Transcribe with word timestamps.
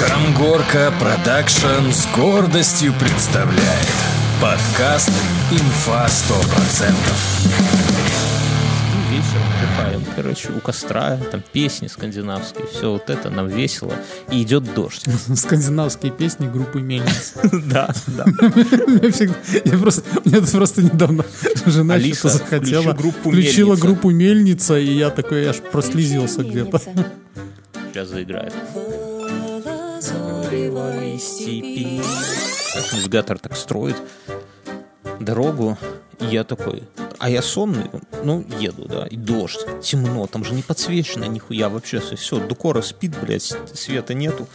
Камгорка 0.00 0.92
Production 0.98 1.90
с 1.92 2.06
гордостью 2.16 2.94
представляет 2.98 3.86
подкаст 4.40 5.12
«Инфа 5.52 6.06
100%». 6.06 6.94
вечером 9.10 9.42
отдыхаем, 9.58 10.04
короче, 10.16 10.48
у 10.56 10.60
костра, 10.60 11.18
там 11.30 11.42
песни 11.52 11.86
скандинавские, 11.86 12.66
все 12.66 12.92
вот 12.92 13.10
это 13.10 13.28
нам 13.28 13.48
весело, 13.48 13.92
и 14.30 14.42
идет 14.42 14.72
дождь. 14.72 15.04
Скандинавские 15.36 16.12
песни 16.12 16.48
группы 16.48 16.80
Мельница. 16.80 17.34
Да, 17.52 17.92
да. 18.06 18.24
Я 19.64 19.78
просто, 19.78 20.02
мне 20.24 20.40
просто 20.40 20.82
недавно 20.82 21.26
жена 21.66 21.94
Алиса, 21.94 22.30
что-то 22.30 22.38
захотела. 22.38 22.94
включила 22.94 23.76
группу 23.76 24.08
Мельница, 24.08 24.78
и 24.78 24.94
я 24.94 25.10
такой 25.10 25.46
аж 25.46 25.56
прослезился 25.56 26.42
где-то. 26.42 26.80
Сейчас 27.92 28.08
заиграет. 28.08 28.54
Лазоревой 30.00 31.18
степи. 31.18 32.00
Навигатор 32.94 33.38
так 33.38 33.54
строит 33.54 33.96
дорогу, 35.20 35.76
и 36.20 36.24
я 36.24 36.42
такой, 36.42 36.84
а 37.18 37.28
я 37.28 37.42
сонный, 37.42 37.90
ну, 38.24 38.42
еду, 38.58 38.86
да, 38.86 39.06
и 39.06 39.16
дождь, 39.16 39.60
темно, 39.82 40.26
там 40.26 40.42
же 40.42 40.54
не 40.54 40.62
подсвечено 40.62 41.24
нихуя 41.24 41.68
вообще, 41.68 42.00
все, 42.00 42.40
Дукора 42.40 42.80
спит, 42.80 43.14
блядь, 43.20 43.54
света 43.74 44.14
нету, 44.14 44.48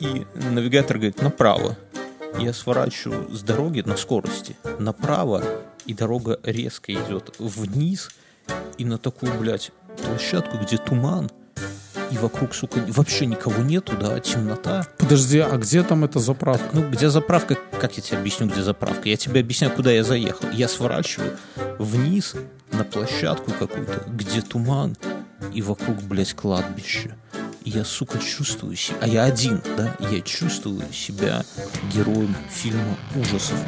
и 0.00 0.26
навигатор 0.34 0.96
говорит, 0.96 1.22
направо. 1.22 1.76
Я 2.40 2.52
сворачиваю 2.52 3.32
с 3.32 3.42
дороги 3.42 3.82
на 3.86 3.96
скорости 3.96 4.56
направо, 4.80 5.44
и 5.86 5.94
дорога 5.94 6.40
резко 6.42 6.92
идет 6.92 7.36
вниз, 7.38 8.10
и 8.78 8.84
на 8.84 8.98
такую, 8.98 9.32
блядь, 9.34 9.70
площадку, 10.02 10.58
где 10.58 10.76
туман, 10.76 11.30
и 12.10 12.18
вокруг, 12.18 12.54
сука, 12.54 12.80
вообще 12.88 13.26
никого 13.26 13.62
нету, 13.62 13.96
да, 13.96 14.18
темнота. 14.20 14.86
Подожди, 14.98 15.38
а 15.38 15.56
где 15.56 15.82
там 15.82 16.04
эта 16.04 16.18
заправка? 16.18 16.68
Ну, 16.72 16.88
где 16.88 17.10
заправка? 17.10 17.56
Как 17.80 17.96
я 17.96 18.02
тебе 18.02 18.18
объясню, 18.18 18.48
где 18.48 18.62
заправка? 18.62 19.08
Я 19.08 19.16
тебе 19.16 19.40
объясняю, 19.40 19.72
куда 19.74 19.90
я 19.90 20.04
заехал. 20.04 20.48
Я 20.50 20.68
сворачиваю 20.68 21.36
вниз 21.78 22.34
на 22.72 22.84
площадку 22.84 23.52
какую-то, 23.52 24.04
где 24.08 24.40
туман, 24.40 24.96
и 25.52 25.62
вокруг, 25.62 26.02
блядь, 26.02 26.34
кладбище. 26.34 27.14
И 27.64 27.70
я, 27.70 27.84
сука, 27.84 28.18
чувствую 28.18 28.76
себя... 28.76 28.98
А 29.02 29.08
я 29.08 29.24
один, 29.24 29.60
да? 29.76 29.96
Я 30.10 30.20
чувствую 30.20 30.82
себя 30.92 31.44
героем 31.92 32.34
фильма 32.50 32.96
ужасов. 33.14 33.58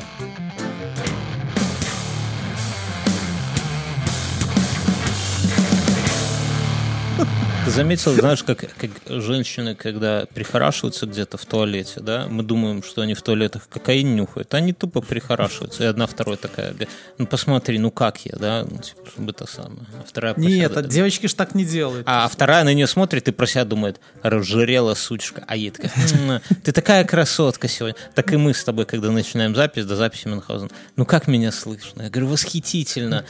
Ты 7.64 7.70
заметил, 7.72 8.12
знаешь, 8.14 8.42
как, 8.42 8.64
как 8.76 8.90
женщины, 9.06 9.74
когда 9.74 10.26
прихорашиваются 10.34 11.06
где-то 11.06 11.36
в 11.36 11.44
туалете, 11.44 12.00
да, 12.00 12.26
мы 12.28 12.42
думаем, 12.42 12.82
что 12.82 13.02
они 13.02 13.14
в 13.14 13.22
туалетах 13.22 13.68
кокаин 13.68 14.16
нюхают, 14.16 14.52
они 14.54 14.72
тупо 14.72 15.00
прихорашиваются. 15.02 15.84
И 15.84 15.86
одна, 15.86 16.06
вторая 16.06 16.36
такая, 16.36 16.74
ну 17.18 17.26
посмотри, 17.26 17.78
ну 17.78 17.90
как 17.90 18.24
я, 18.24 18.32
да, 18.36 18.66
ну, 18.68 18.78
типа, 18.78 19.02
чтобы 19.10 19.30
это 19.32 19.46
самое. 19.46 19.82
А 19.98 20.04
вторая 20.06 20.34
Нет, 20.36 20.76
а 20.76 20.82
девочки 20.82 21.26
ж 21.28 21.34
так 21.34 21.54
не 21.54 21.64
делают. 21.64 22.04
а 22.06 22.28
вторая 22.28 22.64
на 22.64 22.72
нее 22.72 22.86
смотрит 22.86 23.28
и 23.28 23.30
про 23.32 23.46
себя 23.46 23.64
думает, 23.64 24.00
разжирела 24.22 24.94
сучка. 24.94 25.44
А 25.46 25.54
ей 25.54 25.70
такая, 25.70 25.92
«М, 26.18 26.40
ты 26.64 26.72
такая 26.72 27.04
красотка 27.04 27.68
сегодня. 27.68 27.96
Так 28.14 28.32
и 28.32 28.36
мы 28.36 28.54
с 28.54 28.64
тобой, 28.64 28.86
когда 28.86 29.10
начинаем 29.10 29.54
запись, 29.54 29.84
до 29.84 29.96
записи 29.96 30.26
Мюнхгаузен. 30.28 30.70
Ну 30.96 31.04
как 31.04 31.28
меня 31.28 31.52
слышно? 31.52 32.02
Я 32.02 32.10
говорю, 32.10 32.28
восхитительно. 32.28 33.24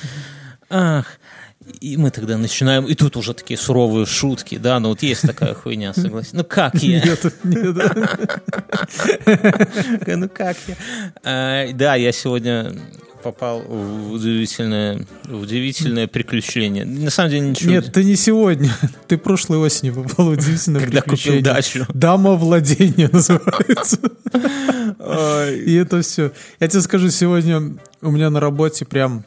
Ах. 0.70 1.06
И 1.80 1.96
мы 1.96 2.10
тогда 2.10 2.36
начинаем, 2.38 2.84
и 2.84 2.94
тут 2.94 3.16
уже 3.16 3.34
такие 3.34 3.58
суровые 3.58 4.06
шутки, 4.06 4.58
да, 4.58 4.78
ну 4.80 4.90
вот 4.90 5.02
есть 5.02 5.22
такая 5.22 5.54
хуйня, 5.54 5.94
согласен. 5.94 6.30
Ну 6.32 6.44
как 6.44 6.74
я? 6.76 7.02
Нет, 7.04 7.24
нет. 7.44 7.76
Ну 10.06 10.28
как 10.28 10.56
я? 10.66 10.76
А, 11.22 11.72
Да, 11.72 11.94
я 11.94 12.12
сегодня 12.12 12.72
попал 13.22 13.60
в 13.60 14.12
удивительное, 14.12 15.06
в 15.24 15.40
удивительное 15.40 16.06
приключение. 16.06 16.84
На 16.86 17.10
самом 17.10 17.30
деле 17.30 17.48
ничего. 17.50 17.70
Нет, 17.72 17.92
ты 17.92 18.02
не 18.02 18.16
сегодня. 18.16 18.70
Ты 19.08 19.18
прошлой 19.18 19.58
осенью 19.58 19.94
попал 19.94 20.26
в 20.26 20.30
удивительное 20.30 20.80
Когда 20.80 21.02
купил 21.02 21.16
приключение. 21.16 21.42
дачу. 21.42 21.86
Дама 21.92 22.34
владения 22.34 23.08
называется. 23.12 23.98
И 25.66 25.74
это 25.74 26.00
все. 26.00 26.32
Я 26.60 26.68
тебе 26.68 26.80
скажу, 26.80 27.10
сегодня 27.10 27.74
у 28.00 28.10
меня 28.10 28.30
на 28.30 28.40
работе 28.40 28.86
прям 28.86 29.24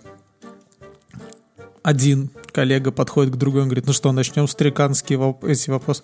один 1.84 2.30
коллега 2.52 2.92
подходит 2.92 3.34
к 3.34 3.38
другому 3.38 3.64
и 3.66 3.68
говорит, 3.68 3.86
ну 3.88 3.94
что, 3.94 4.12
начнем 4.12 4.48
стариканские 4.48 5.20
воп- 5.20 5.48
эти 5.48 5.70
вопросы. 5.70 6.04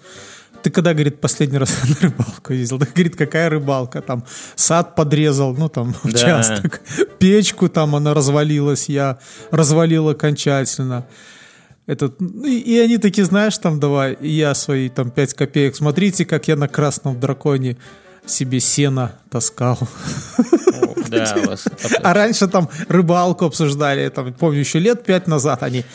Ты 0.61 0.71
когда, 0.71 0.93
говорит, 0.93 1.21
последний 1.21 1.57
раз 1.57 1.73
на 1.87 1.95
рыбалку 2.09 2.51
ездил? 2.53 2.79
Так, 2.79 2.91
говорит, 2.93 3.15
какая 3.15 3.49
рыбалка? 3.49 4.01
Там 4.01 4.25
сад 4.55 4.95
подрезал, 4.95 5.55
ну 5.55 5.69
там 5.69 5.95
Да. 6.03 6.09
участок. 6.09 6.81
Печку 7.17 7.69
там 7.69 7.95
она 7.95 8.13
развалилась, 8.13 8.89
я 8.89 9.19
развалил 9.51 10.09
окончательно. 10.09 11.05
Этот, 11.87 12.19
ну, 12.19 12.45
и, 12.45 12.59
и 12.59 12.77
они 12.77 12.97
такие, 12.97 13.25
знаешь, 13.25 13.57
там 13.57 13.79
давай, 13.79 14.17
я 14.21 14.53
свои 14.53 14.89
там 14.89 15.09
5 15.11 15.33
копеек. 15.33 15.75
Смотрите, 15.75 16.25
как 16.25 16.47
я 16.47 16.55
на 16.55 16.67
красном 16.67 17.19
драконе 17.19 17.77
себе 18.25 18.59
сено 18.59 19.13
таскал. 19.31 19.79
Да, 21.09 21.55
А 22.03 22.13
раньше 22.13 22.47
там 22.47 22.69
рыбалку 22.87 23.45
обсуждали, 23.45 24.09
там, 24.09 24.33
помню, 24.33 24.59
еще 24.59 24.79
лет 24.79 25.03
пять 25.03 25.27
назад 25.27 25.63
они 25.63 25.85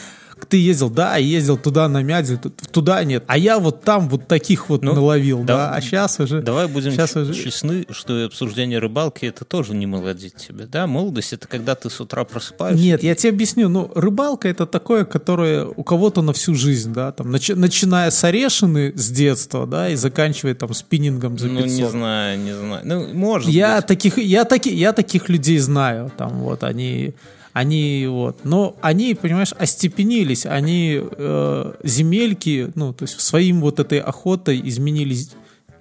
ты 0.49 0.56
ездил, 0.59 0.91
да, 0.91 1.17
ездил 1.17 1.56
туда 1.56 1.89
на 1.89 2.03
мяде, 2.03 2.37
т- 2.37 2.50
туда 2.71 3.03
нет. 3.05 3.25
А 3.27 3.39
я 3.39 3.59
вот 3.59 3.83
там 3.83 4.09
вот 4.09 4.27
таких 4.28 4.69
вот 4.69 4.83
Ну, 4.83 4.95
наловил, 4.95 5.41
да. 5.45 5.56
да. 5.71 5.75
А 5.75 5.81
сейчас 5.81 6.19
уже... 6.21 6.43
Давай 6.43 6.67
будем 6.69 6.93
Сейчас 6.93 7.17
уже- 7.17 7.34
честны, 7.34 7.87
что 7.91 8.25
обсуждение 8.25 8.78
рыбалки 8.78 9.27
это 9.27 9.44
тоже 9.44 9.75
не 9.75 9.87
молодит 9.87 10.37
тебя, 10.37 10.67
да? 10.67 10.87
Молодость 10.87 11.33
это 11.33 11.49
когда 11.49 11.75
ты 11.75 11.91
с 11.91 12.00
утра 12.00 12.25
просыпаешься. 12.25 12.83
Нет, 12.83 13.03
я 13.03 13.15
тебе 13.15 13.31
объясню. 13.31 13.69
Ну, 13.69 13.91
рыбалка 13.94 14.49
это 14.49 14.67
такое, 14.67 15.05
которое 15.05 15.65
у 15.67 15.83
кого-то 15.83 16.23
на 16.23 16.33
всю 16.33 16.55
жизнь, 16.55 16.93
да, 16.93 17.12
там, 17.12 17.34
начи- 17.34 17.55
начиная 17.55 18.11
с 18.11 18.23
орешины 18.25 18.93
с 18.97 19.11
детства, 19.11 19.67
да, 19.67 19.89
и 19.89 19.94
заканчивая 19.97 20.55
там 20.55 20.75
спиннингом 20.75 21.39
за 21.39 21.49
Ну, 21.49 21.62
500. 21.62 21.78
не 21.78 21.89
знаю, 21.89 22.39
не 22.41 22.53
знаю. 22.56 22.81
Ну, 22.84 23.15
может 23.15 23.49
Я 23.50 23.77
быть. 23.77 23.87
таких, 23.87 24.19
я 24.19 24.44
таки, 24.44 24.75
я 24.75 24.93
таких 24.93 25.28
людей 25.28 25.59
знаю, 25.59 26.11
там 26.17 26.41
вот 26.41 26.65
они, 26.65 27.15
они 27.55 28.07
вот, 28.09 28.45
но 28.45 28.77
они, 28.83 29.15
понимаешь, 29.15 29.53
остепенились, 29.57 30.45
они 30.45 31.01
э, 31.01 31.73
земельки, 31.85 32.73
ну 32.75 32.93
то 32.93 33.05
есть 33.05 33.21
своим 33.21 33.61
вот 33.61 33.79
этой 33.79 34.01
охотой 34.01 34.61
изменили, 34.65 35.17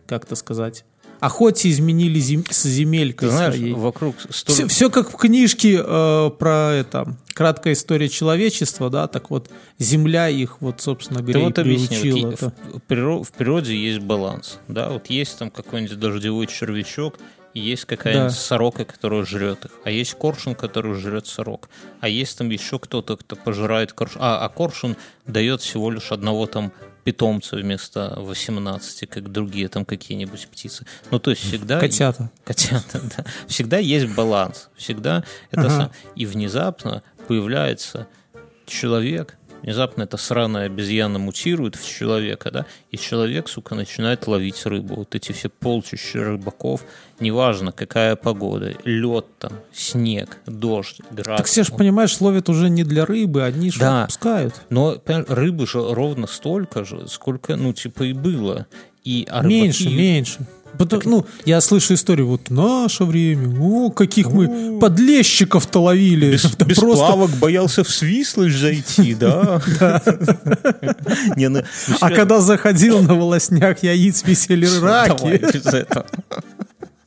как 0.06 0.28
то 0.28 0.36
сказать, 0.36 0.86
охоте 1.20 1.72
изменили 1.72 2.20
зем- 2.20 2.46
с 2.48 2.64
земелькой 2.64 3.30
Ты 3.30 3.36
знаешь, 3.36 3.56
своей. 3.56 3.74
вокруг 3.74 4.16
столь... 4.30 4.54
Все, 4.56 4.68
все 4.68 4.90
как 4.92 5.10
в 5.12 5.18
книжке 5.18 5.82
э, 5.84 6.30
про 6.38 6.74
это 6.74 7.18
краткая 7.34 7.74
история 7.74 8.08
человечества, 8.08 8.92
да, 8.92 9.08
так 9.08 9.32
вот 9.32 9.50
земля 9.80 10.30
их 10.30 10.62
вот 10.62 10.80
собственно 10.80 11.22
Ты 11.22 11.32
говоря 11.32 11.40
и 11.40 11.44
вот 11.46 11.58
объясни, 11.60 12.12
вот 12.24 12.34
это. 12.36 12.54
в, 12.72 13.24
в 13.24 13.32
природе 13.32 13.76
есть 13.76 14.02
баланс, 14.02 14.60
да, 14.68 14.90
вот 14.90 15.08
есть 15.10 15.40
там 15.40 15.50
какой-нибудь 15.50 15.98
дождевой 15.98 16.46
червячок, 16.46 17.18
и 17.53 17.59
есть 17.59 17.86
какая-нибудь 17.86 18.28
Да. 18.34 18.40
сорока, 18.40 18.84
которая 18.86 19.25
жрет 19.25 19.66
их, 19.66 19.72
а 19.84 19.90
есть 19.91 20.14
коршун, 20.16 20.56
который 20.56 20.96
жрет 20.96 21.28
сорок, 21.28 21.69
а 22.02 22.08
есть 22.08 22.38
там 22.38 22.50
еще 22.50 22.80
кто-то, 22.80 23.18
кто 23.18 23.36
пожирает 23.36 23.94
коршун, 23.94 24.22
а, 24.24 24.44
а 24.44 24.50
коршун 24.50 24.96
дает 25.28 25.62
всего 25.62 25.92
лишь 25.92 26.12
одного 26.12 26.47
там 26.47 26.72
питомца 27.03 27.58
вместо 27.58 28.16
18, 28.18 29.09
как 29.09 29.30
другие 29.31 29.68
там 29.68 29.84
какие-нибудь 29.86 30.47
птицы. 30.47 30.86
Ну, 31.12 31.19
то 31.19 31.31
есть 31.31 31.44
всегда... 31.44 31.80
Котята. 31.80 32.31
Котята, 32.46 33.02
да. 33.18 33.25
Всегда 33.47 33.78
есть 33.78 34.08
баланс. 34.16 34.69
Всегда 34.78 35.24
это 35.52 35.62
Ага. 35.62 35.69
сам- 35.69 35.92
И 36.16 36.25
внезапно 36.25 37.03
появляется 37.28 38.08
человек, 38.66 39.38
внезапно 39.63 40.03
эта 40.03 40.18
сраная 40.18 40.68
обезьяна 40.68 41.18
мутирует 41.19 41.75
в 41.75 41.88
человека, 41.88 42.51
да, 42.51 42.66
и 42.91 42.97
человек, 42.97 43.50
сука, 43.50 43.75
начинает 43.75 44.28
ловить 44.28 44.66
рыбу. 44.66 44.96
Вот 44.96 45.16
эти 45.16 45.31
все 45.31 45.50
полчища 45.50 46.24
рыбаков, 46.24 46.86
неважно, 47.19 47.71
какая 47.71 48.15
погода, 48.15 48.74
лед 48.83 49.25
там, 49.39 49.54
снег, 49.74 50.38
дождь, 50.45 51.00
град. 51.12 51.38
Так 51.38 51.45
все 51.48 51.63
же, 51.63 51.74
понимаешь, 51.74 52.19
ловят 52.21 52.50
уже 52.50 52.69
не 52.69 52.83
для 52.83 53.06
рыбы, 53.06 53.44
они 53.44 53.71
же 53.71 53.80
Да. 53.80 54.04
отпускают. 54.04 54.54
Но 54.69 55.01
рыбы 55.06 55.66
же 55.66 55.81
ровно 55.94 56.27
столько 56.27 56.83
же, 56.86 57.07
сколько, 57.07 57.56
ну, 57.56 57.74
типа, 57.74 58.04
и 58.04 58.13
было. 58.13 58.68
И, 59.04 59.27
а 59.30 59.42
Меньше, 59.44 59.86
рыбаки- 59.86 59.95
меньше. 60.74 60.78
Потом, 60.78 61.02
ну, 61.06 61.25
я 61.46 61.62
слышу 61.62 61.94
историю, 61.94 62.28
вот 62.28 62.50
наше 62.50 63.04
время, 63.06 63.50
о, 63.62 63.90
каких 63.92 64.28
мы 64.28 64.80
подлещиков-то 64.80 65.80
ловили. 65.81 66.31
Без, 66.34 66.46
Это 66.46 66.66
без 66.66 66.78
просто- 66.78 67.06
плавок 67.06 67.31
боялся 67.31 67.84
в 67.84 67.90
Свислыш 67.90 68.56
зайти, 68.58 69.16
да? 69.16 69.62
Не, 71.36 71.50
ну, 71.50 71.60
ну, 71.60 71.64
А 72.00 72.10
серьезно, 72.10 72.10
когда 72.16 72.40
заходил 72.42 73.02
на 73.02 73.14
волоснях 73.14 73.84
яиц 73.84 74.24
висели 74.25 74.66
давай 74.68 75.10
раки. 75.10 75.42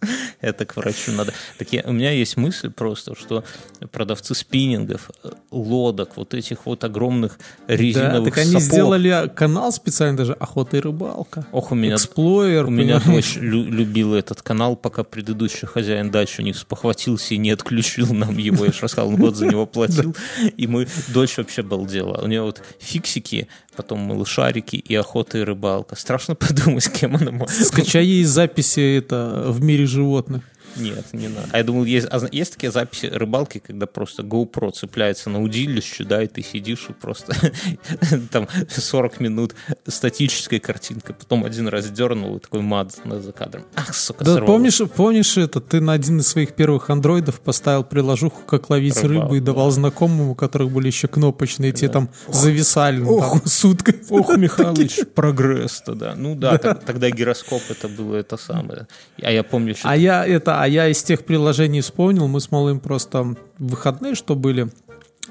Это 0.41 0.65
к 0.67 0.77
врачу 0.77 1.13
надо. 1.13 1.33
Так 1.59 1.73
я- 1.73 1.83
у 1.87 1.93
меня 1.93 2.11
есть 2.11 2.37
мысль 2.37 2.71
просто, 2.71 3.15
что 3.15 3.45
продавцы 3.91 4.35
спиннингов 4.35 5.11
э, 5.25 5.31
лодок, 5.51 6.17
вот 6.17 6.35
этих 6.35 6.67
вот 6.67 6.85
огромных 6.85 7.39
Да, 7.67 7.75
резиновых 7.77 8.35
так 8.35 8.39
они 8.39 8.53
сапог. 8.53 8.63
сделали 8.63 9.31
канал 9.35 9.73
специально 9.73 10.17
даже 10.17 10.33
«Охота 10.35 10.77
и 10.77 10.81
рыбалка». 10.81 11.47
Ох, 11.53 11.73
у 11.73 11.75
меня, 11.75 11.95
Эксплойер. 11.95 12.67
у 12.67 12.71
меня 12.71 13.01
дочь 13.01 13.37
лю- 13.37 13.65
любила 13.71 14.17
этот 14.17 14.43
канал, 14.43 14.77
пока 14.77 15.05
предыдущий 15.05 15.67
хозяин 15.67 16.11
дачи 16.11 16.41
не 16.43 16.53
спохватился 16.53 17.35
и 17.35 17.39
не 17.39 17.51
отключил 17.51 18.13
нам 18.15 18.37
его. 18.39 18.65
Я 18.65 18.73
же 18.73 18.81
рассказал, 18.83 19.09
он 19.09 19.17
год 19.17 19.37
за 19.37 19.47
него 19.47 19.67
платил. 19.67 20.15
И 20.57 20.67
мы, 20.67 20.87
дочь 21.09 21.37
вообще 21.39 21.63
балдела. 21.63 22.21
У 22.23 22.27
нее 22.27 22.43
вот 22.43 22.63
фиксики, 22.79 23.49
потом 23.76 24.00
малышарики 24.00 24.76
и 24.76 24.94
охота 24.94 25.38
и 25.38 25.43
рыбалка. 25.43 25.96
Страшно 25.96 26.34
подумать, 26.37 26.88
кем 26.93 27.17
она 27.17 27.31
может 27.31 27.67
Скачай 27.67 28.05
ей 28.05 28.25
записи 28.25 28.99
это 28.99 29.44
в 29.49 29.62
мире 29.62 29.87
животных. 29.87 30.43
Нет, 30.76 31.12
не 31.12 31.28
надо. 31.28 31.49
А 31.52 31.58
я 31.58 31.64
думал, 31.64 31.84
есть, 31.84 32.06
а 32.11 32.20
есть 32.31 32.52
такие 32.55 32.70
записи 32.70 33.06
рыбалки, 33.06 33.58
когда 33.58 33.87
просто 33.87 34.23
GoPro 34.23 34.73
цепляется 34.73 35.31
на 35.31 35.43
удилище, 35.43 36.05
да, 36.05 36.23
и 36.23 36.26
ты 36.26 36.43
сидишь 36.43 36.87
и 36.88 36.93
просто 36.93 37.34
там 38.31 38.49
40 38.69 39.20
минут 39.20 39.55
статической 39.87 40.58
картинкой, 40.58 41.14
потом 41.14 41.44
один 41.44 41.69
раз 41.69 41.88
дернул 41.90 42.37
и 42.37 42.40
такой 42.40 42.61
мат 42.61 42.94
за 43.05 43.32
кадром. 43.32 43.64
Ах, 43.75 43.94
сука, 43.94 44.25
Да, 44.25 44.34
сорвалось. 44.34 44.46
помнишь, 44.46 44.90
помнишь 44.94 45.37
это? 45.37 45.61
Ты 45.61 45.81
на 45.81 45.93
один 45.93 46.20
из 46.20 46.28
своих 46.28 46.55
первых 46.55 46.90
андроидов 46.90 47.40
поставил 47.40 47.84
приложуху, 47.84 48.43
как 48.46 48.70
ловить 48.70 48.96
Рыбалку, 48.96 49.23
рыбу, 49.23 49.34
и 49.37 49.40
давал 49.40 49.70
знакомым, 49.70 50.31
у 50.31 50.34
которых 50.34 50.70
были 50.70 50.87
еще 50.88 51.08
кнопочные, 51.08 51.73
те 51.73 51.88
там 51.88 52.11
зависали 52.28 52.99
ну, 52.99 53.20
там, 53.20 53.43
суткой. 53.44 54.00
Ох, 54.11 54.37
Михалыч, 54.37 55.00
прогресс-то, 55.14 55.94
да. 55.94 56.14
Ну 56.17 56.34
да, 56.34 56.58
тогда 56.58 57.11
гироскоп 57.11 57.62
это 57.70 57.88
было 57.88 58.17
это 58.17 58.37
самое. 58.37 58.87
А 59.23 59.31
я 59.31 59.43
помню 59.43 59.70
еще... 59.70 59.81
А 59.84 59.96
я 59.96 60.26
это, 60.26 60.66
а 60.67 60.69
я 60.69 60.89
из 60.89 61.01
тех 61.01 61.25
приложений 61.25 61.83
вспомнил, 61.83 62.27
мы 62.27 62.41
с 62.41 62.51
малым 62.51 62.81
просто 62.81 63.37
выходные, 63.57 64.17
что 64.17 64.35
были, 64.35 64.69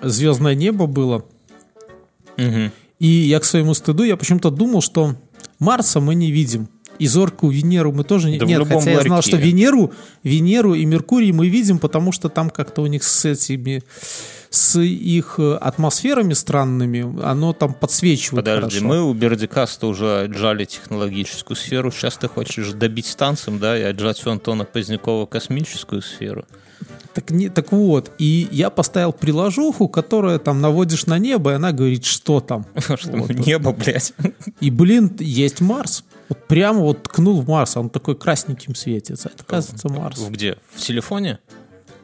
звездное 0.01 0.55
небо 0.55 0.85
было, 0.87 1.25
Мгм. 2.37 2.71
и 2.99 3.07
я 3.07 3.41
к 3.41 3.43
своему 3.43 3.73
стыду, 3.73 4.03
я 4.03 4.15
почему-то 4.15 4.49
думал, 4.49 4.79
что 4.79 5.15
Марса 5.59 5.99
мы 5.99 6.15
не 6.15 6.31
видим. 6.31 6.69
И 6.99 7.07
зоркую 7.07 7.51
Венеру 7.51 7.91
мы 7.91 8.05
тоже 8.05 8.31
не... 8.31 8.37
Да 8.37 8.45
Нет, 8.45 8.65
хотя 8.65 8.91
я 8.91 9.01
знал, 9.01 9.15
ларьке. 9.17 9.27
что 9.27 9.35
Венеру, 9.35 9.91
Венеру 10.23 10.73
и 10.73 10.85
Меркурий 10.85 11.33
мы 11.33 11.49
видим, 11.49 11.79
потому 11.79 12.13
что 12.13 12.29
там 12.29 12.49
как-то 12.49 12.81
у 12.81 12.85
них 12.87 13.03
с 13.03 13.25
этими 13.25 13.83
с 14.55 14.79
их 14.79 15.35
э, 15.37 15.55
атмосферами 15.55 16.33
странными, 16.33 17.21
оно 17.23 17.53
там 17.53 17.73
подсвечивает 17.73 18.45
Подожди, 18.45 18.79
хорошо. 18.79 18.85
мы 18.85 19.03
у 19.03 19.13
Бердикаста 19.13 19.87
уже 19.87 20.21
отжали 20.21 20.65
технологическую 20.65 21.57
сферу. 21.57 21.91
Сейчас 21.91 22.17
ты 22.17 22.27
хочешь 22.27 22.71
добить 22.71 23.05
станциям, 23.05 23.59
да, 23.59 23.77
и 23.77 23.83
отжать 23.83 24.25
у 24.25 24.29
Антона 24.29 24.63
Позднякова 24.63 25.25
космическую 25.25 26.01
сферу. 26.01 26.45
Так, 27.13 27.31
не, 27.31 27.49
так 27.49 27.71
вот, 27.71 28.11
и 28.17 28.47
я 28.51 28.69
поставил 28.69 29.13
приложуху, 29.13 29.87
которая 29.87 30.37
там 30.37 30.59
наводишь 30.59 31.05
на 31.05 31.17
небо, 31.17 31.51
и 31.51 31.53
она 31.55 31.71
говорит, 31.71 32.05
что 32.05 32.41
там. 32.41 32.65
Что 32.97 33.15
мы 33.15 33.33
небо, 33.33 33.71
блядь. 33.71 34.13
И, 34.59 34.69
блин, 34.69 35.15
есть 35.19 35.61
Марс. 35.61 36.03
Вот 36.27 36.45
прямо 36.47 36.79
вот 36.79 37.03
ткнул 37.03 37.41
в 37.41 37.47
Марс, 37.47 37.77
он 37.77 37.89
такой 37.89 38.15
красненьким 38.15 38.75
светится. 38.75 39.29
Это, 39.33 39.43
оказывается, 39.43 39.89
Марс. 39.89 40.19
Где? 40.29 40.57
В 40.73 40.81
телефоне? 40.81 41.39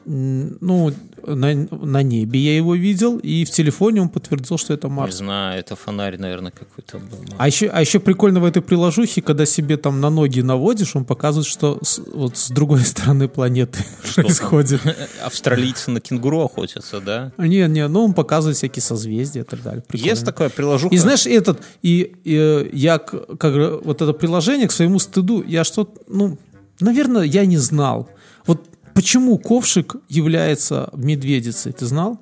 Ну, 0.05 0.91
на, 1.25 1.53
на 1.53 2.01
небе 2.03 2.39
я 2.39 2.55
его 2.55 2.73
видел, 2.75 3.17
и 3.19 3.45
в 3.45 3.51
телефоне 3.51 4.01
он 4.01 4.09
подтвердил, 4.09 4.57
что 4.57 4.73
это 4.73 4.87
Не 4.87 4.93
Марс. 4.93 5.15
знаю, 5.17 5.59
это 5.59 5.75
фонарь, 5.75 6.17
наверное, 6.17 6.51
какой-то 6.51 6.97
был. 6.97 7.19
А 7.37 7.47
еще, 7.47 7.67
а 7.67 7.81
еще 7.81 7.99
прикольно 7.99 8.39
в 8.39 8.45
этой 8.45 8.61
приложухе, 8.63 9.21
когда 9.21 9.45
себе 9.45 9.77
там 9.77 10.01
на 10.01 10.09
ноги 10.09 10.41
наводишь, 10.41 10.95
он 10.95 11.05
показывает, 11.05 11.47
что 11.47 11.77
с, 11.83 11.99
вот 12.13 12.37
с 12.37 12.49
другой 12.49 12.79
стороны 12.85 13.27
планеты 13.27 13.79
происходит. 14.15 14.81
Австралийцы 15.23 15.91
на 15.91 15.99
кенгуру 16.01 16.41
охотятся, 16.41 16.99
да? 17.01 17.31
Не, 17.37 17.67
не, 17.67 17.87
ну 17.87 18.03
он 18.05 18.13
показывает 18.13 18.57
всякие 18.57 18.81
созвездия 18.81 19.41
и 19.41 19.43
так 19.43 19.61
далее. 19.61 19.83
Прикольно. 19.87 20.09
Есть 20.09 20.25
такое 20.25 20.49
приложуха? 20.49 20.93
И 20.95 20.97
знаешь, 20.97 21.27
этот, 21.27 21.61
и, 21.83 22.15
и 22.23 22.69
я, 22.73 22.97
к- 22.97 23.37
как 23.37 23.83
вот 23.85 24.01
это 24.01 24.13
приложение, 24.13 24.67
к 24.67 24.71
своему 24.71 24.97
стыду, 24.97 25.43
я 25.45 25.63
что-то, 25.63 26.01
ну, 26.07 26.37
наверное, 26.79 27.23
я 27.23 27.45
не 27.45 27.57
знал. 27.57 28.09
Вот 28.47 28.67
почему 28.93 29.37
ковшик 29.37 29.95
является 30.09 30.89
медведицей, 30.93 31.71
ты 31.71 31.85
знал? 31.85 32.19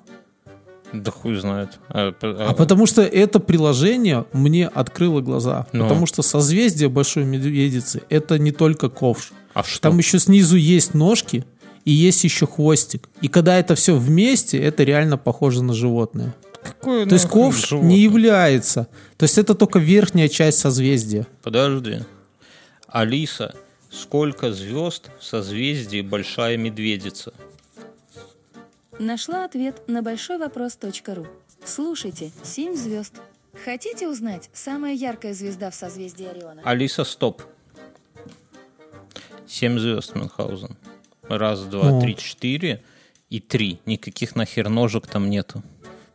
Да 0.91 1.11
хуй 1.11 1.35
знает. 1.35 1.77
А, 1.89 2.13
А 2.21 2.47
а- 2.49 2.53
потому 2.53 2.87
что 2.87 3.03
это 3.03 3.39
приложение 3.39 4.25
мне 4.33 4.67
открыло 4.67 5.21
глаза. 5.21 5.67
Ну. 5.71 5.83
Потому 5.83 6.07
что 6.07 6.23
созвездие 6.23 6.89
большой 6.89 7.25
медведицы 7.25 8.01
это 8.09 8.39
не 8.39 8.51
только 8.51 8.89
ковш. 8.89 9.31
а 9.53 9.63
что? 9.63 9.81
Там 9.81 9.97
еще 9.99 10.17
снизу 10.19 10.57
есть 10.57 10.95
ножки 10.95 11.45
и 11.85 11.91
есть 11.91 12.23
еще 12.23 12.47
хвостик. 12.47 13.07
И 13.21 13.27
когда 13.27 13.59
это 13.59 13.75
все 13.75 13.95
вместе, 13.95 14.57
это 14.59 14.83
реально 14.83 15.17
похоже 15.17 15.63
на 15.63 15.73
животное. 15.73 16.33
Какое 16.63 17.05
То 17.05 17.13
есть 17.13 17.27
ковш 17.29 17.69
животное? 17.69 17.89
не 17.91 17.99
является. 17.99 18.87
То 19.17 19.23
есть 19.25 19.37
это 19.37 19.53
только 19.53 19.77
верхняя 19.79 20.27
часть 20.27 20.57
созвездия. 20.59 21.27
Подожди. 21.43 21.99
Алиса, 22.87 23.53
сколько 23.89 24.51
звезд 24.51 25.09
в 25.19 25.23
созвездии 25.23 26.01
Большая 26.01 26.57
Медведица? 26.57 27.33
Нашла 28.97 29.45
ответ 29.45 29.87
на 29.87 30.01
большой 30.01 30.37
вопрос.ру. 30.37 31.27
Слушайте, 31.63 32.31
7 32.43 32.75
звезд. 32.75 33.13
Хотите 33.65 34.07
узнать 34.07 34.49
самая 34.53 34.93
яркая 34.93 35.33
звезда 35.33 35.69
в 35.69 35.75
созвездии 35.75 36.25
Ориона? 36.25 36.61
Алиса, 36.63 37.03
стоп. 37.03 37.43
Семь 39.47 39.79
звезд, 39.79 40.15
Мюнхгаузен. 40.15 40.77
Раз, 41.23 41.63
два, 41.63 41.97
О. 41.97 42.01
три, 42.01 42.15
четыре 42.15 42.83
и 43.29 43.39
три. 43.39 43.79
Никаких 43.85 44.35
нахер 44.35 44.69
ножек 44.69 45.07
там 45.07 45.29
нету. 45.29 45.63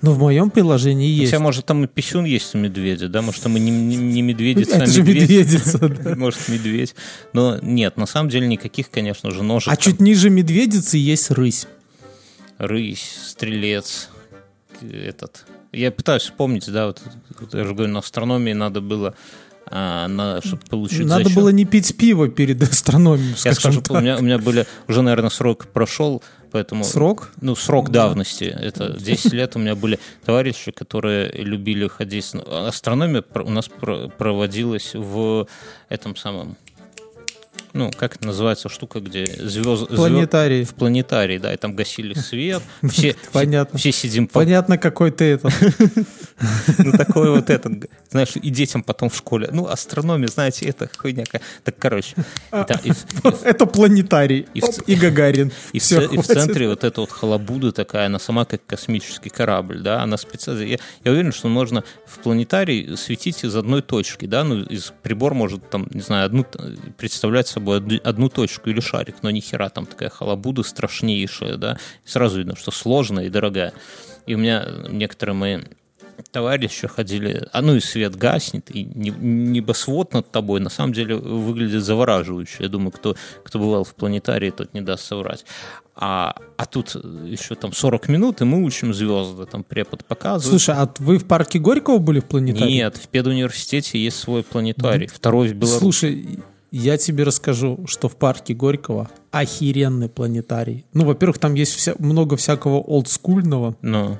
Но 0.02 0.12
в 0.12 0.18
моем 0.18 0.50
приложении 0.50 1.08
есть. 1.08 1.30
Хотя, 1.32 1.42
может, 1.42 1.64
там 1.66 1.84
и 1.84 1.86
писюн 1.86 2.24
есть 2.24 2.54
у 2.54 2.58
медведя, 2.58 3.08
да? 3.08 3.22
Может, 3.22 3.42
там 3.42 3.56
и 3.56 3.60
не, 3.60 3.70
не- 3.70 3.96
не 3.96 4.22
медведица, 4.22 4.74
Это 4.76 4.84
а 4.84 4.86
же 4.86 5.00
медведь. 5.02 5.22
медведица. 5.22 5.78
да. 5.78 6.14
Может, 6.16 6.48
медведь. 6.48 6.94
Но 7.32 7.58
нет, 7.62 7.96
на 7.96 8.06
самом 8.06 8.28
деле 8.28 8.46
никаких, 8.46 8.90
конечно 8.90 9.30
же, 9.30 9.42
ножек. 9.42 9.72
А 9.72 9.76
там. 9.76 9.82
чуть 9.82 10.00
ниже 10.00 10.28
медведицы 10.30 10.98
есть 10.98 11.30
рысь. 11.30 11.66
Рысь, 12.58 13.18
стрелец, 13.28 14.10
этот. 14.80 15.46
Я 15.72 15.90
пытаюсь 15.90 16.22
вспомнить, 16.22 16.70
да, 16.70 16.86
вот, 16.88 17.00
вот 17.40 17.54
я 17.54 17.64
же 17.64 17.74
говорю, 17.74 17.92
на 17.92 17.98
астрономии 17.98 18.52
надо 18.52 18.80
было, 18.80 19.14
а, 19.66 20.06
на, 20.06 20.40
чтобы 20.40 20.62
получить 20.70 21.00
Надо 21.06 21.24
зачет. 21.24 21.36
было 21.36 21.48
не 21.48 21.64
пить 21.64 21.96
пиво 21.96 22.28
перед 22.28 22.62
астрономией, 22.62 23.34
Я 23.44 23.54
скажу, 23.54 23.80
так. 23.80 23.96
у 23.96 24.00
меня, 24.00 24.18
у 24.18 24.22
меня 24.22 24.38
были, 24.38 24.66
уже, 24.86 25.02
наверное, 25.02 25.30
срок 25.30 25.66
прошел, 25.66 26.22
поэтому... 26.54 26.84
Срок? 26.84 27.32
Ну, 27.40 27.56
срок 27.56 27.90
давности. 27.90 28.44
Это 28.44 28.96
10 28.96 29.32
лет 29.32 29.56
у 29.56 29.58
меня 29.58 29.74
были 29.74 29.98
товарищи, 30.24 30.70
которые 30.70 31.32
любили 31.32 31.88
ходить... 31.88 32.32
на- 32.32 32.68
Астрономия 32.68 33.24
у 33.34 33.50
нас 33.50 33.68
про- 33.68 34.08
проводилась 34.08 34.94
в 34.94 35.48
этом 35.88 36.14
самом... 36.14 36.56
Ну, 37.74 37.90
как 37.90 38.14
это 38.16 38.26
называется 38.26 38.68
штука, 38.68 39.00
где 39.00 39.26
звезд... 39.26 39.88
Планетарий. 39.88 40.64
В 40.64 40.74
планетарии, 40.74 41.38
да, 41.38 41.52
и 41.52 41.56
там 41.56 41.74
гасили 41.74 42.14
свет. 42.18 42.62
Все, 42.88 43.16
Понятно. 43.32 43.78
все 43.78 43.90
сидим 43.90 44.28
по 44.28 44.40
Понятно, 44.40 44.78
какой 44.78 45.10
ты 45.10 45.24
это. 45.24 45.48
ну, 46.78 46.92
такой 46.92 47.30
вот 47.30 47.50
этот, 47.50 47.90
знаешь, 48.10 48.30
и 48.36 48.50
детям 48.50 48.84
потом 48.84 49.10
в 49.10 49.16
школе. 49.16 49.48
Ну, 49.52 49.66
астрономия, 49.66 50.28
знаете, 50.28 50.66
это 50.66 50.88
хуйня. 50.96 51.24
Так, 51.64 51.76
короче. 51.78 52.14
В- 52.52 53.42
Это 53.44 53.66
планетарий. 53.66 54.46
И 54.86 54.94
Гагарин. 54.94 55.50
и 55.72 55.78
в, 55.80 55.82
центре 55.82 56.68
вот 56.68 56.84
эта 56.84 57.00
вот 57.00 57.10
халабуда 57.10 57.72
такая, 57.72 58.06
она 58.06 58.20
сама 58.20 58.44
как 58.44 58.64
космический 58.66 59.30
корабль, 59.30 59.80
да, 59.80 60.00
она 60.02 60.16
специально... 60.16 60.62
Я, 60.62 60.78
уверен, 61.10 61.32
что 61.32 61.48
можно 61.48 61.82
в 62.06 62.18
планетарий 62.20 62.96
светить 62.96 63.42
из 63.44 63.56
одной 63.56 63.82
точки, 63.82 64.26
да, 64.26 64.44
ну, 64.44 64.62
из 64.62 64.92
прибор 65.02 65.34
может 65.34 65.68
там, 65.70 65.88
не 65.90 66.02
знаю, 66.02 66.26
одну, 66.26 66.44
т- 66.44 66.58
представлять 66.96 67.48
собой 67.48 67.63
одну, 67.72 67.98
одну 68.02 68.28
точку 68.28 68.70
или 68.70 68.80
шарик, 68.80 69.16
но 69.22 69.30
ни 69.30 69.40
хера 69.40 69.68
там 69.68 69.86
такая 69.86 70.10
халабуда 70.10 70.62
страшнейшая, 70.62 71.56
да, 71.56 71.78
и 72.04 72.08
сразу 72.08 72.38
видно, 72.38 72.56
что 72.56 72.70
сложная 72.70 73.26
и 73.26 73.30
дорогая. 73.30 73.72
И 74.26 74.34
у 74.34 74.38
меня 74.38 74.66
некоторые 74.88 75.34
мои 75.34 75.58
товарищи 76.30 76.86
ходили, 76.86 77.48
а 77.52 77.62
ну 77.62 77.76
и 77.76 77.80
свет 77.80 78.16
гаснет, 78.16 78.70
и 78.70 78.84
не- 78.84 79.10
небосвод 79.10 80.12
над 80.12 80.30
тобой 80.30 80.60
на 80.60 80.70
самом 80.70 80.92
деле 80.92 81.16
выглядит 81.16 81.82
завораживающе. 81.82 82.56
Я 82.60 82.68
думаю, 82.68 82.92
кто, 82.92 83.16
кто 83.42 83.58
бывал 83.58 83.84
в 83.84 83.94
планетарии, 83.94 84.50
тот 84.50 84.74
не 84.74 84.80
даст 84.80 85.04
соврать. 85.04 85.44
А, 85.96 86.34
а 86.56 86.66
тут 86.66 86.94
еще 86.94 87.54
там 87.54 87.72
40 87.72 88.08
минут, 88.08 88.40
и 88.40 88.44
мы 88.44 88.64
учим 88.64 88.92
звезды, 88.92 89.46
там 89.46 89.62
препод 89.62 90.04
показывает. 90.04 90.60
Слушай, 90.60 90.74
а 90.76 90.92
вы 90.98 91.18
в 91.18 91.26
парке 91.26 91.58
Горького 91.58 91.98
были 91.98 92.20
в 92.20 92.24
планетарии? 92.24 92.72
Нет, 92.72 92.96
в 92.96 93.08
педуниверситете 93.08 93.98
есть 93.98 94.18
свой 94.18 94.42
планетарий, 94.42 95.06
второй 95.06 95.48
в 95.48 95.54
Беларуси. 95.54 95.78
Слушай, 95.78 96.40
я 96.76 96.96
тебе 96.96 97.24
расскажу, 97.24 97.80
что 97.86 98.08
в 98.08 98.16
парке 98.16 98.54
Горького 98.54 99.08
охеренный 99.30 100.08
планетарий. 100.08 100.84
Ну, 100.92 101.04
во-первых, 101.04 101.38
там 101.38 101.54
есть 101.54 101.74
вся- 101.74 101.94
много 101.98 102.36
всякого 102.36 102.78
олдскульного. 102.78 103.76
Ну, 103.82 104.18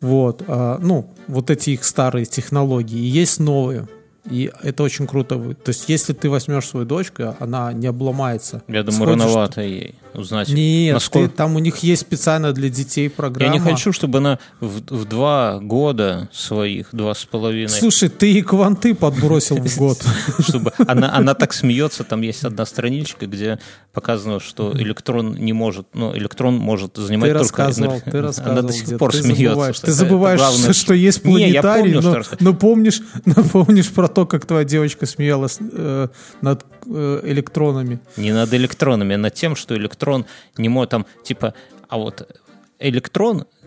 Вот, 0.00 0.42
а, 0.48 0.78
ну, 0.82 1.10
вот 1.28 1.50
эти 1.50 1.70
их 1.70 1.84
старые 1.84 2.26
технологии. 2.26 2.98
И 2.98 3.06
есть 3.06 3.40
новые. 3.40 3.88
И 4.30 4.50
это 4.62 4.82
очень 4.82 5.06
круто. 5.06 5.36
То 5.36 5.68
есть, 5.70 5.88
если 5.88 6.12
ты 6.14 6.30
возьмешь 6.30 6.66
свою 6.66 6.86
дочку, 6.86 7.34
она 7.38 7.72
не 7.72 7.86
обломается. 7.86 8.62
Я 8.68 8.82
думаю, 8.82 9.06
Сходишь- 9.06 9.22
рановато 9.24 9.60
ей 9.60 9.94
узнать. 10.14 10.48
Нет, 10.48 10.94
насколько... 10.94 11.28
ты- 11.28 11.36
там 11.36 11.56
у 11.56 11.58
них 11.58 11.78
есть 11.78 12.02
специально 12.02 12.52
для 12.52 12.68
детей 12.70 13.04
Я 13.04 13.10
программа. 13.10 13.52
не 13.52 13.58
хочу, 13.60 13.92
чтобы 13.92 14.18
она 14.18 14.38
в, 14.60 14.80
в 14.94 15.04
два 15.04 15.58
года 15.60 16.28
своих, 16.32 16.88
два 16.92 17.14
с 17.14 17.24
половиной, 17.24 17.68
Слушай, 17.68 18.08
ты 18.08 18.32
и 18.32 18.42
кванты 18.42 18.94
подбросил 18.94 19.56
в 19.56 19.76
год. 19.76 20.02
чтобы 20.38 20.72
она, 20.86 21.14
она 21.14 21.34
так 21.34 21.52
смеется, 21.52 22.04
там 22.04 22.22
есть 22.22 22.44
одна 22.44 22.64
страничка, 22.64 23.26
где 23.26 23.58
показано, 23.92 24.40
что 24.40 24.72
электрон 24.74 25.34
не 25.34 25.52
может, 25.52 25.86
ну, 25.94 26.16
электрон 26.16 26.56
может 26.56 26.96
занимать 26.96 27.32
Ты 27.32 27.38
только... 27.38 27.62
рассказывал, 27.64 28.00
ты 28.00 28.20
рассказывал. 28.20 28.58
Она 28.58 28.62
до 28.68 28.72
сих 28.72 28.98
пор 28.98 29.12
ты 29.12 29.22
смеется. 29.22 29.44
Забываешь, 29.44 29.80
ты 29.80 29.92
забываешь, 29.92 30.40
главное, 30.40 30.72
что 30.72 30.94
есть 30.94 31.24
Не, 31.24 31.50
я 31.50 31.60
планетарий, 31.62 31.82
помню, 31.92 32.00
что 32.00 32.10
но, 32.10 32.16
рассказывал. 32.16 32.52
но 32.52 32.58
помнишь, 32.58 33.00
но 33.24 33.34
помнишь 33.44 33.90
про 33.90 34.08
то, 34.14 34.26
как 34.26 34.46
твоя 34.46 34.64
девочка 34.64 35.06
смеялась 35.06 35.58
э, 35.60 36.08
над 36.40 36.64
э, 36.86 37.20
электронами. 37.24 37.98
Не 38.16 38.32
над 38.32 38.52
электронами, 38.54 39.14
а 39.14 39.18
над 39.18 39.34
тем, 39.34 39.56
что 39.56 39.76
электрон 39.76 40.24
не 40.56 40.68
может 40.68 40.90
там, 40.90 41.06
типа, 41.24 41.54
а 41.88 41.98
вот 41.98 42.40
электрон, 42.78 43.46
э, 43.62 43.63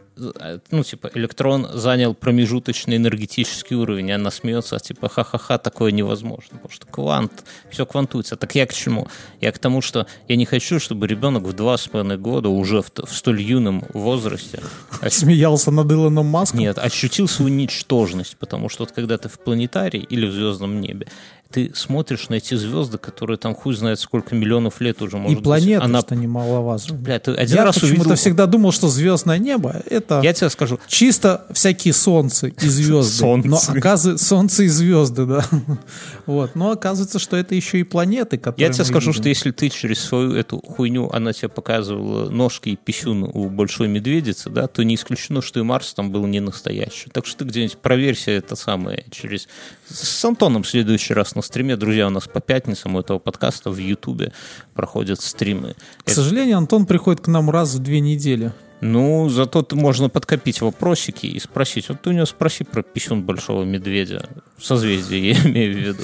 ну, 0.71 0.83
типа, 0.83 1.11
электрон 1.13 1.67
занял 1.73 2.13
промежуточный 2.13 2.97
энергетический 2.97 3.75
уровень, 3.75 4.09
и 4.09 4.11
она 4.11 4.31
смеется, 4.31 4.79
типа, 4.79 5.09
ха-ха-ха, 5.09 5.57
такое 5.57 5.91
невозможно, 5.91 6.57
потому 6.57 6.71
что 6.71 6.85
квант, 6.87 7.43
все 7.69 7.85
квантуется. 7.85 8.35
Так 8.35 8.55
я 8.55 8.65
к 8.65 8.73
чему? 8.73 9.07
Я 9.41 9.51
к 9.51 9.59
тому, 9.59 9.81
что 9.81 10.07
я 10.27 10.35
не 10.35 10.45
хочу, 10.45 10.79
чтобы 10.79 11.07
ребенок 11.07 11.43
в 11.43 11.53
два 11.53 11.77
с 11.77 11.87
половиной 11.87 12.17
года, 12.17 12.49
уже 12.49 12.81
в, 12.81 12.91
в 12.95 13.13
столь 13.13 13.41
юном 13.41 13.83
возрасте, 13.93 14.61
Смеялся 15.09 15.71
над 15.71 15.91
Илоном 15.91 16.25
Маском. 16.25 16.59
нет, 16.59 16.77
ощутил 16.77 17.27
свою 17.27 17.53
ничтожность, 17.53 18.37
потому 18.37 18.69
что 18.69 18.83
вот 18.83 18.91
когда 18.91 19.17
ты 19.17 19.29
в 19.29 19.39
планетарии 19.39 20.01
или 20.01 20.25
в 20.25 20.31
звездном 20.31 20.81
небе, 20.81 21.07
ты 21.49 21.71
смотришь 21.75 22.29
на 22.29 22.35
эти 22.35 22.55
звезды, 22.55 22.97
которые 22.97 23.37
там 23.37 23.55
хуй 23.55 23.73
знает 23.75 23.99
сколько 23.99 24.35
миллионов 24.35 24.81
лет 24.81 25.01
уже 25.01 25.17
и 25.17 25.19
может 25.19 25.37
быть. 25.37 25.43
планета, 25.43 25.85
Она, 25.85 26.01
что 26.01 26.15
немаловажно. 26.15 26.95
бля, 26.95 27.19
ты 27.19 27.31
один 27.31 27.55
Я 27.55 27.63
раз 27.63 27.75
почему-то 27.75 28.01
увидел... 28.01 28.15
всегда 28.15 28.45
думал, 28.45 28.71
что 28.71 28.87
звездное 28.87 29.37
небо 29.37 29.81
это 29.89 30.21
Я 30.23 30.33
тебе 30.33 30.49
скажу, 30.49 30.79
чисто 30.87 31.45
всякие 31.51 31.93
солнца 31.93 32.47
и 32.47 32.67
звезды. 32.67 33.11
Солнце. 33.17 33.47
Но 33.49 33.59
оказывается, 33.67 34.25
солнце 34.25 34.63
и 34.63 34.67
звезды, 34.67 35.25
да. 35.25 35.45
Вот. 36.25 36.55
Но 36.55 36.71
оказывается, 36.71 37.19
что 37.19 37.37
это 37.37 37.55
еще 37.55 37.79
и 37.79 37.83
планеты, 37.83 38.37
которые 38.37 38.67
я 38.67 38.73
тебе 38.73 38.83
скажу, 38.83 39.11
видим. 39.11 39.21
что 39.21 39.29
если 39.29 39.51
ты 39.51 39.69
через 39.69 39.99
свою 39.99 40.33
эту 40.33 40.59
хуйню, 40.59 41.09
она 41.11 41.33
тебе 41.33 41.49
показывала 41.49 42.29
ножки 42.29 42.69
и 42.69 42.75
писюн 42.75 43.23
у 43.23 43.49
большой 43.49 43.87
медведицы, 43.87 44.49
да, 44.49 44.67
то 44.67 44.83
не 44.83 44.95
исключено, 44.95 45.41
что 45.41 45.59
и 45.59 45.63
Марс 45.63 45.93
там 45.93 46.11
был 46.11 46.25
не 46.25 46.39
настоящий. 46.39 47.09
Так 47.11 47.25
что 47.25 47.39
ты 47.39 47.45
где-нибудь 47.45 47.77
проверься 47.77 48.31
это 48.31 48.55
самое 48.55 49.05
через... 49.11 49.47
С 49.89 50.25
Антоном 50.25 50.63
в 50.63 50.67
следующий 50.67 51.13
раз 51.13 51.35
на 51.35 51.41
стриме, 51.41 51.77
друзья, 51.77 52.07
у 52.07 52.09
нас 52.09 52.27
по 52.27 52.41
пятницам 52.41 52.95
у 52.95 52.99
этого 52.99 53.19
подкаста 53.19 53.71
в 53.71 53.77
Ютубе 53.77 54.33
проходят 54.73 55.21
стримы. 55.21 55.75
К 56.03 56.09
сожалению, 56.09 56.57
Антон 56.57 56.85
приходит 56.85 57.21
к 57.21 57.27
нам 57.27 57.49
раз 57.49 57.73
в 57.75 57.79
две 57.79 58.01
недели. 58.01 58.51
Ну, 58.79 59.27
зато 59.29 59.65
можно 59.71 60.07
подкопить 60.07 60.61
вопросики 60.61 61.25
и 61.25 61.39
спросить. 61.39 61.89
Вот 61.89 62.01
ты 62.01 62.09
у 62.11 62.13
него 62.13 62.25
спроси 62.25 62.63
про 62.63 62.83
писюн 62.83 63.23
большого 63.23 63.63
медведя. 63.63 64.29
Созвездие, 64.59 65.31
я 65.31 65.49
имею 65.49 65.73
в 65.73 65.77
виду. 65.77 66.03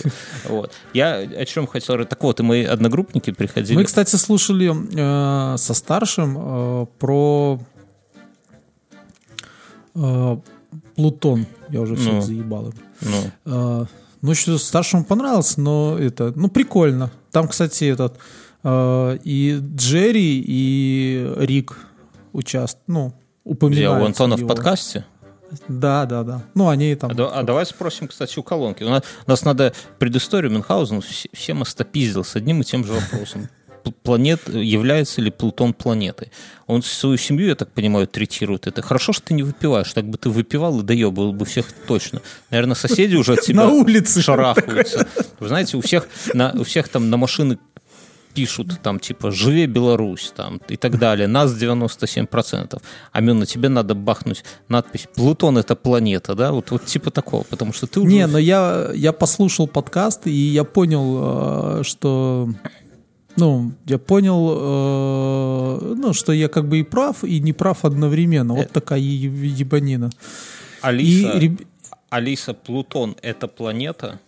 Вот. 0.50 0.72
Я 0.94 1.18
о 1.18 1.46
чем 1.46 1.68
хотел 1.68 1.94
говорить. 1.96 2.10
Так 2.10 2.24
вот, 2.24 2.40
и 2.40 2.44
мои 2.44 2.64
одногруппники 2.64 3.32
приходили. 3.32 3.78
Мы, 3.78 3.84
кстати, 3.84 4.16
слушали 4.16 4.72
э, 4.74 5.58
со 5.58 5.74
старшим 5.76 6.38
э, 6.40 6.86
про 6.98 7.60
э, 9.94 10.38
Плутон. 10.96 11.46
Я 11.70 11.82
уже 11.82 11.96
всех 11.96 12.14
Ну. 12.14 12.22
заебал 12.22 12.68
им. 12.70 12.74
Ну, 13.04 13.32
Э, 13.46 13.86
ну, 14.22 14.34
что 14.36 14.58
старшему 14.58 15.04
понравилось, 15.06 15.58
но 15.58 15.98
это, 16.00 16.32
ну, 16.36 16.48
прикольно. 16.50 17.12
Там, 17.32 17.48
кстати, 17.48 17.86
этот 17.86 18.18
э, 18.64 19.18
и 19.24 19.60
Джерри, 19.76 20.44
и 20.46 21.34
Рик 21.38 21.78
участвуют, 22.32 22.84
ну, 22.88 23.14
упоминают. 23.44 24.02
у 24.02 24.06
Антона 24.06 24.36
в 24.36 24.40
его. 24.40 24.50
подкасте? 24.50 25.06
Да, 25.68 26.06
да, 26.06 26.24
да. 26.24 26.44
Ну, 26.56 26.68
они 26.70 26.96
там... 26.96 27.12
А, 27.12 27.14
да- 27.14 27.30
а 27.30 27.44
давай 27.44 27.66
спросим, 27.66 28.08
кстати, 28.08 28.40
у 28.40 28.44
колонки. 28.44 28.84
У 28.84 28.90
нас, 28.90 29.04
у 29.28 29.30
нас 29.30 29.44
надо 29.46 29.74
предысторию 30.00 30.52
Мюнхгаузен 30.52 30.98
вс- 31.00 31.30
всем 31.32 31.62
остопиздил 31.62 32.24
с 32.24 32.36
одним 32.36 32.62
и 32.62 32.64
тем 32.64 32.84
же 32.86 32.94
вопросом. 32.94 33.50
Планет, 33.92 34.42
является 34.48 35.22
ли 35.22 35.32
Плутон 35.32 35.74
планетой? 35.74 36.32
Он 36.68 36.82
свою 36.82 37.18
семью, 37.18 37.48
я 37.48 37.56
так 37.56 37.72
понимаю, 37.72 38.08
третирует 38.08 38.68
это. 38.68 38.82
Хорошо, 38.82 39.14
что 39.14 39.24
ты 39.26 39.34
не 39.34 39.44
выпиваешь. 39.44 39.92
Так 39.94 40.06
бы 40.06 40.18
ты 40.18 40.30
выпивал 40.30 40.80
и 40.80 40.84
доебывал 40.84 41.34
бы 41.34 41.46
всех 41.46 41.66
точно. 41.88 42.22
Наверное, 42.50 42.76
соседи 42.76 43.16
уже 43.16 43.34
от 43.34 43.42
тебя 43.42 43.66
На 43.66 43.70
улице. 43.70 44.22
шарахаются. 44.22 45.08
Вы 45.40 45.48
знаете, 45.48 45.78
у 45.78 45.82
всех, 45.82 46.08
на, 46.34 46.52
у 46.52 46.64
всех 46.64 46.88
там 46.90 47.10
на 47.10 47.18
машины 47.18 47.58
пишут 48.34 48.80
там 48.82 49.00
типа 49.00 49.32
«Живе 49.32 49.68
Беларусь» 49.68 50.34
там 50.36 50.60
и 50.68 50.76
так 50.78 50.98
далее. 50.98 51.28
Нас 51.28 51.52
97%. 51.54 52.82
Амена, 53.12 53.46
тебе 53.46 53.70
надо 53.70 53.96
бахнуть 53.96 54.44
надпись 54.68 55.08
«Плутон— 55.16 55.58
это 55.60 55.76
планета», 55.76 56.36
да? 56.36 56.52
Вот, 56.52 56.72
вот 56.72 56.86
типа 56.86 57.12
такого, 57.12 57.44
потому 57.44 57.74
что 57.74 57.88
ты 57.88 58.00
уже... 58.00 58.10
Не, 58.10 58.28
но 58.28 58.38
я, 58.38 58.90
я 58.94 59.14
послушал 59.14 59.68
подкаст, 59.68 60.28
и 60.28 60.32
я 60.32 60.64
понял, 60.64 61.80
э, 61.80 61.84
что... 61.84 62.50
Ну, 63.36 63.72
я 63.86 63.98
понял, 63.98 65.80
э, 65.82 65.94
ну, 65.96 66.14
что 66.14 66.34
я 66.34 66.48
как 66.50 66.68
бы 66.68 66.80
и 66.80 66.84
прав, 66.84 67.24
и 67.24 67.40
не 67.40 67.54
прав 67.54 67.84
одновременно. 67.84 68.54
Вот 68.54 68.72
такая 68.72 69.00
е- 69.00 69.48
ебанина. 69.60 70.12
Алиса, 70.82 71.40
И 71.40 71.52
Алиса, 72.10 72.54
Плутон— 72.54 73.16
это 73.22 73.48
планета? 73.48 74.20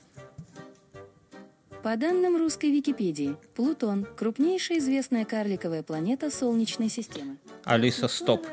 По 1.84 1.96
данным 1.98 2.38
русской 2.38 2.72
Википедии, 2.72 3.36
Плутон– 3.56 4.08
крупнейшая 4.18 4.80
известная 4.80 5.24
карликовая 5.24 5.84
планета 5.84 6.32
Солнечной 6.32 6.90
системы. 6.90 7.38
Алиса, 7.64 8.08
стоп. 8.08 8.48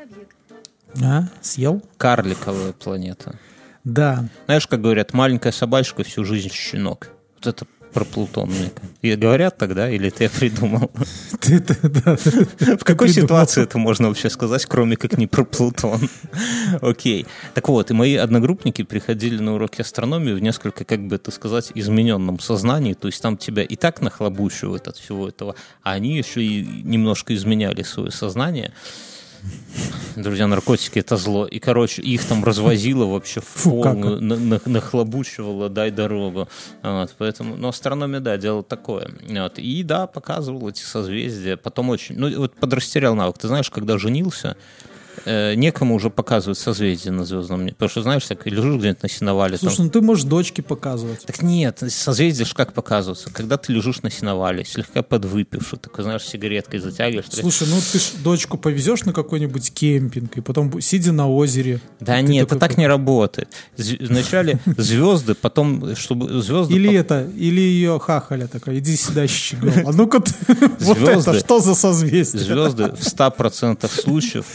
А, 1.03 1.23
съел? 1.41 1.81
Карликовая 1.97 2.73
планета. 2.73 3.39
Да. 3.83 4.29
Знаешь, 4.45 4.67
как 4.67 4.81
говорят, 4.81 5.13
маленькая 5.13 5.51
собачка 5.51 6.03
всю 6.03 6.23
жизнь 6.23 6.51
щенок. 6.51 7.09
Вот 7.35 7.47
это 7.47 7.65
про 7.93 8.05
Плутон 8.05 8.49
мне. 8.49 8.71
И 9.01 9.15
говорят 9.15 9.57
тогда, 9.57 9.89
или 9.89 10.09
ты 10.09 10.29
придумал? 10.39 10.91
Ты- 11.39 11.59
ты- 11.59 11.89
да. 11.89 12.15
В 12.15 12.83
какой 12.83 13.07
придумал. 13.07 13.27
ситуации 13.27 13.63
это 13.63 13.77
можно 13.77 14.07
вообще 14.09 14.29
сказать, 14.29 14.65
кроме 14.65 14.95
как 14.97 15.17
не 15.17 15.27
про 15.27 15.43
Плутон? 15.45 16.09
Окей. 16.81 17.25
Так 17.53 17.69
вот, 17.69 17.91
и 17.91 17.93
мои 17.93 18.15
одногруппники 18.15 18.83
приходили 18.83 19.37
на 19.41 19.55
уроки 19.55 19.81
астрономии 19.81 20.33
в 20.33 20.39
несколько, 20.39 20.83
как 20.85 21.07
бы 21.07 21.15
это 21.15 21.31
сказать, 21.31 21.71
измененном 21.75 22.39
сознании. 22.39 22.93
То 22.93 23.07
есть 23.07 23.21
там 23.21 23.37
тебя 23.37 23.63
и 23.63 23.75
так 23.75 24.01
нахлобучивают 24.01 24.87
от 24.87 24.97
всего 24.97 25.27
этого, 25.29 25.55
а 25.83 25.91
они 25.91 26.17
еще 26.17 26.43
и 26.43 26.63
немножко 26.83 27.33
изменяли 27.35 27.83
свое 27.83 28.11
сознание. 28.11 28.73
Друзья, 30.15 30.45
наркотики 30.47 30.99
это 30.99 31.17
зло. 31.17 31.45
И, 31.47 31.57
короче, 31.59 32.01
их 32.03 32.23
там 32.25 32.43
развозило 32.43 33.05
вообще 33.05 33.41
в 33.41 33.63
полную, 33.63 34.21
на- 34.21 34.37
на- 34.37 34.61
нахлобучивало, 34.65 35.69
дай 35.69 35.89
дорогу. 35.89 36.47
Вот, 36.83 37.15
поэтому, 37.17 37.55
ну, 37.55 37.67
астрономия, 37.69 38.19
да, 38.19 38.37
делала 38.37 38.63
такое. 38.63 39.09
Вот. 39.27 39.57
И, 39.57 39.81
да, 39.83 40.05
показывал 40.05 40.69
эти 40.69 40.83
созвездия. 40.83 41.57
Потом 41.57 41.89
очень, 41.89 42.15
ну, 42.17 42.29
вот 42.37 42.55
подрастерял 42.55 43.15
навык. 43.15 43.39
Ты 43.39 43.47
знаешь, 43.47 43.69
когда 43.71 43.97
женился, 43.97 44.55
э, 45.25 45.55
некому 45.55 45.95
уже 45.95 46.09
показывать 46.09 46.57
созвездия 46.57 47.11
на 47.11 47.25
звездном 47.25 47.61
небе. 47.61 47.73
Потому 47.73 47.89
что, 47.89 48.01
знаешь, 48.03 48.25
так 48.25 48.45
лежишь 48.45 48.75
где-нибудь 48.79 49.03
на 49.03 49.09
сеновале. 49.09 49.57
там- 49.57 49.69
Слушай, 49.69 49.85
ну 49.85 49.89
ты 49.89 50.01
можешь 50.01 50.25
дочке 50.25 50.61
показывать. 50.61 51.25
так 51.25 51.41
нет, 51.41 51.83
созвездия 51.89 52.45
ж 52.45 52.53
как 52.53 52.73
показываются? 52.73 53.29
Когда 53.31 53.57
ты 53.57 53.73
лежишь 53.73 54.01
на 54.01 54.09
сеновале, 54.11 54.65
слегка 54.65 55.01
подвыпивший, 55.03 55.79
такой, 55.79 56.03
знаешь, 56.03 56.23
сигареткой 56.23 56.79
затягиваешь. 56.79 57.25
Слушай, 57.29 57.67
ну 57.69 57.77
ты 57.91 57.99
ж 57.99 58.11
дочку 58.23 58.57
повезешь 58.57 59.03
на 59.03 59.13
какой-нибудь 59.13 59.73
кемпинг, 59.73 60.37
и 60.37 60.41
потом 60.41 60.81
сидя 60.81 61.11
на 61.11 61.29
озере. 61.29 61.79
Да 61.99 62.19
нет, 62.21 62.47
такой 62.47 62.57
это 62.57 62.67
так 62.67 62.77
не 62.77 62.87
работает. 62.87 63.49
Вначале 63.77 64.59
звезды, 64.77 65.33
потом, 65.35 65.95
чтобы 65.95 66.41
звезды... 66.41 66.73
Или 66.73 66.93
это, 66.93 67.27
или 67.35 67.61
ее 67.61 67.99
хахаля 67.99 68.47
такая, 68.47 68.79
иди 68.79 68.95
сюда, 68.95 69.27
щегол. 69.27 69.71
А 69.85 69.91
ну-ка, 69.91 70.23
вот 70.79 70.97
это 70.97 71.39
что 71.39 71.59
за 71.59 71.75
созвездие? 71.75 72.43
Звезды 72.43 72.85
в 72.89 73.01
100% 73.01 73.89
случаев 74.01 74.45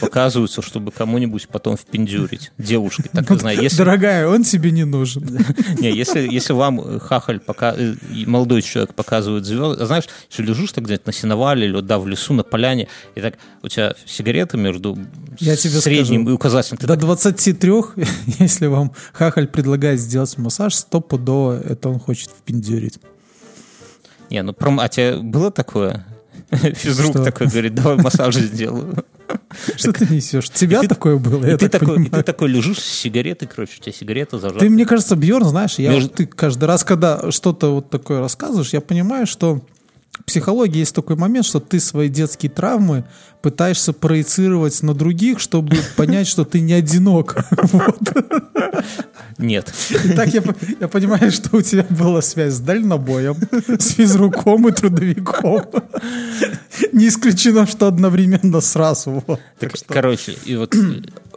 показываются, 0.49 0.61
чтобы 0.61 0.91
кому-нибудь 0.91 1.47
потом 1.47 1.77
впендюрить. 1.77 2.51
Девушке, 2.57 3.09
так 3.13 3.39
знаю. 3.39 3.61
Если, 3.61 3.77
Дорогая, 3.77 4.27
он 4.27 4.43
тебе 4.43 4.71
не 4.71 4.85
нужен. 4.85 5.23
не, 5.79 5.91
если, 5.91 6.27
если 6.31 6.53
вам 6.53 6.79
э, 6.79 6.99
хахаль, 6.99 7.39
пока, 7.39 7.73
э, 7.75 7.95
молодой 8.25 8.61
человек 8.61 8.93
показывает 8.93 9.45
звезды, 9.45 9.85
знаешь, 9.85 10.05
если 10.29 10.43
лежишь 10.43 10.71
так 10.71 10.85
где-то 10.85 11.07
на 11.07 11.13
сеновале 11.13 11.67
или 11.67 11.81
да, 11.81 11.99
в 11.99 12.07
лесу, 12.07 12.33
на 12.33 12.43
поляне, 12.43 12.87
и 13.15 13.21
так 13.21 13.35
у 13.63 13.67
тебя 13.67 13.93
сигарета 14.05 14.57
между 14.57 14.97
Я 15.39 15.55
тебе 15.55 15.79
средним 15.79 16.21
скажу. 16.21 16.31
и 16.31 16.33
указательным, 16.33 16.77
ты 16.79 16.87
До 16.87 16.93
так 16.93 17.01
23, 17.01 17.71
если 18.39 18.67
вам 18.67 18.91
хахаль 19.13 19.47
предлагает 19.47 19.99
сделать 19.99 20.37
массаж, 20.37 20.73
стопудово 20.73 21.61
это 21.61 21.89
он 21.89 21.99
хочет 21.99 22.29
впендюрить. 22.29 22.99
Не, 24.29 24.43
ну 24.43 24.53
пром... 24.53 24.79
а 24.79 24.87
тебе 24.89 25.17
было 25.17 25.51
такое? 25.51 26.05
Физрук 26.73 27.11
Что? 27.11 27.23
такой 27.23 27.47
говорит, 27.47 27.75
давай 27.75 27.97
массаж 27.97 28.35
сделаю. 28.35 29.03
Что 29.75 29.93
ты 29.93 30.11
несешь? 30.11 30.49
Тебя 30.49 30.81
такое 30.83 31.17
было, 31.17 31.45
И 31.45 31.57
ты 31.57 31.69
так 31.69 32.25
такой, 32.25 32.49
лежишь 32.49 32.79
с 32.79 32.99
сигаретой, 33.01 33.47
короче, 33.47 33.73
у 33.79 33.83
тебя 33.83 33.93
сигарета 33.93 34.39
зажата. 34.39 34.59
Ты, 34.59 34.69
мне 34.69 34.85
кажется, 34.85 35.15
Бьерн, 35.15 35.45
знаешь, 35.45 35.77
я, 35.77 35.99
ты 36.07 36.25
каждый 36.25 36.65
раз, 36.65 36.83
когда 36.83 37.31
что-то 37.31 37.75
вот 37.75 37.89
такое 37.89 38.19
рассказываешь, 38.19 38.73
я 38.73 38.81
понимаю, 38.81 39.27
что 39.27 39.61
психологии 40.25 40.79
есть 40.79 40.95
такой 40.95 41.15
момент, 41.15 41.45
что 41.45 41.59
ты 41.59 41.79
свои 41.79 42.09
детские 42.09 42.51
травмы 42.51 43.03
пытаешься 43.41 43.93
проецировать 43.93 44.81
на 44.83 44.93
других, 44.93 45.39
чтобы 45.39 45.77
понять, 45.95 46.27
что 46.27 46.45
ты 46.45 46.59
не 46.59 46.73
одинок. 46.73 47.37
Нет. 49.37 49.73
И 50.03 50.09
так 50.11 50.33
я, 50.33 50.43
я 50.79 50.87
понимаю, 50.87 51.31
что 51.31 51.57
у 51.57 51.61
тебя 51.61 51.85
была 51.89 52.21
связь 52.21 52.55
с 52.55 52.59
дальнобоем, 52.59 53.35
с 53.79 53.91
физруком 53.91 54.67
и 54.67 54.71
трудовиком. 54.71 55.65
Не 56.91 57.07
исключено, 57.07 57.65
что 57.65 57.87
одновременно 57.87 58.59
сразу. 58.61 59.23
Вот. 59.25 59.39
Так, 59.59 59.71
Так 59.71 59.75
что- 59.77 59.93
Короче, 59.93 60.35
и 60.45 60.55
вот 60.57 60.75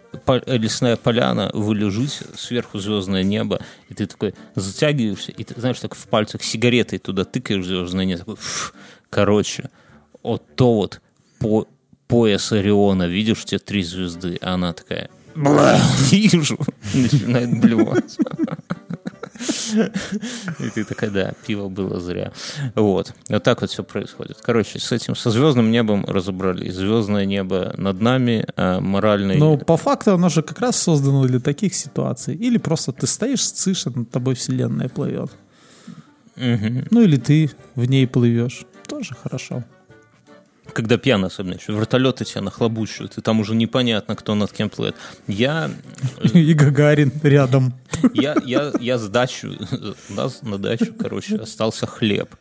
лесная 0.46 0.96
поляна, 0.96 1.50
вы 1.52 1.74
лежите, 1.74 2.24
сверху 2.36 2.78
звездное 2.78 3.22
небо, 3.22 3.60
и 3.88 3.94
ты 3.94 4.06
такой 4.06 4.34
затягиваешься, 4.54 5.32
и 5.32 5.44
ты, 5.44 5.58
знаешь, 5.58 5.80
так 5.80 5.94
в 5.94 6.06
пальцах 6.06 6.42
сигаретой 6.42 6.98
туда 6.98 7.24
тыкаешь 7.24 7.64
звездное 7.64 8.04
небо. 8.04 8.20
такой, 8.20 8.36
«Фу». 8.36 8.72
Короче, 9.10 9.70
вот 10.22 10.42
то 10.56 10.74
вот 10.74 11.00
по 11.38 11.68
пояс 12.06 12.52
Ориона, 12.52 13.06
видишь, 13.06 13.42
у 13.42 13.46
тебя 13.46 13.58
три 13.58 13.82
звезды, 13.82 14.38
а 14.40 14.54
она 14.54 14.72
такая, 14.72 15.10
«Бла, 15.34 15.80
вижу, 16.10 16.58
начинает 16.94 17.60
блевать. 17.60 18.16
И 20.58 20.70
ты 20.70 20.84
такая, 20.84 21.10
да, 21.10 21.32
пиво 21.46 21.68
было 21.68 22.00
зря. 22.00 22.32
Вот. 22.74 23.12
Вот 23.28 23.42
так 23.42 23.60
вот 23.60 23.70
все 23.70 23.82
происходит. 23.82 24.38
Короче, 24.42 24.78
с 24.78 24.92
этим, 24.92 25.16
со 25.16 25.30
звездным 25.30 25.70
небом 25.70 26.04
разобрались. 26.04 26.74
Звездное 26.74 27.24
небо 27.24 27.74
над 27.76 28.00
нами, 28.00 28.46
а 28.56 28.80
моральный... 28.80 29.38
Но 29.38 29.56
по 29.56 29.76
факту 29.76 30.14
оно 30.14 30.28
же 30.28 30.42
как 30.42 30.60
раз 30.60 30.76
создано 30.76 31.26
для 31.26 31.40
таких 31.40 31.74
ситуаций. 31.74 32.34
Или 32.34 32.58
просто 32.58 32.92
ты 32.92 33.06
стоишь, 33.06 33.44
сцишь, 33.44 33.86
а 33.86 33.90
над 33.90 34.10
тобой 34.10 34.34
вселенная 34.34 34.88
плывет. 34.88 35.30
Мгм. 36.36 36.86
Ну 36.90 37.02
или 37.02 37.16
ты 37.16 37.50
в 37.74 37.84
ней 37.84 38.06
плывешь. 38.06 38.64
Тоже 38.88 39.14
хорошо. 39.14 39.64
Когда 40.74 40.96
пьяно 40.96 41.26
особенно, 41.26 41.54
еще 41.54 41.72
вертолеты 41.72 42.24
тебя 42.24 42.40
нахлобучивают, 42.40 43.18
и 43.18 43.20
там 43.20 43.40
уже 43.40 43.54
непонятно, 43.54 44.16
кто 44.16 44.34
над 44.34 44.52
кем 44.52 44.70
плывет. 44.70 44.96
Я, 45.26 45.70
И 46.32 46.54
Гагарин 46.54 47.12
рядом. 47.22 47.74
я, 48.14 48.36
я, 48.44 48.72
я 48.80 48.98
с 48.98 49.08
дачу, 49.08 49.54
у 50.08 50.14
нас 50.14 50.42
на 50.42 50.58
дачу, 50.58 50.94
короче, 50.98 51.36
остался 51.36 51.86
хлеб. 51.86 52.34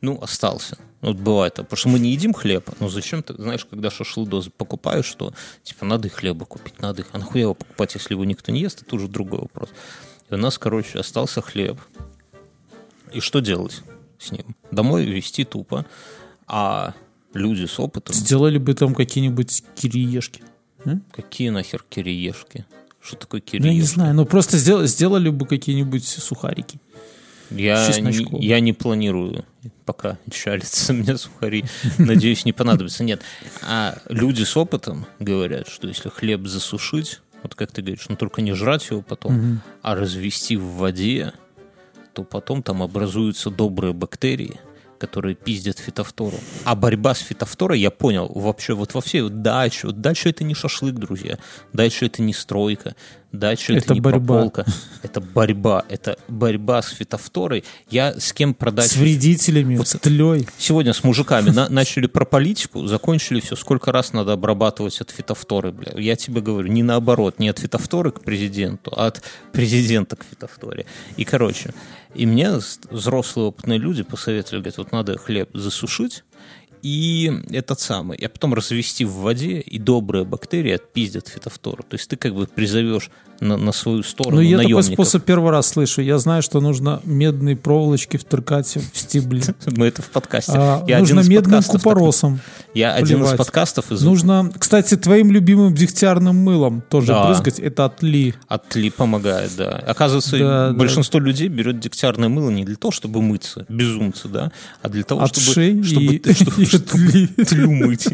Ну, 0.00 0.20
остался. 0.22 0.78
Вот 1.00 1.16
бывает. 1.16 1.54
Потому 1.54 1.76
что 1.76 1.88
мы 1.88 1.98
не 1.98 2.12
едим 2.12 2.32
хлеб. 2.32 2.70
Ну, 2.80 2.88
зачем 2.88 3.22
ты, 3.22 3.34
знаешь, 3.34 3.64
когда 3.64 3.90
шашлыдоз 3.90 4.48
покупаешь, 4.56 5.06
что, 5.06 5.32
типа, 5.62 5.84
надо 5.84 6.08
и 6.08 6.10
хлеба 6.10 6.44
купить, 6.44 6.80
надо 6.80 7.02
их. 7.02 7.08
А 7.12 7.18
нахуя 7.18 7.42
его 7.42 7.54
покупать, 7.54 7.94
если 7.94 8.14
его 8.14 8.24
никто 8.24 8.52
не 8.52 8.60
ест, 8.60 8.82
это 8.82 8.94
уже 8.94 9.08
другой 9.08 9.40
вопрос. 9.40 9.70
И 10.30 10.34
у 10.34 10.36
нас, 10.36 10.58
короче, 10.58 10.98
остался 11.00 11.40
хлеб. 11.42 11.78
И 13.12 13.20
что 13.20 13.40
делать 13.40 13.82
с 14.18 14.30
ним? 14.30 14.54
Домой 14.70 15.04
везти 15.04 15.44
тупо. 15.44 15.84
А 16.46 16.94
люди 17.34 17.66
с 17.66 17.78
опытом... 17.80 18.14
Сделали 18.14 18.58
бы 18.58 18.74
там 18.74 18.94
какие-нибудь 18.94 19.64
кириешки. 19.74 20.42
М? 20.84 21.02
Какие 21.12 21.50
нахер 21.50 21.84
кириешки? 21.88 22.64
Что 23.00 23.16
такое 23.16 23.40
Ну, 23.40 23.58
я 23.58 23.58
не 23.60 23.68
кириешки? 23.76 23.94
знаю, 23.94 24.14
ну 24.14 24.24
просто 24.26 24.56
сдел- 24.58 24.86
сделали 24.86 25.28
бы 25.30 25.46
какие-нибудь 25.46 26.06
сухарики. 26.06 26.80
Я, 27.50 27.88
не, 28.00 28.44
я 28.46 28.60
не 28.60 28.74
планирую 28.74 29.44
пока 29.86 30.18
чалиться 30.30 30.92
мне 30.92 31.16
сухари. 31.16 31.64
Надеюсь, 31.96 32.44
не 32.44 32.52
понадобится. 32.52 33.04
Нет. 33.04 33.22
А 33.66 33.98
люди 34.10 34.42
с 34.42 34.54
опытом 34.56 35.06
говорят, 35.18 35.66
что 35.68 35.88
если 35.88 36.10
хлеб 36.10 36.46
засушить, 36.46 37.20
вот 37.42 37.54
как 37.54 37.72
ты 37.72 37.80
говоришь, 37.80 38.04
ну 38.10 38.16
только 38.16 38.42
не 38.42 38.52
жрать 38.52 38.90
его 38.90 39.00
потом, 39.00 39.62
а 39.80 39.94
развести 39.94 40.56
в 40.56 40.64
воде, 40.76 41.32
то 42.12 42.22
потом 42.24 42.62
там 42.62 42.82
образуются 42.82 43.48
добрые 43.48 43.94
бактерии, 43.94 44.60
которые 44.98 45.34
пиздят 45.34 45.78
фитофтору. 45.78 46.36
А 46.64 46.74
борьба 46.74 47.14
с 47.14 47.20
фитофторой, 47.20 47.80
я 47.80 47.90
понял, 47.90 48.30
вообще 48.34 48.74
вот 48.74 48.94
во 48.94 49.00
всей 49.00 49.22
вот 49.22 49.42
даче, 49.42 49.86
вот 49.88 50.00
дача 50.00 50.28
это 50.28 50.44
не 50.44 50.54
шашлык, 50.54 50.94
друзья, 50.94 51.38
дача 51.72 52.06
это 52.06 52.20
не 52.22 52.32
стройка, 52.34 52.94
дача 53.32 53.74
это, 53.74 53.84
Это 53.86 53.94
не 53.94 54.00
борьба. 54.00 54.34
прополка, 54.34 54.66
это 55.02 55.20
борьба, 55.20 55.84
это 55.88 56.18
борьба 56.28 56.82
с 56.82 56.88
фитофторой. 56.90 57.64
Я 57.90 58.18
с 58.18 58.32
кем 58.32 58.54
продать... 58.54 58.90
С 58.90 58.96
вредителями, 58.96 59.82
с 59.82 59.98
тлей. 59.98 60.48
Сегодня 60.58 60.92
с 60.92 61.04
мужиками 61.04 61.50
на- 61.50 61.68
начали 61.68 62.06
про 62.06 62.24
политику, 62.24 62.86
закончили 62.86 63.40
все. 63.40 63.54
Сколько 63.56 63.92
раз 63.92 64.12
надо 64.12 64.32
обрабатывать 64.32 65.00
от 65.00 65.10
фитофторы, 65.10 65.72
бля. 65.72 65.92
Я 65.96 66.16
тебе 66.16 66.40
говорю, 66.40 66.68
не 66.72 66.82
наоборот, 66.82 67.38
не 67.38 67.48
от 67.48 67.58
фитофторы 67.58 68.10
к 68.12 68.20
президенту, 68.22 68.92
а 68.96 69.06
от 69.06 69.22
президента 69.52 70.16
к 70.16 70.24
фитофторе. 70.24 70.86
И, 71.16 71.24
короче, 71.24 71.74
и 72.18 72.26
мне 72.26 72.58
взрослые 72.90 73.48
опытные 73.48 73.78
люди 73.78 74.02
посоветовали, 74.02 74.60
говорят, 74.60 74.78
вот 74.78 74.92
надо 74.92 75.16
хлеб 75.18 75.50
засушить, 75.54 76.24
и 76.82 77.32
этот 77.50 77.80
самый, 77.80 78.18
а 78.18 78.28
потом 78.28 78.54
развести 78.54 79.04
в 79.04 79.12
воде, 79.12 79.60
и 79.60 79.78
добрые 79.78 80.24
бактерии 80.24 80.72
отпиздят 80.72 81.28
фитофтору. 81.28 81.82
То 81.82 81.94
есть 81.94 82.08
ты 82.08 82.16
как 82.16 82.34
бы 82.34 82.46
призовешь 82.46 83.10
на, 83.40 83.56
на 83.56 83.72
свою 83.72 84.02
сторону 84.02 84.36
Ну, 84.36 84.42
я 84.42 84.58
такой 84.58 84.72
наемников. 84.72 84.94
способ 84.94 85.24
первый 85.24 85.50
раз 85.50 85.68
слышу. 85.68 86.02
Я 86.02 86.18
знаю, 86.18 86.42
что 86.42 86.60
нужно 86.60 87.00
медные 87.04 87.56
проволочки 87.56 88.16
втыркать 88.16 88.76
в 88.76 88.98
стебли. 88.98 89.42
Мы 89.66 89.86
это 89.86 90.02
в 90.02 90.10
подкасте. 90.10 90.52
А, 90.54 90.84
Я 90.86 91.00
нужно 91.00 91.20
медным 91.20 91.62
купоросом. 91.62 92.40
Я 92.78 92.94
один 92.94 93.24
из 93.24 93.32
подкастов 93.36 93.90
из 93.90 94.02
Нужно, 94.02 94.52
кстати, 94.56 94.96
твоим 94.96 95.32
любимым 95.32 95.74
дегтярным 95.74 96.36
мылом 96.36 96.82
тоже 96.88 97.08
Да. 97.08 97.26
брызгать. 97.26 97.58
Это 97.58 97.86
от 97.86 98.02
Ли. 98.02 98.34
От 98.46 98.74
Ли 98.76 98.90
помогает, 98.90 99.50
да. 99.56 99.70
Оказывается, 99.86 100.38
Да, 100.38 100.68
да. 100.68 100.74
большинство 100.74 101.18
людей 101.18 101.48
берет 101.48 101.80
дегтярное 101.80 102.28
мыло 102.28 102.50
не 102.50 102.64
для 102.64 102.76
того, 102.76 102.92
чтобы 102.92 103.20
мыться, 103.20 103.66
безумцы, 103.68 104.28
да, 104.28 104.52
а 104.82 104.88
для 104.88 105.02
того, 105.02 105.22
От 105.22 105.30
чтобы, 105.36 105.82
чтобы, 105.84 106.04
и- 106.14 106.34
чтобы- 106.34 106.62
и 106.62 106.64
чтобы 106.66 106.98
Ли. 107.12 107.26
тлю 107.44 107.72
мыть. 107.72 108.08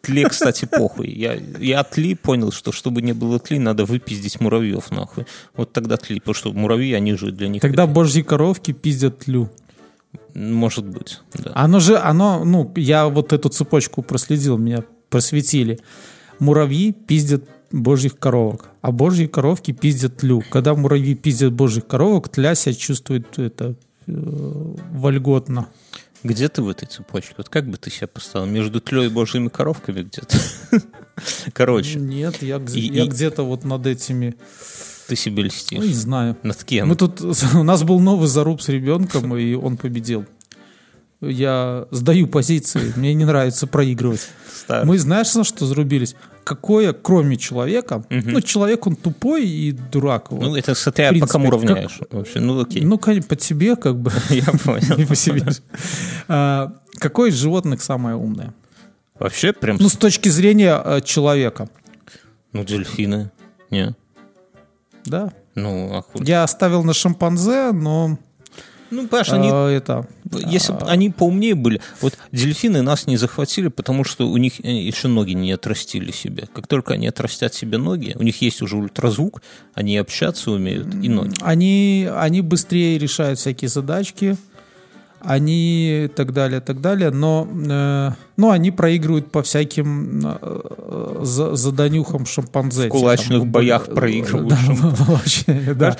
Тле, 0.00 0.28
кстати, 0.28 0.64
похуй. 0.64 1.10
Я, 1.10 1.36
я 1.60 1.80
от 1.80 1.96
Ли 1.98 2.14
понял, 2.14 2.50
что 2.50 2.72
чтобы 2.72 3.02
не 3.02 3.12
было 3.12 3.38
тли, 3.38 3.58
надо 3.58 3.84
выпиздить 3.84 4.40
муравьев, 4.40 4.90
нахуй. 4.90 5.26
Вот 5.54 5.72
тогда 5.72 5.96
тли, 5.96 6.18
потому 6.18 6.34
что 6.34 6.52
муравьи, 6.52 6.92
они 6.94 7.14
же 7.14 7.30
для 7.30 7.48
них... 7.48 7.60
Тогда 7.62 7.86
божьи 7.86 8.22
коровки 8.22 8.72
пиздят 8.72 9.18
тлю. 9.20 9.50
Может 10.34 10.86
быть, 10.86 11.20
да. 11.34 11.52
Оно 11.54 11.80
же, 11.80 11.96
оно, 11.96 12.44
ну, 12.44 12.72
я 12.76 13.08
вот 13.08 13.32
эту 13.32 13.48
цепочку 13.48 14.02
проследил, 14.02 14.58
меня 14.58 14.84
просветили. 15.08 15.80
Муравьи 16.38 16.92
пиздят 16.92 17.44
божьих 17.70 18.18
коровок, 18.18 18.70
а 18.80 18.92
божьи 18.92 19.26
коровки 19.26 19.72
пиздят 19.72 20.18
тлю. 20.18 20.42
Когда 20.50 20.74
муравьи 20.74 21.14
пиздят 21.14 21.52
божьих 21.52 21.86
коровок, 21.86 22.28
тля 22.28 22.54
себя 22.54 22.74
чувствует 22.74 23.38
это 23.38 23.74
э, 24.06 24.12
вольготно. 24.92 25.68
Где 26.22 26.48
ты 26.48 26.62
в 26.62 26.68
этой 26.68 26.86
цепочке? 26.86 27.34
Вот 27.36 27.48
как 27.48 27.68
бы 27.68 27.76
ты 27.76 27.90
себя 27.90 28.06
поставил? 28.06 28.46
Между 28.46 28.80
тлей 28.80 29.06
и 29.06 29.08
божьими 29.08 29.48
коровками 29.48 30.02
где-то? 30.02 30.38
Короче, 31.52 31.98
Нет, 31.98 32.42
я, 32.42 32.60
я 32.68 33.06
где-то 33.06 33.42
вот 33.42 33.64
над 33.64 33.86
этими, 33.86 34.36
ты 35.14 35.16
себе 35.16 35.36
ну, 35.36 35.42
не 35.42 35.48
льстишь. 35.48 35.94
знаю. 35.94 36.36
Над 36.42 36.64
кем? 36.64 36.88
Мы 36.88 36.96
тут, 36.96 37.20
у 37.54 37.62
нас 37.62 37.82
был 37.82 38.00
новый 38.00 38.28
заруб 38.28 38.62
с 38.62 38.68
ребенком, 38.68 39.36
и 39.36 39.54
он 39.54 39.76
победил. 39.76 40.24
Я 41.20 41.86
сдаю 41.92 42.26
позиции, 42.26 42.92
мне 42.96 43.14
не 43.14 43.24
нравится 43.24 43.66
проигрывать. 43.68 44.26
Старый. 44.52 44.86
Мы 44.86 44.98
знаешь, 44.98 45.32
на 45.34 45.44
что 45.44 45.66
зарубились? 45.66 46.16
Какое, 46.42 46.92
кроме 46.92 47.36
человека, 47.36 48.04
Мгм. 48.10 48.32
ну, 48.32 48.40
человек, 48.40 48.86
он 48.88 48.96
тупой 48.96 49.46
и 49.46 49.70
дурак. 49.70 50.32
вот. 50.32 50.40
Ну, 50.42 50.56
это 50.56 50.74
смотря 50.74 51.04
В 51.04 51.08
по 51.08 51.12
принципе, 51.12 51.32
кому 51.32 51.44
как- 51.50 51.52
равняешь. 51.62 52.00
Вообще, 52.10 52.40
ну, 52.40 52.60
окей. 52.60 52.82
Ну, 52.84 52.98
конечно, 52.98 53.28
по 53.28 53.36
тебе, 53.36 53.76
как 53.76 53.96
бы, 54.00 54.10
Я 54.30 54.44
понял. 54.64 54.96
не 54.98 55.04
по 55.04 55.14
себе. 55.14 55.44
А, 56.28 56.72
Какое 56.98 57.30
из 57.30 57.34
животных 57.36 57.82
самое 57.82 58.16
умное? 58.16 58.52
Вообще, 59.18 59.52
прям, 59.52 59.76
Ну, 59.78 59.88
с 59.88 59.96
точки 59.96 60.28
зрения 60.28 60.80
э, 60.84 61.00
человека, 61.02 61.68
ну, 62.52 62.64
дельфины. 62.64 63.30
Не. 63.70 63.94
Да. 65.04 65.32
Ну, 65.54 65.94
а 65.94 66.02
хуй. 66.02 66.24
Я 66.24 66.44
оставил 66.44 66.82
на 66.84 66.94
шимпанзе, 66.94 67.72
но 67.72 68.18
Ну, 68.90 69.08
Паш, 69.08 69.30
они, 69.30 69.48
э, 69.50 69.76
это... 69.76 70.06
если 70.30 70.72
бы 70.72 70.80
они 70.86 71.10
поумнее 71.10 71.54
были. 71.54 71.80
Вот 72.00 72.18
дельфины 72.30 72.82
нас 72.82 73.06
не 73.06 73.16
захватили, 73.16 73.68
потому 73.68 74.04
что 74.04 74.28
у 74.28 74.36
них 74.36 74.60
э, 74.64 74.70
еще 74.70 75.08
ноги 75.08 75.32
не 75.32 75.52
отрастили 75.52 76.12
себе. 76.12 76.48
Как 76.54 76.66
только 76.66 76.94
они 76.94 77.06
отрастят 77.08 77.54
себе 77.54 77.78
ноги, 77.78 78.14
у 78.18 78.22
них 78.22 78.42
есть 78.42 78.62
уже 78.62 78.76
ультразвук, 78.76 79.42
они 79.74 79.96
общаться 79.96 80.50
умеют, 80.50 80.94
и 81.02 81.08
ноги. 81.08 81.34
Они, 81.40 82.08
они 82.14 82.40
быстрее 82.42 82.98
решают 82.98 83.38
всякие 83.38 83.68
задачки, 83.68 84.36
они 85.24 86.10
так 86.14 86.32
далее, 86.32 86.60
так 86.60 86.80
далее, 86.80 87.10
но, 87.10 87.48
э, 87.50 88.10
ну, 88.36 88.50
они 88.50 88.70
проигрывают 88.70 89.30
по 89.30 89.42
всяким 89.42 90.20
э, 90.24 91.18
за- 91.22 91.54
заданюхам 91.54 92.26
шимпанзе. 92.26 92.86
В 92.86 92.90
кулачных 92.90 93.40
Там, 93.40 93.52
боях 93.52 93.88
э, 93.88 93.94
проигрывают 93.94 94.48
Да, 94.48 94.56
шимпанзе. 94.56 95.04
вообще, 95.12 95.74
да. 95.74 95.96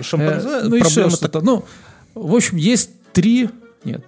Шимпанзе, 0.00 0.48
Э, 0.48 0.62
ну, 0.64 0.74
еще 0.76 0.84
проблема 0.86 1.10
что-то. 1.10 1.40
Ну, 1.40 1.64
в 2.14 2.34
общем, 2.34 2.56
есть 2.56 2.90
три, 3.12 3.48
нет, 3.84 4.04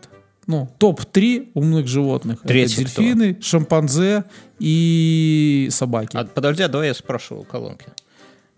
ну, 0.47 0.69
топ-3 0.79 1.51
умных 1.55 1.87
животных. 1.87 2.41
Третий 2.43 2.83
Это 2.83 2.95
дельфины, 2.97 3.39
шимпанзе 3.41 4.25
и 4.59 5.69
собаки. 5.71 6.17
А, 6.17 6.25
подожди, 6.25 6.63
а 6.63 6.69
давай 6.69 6.89
я 6.89 6.95
спрошу 6.95 7.37
у 7.41 7.45
колонки. 7.45 7.87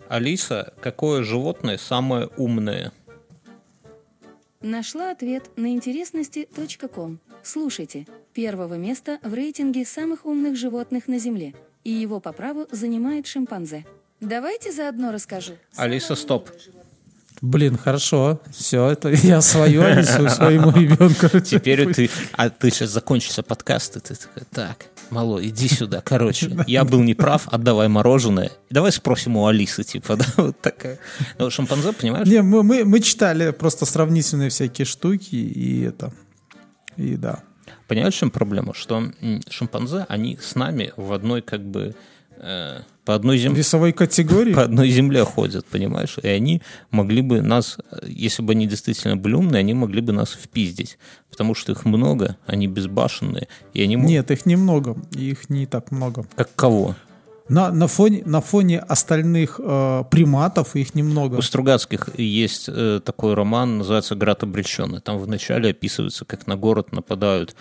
Алиса, 0.09 0.73
какое 0.81 1.23
животное 1.25 1.79
самое 1.79 2.29
умное? 2.37 2.93
Нашла 4.63 5.11
ответ 5.11 5.51
на 5.57 5.73
интересности.ком. 5.73 7.21
Слушайте, 7.43 8.07
первого 8.33 8.75
места 8.75 9.19
в 9.23 9.35
рейтинге 9.35 9.85
самых 9.85 10.25
умных 10.25 10.57
животных 10.57 11.09
на 11.09 11.19
Земле. 11.19 11.55
И 11.85 11.91
его 11.91 12.21
по 12.21 12.33
праву 12.33 12.67
занимает 12.73 13.27
шимпанзе. 13.27 13.85
Давайте 14.21 14.73
заодно 14.73 15.13
расскажу. 15.13 15.53
Алиса, 15.77 16.15
стоп. 16.15 16.51
Блин, 17.43 17.77
хорошо. 17.77 18.41
Все, 18.51 18.89
это 18.89 19.11
я 19.11 19.43
свою 19.43 19.83
Алису 19.83 20.29
своему 20.29 20.71
ребенку. 20.71 21.39
Теперь 21.41 21.93
ты, 21.93 22.11
а 22.33 22.49
ты 22.49 22.71
сейчас 22.71 22.91
закончится 22.91 23.43
подкаст, 23.43 23.97
и 23.97 24.01
ты 24.01 24.17
так, 24.51 24.87
мало, 25.11 25.47
иди 25.47 25.69
сюда. 25.69 26.01
Короче, 26.01 26.57
я 26.67 26.85
был 26.85 27.03
неправ, 27.03 27.49
отдавай 27.51 27.89
мороженое. 27.89 28.51
Давай 28.71 28.93
спросим 28.93 29.37
у 29.37 29.47
Алисы, 29.47 29.85
типа, 29.85 30.17
да, 30.17 30.27
вот 30.37 30.61
такая. 30.61 30.99
Ну, 31.39 31.51
шимпанзе, 31.51 31.93
понимаешь? 31.93 32.27
Не, 32.27 32.43
мы, 32.43 32.63
мы, 32.63 32.85
мы 32.85 33.01
читали 33.01 33.51
просто 33.51 33.87
сравнительные 33.87 34.51
всякие 34.51 34.85
штуки, 34.85 35.35
и 35.35 35.83
это... 35.83 36.13
И 36.97 37.17
да. 37.17 37.43
Понимаешь, 37.89 38.15
в 38.15 38.19
чем 38.19 38.31
проблема? 38.31 38.75
Что 38.75 39.13
шимпанзе, 39.49 40.07
они 40.09 40.39
с 40.41 40.55
нами 40.55 40.93
в 40.97 41.13
одной, 41.13 41.43
как 41.43 41.63
бы, 41.65 41.95
по 43.07 43.15
одной 43.15 43.39
земле. 43.39 43.59
Весовой 43.59 43.93
категории? 43.93 44.53
по 44.53 44.63
одной 44.63 44.91
земле 44.91 45.25
ходят, 45.25 45.65
понимаешь? 45.67 46.19
И 46.23 46.29
они 46.29 46.61
могли 46.91 47.23
бы 47.23 47.41
нас, 47.41 47.79
если 48.03 48.43
бы 48.43 48.53
они 48.53 48.67
действительно 48.67 49.17
были 49.17 49.35
умные, 49.35 49.61
они 49.61 49.75
могли 49.75 50.01
бы 50.01 50.13
нас 50.13 50.33
впиздить. 50.33 50.99
Потому 51.31 51.55
что 51.55 51.73
их 51.73 51.85
много, 51.85 52.37
они 52.47 52.67
безбашенные, 52.67 53.49
и 53.75 53.83
они. 53.83 53.95
Нет, 53.95 54.31
их 54.31 54.45
немного. 54.45 54.97
Их 55.13 55.49
не 55.51 55.67
так 55.67 55.93
много. 55.93 56.27
Как 56.35 56.55
кого? 56.55 56.97
На, 57.49 57.71
на, 57.71 57.87
фоне, 57.87 58.23
на 58.25 58.41
фоне 58.41 58.81
остальных 58.81 59.61
э, 59.63 60.05
приматов 60.11 60.75
их 60.75 60.97
немного. 60.97 61.37
У 61.37 61.43
Стругацких 61.43 62.09
есть 62.19 62.65
э, 62.69 63.01
такой 63.05 63.35
роман, 63.35 63.79
называется 63.79 64.17
«Град 64.17 64.43
обреченный». 64.43 65.01
Там 65.01 65.19
вначале 65.19 65.71
описывается, 65.71 66.25
как 66.25 66.49
на 66.49 66.57
город 66.57 66.91
нападают 66.91 67.55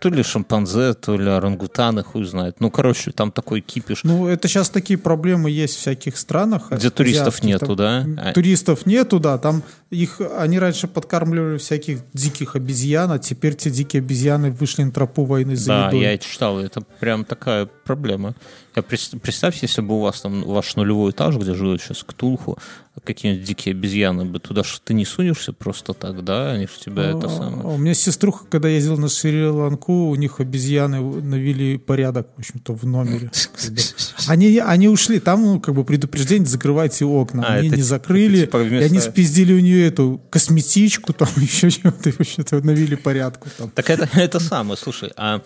то 0.00 0.08
ли 0.08 0.22
шимпанзе, 0.22 0.94
то 0.94 1.16
ли 1.16 1.28
орангутаны, 1.30 2.02
хуй 2.02 2.24
знает. 2.24 2.56
Ну, 2.58 2.70
короче, 2.70 3.12
там 3.12 3.30
такой 3.30 3.60
кипиш. 3.60 4.02
Ну, 4.02 4.26
это 4.26 4.48
сейчас 4.48 4.70
такие 4.70 4.98
проблемы 4.98 5.50
есть 5.50 5.76
в 5.76 5.80
всяких 5.80 6.16
странах. 6.16 6.70
Где 6.72 6.90
туристов 6.90 7.28
азиатских, 7.40 7.44
нету, 7.44 7.66
там, 7.66 7.76
да? 7.76 8.00
м, 8.02 8.18
А- 8.18 8.32
Туристов 8.32 8.86
нету, 8.86 9.20
да. 9.20 9.36
Там 9.38 9.62
их, 9.90 10.20
они 10.38 10.58
раньше 10.58 10.88
подкармливали 10.88 11.58
всяких 11.58 11.98
диких 12.14 12.56
обезьян, 12.56 13.12
а 13.12 13.18
теперь 13.18 13.54
те 13.54 13.70
дикие 13.70 14.00
обезьяны 14.00 14.50
вышли 14.50 14.82
на 14.84 14.90
тропу 14.90 15.24
войны 15.24 15.54
за 15.54 15.66
Да, 15.66 15.86
едой. 15.88 16.00
я 16.00 16.18
читал, 16.18 16.58
это 16.58 16.80
прям 16.98 17.24
такая 17.24 17.66
проблема. 17.84 18.34
Я 18.76 18.82
представьте, 18.82 19.60
если 19.62 19.80
бы 19.80 19.96
у 19.96 20.00
вас 20.00 20.20
там 20.20 20.42
ваш 20.44 20.76
нулевой 20.76 21.10
этаж, 21.10 21.36
где 21.36 21.54
живет 21.54 21.82
сейчас 21.82 22.04
Ктулху, 22.04 22.56
какие-нибудь 23.04 23.44
дикие 23.46 23.72
обезьяны 23.72 24.24
бы 24.24 24.38
туда 24.40 24.62
что 24.62 24.80
ты 24.84 24.94
не 24.94 25.04
сунешься 25.04 25.52
просто 25.52 25.94
так, 25.94 26.22
да? 26.22 26.52
Они 26.52 26.66
же 26.66 26.72
тебя 26.84 27.10
это 27.10 27.26
А, 27.26 27.30
самое. 27.30 27.62
У 27.66 27.78
меня 27.78 27.94
сеструха, 27.94 28.44
когда 28.48 28.68
ездил 28.68 28.96
на 28.98 29.08
Шри-Ланку, 29.08 30.08
у 30.10 30.14
них 30.14 30.38
обезьяны 30.40 31.00
навели 31.00 31.78
порядок, 31.78 32.28
в 32.36 32.40
общем-то, 32.40 32.74
в 32.74 32.84
номере. 32.84 33.30
Они, 34.26 34.58
они 34.58 34.88
ушли, 34.88 35.18
там, 35.18 35.42
ну, 35.42 35.60
как 35.60 35.74
бы 35.74 35.84
предупреждение, 35.84 36.46
закрывайте 36.46 37.04
окна. 37.04 37.42
А, 37.44 37.52
они 37.54 37.68
это 37.68 37.76
не 37.76 37.82
ти- 37.82 37.88
закрыли, 37.88 38.42
это 38.42 38.62
типа 38.62 38.74
и 38.74 38.84
они 38.84 39.00
спиздили 39.00 39.54
у 39.54 39.60
нее 39.60 39.86
эту 39.86 40.20
косметичку, 40.30 41.12
там 41.12 41.28
еще 41.36 41.70
чем-то, 41.70 42.10
и 42.10 42.12
вообще-то 42.16 42.60
навели 42.64 42.96
порядку. 42.96 43.48
Там. 43.56 43.70
Так 43.70 43.88
это, 43.90 44.08
это 44.14 44.38
самое, 44.38 44.76
слушай, 44.76 45.10
а 45.16 45.42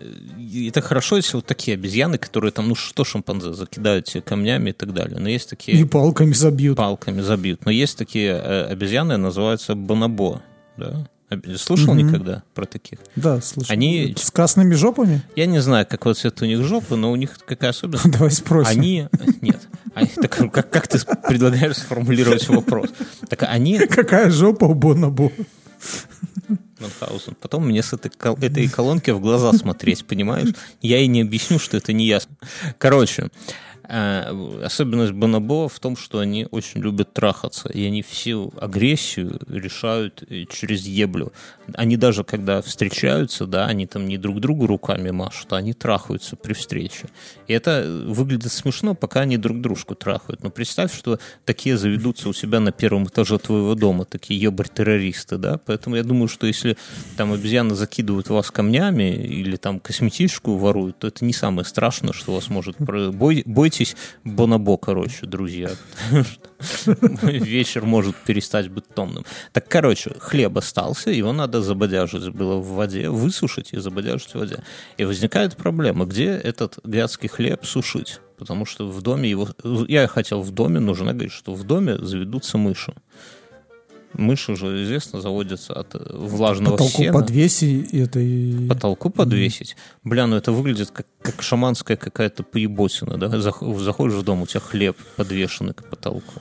э, 0.00 0.68
это 0.68 0.80
хорошо, 0.80 1.16
если 1.16 1.36
вот 1.36 1.46
такие 1.46 1.74
обезьяны, 1.74 2.18
которые 2.18 2.52
там, 2.52 2.68
ну 2.68 2.74
что 2.74 3.04
шимпанзе, 3.04 3.52
закидают 3.52 4.06
тебе 4.06 4.20
камнями 4.22 4.70
и 4.70 4.72
так 4.72 4.92
далее. 4.92 5.18
Но 5.18 5.28
есть 5.28 5.50
такие... 5.50 5.78
И 5.78 5.84
палками 5.84 6.32
забьют. 6.32 6.76
палками 6.76 7.20
забьют. 7.20 7.64
Но 7.64 7.70
есть 7.70 7.96
такие 7.98 8.30
э, 8.32 8.64
обезьяны, 8.72 9.16
называются 9.16 9.74
бонобо. 9.74 10.42
Да? 10.76 11.08
Слышал 11.58 11.92
Мгм. 11.92 12.06
никогда 12.06 12.42
про 12.54 12.64
таких? 12.64 13.00
Да, 13.14 13.42
слушай. 13.42 13.70
Они- 13.70 14.14
С 14.16 14.30
красными 14.30 14.72
жопами? 14.74 15.20
Я 15.36 15.44
не 15.44 15.58
знаю, 15.60 15.86
какой 15.86 16.14
цвет 16.14 16.40
у 16.40 16.46
них 16.46 16.62
жопы, 16.64 16.96
но 16.96 17.12
у 17.12 17.16
них 17.16 17.36
какая 17.44 17.70
особенность. 17.70 18.10
Давай 18.10 18.30
спросим. 18.30 18.70
Они... 18.80 19.08
Нет. 19.42 19.60
Они- 19.94 20.08
так 20.08 20.30
как, 20.50 20.70
как 20.70 20.88
ты 20.88 20.98
предлагаешь 21.28 21.76
сформулировать 21.76 22.48
вопрос? 22.48 22.88
Так 23.28 23.42
они... 23.42 23.78
Какая 23.90 24.30
жопа 24.30 24.64
у 24.64 24.74
Бонобо? 24.74 25.30
Мюнхгаузен. 26.78 27.34
Потом 27.40 27.66
мне 27.66 27.82
с 27.82 27.92
этой, 27.92 28.10
кол- 28.10 28.38
этой 28.40 28.68
колонки 28.68 29.10
в 29.10 29.20
глаза 29.20 29.52
смотреть, 29.52 30.06
понимаешь? 30.06 30.54
Я 30.80 30.98
и 31.00 31.06
не 31.06 31.22
объясню, 31.22 31.58
что 31.58 31.76
это 31.76 31.92
не 31.92 32.06
ясно. 32.06 32.36
Короче, 32.78 33.28
э, 33.88 34.62
особенность 34.64 35.12
бонобо 35.12 35.68
в 35.68 35.78
том, 35.80 35.96
что 35.96 36.18
они 36.18 36.46
очень 36.50 36.80
любят 36.80 37.12
трахаться, 37.12 37.68
и 37.68 37.84
они 37.84 38.02
всю 38.02 38.52
агрессию 38.60 39.40
решают 39.48 40.22
э, 40.28 40.44
через 40.50 40.86
еблю. 40.86 41.32
Они 41.74 41.96
даже 41.96 42.24
когда 42.24 42.62
встречаются, 42.62 43.46
да, 43.46 43.66
они 43.66 43.86
там 43.86 44.06
не 44.06 44.18
друг 44.18 44.40
другу 44.40 44.66
руками 44.66 45.10
машут, 45.10 45.52
а 45.52 45.56
они 45.56 45.72
трахаются 45.72 46.36
при 46.36 46.52
встрече. 46.52 47.08
И 47.46 47.52
это 47.52 48.04
выглядит 48.06 48.52
смешно, 48.52 48.94
пока 48.94 49.20
они 49.20 49.36
друг 49.38 49.60
дружку 49.60 49.94
трахают. 49.94 50.42
Но 50.42 50.50
представь, 50.50 50.94
что 50.94 51.18
такие 51.44 51.76
заведутся 51.76 52.28
у 52.28 52.32
себя 52.32 52.60
на 52.60 52.72
первом 52.72 53.04
этаже 53.04 53.38
твоего 53.38 53.74
дома, 53.74 54.04
такие 54.04 54.40
ебарь-террористы, 54.40 55.38
да? 55.38 55.58
Поэтому 55.64 55.96
я 55.96 56.02
думаю, 56.02 56.28
что 56.28 56.46
если 56.46 56.76
там 57.16 57.32
обезьяны 57.32 57.74
закидывают 57.74 58.28
вас 58.28 58.50
камнями 58.50 59.14
или 59.14 59.56
там 59.56 59.80
косметичку 59.80 60.56
воруют, 60.56 60.98
то 60.98 61.06
это 61.06 61.24
не 61.24 61.32
самое 61.32 61.64
страшное, 61.64 62.12
что 62.12 62.34
вас 62.34 62.48
может... 62.48 62.76
Бой- 62.78 63.42
бойтесь 63.46 63.77
бонобо, 64.24 64.76
короче, 64.76 65.26
друзья. 65.26 65.70
Вечер 67.22 67.84
может 67.84 68.16
перестать 68.16 68.68
быть 68.68 68.88
томным. 68.88 69.24
Так, 69.52 69.68
короче, 69.68 70.14
хлеб 70.18 70.56
остался, 70.58 71.10
его 71.10 71.32
надо 71.32 71.62
забодяжить 71.62 72.28
было 72.30 72.56
в 72.56 72.68
воде, 72.68 73.10
высушить 73.10 73.72
и 73.72 73.78
забодяжить 73.78 74.30
в 74.30 74.38
воде. 74.38 74.62
И 74.96 75.04
возникает 75.04 75.56
проблема, 75.56 76.04
где 76.04 76.30
этот 76.30 76.78
гадский 76.84 77.28
хлеб 77.28 77.64
сушить? 77.64 78.20
Потому 78.38 78.66
что 78.66 78.88
в 78.88 79.02
доме 79.02 79.28
его... 79.28 79.48
Я 79.88 80.06
хотел 80.06 80.42
в 80.42 80.50
доме, 80.52 80.80
нужно 80.80 81.12
говорить, 81.12 81.32
что 81.32 81.54
в 81.54 81.64
доме 81.64 81.98
заведутся 81.98 82.58
мыши. 82.58 82.94
Мыши 84.14 84.56
же, 84.56 84.82
известно, 84.84 85.20
заводятся 85.20 85.74
от 85.74 85.94
э, 85.94 85.98
влажного 86.12 86.72
Потолку 86.76 86.98
сена. 87.02 87.12
подвеси 87.12 87.86
это 87.92 88.18
и... 88.20 88.66
Потолку 88.68 89.10
подвесить. 89.10 89.76
Бля, 90.04 90.26
ну 90.26 90.36
это 90.36 90.50
выглядит 90.52 90.90
как, 90.90 91.06
как 91.22 91.42
шаманская 91.42 91.96
какая-то 91.96 92.42
поеботина, 92.42 93.16
да? 93.18 93.26
Зах- 93.28 93.78
Заходишь 93.78 94.14
в 94.16 94.22
дом, 94.22 94.42
у 94.42 94.46
тебя 94.46 94.60
хлеб 94.60 94.96
подвешенный 95.16 95.74
к 95.74 95.84
потолку. 95.84 96.32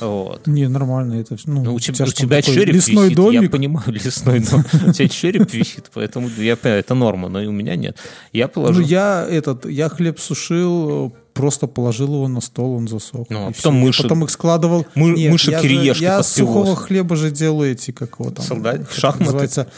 Вот. 0.00 0.46
Не, 0.46 0.68
нормально 0.68 1.14
это. 1.14 1.36
Ну, 1.46 1.64
Ну, 1.64 1.74
у 1.74 1.80
тебя, 1.80 2.04
у 2.04 2.08
тебя 2.08 2.40
череп 2.40 2.74
лесной 2.74 3.06
висит, 3.08 3.18
я 3.18 3.24
домик. 3.24 3.50
понимаю, 3.50 3.90
лесной 3.92 4.38
дом. 4.40 4.64
У 4.86 4.92
тебя 4.92 5.08
череп 5.08 5.52
висит, 5.52 5.90
поэтому 5.92 6.28
я 6.38 6.56
понимаю, 6.56 6.80
это 6.80 6.94
норма, 6.94 7.28
но 7.28 7.40
и 7.42 7.46
у 7.46 7.52
меня 7.52 7.74
нет. 7.74 7.96
Я 8.32 8.46
Ну, 8.46 8.52
положил... 8.52 8.84
я 8.86 9.26
этот, 9.28 9.66
я 9.66 9.88
хлеб 9.88 10.20
сушил, 10.20 11.12
просто 11.38 11.66
положил 11.68 12.14
его 12.14 12.28
на 12.28 12.40
стол, 12.40 12.74
он 12.74 12.88
засох. 12.88 13.26
Ну, 13.30 13.46
а 13.46 13.52
потом 13.52 13.54
всё. 13.54 13.70
мыши- 13.70 14.02
Потом 14.02 14.24
их 14.24 14.30
складывал. 14.30 14.86
Мы- 14.94 15.10
Нет, 15.12 15.32
мыши 15.32 15.50
я 15.52 15.58
же- 15.58 15.68
кириешки 15.68 16.02
Я 16.02 16.16
под 16.18 16.26
с 16.26 16.32
сухого 16.34 16.74
хлеба 16.76 17.16
же 17.16 17.30
делаю 17.30 17.72
эти, 17.72 17.92
как 17.92 18.18
его 18.18 18.30
там. 18.30 18.44
Солдат? 18.44 18.74
это 18.82 18.92
Шахматы? 19.00 19.24
Называется 19.24 19.68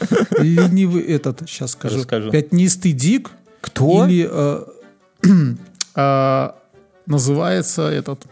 ленивый 0.40 1.02
этот, 1.02 1.42
сейчас 1.48 1.72
скажу. 1.72 2.02
Пятнистый 2.30 2.92
дик. 2.92 3.30
Кто? 3.60 4.06
Или 4.06 4.26
э, 4.30 4.64
э, 5.94 6.50
называется 7.06 7.82
этот 7.82 8.24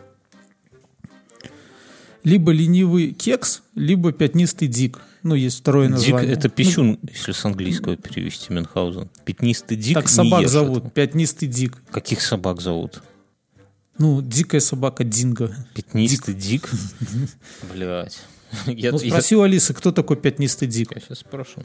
либо 2.25 2.53
ленивый 2.53 3.13
кекс, 3.13 3.63
либо 3.75 4.13
пятнистый 4.13 4.69
дик. 4.69 5.01
Ну, 5.23 5.35
есть 5.35 5.59
второе 5.61 5.87
Дик 5.89 5.97
название. 5.97 6.33
это 6.33 6.49
писюн, 6.49 6.99
если 7.03 7.33
с 7.33 7.45
английского 7.45 7.97
перевести 7.97 8.53
Мюнхгаузен. 8.53 9.09
Пятнистый 9.25 9.77
дик 9.77 9.95
Так 9.95 10.09
собак 10.09 10.49
зовут, 10.49 10.79
этого. 10.79 10.91
пятнистый 10.91 11.49
дик. 11.49 11.77
Каких 11.91 12.21
собак 12.23 12.61
зовут? 12.61 13.03
Ну, 13.99 14.23
дикая 14.23 14.61
собака 14.61 15.03
Динго. 15.05 15.55
Пятнистый 15.75 16.35
дик? 16.35 16.71
Блять. 17.73 18.21
Ну, 18.67 18.99
спроси 18.99 19.37
у 19.37 19.43
Алисы, 19.43 19.75
кто 19.75 19.93
такой 19.93 20.17
пятнистый 20.17 20.69
дик? 20.69 20.93
я 20.95 21.03
сейчас 21.03 21.19
спрошу. 21.19 21.63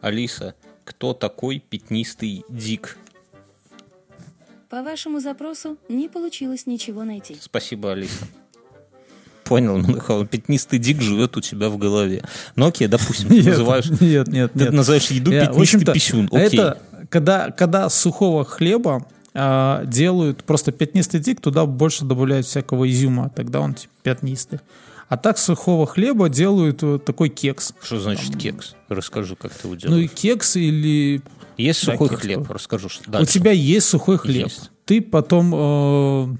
Алиса, 0.00 0.56
кто 0.84 1.14
такой 1.14 1.60
пятнистый 1.60 2.44
дик? 2.48 2.98
По 4.68 4.82
вашему 4.82 5.20
запросу 5.20 5.76
не 5.88 6.08
получилось 6.08 6.66
ничего 6.66 7.04
найти. 7.04 7.36
Спасибо, 7.40 7.92
Алиса. 7.92 8.26
Понял, 9.44 9.76
Мюнхгаузен. 9.76 10.26
Пятнистый 10.26 10.78
дик 10.80 11.00
живет 11.00 11.36
у 11.36 11.40
тебя 11.40 11.68
в 11.68 11.78
голове. 11.78 12.24
Ну 12.56 12.66
окей, 12.66 12.88
допустим, 12.88 13.28
ты 13.28 13.42
называешь... 13.44 13.88
нет, 14.00 14.26
нет, 14.28 14.52
Ты 14.52 14.58
нет. 14.58 14.72
называешь 14.72 15.10
еду 15.10 15.30
пятнистый 15.30 15.84
писюн. 15.92 16.28
Окей. 16.32 16.58
Это 16.58 16.82
когда, 17.08 17.88
сухого 17.88 18.44
хлеба 18.44 19.06
а, 19.34 19.84
делают 19.84 20.44
просто 20.44 20.70
пятнистый 20.72 21.20
дик, 21.20 21.40
туда 21.40 21.66
больше 21.66 22.04
добавляют 22.04 22.46
всякого 22.46 22.88
изюма, 22.88 23.30
тогда 23.34 23.60
он 23.60 23.74
типа 23.74 23.92
пятнистый. 24.02 24.60
А 25.08 25.16
так 25.16 25.38
сухого 25.38 25.86
хлеба 25.86 26.28
делают 26.28 26.82
вот 26.82 27.04
такой 27.04 27.28
кекс. 27.28 27.74
Что 27.82 28.00
значит 28.00 28.36
кекс? 28.36 28.74
Расскажи, 28.88 29.36
как 29.36 29.52
ты 29.52 29.68
его 29.68 29.74
Ну 29.74 29.96
и 29.96 30.08
делаешь. 30.08 30.10
кекс 30.12 30.56
или... 30.56 31.20
Есть 31.56 31.84
да, 31.86 31.92
сухой 31.92 32.08
кекс, 32.08 32.20
хлеб, 32.22 32.48
да. 32.48 32.54
расскажу. 32.54 32.88
Что 32.88 33.08
У 33.08 33.12
дальше. 33.12 33.32
тебя 33.32 33.50
есть 33.52 33.86
сухой 33.88 34.18
хлеб. 34.18 34.44
Есть. 34.44 34.70
Ты 34.86 35.02
потом... 35.02 35.52
э, 35.54 36.36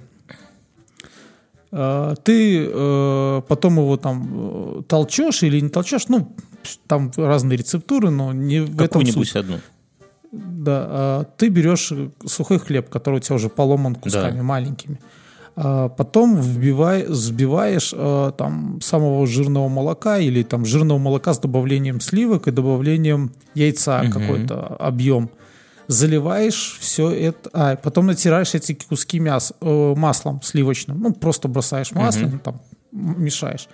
э, 1.73 2.15
ты 2.25 2.67
э, 2.69 3.43
потом 3.47 3.77
его 3.79 3.97
там 3.97 4.79
э, 4.79 4.83
толчешь 4.89 5.43
или 5.43 5.61
не 5.61 5.69
толчешь, 5.69 6.09
ну, 6.09 6.35
там 6.87 7.13
разные 7.17 7.59
рецептуры, 7.59 8.11
но 8.11 8.33
не 8.33 8.61
в 8.61 8.75
этом 8.75 8.79
Какую-нибудь 8.89 9.29
суть. 9.29 9.37
одну. 9.37 9.59
Да, 10.37 10.87
а, 10.89 11.25
ты 11.37 11.49
берешь 11.49 11.93
сухой 12.27 12.59
хлеб, 12.59 12.89
который 12.89 13.17
у 13.17 13.21
тебя 13.21 13.37
уже 13.37 13.49
поломан 13.49 13.95
кусками 13.95 14.37
Да. 14.39 14.43
маленькими. 14.43 14.99
А, 15.57 15.89
Потом 15.89 16.37
вбивай, 16.41 17.07
взбиваешь 17.07 17.95
а, 17.97 18.33
там 18.33 18.81
самого 18.81 19.27
жирного 19.27 19.69
молока 19.69 20.19
или 20.19 20.43
там 20.43 20.65
жирного 20.65 20.99
молока 20.99 21.33
с 21.35 21.39
добавлением 21.39 22.01
сливок 22.01 22.49
и 22.49 22.51
добавлением 22.51 23.33
яйца 23.55 24.03
Мгм. 24.03 24.13
какой-то 24.13 24.67
объем. 24.67 25.31
Заливаешь 25.87 26.79
все 26.81 27.11
это, 27.11 27.51
а 27.53 27.77
потом 27.77 28.07
натираешь 28.07 28.55
эти 28.55 28.73
куски 28.89 29.21
мяса 29.21 29.55
э, 29.61 29.95
маслом 29.97 30.41
сливочным, 30.43 30.99
ну 30.99 31.13
просто 31.13 31.47
бросаешь 31.47 31.93
масло, 31.93 32.27
ну, 32.27 32.39
там 32.39 32.61
мешаешь. 32.91 33.69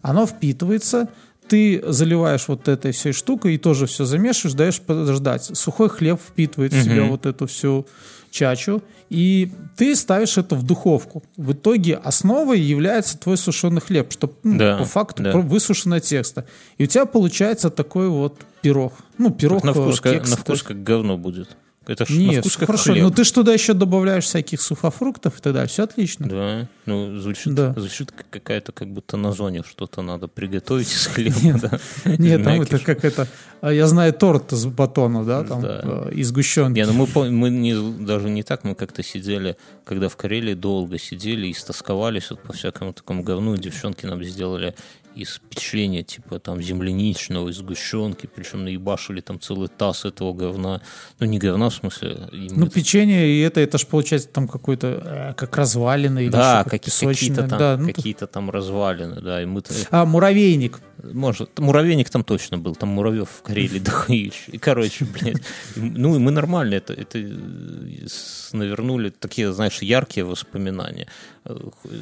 Оно 0.00 0.26
впитывается, 0.26 1.08
ты 1.50 1.82
заливаешь 1.84 2.46
вот 2.46 2.68
этой 2.68 2.92
всей 2.92 3.12
штукой 3.12 3.56
и 3.56 3.58
тоже 3.58 3.86
все 3.86 4.04
замешиваешь, 4.04 4.54
даешь 4.54 4.80
подождать. 4.80 5.50
Сухой 5.56 5.88
хлеб 5.88 6.20
впитывает 6.20 6.72
в 6.72 6.80
себя 6.80 7.04
вот 7.04 7.26
эту 7.26 7.48
всю 7.48 7.86
чачу, 8.30 8.82
и 9.08 9.50
ты 9.76 9.96
ставишь 9.96 10.38
это 10.38 10.54
в 10.54 10.62
духовку. 10.62 11.24
В 11.36 11.52
итоге 11.52 11.96
основой 11.96 12.60
является 12.60 13.18
твой 13.18 13.36
сушеный 13.36 13.80
хлеб, 13.80 14.12
что 14.12 14.32
ну, 14.44 14.58
Да, 14.58 14.78
по 14.78 14.84
факту 14.84 15.24
да. 15.24 15.32
высушенное 15.32 15.98
тесто. 15.98 16.46
И 16.78 16.84
у 16.84 16.86
тебя 16.86 17.04
получается 17.04 17.70
такой 17.70 18.08
вот 18.08 18.38
пирог. 18.62 18.92
Ну, 19.18 19.30
пирог 19.30 19.64
на 19.64 19.72
вкус, 19.72 19.98
э, 19.98 20.02
как, 20.02 20.12
кекс, 20.12 20.30
на 20.30 20.36
вкус 20.36 20.62
как 20.62 20.84
говно 20.84 21.18
будет. 21.18 21.56
Это 21.90 22.06
ж 22.06 22.10
на 22.10 22.18
Нет, 22.18 22.40
вкус 22.40 22.56
как 22.56 22.66
хорошо, 22.66 22.92
хлеб. 22.92 23.02
но 23.04 23.10
ты 23.10 23.24
ж 23.24 23.30
туда 23.32 23.52
еще 23.52 23.72
добавляешь 23.74 24.24
всяких 24.24 24.60
сухофруктов 24.62 25.38
и 25.38 25.42
так 25.42 25.52
далее. 25.52 25.68
Все 25.68 25.82
отлично. 25.82 26.28
Да, 26.28 26.68
ну 26.86 27.18
звучит, 27.18 27.52
Да. 27.54 27.74
звучит 27.76 28.12
как 28.12 28.30
какая-то 28.30 28.70
как 28.72 28.88
будто 28.92 29.16
на 29.16 29.32
зоне 29.32 29.62
что-то 29.68 30.02
надо 30.02 30.28
приготовить 30.28 30.92
из 30.92 31.06
хлеба, 31.12 31.58
да. 31.58 31.80
Нет, 32.18 32.44
там 32.44 32.60
это 32.62 32.78
как 32.78 33.04
это... 33.04 33.26
а, 33.60 33.72
Я 33.72 33.86
знаю 33.88 34.12
торт 34.12 34.52
из 34.52 34.66
батона, 34.66 35.24
да, 35.24 35.42
там, 35.42 35.62
Да. 35.62 35.80
э, 36.06 36.12
из 36.14 36.28
сгущенки. 36.28 36.78
Не, 36.78 36.86
ну 36.86 37.08
мы, 37.14 37.30
мы 37.30 37.50
не, 37.50 37.74
даже 38.06 38.30
не 38.30 38.42
так, 38.44 38.62
мы 38.62 38.74
как-то 38.76 39.02
сидели, 39.02 39.56
когда 39.84 40.08
в 40.08 40.16
Карелии 40.16 40.54
долго 40.54 40.96
сидели 40.98 41.48
и 41.48 41.52
стосковались 41.54 42.30
вот 42.30 42.40
по 42.42 42.52
всякому 42.52 42.92
такому 42.92 43.24
говну, 43.24 43.56
девчонки 43.56 44.06
нам 44.06 44.22
сделали 44.22 44.74
из 45.20 45.40
печенья, 45.50 46.02
типа 46.02 46.38
там 46.38 46.62
земляничного, 46.62 47.48
из 47.50 47.56
сгущенки, 47.56 48.28
причем 48.34 48.64
наебашили 48.64 49.20
там 49.20 49.38
целый 49.40 49.68
таз 49.68 50.04
этого 50.04 50.32
говна. 50.32 50.80
Ну, 51.18 51.26
не 51.26 51.38
говна, 51.38 51.68
в 51.68 51.74
смысле. 51.74 52.28
Ну, 52.32 52.68
печенье 52.68 53.26
и 53.28 53.40
это, 53.40 53.60
это 53.60 53.78
же 53.78 53.86
получается 53.86 54.28
там 54.28 54.48
какой-то, 54.48 54.86
э, 55.04 55.34
как 55.36 55.56
развалины 55.56 56.24
или 56.24 56.30
да, 56.30 56.64
какие- 56.64 56.90
песочное. 56.90 57.14
какие-то 57.14 57.48
там, 57.48 57.58
Да, 57.58 57.76
ну, 57.76 57.86
какие-то 57.86 58.26
там 58.26 58.50
развалины, 58.50 59.20
да, 59.20 59.42
и 59.42 59.46
мы 59.46 59.62
А, 59.90 60.04
муравейник. 60.04 60.80
Может, 61.02 61.58
муравейник 61.58 62.10
там 62.10 62.24
точно 62.24 62.58
был, 62.58 62.74
там 62.74 62.90
муравьев 62.90 63.28
в 63.30 63.42
Карелии 63.42 63.78
дохуища. 63.78 64.50
И, 64.52 64.58
короче, 64.58 65.04
блядь, 65.06 65.42
ну 65.76 66.14
и 66.16 66.18
мы 66.18 66.30
нормально 66.30 66.74
это, 66.74 66.92
это 66.92 67.18
э, 67.18 68.06
навернули, 68.52 69.10
такие, 69.10 69.52
знаешь, 69.52 69.82
яркие 69.82 70.24
воспоминания. 70.24 71.06
Э, 71.44 71.56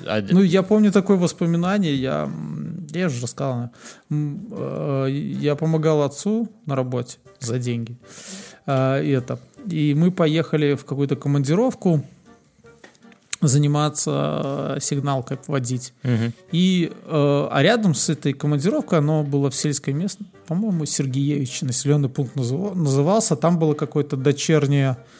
а- 0.07 0.23
Ну, 0.31 0.43
я 0.43 0.63
помню 0.63 0.91
такое 0.93 1.17
воспоминание, 1.17 1.95
я, 1.95 2.25
м, 2.25 2.87
я 3.09 3.15
уже 3.15 3.23
рассказал, 3.23 3.71
э, 4.11 5.07
я 5.11 5.57
помогал 5.57 6.03
отцу 6.03 6.49
на 6.67 6.77
работе 6.77 7.19
за 7.41 7.59
деньги. 7.59 7.97
А, 8.67 9.01
И 9.01 9.11
это. 9.11 9.39
И 9.71 9.95
мы 9.95 10.11
поехали 10.11 10.75
в 10.75 10.85
какую-то 10.85 11.17
командировку 11.17 12.03
заниматься 13.41 14.77
э, 14.77 14.81
сигналкой 14.81 15.39
водить. 15.47 15.93
Мгм. 16.03 16.33
И, 16.51 16.91
э, 16.93 17.49
а 17.51 17.63
рядом 17.63 17.95
с 17.95 18.09
этой 18.09 18.33
командировкой, 18.33 18.99
оно 18.99 19.23
было 19.23 19.49
в 19.51 19.55
сельской 19.55 19.95
местности, 19.95 20.33
по-моему, 20.47 20.87
Сергеевич, 20.87 21.63
населенный 21.63 22.09
пункт 22.09 22.35
называ- 22.37 22.75
назывался, 22.75 23.37
там 23.37 23.59
было 23.59 23.75
какое-то 23.75 24.17
дочернее, 24.17 24.97
э, 24.97 25.18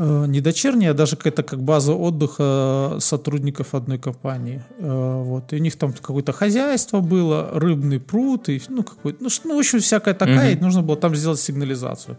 не 0.00 0.40
дочернее, 0.40 0.90
а 0.90 0.94
даже 0.94 1.16
какая-то 1.16 1.42
как 1.42 1.62
база 1.62 1.92
отдыха 1.92 2.96
сотрудников 3.00 3.74
одной 3.74 3.98
компании. 3.98 4.62
Э, 4.78 5.22
вот. 5.22 5.52
И 5.52 5.56
у 5.56 5.58
них 5.58 5.76
там 5.76 5.92
какое-то 5.92 6.32
хозяйство 6.32 7.00
было, 7.00 7.50
рыбный 7.52 8.00
пруд, 8.00 8.48
и, 8.48 8.62
ну, 8.68 8.82
какой 8.82 9.16
ну, 9.20 9.28
ну, 9.44 9.56
в 9.56 9.58
общем, 9.58 9.80
всякая 9.80 10.14
такая, 10.14 10.52
и 10.52 10.60
нужно 10.60 10.82
было 10.82 10.96
там 10.96 11.14
сделать 11.14 11.40
сигнализацию. 11.40 12.16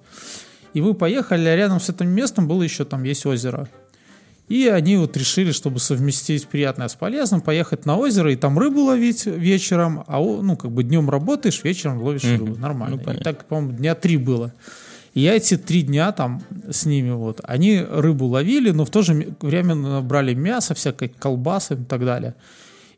И 0.74 0.82
мы 0.82 0.94
поехали, 0.94 1.48
а 1.48 1.56
рядом 1.56 1.80
с 1.80 1.90
этим 1.90 2.10
местом 2.10 2.48
было 2.48 2.62
еще 2.62 2.86
там 2.86 3.04
есть 3.04 3.26
озеро. 3.26 3.68
И 4.48 4.68
они 4.68 4.98
вот 4.98 5.16
решили, 5.18 5.52
чтобы 5.52 5.80
совместить 5.80 6.48
приятное 6.48 6.88
с 6.88 6.96
полезным, 6.96 7.42
поехать 7.42 7.86
на 7.86 7.98
озеро 7.98 8.32
и 8.32 8.36
там 8.36 8.60
рыбу 8.60 8.82
ловить 8.82 9.26
вечером, 9.26 10.04
а 10.08 10.20
ну 10.20 10.58
как 10.58 10.72
бы 10.72 10.84
днем 10.84 11.10
работаешь, 11.10 11.64
вечером 11.64 12.02
ловишь 12.02 12.26
рыбу, 12.26 12.58
нормально. 12.58 13.02
Ну, 13.04 13.14
и 13.14 13.18
так, 13.18 13.46
по-моему, 13.46 13.78
дня 13.78 13.96
три 13.96 14.18
было. 14.18 14.54
И 15.14 15.22
я 15.22 15.36
эти 15.36 15.58
три 15.58 15.82
дня 15.82 16.12
там 16.12 16.42
с 16.70 16.86
ними 16.86 17.12
вот, 17.12 17.42
они 17.44 17.82
рыбу 17.82 18.26
ловили, 18.26 18.72
но 18.72 18.86
в 18.86 18.90
то 18.90 19.02
же 19.02 19.36
время 19.42 19.76
набрали 19.76 20.34
мясо, 20.34 20.74
всякой 20.74 21.10
колбасы 21.10 21.74
и 21.74 21.84
так 21.84 22.06
далее. 22.06 22.34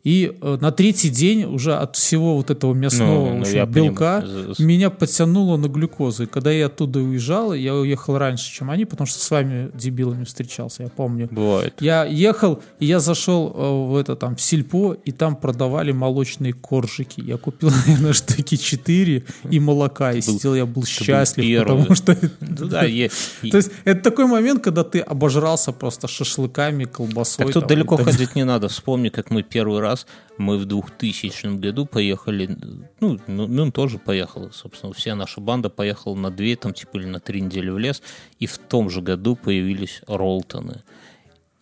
И 0.03 0.37
э, 0.41 0.57
на 0.59 0.71
третий 0.71 1.09
день 1.09 1.45
уже 1.45 1.75
от 1.75 1.95
всего 1.95 2.35
вот 2.35 2.49
этого 2.49 2.73
мясного 2.73 3.29
Ну, 3.29 3.43
ну, 3.45 3.65
белка 3.67 4.21
понимаю. 4.21 4.53
З- 4.53 4.63
меня 4.63 4.89
подтянуло 4.89 5.55
на 5.57 5.67
глюкозу. 5.67 6.23
И 6.23 6.25
когда 6.25 6.51
я 6.51 6.65
оттуда 6.65 6.99
уезжал, 6.99 7.53
я 7.53 7.73
уехал 7.73 8.17
раньше, 8.17 8.51
чем 8.51 8.69
они, 8.69 8.83
потому 8.85 9.07
что 9.07 9.19
с 9.19 9.31
вами 9.31 9.71
дебилами 9.73 10.25
встречался, 10.25 10.83
я 10.83 10.89
помню. 10.89 11.29
Бывает. 11.31 11.75
Я 11.79 12.03
ехал, 12.03 12.61
и 12.79 12.85
я 12.85 12.99
зашел 12.99 13.53
э, 13.55 13.91
в 13.91 13.95
это 13.95 14.17
там 14.17 14.35
в 14.35 14.41
сельпо, 14.41 14.93
и 15.05 15.11
там 15.11 15.37
продавали 15.37 15.93
молочные 15.93 16.51
коржики. 16.51 17.21
Я 17.21 17.37
купил, 17.37 17.69
наверное, 17.87 18.13
штуки 18.13 18.57
4 18.57 19.23
и 19.49 19.59
молока. 19.59 20.11
И 20.11 20.21
сидел, 20.21 20.55
я 20.55 20.65
был 20.65 20.83
счастлив, 20.85 21.59
потому 21.63 21.95
что... 21.95 22.15
То 23.51 23.57
есть 23.57 23.71
это 23.85 24.01
такой 24.01 24.25
момент, 24.25 24.63
когда 24.63 24.83
ты 24.83 24.99
обожрался 24.99 25.71
просто 25.71 26.07
шашлыками, 26.07 26.83
колбасой. 26.85 27.45
Так 27.45 27.53
тут 27.53 27.67
далеко 27.67 27.95
ходить 27.97 28.35
не 28.35 28.43
надо. 28.43 28.67
Вспомни, 28.67 29.09
как 29.09 29.31
мы 29.31 29.43
первый 29.43 29.79
раз, 29.79 29.92
мы 30.37 30.57
в 30.57 30.65
2000 30.65 31.57
году 31.57 31.85
поехали, 31.85 32.57
ну, 32.99 33.19
ну, 33.27 33.47
ну, 33.47 33.63
он 33.63 33.71
тоже 33.71 33.97
поехал, 33.97 34.51
собственно, 34.51 34.93
вся 34.93 35.15
наша 35.15 35.41
банда 35.41 35.69
поехала 35.69 36.15
на 36.15 36.31
две, 36.31 36.55
там, 36.55 36.73
типа, 36.73 36.97
или 36.97 37.05
на 37.05 37.19
три 37.19 37.41
недели 37.41 37.69
в 37.69 37.77
лес, 37.77 38.01
и 38.39 38.45
в 38.45 38.57
том 38.57 38.89
же 38.89 39.01
году 39.01 39.35
появились 39.35 40.01
Ролтоны. 40.07 40.83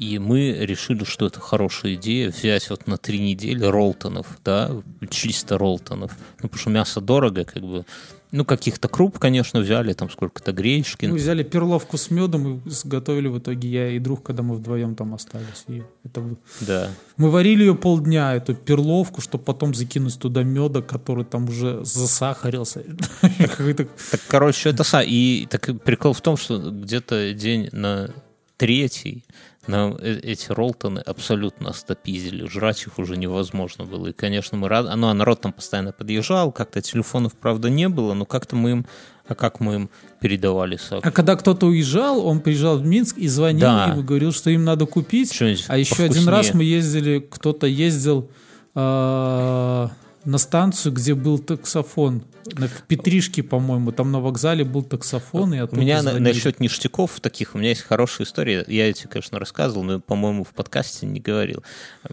И 0.01 0.17
мы 0.17 0.53
решили, 0.53 1.03
что 1.03 1.27
это 1.27 1.39
хорошая 1.39 1.93
идея 1.93 2.31
взять 2.31 2.67
вот 2.71 2.87
на 2.87 2.97
три 2.97 3.19
недели 3.19 3.63
Ролтонов, 3.63 4.39
да, 4.43 4.71
чисто 5.11 5.59
Ролтонов. 5.59 6.17
Ну, 6.41 6.49
потому 6.49 6.59
что 6.59 6.69
мясо 6.71 7.01
дорого, 7.01 7.45
как 7.45 7.61
бы. 7.61 7.85
Ну, 8.31 8.43
каких-то 8.43 8.87
круп, 8.87 9.19
конечно, 9.19 9.59
взяли, 9.59 9.93
там 9.93 10.09
сколько-то 10.09 10.53
гречки. 10.53 11.05
Мы 11.05 11.17
взяли 11.17 11.43
перловку 11.43 11.97
с 11.97 12.09
медом 12.09 12.63
и 12.65 12.69
сготовили 12.69 13.27
в 13.27 13.37
итоге 13.37 13.69
я 13.69 13.89
и 13.89 13.99
друг, 13.99 14.23
когда 14.23 14.41
мы 14.41 14.55
вдвоем 14.55 14.95
там 14.95 15.13
остались. 15.13 15.65
И 15.67 15.83
это 16.03 16.23
Да. 16.61 16.89
Мы 17.17 17.29
варили 17.29 17.65
ее 17.65 17.75
полдня, 17.75 18.33
эту 18.33 18.55
перловку, 18.55 19.21
чтобы 19.21 19.43
потом 19.43 19.75
закинуть 19.75 20.17
туда 20.17 20.41
меда, 20.41 20.81
который 20.81 21.25
там 21.25 21.47
уже 21.47 21.85
засахарился. 21.85 22.83
Так, 24.09 24.21
короче, 24.27 24.69
это 24.69 24.83
са. 24.83 25.01
И 25.01 25.45
так 25.45 25.83
прикол 25.83 26.13
в 26.13 26.21
том, 26.21 26.37
что 26.37 26.57
где-то 26.71 27.33
день 27.33 27.69
на 27.71 28.09
третий 28.57 29.25
нам 29.71 29.95
э- 29.99 30.19
эти 30.23 30.51
ролтоны 30.51 30.99
абсолютно 30.99 31.69
остопизили. 31.69 32.45
Жрать 32.47 32.83
их 32.83 32.99
уже 32.99 33.17
невозможно 33.17 33.85
было. 33.85 34.07
И, 34.07 34.13
конечно, 34.13 34.57
мы 34.57 34.67
рады. 34.69 34.93
Ну, 34.95 35.07
а 35.07 35.13
народ 35.13 35.41
там 35.41 35.53
постоянно 35.53 35.91
подъезжал. 35.93 36.51
Как-то 36.51 36.81
телефонов, 36.81 37.33
правда, 37.35 37.69
не 37.69 37.89
было, 37.89 38.13
но 38.13 38.25
как-то 38.25 38.55
мы 38.55 38.71
им... 38.71 38.85
А 39.27 39.35
как 39.35 39.61
мы 39.61 39.75
им 39.75 39.89
передавали 40.19 40.75
сок? 40.75 41.05
А 41.05 41.11
когда 41.11 41.35
кто-то 41.37 41.67
уезжал, 41.67 42.25
он 42.25 42.41
приезжал 42.41 42.77
в 42.77 42.85
Минск 42.85 43.17
и 43.17 43.27
звонил 43.29 43.61
Да. 43.61 43.87
им 43.93 43.99
и 44.01 44.03
говорил, 44.03 44.33
что 44.33 44.49
им 44.49 44.65
надо 44.65 44.85
купить. 44.85 45.31
А 45.69 45.77
еще 45.77 46.03
один 46.03 46.27
раз 46.27 46.53
мы 46.53 46.63
ездили, 46.65 47.19
кто-то 47.19 47.65
ездил, 47.65 48.29
э, 48.75 49.87
на 50.25 50.37
станцию, 50.37 50.93
где 50.93 51.15
был 51.15 51.39
таксофон. 51.39 52.23
На, 52.57 52.67
в 52.67 52.83
Петришке, 52.87 53.43
по-моему, 53.43 53.91
там 53.91 54.11
на 54.11 54.19
вокзале 54.19 54.63
был 54.65 54.81
таксофон. 54.83 55.53
И 55.53 55.61
У 55.61 55.75
меня 55.75 56.01
на- 56.01 56.19
насчет 56.19 56.59
ништяков 56.59 57.19
таких, 57.19 57.53
у 57.55 57.59
меня 57.59 57.69
есть 57.69 57.81
хорошая 57.81 58.25
история. 58.27 58.65
Я 58.67 58.89
эти, 58.89 59.05
конечно, 59.07 59.37
рассказывал, 59.39 59.83
но, 59.83 59.99
по-моему, 59.99 60.43
в 60.43 60.49
подкасте 60.49 61.05
не 61.05 61.19
говорил. 61.19 61.63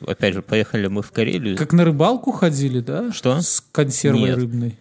Опять 0.06 0.34
же, 0.34 0.42
поехали 0.42 0.86
мы 0.86 1.02
в 1.02 1.10
Карелию. 1.12 1.56
Как 1.56 1.72
на 1.72 1.84
рыбалку 1.84 2.30
ходили, 2.32 2.80
да? 2.80 3.10
Что? 3.12 3.40
С 3.40 3.62
консервой 3.72 4.28
Нет. 4.30 4.36
рыбной. 4.36 4.78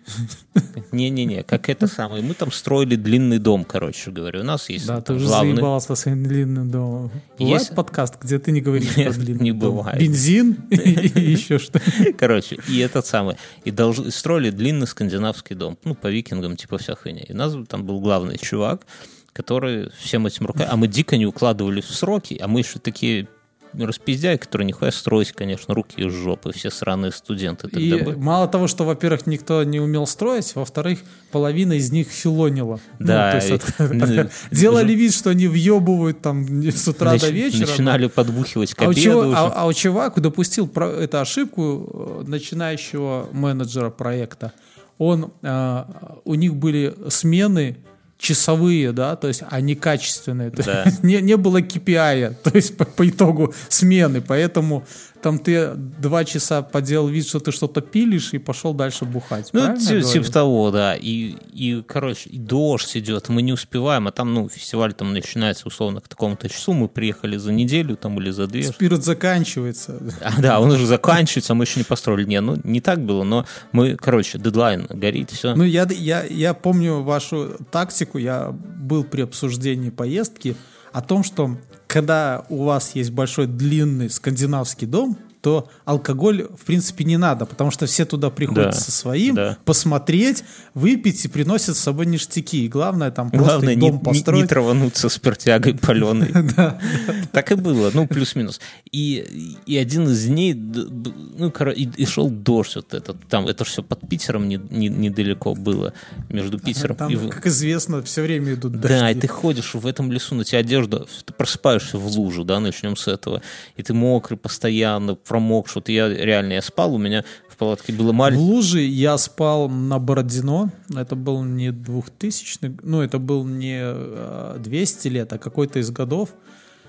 Не-не-не, 0.91 1.43
как 1.43 1.69
это 1.69 1.87
самое. 1.87 2.23
Мы 2.23 2.33
там 2.33 2.51
строили 2.51 2.95
длинный 2.95 3.39
дом, 3.39 3.63
короче 3.63 4.11
говоря. 4.11 4.41
У 4.41 4.43
нас 4.43 4.69
есть 4.69 4.87
Да, 4.87 5.01
ты 5.01 5.13
уже 5.13 5.25
главный... 5.27 5.53
заебался 5.53 5.95
своим 5.95 6.23
длинным 6.23 6.69
домом. 6.71 7.11
Бывает 7.39 7.61
Есть- 7.61 7.75
подкаст, 7.75 8.15
где 8.21 8.39
ты 8.39 8.51
не 8.51 8.61
говоришь 8.61 8.93
про 8.93 9.11
длинный 9.11 9.43
не 9.43 9.51
бывает. 9.51 9.99
Бензин 9.99 10.53
и 10.71 11.19
еще 11.31 11.57
что 11.59 11.79
Короче, 12.17 12.57
и 12.67 12.79
этот 12.79 13.05
самый. 13.05 13.16
И 13.63 13.71
должны, 13.71 14.11
строили 14.11 14.49
длинный 14.49 14.87
скандинавский 14.87 15.55
дом. 15.55 15.77
Ну, 15.83 15.95
по 15.95 16.07
викингам, 16.07 16.55
типа 16.55 16.77
вся 16.77 16.95
хуйня. 16.95 17.23
И 17.23 17.33
нас 17.33 17.55
там 17.67 17.85
был 17.85 17.99
главный 17.99 18.37
чувак, 18.37 18.85
который 19.33 19.89
всем 19.99 20.25
этим 20.25 20.45
руками... 20.47 20.67
А 20.71 20.75
мы 20.75 20.87
дико 20.87 21.17
не 21.17 21.25
укладывали 21.25 21.81
в 21.81 21.89
сроки, 21.91 22.37
а 22.41 22.47
мы 22.47 22.61
еще 22.61 22.79
такие 22.79 23.27
распиздяи, 23.73 24.37
которые 24.37 24.65
нихуя 24.67 24.91
строить, 24.91 25.31
конечно, 25.31 25.73
руки 25.73 26.01
из 26.01 26.11
жопы, 26.13 26.51
все 26.53 26.69
сраные 26.71 27.11
студенты 27.11 27.67
тогда 27.69 27.79
И 27.97 28.01
были. 28.01 28.15
мало 28.15 28.47
того, 28.47 28.67
что, 28.67 28.83
во-первых, 28.85 29.27
никто 29.27 29.63
не 29.63 29.79
умел 29.79 30.05
строить, 30.07 30.53
во-вторых, 30.55 30.99
половина 31.31 31.73
из 31.73 31.91
них 31.91 32.07
филонила. 32.07 32.79
Ну, 32.99 33.05
Да, 33.07 33.31
то 33.31 33.37
есть 33.37 33.63
и- 33.79 33.83
ну, 33.93 34.29
делали 34.51 34.93
вид, 34.93 35.13
что 35.13 35.29
они 35.31 35.47
въебывают 35.47 36.21
там 36.21 36.45
с 36.63 36.87
утра 36.87 37.13
Нач- 37.15 37.21
до 37.21 37.29
вечера. 37.29 37.67
Начинали 37.67 38.07
подбухивать 38.07 38.73
к 38.73 38.81
А 38.81 38.87
у, 38.87 38.93
чего- 38.93 39.31
а- 39.33 39.53
а 39.55 39.65
у 39.67 39.73
чувак 39.73 40.19
допустил 40.19 40.67
про- 40.67 40.89
эту 40.89 41.19
ошибку 41.19 42.23
э, 42.25 42.29
начинающего 42.29 43.27
менеджера 43.31 43.89
проекта. 43.89 44.53
Он, 44.97 45.31
э, 45.43 45.83
у 46.25 46.33
них 46.35 46.55
были 46.55 46.95
смены 47.09 47.77
часовые, 48.17 48.91
да, 48.91 49.15
то 49.15 49.27
есть 49.27 49.43
они 49.49 49.75
качественные. 49.75 50.51
То 50.51 50.63
Да. 50.63 50.85
не, 51.03 51.21
не 51.21 51.37
было 51.37 51.61
KPI, 51.61 52.35
то 52.43 52.51
есть 52.53 52.77
по, 52.77 52.85
по 52.85 53.07
итогу 53.07 53.53
смены, 53.69 54.21
поэтому 54.21 54.85
там 55.21 55.39
ты 55.39 55.73
два 55.75 56.23
часа 56.25 56.61
поделал 56.61 57.07
вид, 57.07 57.27
что 57.27 57.39
ты 57.39 57.51
что-то 57.51 57.81
пилишь 57.81 58.33
и 58.33 58.37
пошел 58.37 58.73
дальше 58.73 59.05
бухать. 59.05 59.49
Ну, 59.53 59.61
Правильно 59.61 59.81
я 59.81 59.87
ти- 59.87 59.99
говорю? 59.99 60.07
типа 60.07 60.31
того, 60.31 60.71
да. 60.71 60.95
И, 60.95 61.35
и, 61.51 61.83
короче, 61.85 62.29
и 62.29 62.37
дождь 62.37 62.95
идет, 62.97 63.29
мы 63.29 63.41
не 63.41 63.53
успеваем, 63.53 64.07
а 64.07 64.11
там, 64.11 64.33
ну, 64.33 64.47
фестиваль 64.49 64.93
там 64.93 65.13
начинается 65.13 65.67
условно 65.67 66.01
к 66.01 66.07
такому-то 66.07 66.49
часу, 66.49 66.73
мы 66.73 66.87
приехали 66.87 67.37
за 67.37 67.51
неделю 67.51 67.95
там 67.95 68.19
или 68.19 68.29
за 68.31 68.47
две. 68.47 68.63
Спирт 68.63 69.03
заканчивается. 69.03 69.99
А, 70.21 70.41
да, 70.41 70.59
он 70.59 70.71
уже 70.71 70.85
заканчивается, 70.85 71.53
а 71.53 71.55
мы 71.55 71.63
еще 71.65 71.79
не 71.79 71.83
построили. 71.83 72.25
Не, 72.25 72.41
ну, 72.41 72.57
не 72.63 72.81
так 72.81 73.03
было, 73.03 73.23
но 73.23 73.45
мы, 73.71 73.95
короче, 73.95 74.37
дедлайн 74.37 74.85
горит, 74.89 75.31
все. 75.31 75.55
Ну, 75.55 75.63
я, 75.63 75.87
я, 75.89 76.23
я 76.23 76.53
помню 76.53 77.01
вашу 77.01 77.57
тактику, 77.71 78.17
я 78.17 78.51
был 78.51 79.03
при 79.03 79.21
обсуждении 79.21 79.89
поездки 79.89 80.55
о 80.93 81.01
том, 81.01 81.23
что 81.23 81.57
когда 81.87 82.45
у 82.49 82.63
вас 82.63 82.95
есть 82.95 83.11
большой 83.11 83.47
длинный 83.47 84.09
скандинавский 84.09 84.87
дом, 84.87 85.17
то 85.41 85.69
алкоголь, 85.85 86.47
в 86.57 86.65
принципе, 86.65 87.03
не 87.03 87.17
надо, 87.17 87.45
потому 87.45 87.71
что 87.71 87.85
все 87.85 88.05
туда 88.05 88.29
приходят 88.29 88.71
Да, 88.71 88.71
со 88.71 88.91
своим, 88.91 89.35
да. 89.35 89.57
посмотреть, 89.65 90.43
выпить 90.73 91.23
и 91.25 91.27
приносят 91.27 91.75
с 91.77 91.79
собой 91.79 92.05
ништяки. 92.05 92.65
И 92.65 92.67
главное, 92.67 93.11
там 93.11 93.29
просто 93.29 93.51
Главное, 93.53 93.75
не, 93.75 93.81
дом 93.81 93.97
не- 93.97 94.03
построить. 94.03 94.41
не 94.43 94.47
травануться 94.47 95.09
спиртягой 95.09 95.75
паленой. 95.75 96.31
Так 97.31 97.51
и 97.51 97.55
было, 97.55 97.91
ну, 97.93 98.07
плюс-минус. 98.07 98.59
И, 98.91 99.55
один 99.77 100.09
из 100.09 100.25
дней, 100.25 100.53
ну, 100.53 101.49
и, 101.49 102.05
шел 102.05 102.29
дождь 102.29 102.75
вот 102.75 102.93
этот. 102.93 103.17
Там, 103.27 103.47
это 103.47 103.63
все 103.63 103.83
под 103.83 104.07
Питером 104.07 104.47
не- 104.47 104.59
не- 104.69 104.89
недалеко 104.89 105.53
было, 105.55 105.93
между 106.29 106.59
Питером 106.59 106.95
и... 107.09 107.29
как 107.29 107.45
известно, 107.47 108.01
все 108.01 108.21
время 108.21 108.53
идут 108.53 108.79
Да, 108.79 109.09
и 109.09 109.13
дожди. 109.13 109.21
ты 109.21 109.27
ходишь 109.27 109.73
в 109.75 109.85
этом 109.85 110.11
лесу, 110.11 110.35
на 110.35 110.43
тебя 110.43 110.59
одежда, 110.59 111.05
ты 111.25 111.33
просыпаешься 111.33 111.97
в 111.97 112.07
лужу, 112.07 112.43
да, 112.43 112.59
начнем 112.59 112.95
с 112.95 113.07
этого, 113.07 113.41
и 113.75 113.83
ты 113.83 113.93
мокрый 113.93 114.37
постоянно, 114.37 115.15
промокший. 115.27 115.81
Вот 115.81 115.89
я 115.89 116.09
реально, 116.09 116.53
я 116.53 116.61
спал, 116.61 116.95
у 116.95 116.97
меня 116.97 117.23
в 117.49 117.57
палатке 117.57 117.93
было 117.93 118.11
В 118.11 118.15
маленькое... 118.15 118.47
Луже 118.47 118.81
я 118.81 119.17
спал 119.17 119.69
на 119.69 119.99
Бородино. 119.99 120.71
Это 120.95 121.15
был 121.15 121.43
не 121.43 121.71
2000 121.71 122.77
ну, 122.83 123.01
это 123.01 123.19
был 123.19 123.45
не 123.45 123.79
э, 123.81 124.57
200 124.59 125.07
лет, 125.07 125.33
а 125.33 125.37
какой-то 125.37 125.79
из 125.79 125.89
годов. 125.91 126.29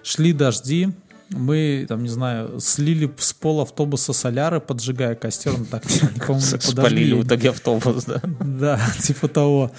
Шли 0.02 0.32
дожди. 0.32 0.88
Мы, 1.30 1.84
там, 1.88 2.02
не 2.02 2.08
знаю, 2.08 2.58
слили 2.58 3.10
с 3.18 3.34
пола 3.34 3.64
автобуса 3.64 4.14
соляры, 4.14 4.60
поджигая 4.60 5.14
костер. 5.14 5.58
Ну, 5.58 5.66
так, 5.66 5.82
по-моему, 6.26 6.40
Спалили 6.60 7.14
в 7.14 7.26
итоге 7.26 7.50
автобус, 7.50 8.04
да. 8.04 8.22
Да, 8.40 8.80
типа 9.02 9.28
того. 9.28 9.70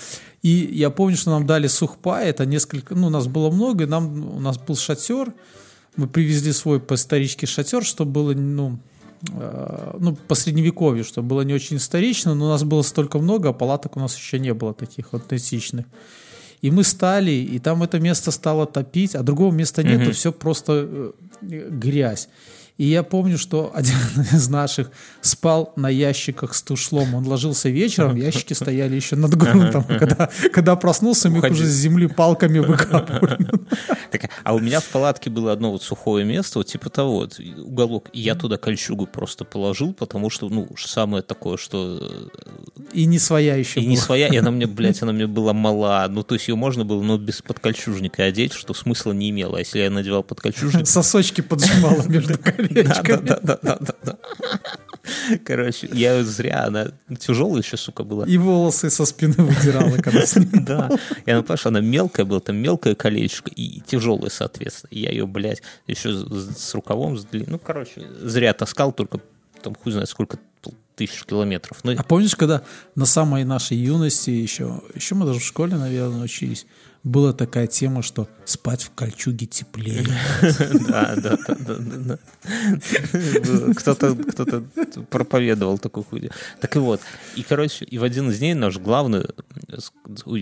И 0.41 0.49
я 0.49 0.89
помню, 0.89 1.17
что 1.17 1.31
нам 1.31 1.45
дали 1.45 1.67
сухпай, 1.67 2.29
это 2.29 2.45
несколько, 2.45 2.95
ну, 2.95 3.09
нас 3.09 3.27
было 3.27 3.49
много, 3.49 3.83
и 3.83 3.87
нам, 3.87 4.37
у 4.37 4.39
нас 4.39 4.57
был 4.57 4.75
шатер, 4.75 5.33
мы 5.99 6.07
привезли 6.07 6.53
свой 6.53 6.79
по-исторический 6.79 7.45
шатер, 7.47 7.83
что 7.83 8.05
было, 8.05 8.33
ну, 8.33 8.79
э, 9.31 9.95
ну, 9.99 10.15
по 10.15 10.35
средневековью, 10.35 11.03
что 11.03 11.21
было 11.21 11.41
не 11.41 11.53
очень 11.53 11.77
исторично, 11.77 12.35
но 12.35 12.45
у 12.45 12.49
нас 12.49 12.63
было 12.63 12.83
столько 12.83 13.19
много, 13.19 13.49
а 13.49 13.53
палаток 13.53 13.97
у 13.97 13.99
нас 13.99 14.15
еще 14.17 14.39
не 14.39 14.53
было 14.53 14.73
таких 14.73 15.13
аутентичных. 15.13 15.85
И 16.61 16.71
мы 16.71 16.83
стали, 16.83 17.31
и 17.31 17.59
там 17.59 17.83
это 17.83 17.99
место 17.99 18.31
стало 18.31 18.65
топить, 18.65 19.15
а 19.15 19.23
другого 19.23 19.53
места 19.53 19.83
нету, 19.83 20.03
Мгм. 20.05 20.11
все 20.13 20.31
просто 20.31 20.71
э, 20.71 21.11
грязь. 21.69 22.29
И 22.79 22.85
я 22.85 23.03
помню, 23.03 23.37
что 23.37 23.71
один 23.75 23.97
из 24.31 24.47
наших 24.47 24.89
спал 25.21 25.73
на 25.75 25.89
ящиках 25.89 26.55
с 26.55 26.61
тушлом. 26.63 27.13
Он 27.13 27.27
ложился 27.27 27.69
вечером, 27.69 28.15
ящики 28.15 28.53
стояли 28.53 28.95
еще 28.95 29.17
над 29.17 29.35
грунтом. 29.35 29.83
Когда, 29.83 30.29
когда 30.53 30.75
проснулся, 30.77 31.29
мы 31.29 31.47
уже 31.47 31.65
с 31.65 31.75
земли 31.75 32.07
палками 32.07 32.59
выкапывали. 32.59 33.47
Так, 34.11 34.31
а 34.43 34.55
у 34.55 34.59
меня 34.59 34.79
в 34.79 34.85
палатке 34.87 35.29
было 35.29 35.51
одно 35.51 35.71
вот 35.71 35.83
сухое 35.83 36.25
место, 36.25 36.59
вот 36.59 36.67
типа 36.67 36.89
того, 36.89 37.17
вот, 37.17 37.39
уголок, 37.39 38.09
и 38.11 38.19
я 38.19 38.33
туда 38.33 38.57
кольчугу 38.57 39.05
просто 39.05 39.45
положил, 39.45 39.93
потому 39.93 40.31
что, 40.31 40.49
ну, 40.49 40.67
самое 40.75 41.21
такое, 41.21 41.57
что 41.57 41.99
э, 42.01 42.79
И 42.93 43.05
не 43.05 43.19
своя 43.19 43.55
еще 43.55 43.79
и 43.79 43.85
не 43.85 43.95
была. 43.95 44.05
своя, 44.05 44.27
и 44.27 44.35
она 44.35 44.49
мне, 44.49 44.65
блядь, 44.67 45.03
она 45.03 45.11
мне 45.11 45.27
была 45.27 45.53
мала, 45.53 46.07
ну, 46.09 46.23
то 46.23 46.33
есть 46.33 46.47
ее 46.47 46.55
можно 46.55 46.85
было, 46.85 47.03
но 47.03 47.19
без 47.19 47.43
подкольчужника 47.43 48.23
одеть, 48.23 48.53
что 48.53 48.73
смысла 48.73 49.11
не 49.11 49.29
имело, 49.29 49.57
а 49.57 49.59
если 49.59 49.77
я 49.77 49.91
надевал 49.91 50.23
подкольчужник, 50.23 50.87
Сосочки 50.87 51.41
поджимала 51.41 52.01
между 52.07 52.39
колечками. 52.73 53.27
да-да-да-да-да. 53.27 54.17
Короче, 55.45 55.89
я 55.91 56.23
зря, 56.23 56.65
она 56.65 56.87
тяжелая 57.19 57.61
еще, 57.61 57.77
сука, 57.77 58.03
была. 58.03 58.25
И 58.25 58.37
волосы 58.37 58.89
со 58.89 59.05
спины 59.05 59.33
выдирала, 59.37 59.97
когда 59.97 60.25
снимала. 60.25 60.49
Да. 60.69 60.89
И 61.25 61.31
она, 61.31 61.41
понимаешь, 61.41 61.65
она 61.65 61.79
мелкая 61.81 62.25
была, 62.25 62.39
там 62.39 62.57
мелкое 62.57 62.95
колечко 62.95 63.49
и 63.49 63.81
тяжелое, 63.81 64.29
соответственно. 64.29 64.89
Я 64.91 65.09
ее, 65.11 65.25
блядь, 65.25 65.61
еще 65.87 66.11
с, 66.13 66.57
с 66.57 66.73
рукавом, 66.75 67.17
с 67.17 67.25
длин- 67.25 67.45
Ну, 67.49 67.59
короче, 67.59 68.05
зря 68.21 68.53
таскал, 68.53 68.91
только 68.91 69.19
там 69.63 69.75
хуй 69.75 69.91
знает 69.91 70.09
сколько 70.09 70.37
тысяч 70.95 71.23
километров. 71.23 71.79
Ну, 71.83 71.93
А 71.97 72.03
помнишь, 72.03 72.35
когда 72.35 72.61
на 72.95 73.05
самой 73.05 73.45
нашей 73.45 73.77
юности 73.77 74.29
еще, 74.31 74.81
еще 74.93 75.15
мы 75.15 75.25
даже 75.25 75.39
в 75.39 75.43
школе, 75.45 75.75
наверное, 75.77 76.23
учились, 76.23 76.65
была 77.03 77.33
такая 77.33 77.67
тема, 77.67 78.01
что 78.01 78.27
спать 78.45 78.83
в 78.83 78.91
кольчуге 78.91 79.45
теплее. 79.45 80.05
да, 80.87 81.15
да, 81.15 81.37
да, 81.47 81.75
да. 81.79 82.19
Кто-то, 83.75 84.15
кто-то 84.15 84.63
проповедовал 85.09 85.77
такую 85.77 86.03
хуйню. 86.03 86.29
Так 86.59 86.75
и 86.75 86.79
вот. 86.79 87.01
И, 87.35 87.43
короче, 87.43 87.85
и 87.85 87.97
в 87.97 88.03
один 88.03 88.29
из 88.29 88.39
дней 88.39 88.53
наш 88.53 88.77
главный 88.77 89.25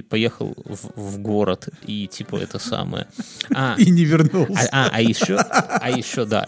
поехал 0.09 0.55
в, 0.65 1.19
город, 1.19 1.69
и 1.85 2.07
типа 2.07 2.37
это 2.37 2.59
самое. 2.59 3.07
А, 3.53 3.75
И 3.77 3.91
не 3.91 4.05
вернулся. 4.05 4.69
А, 4.71 4.89
а, 4.93 5.01
еще, 5.01 5.35
а 5.35 5.89
еще, 5.89 6.25
да, 6.25 6.47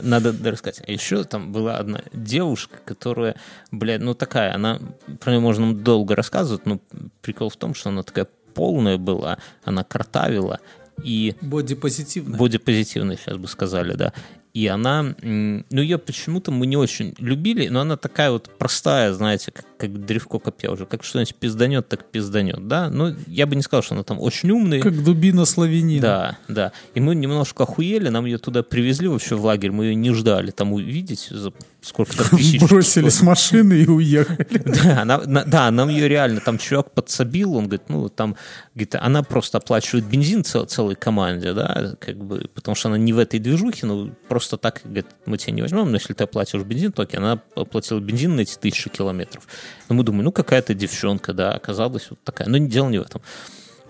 надо 0.00 0.34
рассказать. 0.50 0.82
А 0.86 0.90
еще 0.90 1.24
там 1.24 1.52
была 1.52 1.76
одна 1.76 2.02
девушка, 2.12 2.78
которая, 2.84 3.36
блядь, 3.70 4.00
ну 4.00 4.14
такая, 4.14 4.54
она, 4.54 4.80
про 5.20 5.30
нее 5.30 5.40
можно 5.40 5.74
долго 5.74 6.16
рассказывать, 6.16 6.66
но 6.66 6.80
прикол 7.20 7.50
в 7.50 7.56
том, 7.56 7.74
что 7.74 7.90
она 7.90 8.02
такая 8.02 8.26
полная 8.54 8.98
была, 8.98 9.38
она 9.64 9.84
картавила, 9.84 10.60
и 11.02 11.34
Боди-позитивно. 11.40 12.36
бодипозитивная, 12.36 13.16
сейчас 13.16 13.36
бы 13.36 13.48
сказали, 13.48 13.94
да. 13.94 14.12
И 14.58 14.66
она, 14.66 15.14
ну 15.22 15.62
ее 15.70 15.98
почему-то 15.98 16.50
мы 16.50 16.66
не 16.66 16.76
очень 16.76 17.14
любили, 17.18 17.68
но 17.68 17.82
она 17.82 17.96
такая 17.96 18.32
вот 18.32 18.50
простая, 18.58 19.12
знаете, 19.12 19.52
как, 19.52 19.64
как 19.76 20.04
древко 20.04 20.40
копья 20.40 20.70
уже, 20.70 20.84
как 20.84 21.04
что-нибудь 21.04 21.36
пизданет, 21.36 21.88
так 21.88 22.04
пизданет, 22.10 22.66
да. 22.66 22.90
Ну, 22.90 23.14
я 23.28 23.46
бы 23.46 23.54
не 23.54 23.62
сказал, 23.62 23.84
что 23.84 23.94
она 23.94 24.02
там 24.02 24.18
очень 24.18 24.50
умная. 24.50 24.80
Как 24.80 25.00
дубина 25.04 25.44
славянина. 25.44 26.02
Да, 26.02 26.38
да. 26.48 26.72
И 26.94 27.00
мы 27.00 27.14
немножко 27.14 27.62
охуели, 27.62 28.08
нам 28.08 28.24
ее 28.26 28.38
туда 28.38 28.64
привезли 28.64 29.06
вообще 29.06 29.36
в 29.36 29.44
лагерь, 29.44 29.70
мы 29.70 29.84
ее 29.84 29.94
не 29.94 30.12
ждали 30.12 30.50
там 30.50 30.72
увидеть 30.72 31.28
за 31.30 31.52
сколько-то 31.80 32.28
тысяч. 32.36 32.60
Бросили 32.60 33.10
с 33.10 33.22
машины 33.22 33.74
и 33.74 33.86
уехали. 33.86 34.48
Да, 34.82 35.02
она- 35.02 35.22
на- 35.24 35.44
да, 35.44 35.70
нам 35.70 35.88
ее 35.88 36.08
реально, 36.08 36.40
там 36.40 36.58
чувак 36.58 36.90
подсобил, 36.94 37.54
он 37.54 37.64
говорит, 37.68 37.88
ну, 37.88 38.08
там, 38.08 38.34
говорит, 38.74 38.96
она 38.96 39.22
просто 39.22 39.58
оплачивает 39.58 40.04
бензин 40.06 40.42
цел- 40.42 40.64
целой 40.66 40.96
команде, 40.96 41.52
да, 41.52 41.94
как 42.00 42.16
бы, 42.16 42.50
потому 42.54 42.74
что 42.74 42.88
она 42.88 42.98
не 42.98 43.12
в 43.12 43.18
этой 43.18 43.38
движухе, 43.38 43.86
но 43.86 44.10
просто 44.28 44.47
просто 44.48 44.56
так, 44.56 44.80
говорит, 44.84 45.06
мы 45.26 45.36
тебя 45.36 45.52
не 45.52 45.62
возьмем, 45.62 45.90
но 45.90 45.96
если 45.96 46.14
ты 46.14 46.24
оплатишь 46.24 46.62
бензин, 46.62 46.92
то 46.92 47.06
она 47.14 47.40
оплатила 47.54 48.00
бензин 48.00 48.36
на 48.36 48.40
эти 48.40 48.56
тысячи 48.56 48.88
километров. 48.88 49.46
Но 49.88 49.94
мы 49.94 50.04
думаем, 50.04 50.24
ну 50.24 50.32
какая-то 50.32 50.74
девчонка, 50.74 51.34
да, 51.34 51.52
оказалась 51.52 52.08
вот 52.10 52.18
такая. 52.24 52.48
Но 52.48 52.58
дело 52.58 52.88
не 52.88 52.98
в 52.98 53.02
этом. 53.02 53.20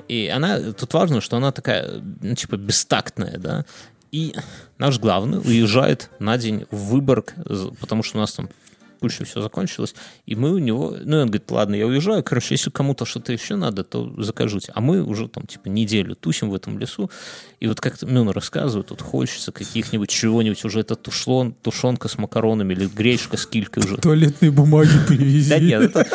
И 0.08 0.26
она, 0.26 0.58
тут 0.72 0.92
важно, 0.94 1.20
что 1.20 1.36
она 1.36 1.52
такая, 1.52 2.02
ну, 2.22 2.34
типа, 2.34 2.56
бестактная, 2.56 3.38
да, 3.38 3.64
и 4.10 4.34
наш 4.78 4.98
главный 4.98 5.38
уезжает 5.38 6.10
на 6.18 6.38
день 6.38 6.66
в 6.70 6.92
Выборг, 6.92 7.34
потому 7.80 8.02
что 8.02 8.18
у 8.18 8.20
нас 8.20 8.32
там 8.32 8.48
больше 9.00 9.24
все 9.24 9.40
закончилось, 9.42 9.94
и 10.26 10.34
мы 10.34 10.52
у 10.52 10.58
него, 10.58 10.96
ну, 11.04 11.20
он 11.20 11.26
говорит, 11.26 11.50
ладно, 11.50 11.74
я 11.74 11.86
уезжаю, 11.86 12.22
короче, 12.22 12.54
если 12.54 12.70
кому-то 12.70 13.04
что-то 13.04 13.32
еще 13.32 13.56
надо, 13.56 13.84
то 13.84 14.12
закажите. 14.22 14.72
А 14.74 14.80
мы 14.80 15.02
уже 15.02 15.28
там, 15.28 15.46
типа, 15.46 15.68
неделю 15.68 16.14
тусим 16.14 16.50
в 16.50 16.54
этом 16.54 16.78
лесу, 16.78 17.10
и 17.60 17.66
вот 17.66 17.80
как-то, 17.80 18.06
ну, 18.06 18.30
рассказывает, 18.32 18.88
тут 18.88 19.02
хочется 19.02 19.52
каких-нибудь 19.52 20.10
чего-нибудь, 20.10 20.64
уже 20.64 20.80
это 20.80 20.94
тушлон, 20.94 21.52
тушенка 21.52 22.08
с 22.08 22.18
макаронами 22.18 22.74
или 22.74 22.86
гречка 22.86 23.36
с 23.36 23.46
килькой 23.46 23.84
уже. 23.84 23.96
Туалетные 23.96 24.50
бумаги 24.50 24.90
привези. 25.06 25.48
Да 25.58 25.58
нет, 25.58 25.82
это 25.82 26.06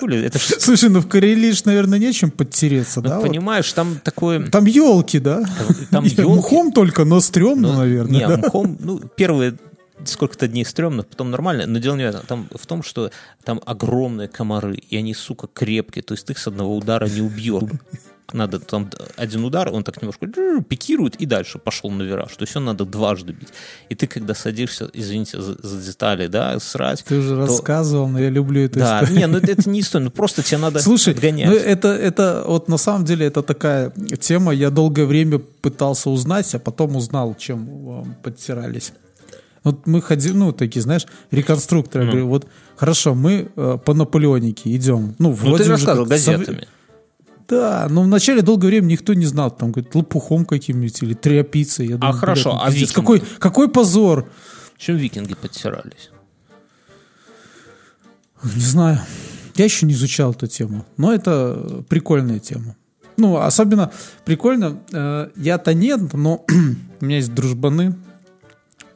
хули, 0.00 0.24
это 0.24 0.38
Слушай, 0.38 0.88
ну 0.88 1.00
в 1.00 1.08
Карелии 1.08 1.52
ж, 1.52 1.64
наверное, 1.64 1.98
нечем 1.98 2.30
подтереться, 2.30 3.00
ну, 3.00 3.08
да? 3.08 3.16
вот? 3.16 3.28
понимаешь, 3.28 3.72
там 3.72 4.00
такое... 4.02 4.46
Там 4.46 4.64
елки, 4.64 5.18
да? 5.18 5.44
Там 5.90 6.04
Не, 6.04 6.10
ёлки. 6.10 6.38
Мхом 6.38 6.72
только, 6.72 7.04
но 7.04 7.20
стрёмно, 7.20 7.72
Ну, 7.72 7.78
наверное. 7.78 8.26
Не, 8.26 8.36
мхом, 8.36 8.76
ну, 8.80 9.00
первые 9.16 9.56
сколько-то 10.04 10.48
дней 10.48 10.64
стрёмно, 10.64 11.02
потом 11.02 11.30
нормально, 11.30 11.66
но 11.66 11.78
дело 11.78 11.96
не 11.96 12.04
в 12.04 12.08
этом. 12.08 12.26
Там 12.26 12.48
в 12.54 12.66
том, 12.66 12.82
что 12.82 13.10
там 13.44 13.60
огромные 13.66 14.28
комары, 14.28 14.74
и 14.76 14.96
они, 14.96 15.14
сука, 15.14 15.46
крепкие, 15.52 16.02
то 16.02 16.14
есть 16.14 16.26
ты 16.26 16.32
их 16.32 16.38
с 16.38 16.46
одного 16.46 16.76
удара 16.76 17.06
не 17.08 17.20
убьешь. 17.20 17.62
Надо 18.32 18.60
там 18.60 18.88
один 19.16 19.44
удар, 19.44 19.70
он 19.72 19.82
так 19.82 20.00
немножко 20.00 20.28
пикирует 20.62 21.16
и 21.16 21.26
дальше 21.26 21.58
пошел 21.58 21.90
на 21.90 22.02
вираж. 22.04 22.36
То 22.36 22.44
есть 22.44 22.54
он 22.56 22.64
надо 22.64 22.84
дважды 22.84 23.32
бить. 23.32 23.48
И 23.88 23.96
ты, 23.96 24.06
когда 24.06 24.34
садишься, 24.34 24.88
извините 24.94 25.40
за, 25.42 25.56
за 25.60 25.80
детали, 25.84 26.28
да, 26.28 26.60
срать. 26.60 27.02
Ты 27.04 27.18
уже 27.18 27.30
то- 27.30 27.40
рассказывал, 27.46 28.06
но 28.06 28.20
я 28.20 28.30
люблю 28.30 28.60
эту 28.62 28.78
Да, 28.78 29.00
историю. 29.02 29.18
не, 29.18 29.26
ну 29.26 29.38
это 29.38 29.68
не 29.68 29.80
история, 29.80 30.04
ну 30.04 30.10
просто 30.12 30.44
тебе 30.44 30.58
надо 30.58 30.78
Слушай, 30.78 31.12
отгонять. 31.14 31.48
ну 31.48 31.56
это, 31.56 31.88
это 31.88 32.44
вот 32.46 32.68
на 32.68 32.76
самом 32.78 33.04
деле 33.04 33.26
это 33.26 33.42
такая 33.42 33.90
тема, 34.20 34.52
я 34.54 34.70
долгое 34.70 35.06
время 35.06 35.40
пытался 35.40 36.08
узнать, 36.08 36.54
а 36.54 36.60
потом 36.60 36.94
узнал, 36.94 37.34
чем 37.34 37.68
э, 38.02 38.04
подтирались. 38.22 38.92
Вот 39.64 39.86
мы 39.86 40.00
ходили, 40.00 40.32
ну, 40.32 40.52
такие, 40.52 40.80
знаешь, 40.82 41.06
реконструкторы. 41.30 42.04
Я 42.04 42.10
говорю, 42.10 42.28
вот 42.28 42.46
хорошо, 42.76 43.14
мы 43.14 43.50
э, 43.54 43.78
по 43.84 43.94
Наполеонике 43.94 44.74
идем. 44.74 45.14
Ну, 45.18 45.28
ну 45.28 45.32
вроде 45.32 45.56
ты 45.58 45.62
уже 45.64 45.72
рассказывал 45.72 46.04
как 46.06 46.10
газетами. 46.10 46.66
Да, 47.48 47.88
но 47.90 48.02
вначале 48.02 48.42
долгое 48.42 48.68
время 48.68 48.86
никто 48.86 49.12
не 49.12 49.26
знал, 49.26 49.50
там, 49.50 49.72
говорит, 49.72 49.94
лопухом 49.94 50.44
каким-нибудь 50.44 51.02
или 51.02 51.14
триопицей. 51.14 51.88
Я 51.88 51.96
думаю, 51.96 52.16
хорошо, 52.16 52.52
блядь, 52.52 52.62
а 52.62 52.70
викинги? 52.70 52.92
какой, 52.94 53.22
какой 53.38 53.68
позор. 53.68 54.30
Чем 54.78 54.96
викинги 54.96 55.34
подтирались? 55.34 56.10
Не 58.42 58.62
знаю. 58.62 59.00
Я 59.56 59.64
еще 59.64 59.84
не 59.84 59.92
изучал 59.92 60.30
эту 60.32 60.46
тему. 60.46 60.86
Но 60.96 61.12
это 61.12 61.82
прикольная 61.88 62.38
тема. 62.38 62.76
Ну, 63.16 63.36
особенно 63.36 63.90
прикольно. 64.24 64.80
э, 64.92 65.28
Я-то 65.36 65.74
нет, 65.74 66.14
но 66.14 66.44
у 67.00 67.04
меня 67.04 67.16
есть 67.16 67.34
дружбаны. 67.34 67.96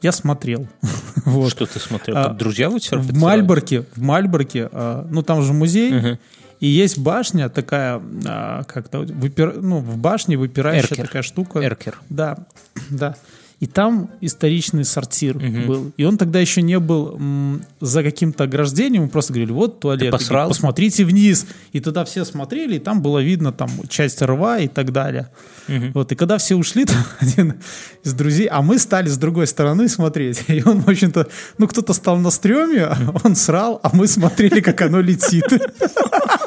Я 0.05 0.11
смотрел. 0.11 0.67
Вот. 1.25 1.49
Что 1.49 1.65
ты 1.65 1.79
смотрел? 1.79 2.15
А, 2.17 2.23
как 2.25 2.37
друзья 2.37 2.69
у 2.69 2.77
тебя 2.77 2.99
В? 2.99 3.11
Мальборке, 3.17 3.81
в 3.95 4.01
Мальборке, 4.03 4.69
а, 4.71 5.07
ну 5.09 5.23
там 5.23 5.41
же 5.41 5.53
музей, 5.53 5.91
Мгм. 5.91 6.19
и 6.59 6.67
есть 6.67 6.99
башня 6.99 7.49
такая, 7.49 7.99
а, 8.27 8.61
как-то 8.65 8.99
выпир- 8.99 9.59
ну 9.59 9.79
в 9.79 9.97
башне 9.97 10.37
выпирающая 10.37 10.89
Эркер. 10.91 11.07
такая 11.07 11.23
штука. 11.23 11.59
Эркер. 11.63 11.97
Да, 12.09 12.37
да. 12.91 13.15
И 13.61 13.67
там 13.67 14.11
историчный 14.21 14.83
сортир 14.83 15.37
был. 15.65 15.91
И 15.95 16.03
он 16.03 16.17
тогда 16.17 16.39
еще 16.39 16.61
не 16.61 16.77
был 16.77 17.15
м, 17.15 17.61
за 17.79 18.03
каким-то 18.03 18.43
ограждением. 18.43 19.03
Мы 19.03 19.09
просто 19.09 19.31
говорили, 19.33 19.53
вот 19.53 19.79
туалет. 19.79 20.01
Говорит, 20.11 20.19
Посмотрите 20.49 21.05
вниз. 21.05 21.45
И 21.71 21.79
туда 21.79 22.03
все 22.03 22.25
смотрели, 22.25 22.75
и 22.75 22.79
там 22.79 23.01
было 23.01 23.19
видно 23.19 23.51
там 23.53 23.69
часть 23.87 24.21
рва 24.21 24.59
и 24.59 24.67
так 24.67 24.91
далее. 24.91 25.29
Вот. 25.93 26.11
И 26.11 26.15
когда 26.15 26.37
все 26.37 26.55
ушли, 26.55 26.85
там 26.85 26.97
один 27.19 27.53
из 28.03 28.13
друзей, 28.13 28.47
а 28.47 28.61
мы 28.61 28.77
стали 28.77 29.07
с 29.07 29.17
другой 29.17 29.47
стороны 29.47 29.87
смотреть. 29.87 30.43
И 30.47 30.61
он, 30.65 30.81
в 30.81 30.89
общем-то, 30.89 31.27
ну 31.57 31.67
кто-то 31.67 31.93
стал 31.93 32.17
на 32.17 32.31
стреме, 32.31 32.89
он 33.23 33.35
срал, 33.35 33.79
а 33.83 33.89
мы 33.93 34.07
смотрели, 34.07 34.59
как 34.59 34.81
оно 34.81 34.99
летит. 34.99 35.45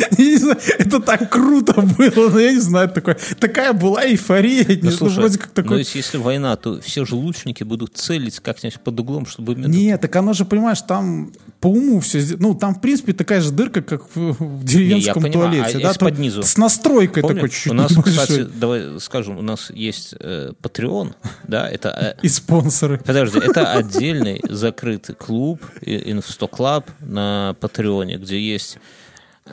Это 0.78 1.00
так 1.00 1.30
круто 1.30 1.80
было, 1.80 2.30
но 2.30 2.38
я 2.38 2.52
не 2.52 2.60
знаю, 2.60 2.88
такое, 2.88 3.18
такая 3.38 3.72
была 3.72 4.04
эйфория. 4.04 4.66
Ну, 4.68 4.90
ну, 4.90 4.90
слушай, 4.90 5.18
вроде 5.18 5.38
как 5.38 5.50
ну, 5.56 5.62
такой... 5.62 5.78
если, 5.78 5.98
если 5.98 6.18
война, 6.18 6.56
то 6.56 6.80
все 6.80 7.04
же 7.04 7.14
лучники 7.14 7.64
будут 7.64 7.96
целить 7.96 8.40
как-нибудь 8.40 8.80
под 8.80 9.00
углом, 9.00 9.26
чтобы... 9.26 9.54
Нет, 9.54 10.00
так 10.00 10.14
оно 10.16 10.32
же, 10.32 10.44
понимаешь, 10.44 10.80
там 10.82 11.32
по 11.60 11.68
уму 11.68 12.00
все... 12.00 12.24
Ну, 12.38 12.54
там, 12.54 12.74
в 12.74 12.80
принципе, 12.80 13.12
такая 13.12 13.40
же 13.40 13.50
дырка, 13.50 13.82
как 13.82 14.04
в, 14.14 14.64
деревенском 14.64 15.24
я 15.24 15.30
понимаю, 15.30 15.52
туалете. 15.52 15.78
а 15.78 15.92
да? 15.92 15.98
под 15.98 16.18
низу? 16.18 16.42
С 16.42 16.56
настройкой 16.56 17.22
Помню, 17.22 17.36
такой 17.36 17.50
чуть-чуть 17.50 17.72
у 17.72 17.74
нас, 17.74 17.90
небольшой. 17.90 18.12
кстати, 18.12 18.48
давай 18.54 19.00
скажем, 19.00 19.38
у 19.38 19.42
нас 19.42 19.70
есть 19.70 20.14
э, 20.18 20.52
Patreon, 20.62 21.14
да, 21.46 21.68
это... 21.68 22.16
э, 22.18 22.20
И 22.22 22.28
спонсоры. 22.28 22.98
Подожди, 22.98 23.38
это 23.38 23.72
отдельный 23.72 24.40
закрытый 24.48 25.14
клуб, 25.14 25.62
Инстоклаб 25.82 26.90
на 27.00 27.56
Патреоне, 27.60 28.16
где 28.16 28.40
есть 28.40 28.78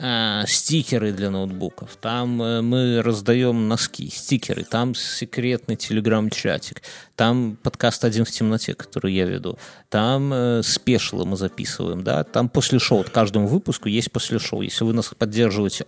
э, 0.00 0.44
стикеры 0.46 1.12
для 1.12 1.30
ноутбуков. 1.30 1.96
Там 1.96 2.40
э, 2.42 2.62
мы 2.62 3.02
раздаем 3.02 3.68
носки, 3.68 4.08
стикеры. 4.10 4.64
Там 4.64 4.94
секретный 4.94 5.76
телеграм-чатик. 5.76 6.82
Там 7.16 7.58
подкаст 7.62 8.04
«Один 8.04 8.24
в 8.24 8.30
темноте», 8.30 8.74
который 8.74 9.12
я 9.12 9.26
веду. 9.26 9.58
Там 9.88 10.32
э, 10.32 10.62
спешлы 10.62 11.24
мы 11.24 11.36
записываем, 11.36 12.02
да. 12.04 12.24
Там 12.24 12.48
после 12.48 12.78
шоу, 12.78 12.98
вот 12.98 13.10
каждому 13.10 13.46
выпуску 13.48 13.88
есть 13.88 14.12
после 14.12 14.38
шоу. 14.38 14.62
Если 14.62 14.84
вы 14.84 14.92
нас 14.92 15.12
поддерживаете 15.18 15.86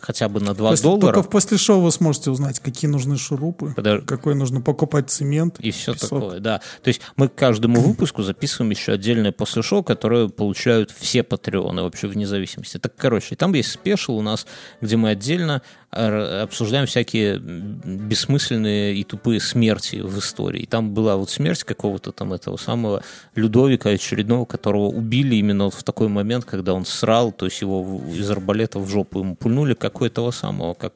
хотя 0.00 0.28
бы 0.28 0.40
на 0.40 0.54
2 0.54 0.70
После- 0.70 0.82
доллара, 0.82 1.00
Только 1.14 1.22
в 1.22 1.30
после 1.30 1.58
шоу 1.58 1.80
вы 1.80 1.90
сможете 1.92 2.30
узнать, 2.30 2.60
какие 2.60 2.90
нужны 2.90 3.16
шурупы, 3.16 3.72
Подож- 3.76 4.02
какой 4.04 4.34
нужно 4.34 4.60
покупать 4.60 5.10
цемент. 5.10 5.58
и 5.60 5.70
все 5.70 5.94
песок. 5.94 6.08
такое, 6.20 6.40
да. 6.40 6.58
То 6.82 6.88
есть 6.88 7.00
мы 7.16 7.28
к 7.28 7.34
каждому 7.34 7.80
выпуску 7.80 8.22
записываем 8.22 8.70
еще 8.70 8.92
отдельное 8.92 9.32
после 9.32 9.62
шоу, 9.62 9.82
которое 9.82 10.28
получают 10.28 10.90
все 10.90 11.22
патреоны 11.22 11.82
вообще 11.82 12.06
вне 12.06 12.26
зависимости. 12.26 12.78
Так, 12.78 12.94
короче, 12.96 13.36
там 13.36 13.52
есть 13.54 13.70
спешл 13.72 14.16
у 14.16 14.22
нас, 14.22 14.46
где 14.80 14.96
мы 14.96 15.10
отдельно 15.10 15.62
обсуждаем 15.90 16.86
всякие 16.86 17.38
бессмысленные 17.38 18.94
и 18.94 19.02
тупые 19.02 19.40
смерти 19.40 19.96
в 19.96 20.18
истории. 20.18 20.66
Там 20.66 20.94
была 20.94 21.16
вот 21.16 21.30
смерть 21.30 21.64
какого-то 21.64 22.12
там 22.12 22.32
этого 22.32 22.56
самого 22.56 23.02
Людовика 23.34 23.90
очередного, 23.90 24.44
которого 24.44 24.86
убили 24.86 25.34
именно 25.36 25.64
вот 25.64 25.74
в 25.74 25.82
такой 25.82 26.08
момент, 26.08 26.44
когда 26.44 26.74
он 26.74 26.84
срал, 26.84 27.32
то 27.32 27.46
есть 27.46 27.60
его 27.60 28.00
из 28.14 28.30
арбалета 28.30 28.78
в 28.78 28.88
жопу 28.88 29.20
ему 29.20 29.34
пульнули, 29.34 29.74
как 29.74 30.00
у 30.00 30.04
этого 30.04 30.30
самого, 30.30 30.74
как, 30.74 30.94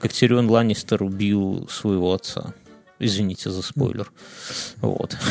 как 0.00 0.12
Тирион 0.12 0.50
Ланнистер 0.50 1.02
убил 1.02 1.68
своего 1.70 2.12
отца. 2.12 2.52
Извините 3.02 3.50
за 3.50 3.62
спойлер. 3.62 4.10
Вот. 4.80 5.16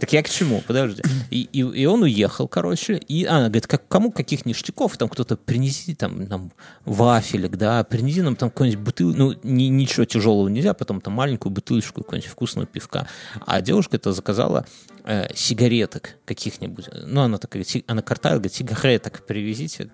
Так 0.00 0.12
я 0.12 0.22
к 0.22 0.28
чему? 0.28 0.62
Подожди. 0.66 1.02
И, 1.30 1.86
он 1.86 2.02
уехал, 2.02 2.48
короче. 2.48 2.94
И 3.08 3.24
она 3.24 3.48
говорит, 3.48 3.66
кому 3.66 4.12
каких 4.12 4.46
ништяков? 4.46 4.96
Там 4.96 5.08
кто-то 5.08 5.36
принеси 5.36 5.94
там 5.94 6.24
нам 6.24 6.52
вафелек, 6.84 7.56
да, 7.56 7.82
принеси 7.84 8.22
нам 8.22 8.36
там 8.36 8.50
какую-нибудь 8.50 8.84
бутылку. 8.84 9.18
Ну, 9.18 9.34
ни- 9.42 9.68
ничего 9.68 10.04
тяжелого 10.04 10.48
нельзя, 10.48 10.74
потом 10.74 11.00
там 11.00 11.14
маленькую 11.14 11.52
бутылочку 11.52 12.02
какого-нибудь 12.02 12.30
вкусного 12.30 12.66
пивка. 12.66 13.08
А 13.46 13.60
девушка 13.60 13.96
это 13.96 14.12
заказала 14.12 14.66
э, 15.04 15.34
сигареток 15.34 16.16
каких-нибудь. 16.24 16.88
Ну, 17.06 17.22
она 17.22 17.38
такая, 17.38 17.64
она 17.86 18.02
картает, 18.02 18.36
говорит, 18.36 18.54
сигареток 18.54 19.26
привезите. 19.26 19.90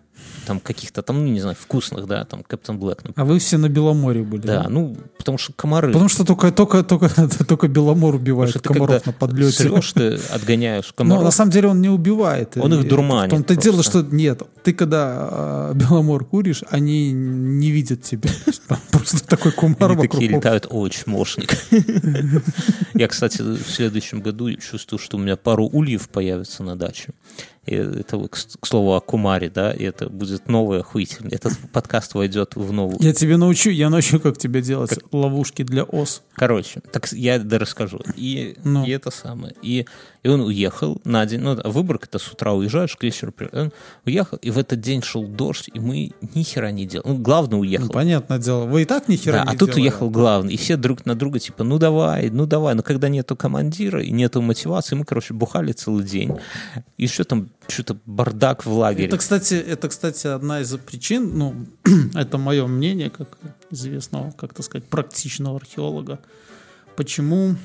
Там 0.47 0.61
каких-то 0.61 1.03
там, 1.03 1.25
ну, 1.25 1.31
не 1.31 1.41
знаю, 1.41 1.57
вкусных, 1.59 2.07
да, 2.07 2.25
там 2.25 2.43
Кэптон 2.43 2.79
Блэк, 2.79 2.99
например. 3.05 3.15
А 3.17 3.25
вы 3.25 3.39
все 3.39 3.57
на 3.57 3.69
Беломоре 3.69 4.23
были. 4.23 4.43
Да, 4.47 4.67
ну, 4.69 4.97
потому 5.17 5.39
что 5.39 5.53
комары. 5.53 5.89
Потому 5.89 6.09
что 6.09 6.25
только, 6.25 6.53
только, 6.53 6.83
только, 6.83 7.09
только 7.49 7.69
Беломор 7.69 8.15
убивает 8.15 8.51
что 8.51 8.61
комаров 8.61 9.07
на 9.07 9.12
подлете. 9.12 9.53
срешь, 9.65 9.93
ты 9.93 10.19
отгоняешь 10.31 10.87
Но 10.89 11.05
комаров. 11.05 11.25
на 11.25 11.31
самом 11.31 11.51
деле 11.51 11.69
он 11.69 11.81
не 11.81 11.89
убивает. 11.89 12.57
Он 12.57 12.75
их 12.75 12.89
дурманит 12.89 13.33
В 13.33 13.37
том-то 13.37 13.57
дело, 13.57 13.83
что 13.83 14.03
нет, 14.03 14.43
ты 14.62 14.73
когда 14.73 15.71
э, 15.73 15.73
Беломор 15.75 16.25
куришь, 16.25 16.62
они 16.71 17.12
не 17.12 17.71
видят 17.71 18.03
тебя. 18.03 18.31
Там 18.69 18.79
Просто 18.91 19.27
такой 19.27 19.53
кумар 19.53 19.91
Они 19.91 19.97
вокруг. 19.97 20.12
такие 20.12 20.29
летают, 20.31 20.67
о, 20.71 20.89
чмошник. 20.89 21.55
Я, 22.95 23.09
кстати, 23.09 23.43
в 23.43 23.71
следующем 23.71 24.21
году 24.21 24.53
чувствую, 24.55 24.99
что 24.99 25.17
у 25.17 25.21
меня 25.21 25.37
пару 25.37 25.67
ульев 25.67 26.09
появится 26.09 26.62
на 26.62 26.77
даче. 26.77 27.11
И 27.67 27.75
это, 27.75 28.19
к, 28.29 28.37
слову, 28.67 28.95
о 28.95 29.01
Кумаре, 29.01 29.51
да, 29.51 29.73
и 29.73 29.85
это 29.85 30.09
будет 30.09 30.49
новое 30.49 30.81
охуительное. 30.81 31.33
Этот 31.33 31.59
подкаст 31.73 32.15
войдет 32.15 32.57
в 32.57 32.73
новую. 32.73 32.99
Я 33.01 33.12
тебе 33.12 33.37
научу, 33.37 33.71
я 33.71 33.91
научу, 33.91 34.21
как 34.21 34.37
тебе 34.39 34.61
делать 34.61 34.99
ловушки 35.12 35.62
для 35.62 35.85
ос. 35.85 36.23
Короче, 36.35 36.81
так 36.93 37.11
я 37.12 37.43
расскажу. 37.43 38.01
И, 38.17 38.57
Ну. 38.65 38.85
и 38.85 38.91
это 38.91 39.11
самое. 39.11 39.55
И, 39.62 39.87
и 40.25 40.29
он 40.29 40.41
уехал 40.41 41.01
на 41.05 41.27
день. 41.27 41.41
Ну, 41.41 41.57
а 41.62 41.68
Выборг 41.68 42.05
это 42.05 42.18
с 42.18 42.33
утра 42.33 42.55
уезжаешь, 42.55 42.97
к 42.97 43.03
вечеру 43.05 43.33
Он 43.53 43.72
уехал, 44.07 44.39
и 44.39 44.51
в 44.51 44.59
этот 44.59 44.81
день 44.81 45.03
шел 45.03 45.27
дождь, 45.27 45.68
и 45.72 45.79
мы 45.79 46.12
ни 46.35 46.43
хера 46.43 46.70
не 46.70 46.87
делали. 46.87 47.09
Ну, 47.09 47.18
главное, 47.18 47.59
уехал. 47.59 47.87
Ну, 47.87 47.93
понятное 47.93 48.39
дело. 48.39 48.64
Вы 48.64 48.83
и 48.83 48.85
так 48.87 49.07
ни 49.09 49.16
хера 49.16 49.45
Да, 49.45 49.51
не 49.51 49.55
а 49.55 49.59
тут 49.59 49.68
делали. 49.68 49.83
уехал 49.83 50.09
главный. 50.11 50.55
И 50.55 50.57
все 50.57 50.79
друг 50.79 51.05
на 51.05 51.14
друга, 51.14 51.39
типа, 51.39 51.62
ну 51.62 51.79
давай, 51.79 52.31
ну 52.31 52.47
давай. 52.47 52.75
Но 52.75 52.83
когда 52.83 53.11
нету 53.11 53.37
командира 53.37 54.03
и 54.03 54.11
нету 54.11 54.41
мотивации, 54.41 54.97
мы, 54.97 55.05
короче, 55.05 55.35
бухали 55.35 55.72
целый 55.72 56.05
день. 56.05 56.33
И 56.97 57.07
что 57.07 57.25
там, 57.25 57.51
что-то 57.68 57.99
бардак 58.07 58.64
в 58.64 58.72
лагере. 58.72 59.09
Это, 59.09 59.18
кстати, 59.18 59.55
это, 59.55 59.91
кстати, 59.91 60.27
одна 60.27 60.62
из 60.62 60.75
причин, 60.79 61.37
ну, 61.37 61.55
это 62.14 62.39
мое 62.39 62.66
мнение, 62.66 63.11
как 63.11 63.37
известного, 63.70 64.31
как 64.31 64.55
то 64.55 64.62
сказать, 64.62 64.89
практичного 64.89 65.57
археолога, 65.57 66.18
почему, 66.97 67.57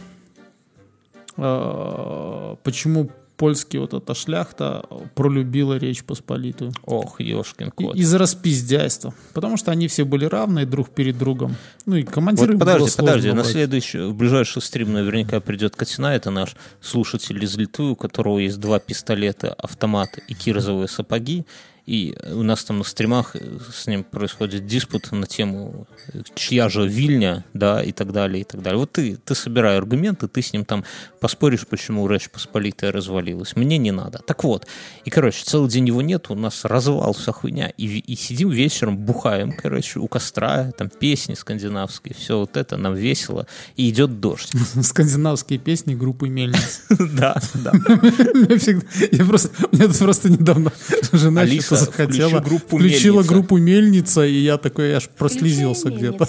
почему 2.63 3.09
польский 3.39 3.79
вот 3.79 3.93
эта 3.93 4.13
шляхта 4.13 4.85
пролюбила 5.15 5.77
Речь 5.77 6.03
Посполитую. 6.03 6.73
Ох, 6.85 7.21
ешкин 7.21 7.71
кот. 7.71 7.95
Из-за 7.95 8.17
распиздяйства. 8.17 9.13
Потому 9.33 9.55
что 9.55 9.71
они 9.71 9.87
все 9.87 10.03
были 10.03 10.25
равны 10.25 10.65
друг 10.65 10.89
перед 10.89 11.17
другом. 11.17 11.55
Ну 11.85 11.95
и 11.95 12.03
командиры 12.03 12.53
Вот 12.53 12.59
подожди, 12.59 12.91
подожди, 12.97 13.31
на 13.31 13.45
следующий, 13.45 13.99
в 13.99 14.13
ближайший 14.13 14.61
стрим 14.61 14.91
наверняка 14.91 15.39
придет 15.39 15.75
Катина, 15.77 16.07
это 16.07 16.31
наш 16.31 16.55
слушатель 16.81 17.41
из 17.41 17.55
Литвы, 17.55 17.91
у 17.91 17.95
которого 17.95 18.39
есть 18.39 18.59
два 18.59 18.79
пистолета, 18.79 19.53
автомат 19.53 20.19
и 20.27 20.33
кирзовые 20.33 20.89
сапоги, 20.89 21.45
и 21.89 22.15
у 22.33 22.43
нас 22.43 22.63
там 22.63 22.77
на 22.77 22.83
стримах 22.83 23.35
э, 23.35 23.39
с 23.73 23.87
ним 23.87 24.03
происходит 24.03 24.67
диспут 24.67 25.11
на 25.11 25.25
тему, 25.25 25.87
чья 26.35 26.69
же 26.69 26.87
Вильня, 26.87 27.45
да, 27.55 27.81
и 27.81 27.91
так 27.91 28.11
далее, 28.11 28.41
и 28.41 28.43
так 28.43 28.61
далее. 28.61 28.77
Вот 28.77 28.91
ты, 28.91 29.15
ты 29.15 29.33
собирай 29.33 29.75
аргументы, 29.75 30.27
ты 30.27 30.43
с 30.43 30.53
ним 30.53 30.65
там 30.65 30.85
поспоришь, 31.19 31.65
почему 31.65 32.07
Речь 32.07 32.29
Посполитая 32.29 32.91
развалилась. 32.91 33.55
Мне 33.55 33.79
не 33.79 33.91
надо. 33.91 34.19
Так 34.19 34.43
вот, 34.43 34.67
и, 35.03 35.09
короче, 35.09 35.43
целый 35.43 35.67
день 35.67 35.87
его 35.87 36.03
нет, 36.03 36.29
у 36.29 36.35
нас 36.35 36.63
развал, 36.63 37.13
вся 37.13 37.31
хуйня, 37.31 37.69
и, 37.69 37.85
и 37.85 38.15
сидим 38.15 38.51
вечером, 38.51 38.95
бухаем, 38.95 39.51
короче, 39.51 39.97
у 39.97 40.07
костра, 40.07 40.71
там 40.77 40.89
песни 40.89 41.33
скандинавские, 41.33 42.13
все 42.13 42.37
вот 42.37 42.55
это, 42.55 42.77
нам 42.77 42.93
весело, 42.93 43.47
и 43.75 43.89
идет 43.89 44.19
дождь. 44.19 44.51
Скандинавские 44.83 45.57
песни 45.57 45.95
группы 45.95 46.29
Мельниц. 46.29 46.81
Да, 47.19 47.41
да. 47.55 47.71
Я 49.11 49.25
просто, 49.25 49.49
мне 49.71 49.87
тут 49.87 49.97
просто 49.97 50.29
недавно 50.29 50.71
жена 51.11 51.41
Алиса, 51.41 51.78
захотела, 51.85 52.29
включи 52.29 52.49
группу 52.49 52.77
включила 52.77 53.13
«Мельница». 53.15 53.33
группу 53.33 53.57
Мельница, 53.57 54.25
и 54.25 54.33
я 54.33 54.57
такой 54.57 54.93
аж 54.93 55.09
прослезился 55.09 55.89
где-то. 55.89 56.27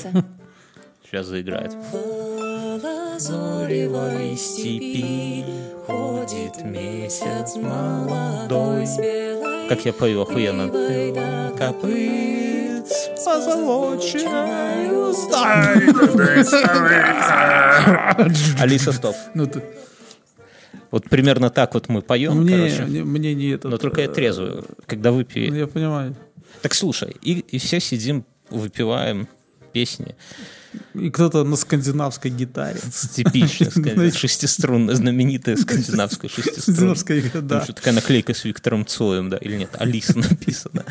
Сейчас 1.04 1.26
заиграет. 1.26 1.72
лазоревой 3.20 4.36
степи 4.36 5.44
ходит 5.86 6.64
месяц 6.64 7.56
молодой. 7.56 8.86
Как 9.68 9.84
я 9.84 9.92
пою 9.92 10.22
охуенно. 10.22 10.68
Копыт 11.58 12.86
позолоченную 13.24 15.14
Алиса, 18.60 18.92
стоп. 18.92 19.14
Ну, 19.34 19.46
ты- 19.46 19.62
Вот 20.90 21.08
примерно 21.08 21.50
так 21.50 21.74
вот 21.74 21.88
мы 21.88 22.02
поем, 22.02 22.42
мне, 22.42 22.56
короче. 22.56 22.82
мне, 22.82 23.04
мне 23.04 23.34
не 23.34 23.50
это. 23.50 23.68
Но 23.68 23.78
только 23.78 24.02
я 24.02 24.08
трезвый, 24.08 24.64
когда 24.86 25.12
выпью. 25.12 25.54
Я 25.54 25.66
понимаю. 25.66 26.16
Так 26.62 26.74
слушай, 26.74 27.16
и, 27.22 27.40
и 27.40 27.58
все 27.58 27.80
сидим, 27.80 28.24
выпиваем 28.50 29.28
песни. 29.72 30.14
И 30.94 31.10
кто-то 31.10 31.44
на 31.44 31.56
скандинавской 31.56 32.30
гитаре. 32.30 32.78
Типичная 33.14 33.70
скандинавская, 33.70 34.10
шестиструнная, 34.20 34.94
знаменитая 34.94 35.56
скандинавская 35.56 36.30
шестиструнная. 36.30 36.94
Скандинавская 36.94 37.42
да. 37.42 37.62
еще 37.62 37.72
такая 37.72 37.94
наклейка 37.94 38.34
с 38.34 38.44
Виктором 38.44 38.86
Цоем, 38.86 39.30
да, 39.30 39.36
или 39.36 39.56
нет, 39.56 39.70
Алиса 39.78 40.18
написано. 40.18 40.84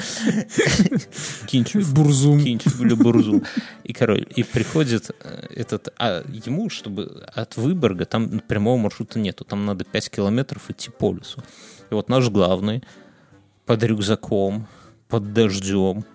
Кинчев. 1.48 1.94
Бурзум. 1.94 2.44
Кинчев 2.44 2.82
или 2.82 2.94
Бурзум. 2.94 3.44
И, 3.84 3.94
король, 3.94 4.28
и 4.36 4.44
приходит 4.44 5.12
э, 5.22 5.48
этот, 5.56 5.94
а 5.98 6.24
ему, 6.28 6.70
чтобы 6.70 7.24
от 7.34 7.56
Выборга, 7.56 8.06
там 8.06 8.40
прямого 8.40 8.78
маршрута 8.78 9.20
нету, 9.20 9.46
там 9.46 9.66
надо 9.66 9.86
5 9.86 10.10
километров 10.10 10.70
идти 10.70 10.90
по 10.90 11.14
лесу. 11.14 11.42
И 11.90 11.94
вот 11.94 12.10
наш 12.10 12.30
главный 12.30 12.84
под 13.66 13.84
рюкзаком, 13.84 14.68
под 15.08 15.34
дождем, 15.34 16.06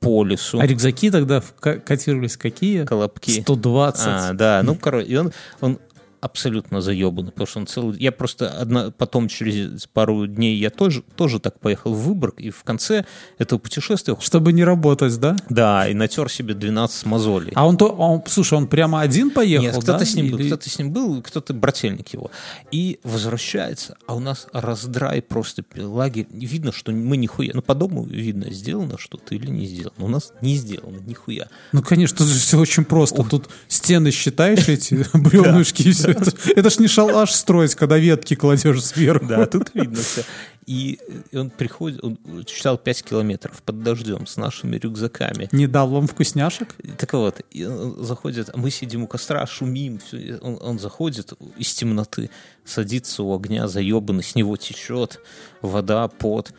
по 0.00 0.24
лесу, 0.24 0.58
А 0.58 0.66
рюкзаки 0.66 1.10
тогда 1.10 1.42
котировались 1.60 2.38
какие? 2.38 2.84
колобки. 2.84 3.42
120. 3.42 4.06
А, 4.06 4.32
да, 4.32 4.62
ну, 4.64 4.74
короче, 4.74 5.06
и 5.06 5.16
он, 5.16 5.30
он 5.60 5.78
абсолютно 6.20 6.80
заебанный, 6.80 7.32
потому 7.32 7.46
что 7.46 7.60
он 7.60 7.66
целый... 7.66 7.98
Я 7.98 8.12
просто 8.12 8.50
одна, 8.50 8.90
потом 8.90 9.28
через 9.28 9.86
пару 9.86 10.26
дней 10.26 10.56
я 10.56 10.70
тоже, 10.70 11.02
тоже 11.16 11.40
так 11.40 11.58
поехал 11.60 11.94
в 11.94 12.02
Выборг, 12.02 12.40
и 12.40 12.50
в 12.50 12.62
конце 12.64 13.04
этого 13.38 13.58
путешествия, 13.58 14.16
Чтобы 14.20 14.52
не 14.52 14.64
работать, 14.64 15.16
да? 15.18 15.36
да, 15.48 15.88
и 15.88 15.94
натер 15.94 16.30
себе 16.30 16.54
12 16.54 17.06
мозолей. 17.06 17.52
А 17.54 17.66
он 17.66 17.76
то, 17.76 17.88
он, 17.88 18.22
слушай, 18.26 18.54
он 18.54 18.66
прямо 18.66 19.00
один 19.00 19.30
поехал, 19.30 19.64
Нет, 19.64 19.72
кто-то 19.82 19.98
да? 19.98 20.04
с 20.04 20.14
ним 20.14 20.30
был, 20.30 20.38
Или- 20.38 20.48
кто-то 20.48 20.70
с 20.70 20.78
ним 20.78 20.92
был, 20.92 21.22
кто-то 21.22 21.54
брательник 21.54 22.08
его. 22.12 22.30
И 22.70 22.98
возвращается, 23.04 23.96
а 24.06 24.14
у 24.14 24.20
нас 24.20 24.46
раздрай 24.52 25.22
просто 25.22 25.64
лагерь. 25.76 26.26
Видно, 26.30 26.72
что 26.72 26.92
мы 26.92 27.16
нихуя. 27.16 27.52
Ну, 27.54 27.62
по 27.62 27.74
дому 27.74 28.04
видно, 28.04 28.50
сделано 28.52 28.98
что-то 28.98 29.34
или 29.34 29.48
не 29.50 29.66
сделано. 29.66 30.04
У 30.04 30.08
нас 30.08 30.32
не 30.40 30.56
сделано, 30.56 30.98
нихуя. 31.06 31.48
Ну, 31.72 31.82
конечно, 31.82 32.18
тут 32.18 32.26
же 32.28 32.38
все 32.38 32.58
очень 32.58 32.84
просто. 32.84 33.22
Тут 33.24 33.48
стены 33.68 34.10
считаешь 34.10 34.68
эти 34.68 35.06
бревнышки 35.14 35.82
и 35.82 35.92
все. 35.92 36.09
Это, 36.10 36.32
это 36.56 36.70
ж 36.70 36.78
не 36.78 36.88
шалаш 36.88 37.32
строить, 37.32 37.74
когда 37.74 37.98
ветки 37.98 38.34
кладешь 38.34 38.84
сверху. 38.84 39.26
Да, 39.26 39.46
тут 39.46 39.74
видно 39.74 39.96
все. 39.96 40.24
И 40.66 40.98
и 41.30 41.36
он 41.36 41.50
приходит, 41.50 42.02
он 42.04 42.18
читал 42.44 42.78
5 42.78 43.02
километров 43.02 43.62
под 43.62 43.82
дождем 43.82 44.26
с 44.26 44.36
нашими 44.36 44.76
рюкзаками. 44.76 45.48
Не 45.52 45.66
дал 45.66 45.88
вам 45.88 46.06
вкусняшек? 46.06 46.74
Так 46.98 47.12
вот, 47.12 47.40
он 47.54 48.04
заходит, 48.04 48.50
а 48.52 48.56
мы 48.56 48.70
сидим 48.70 49.04
у 49.04 49.06
костра, 49.06 49.44
шумим, 49.46 49.98
всё, 49.98 50.16
и 50.16 50.32
он, 50.40 50.58
он 50.60 50.78
заходит 50.78 51.32
из 51.56 51.72
темноты, 51.74 52.30
садится 52.64 53.22
у 53.22 53.34
огня, 53.34 53.68
заебанный, 53.68 54.22
с 54.22 54.34
него 54.34 54.56
течет 54.56 55.20
вода, 55.62 56.08
пот. 56.08 56.52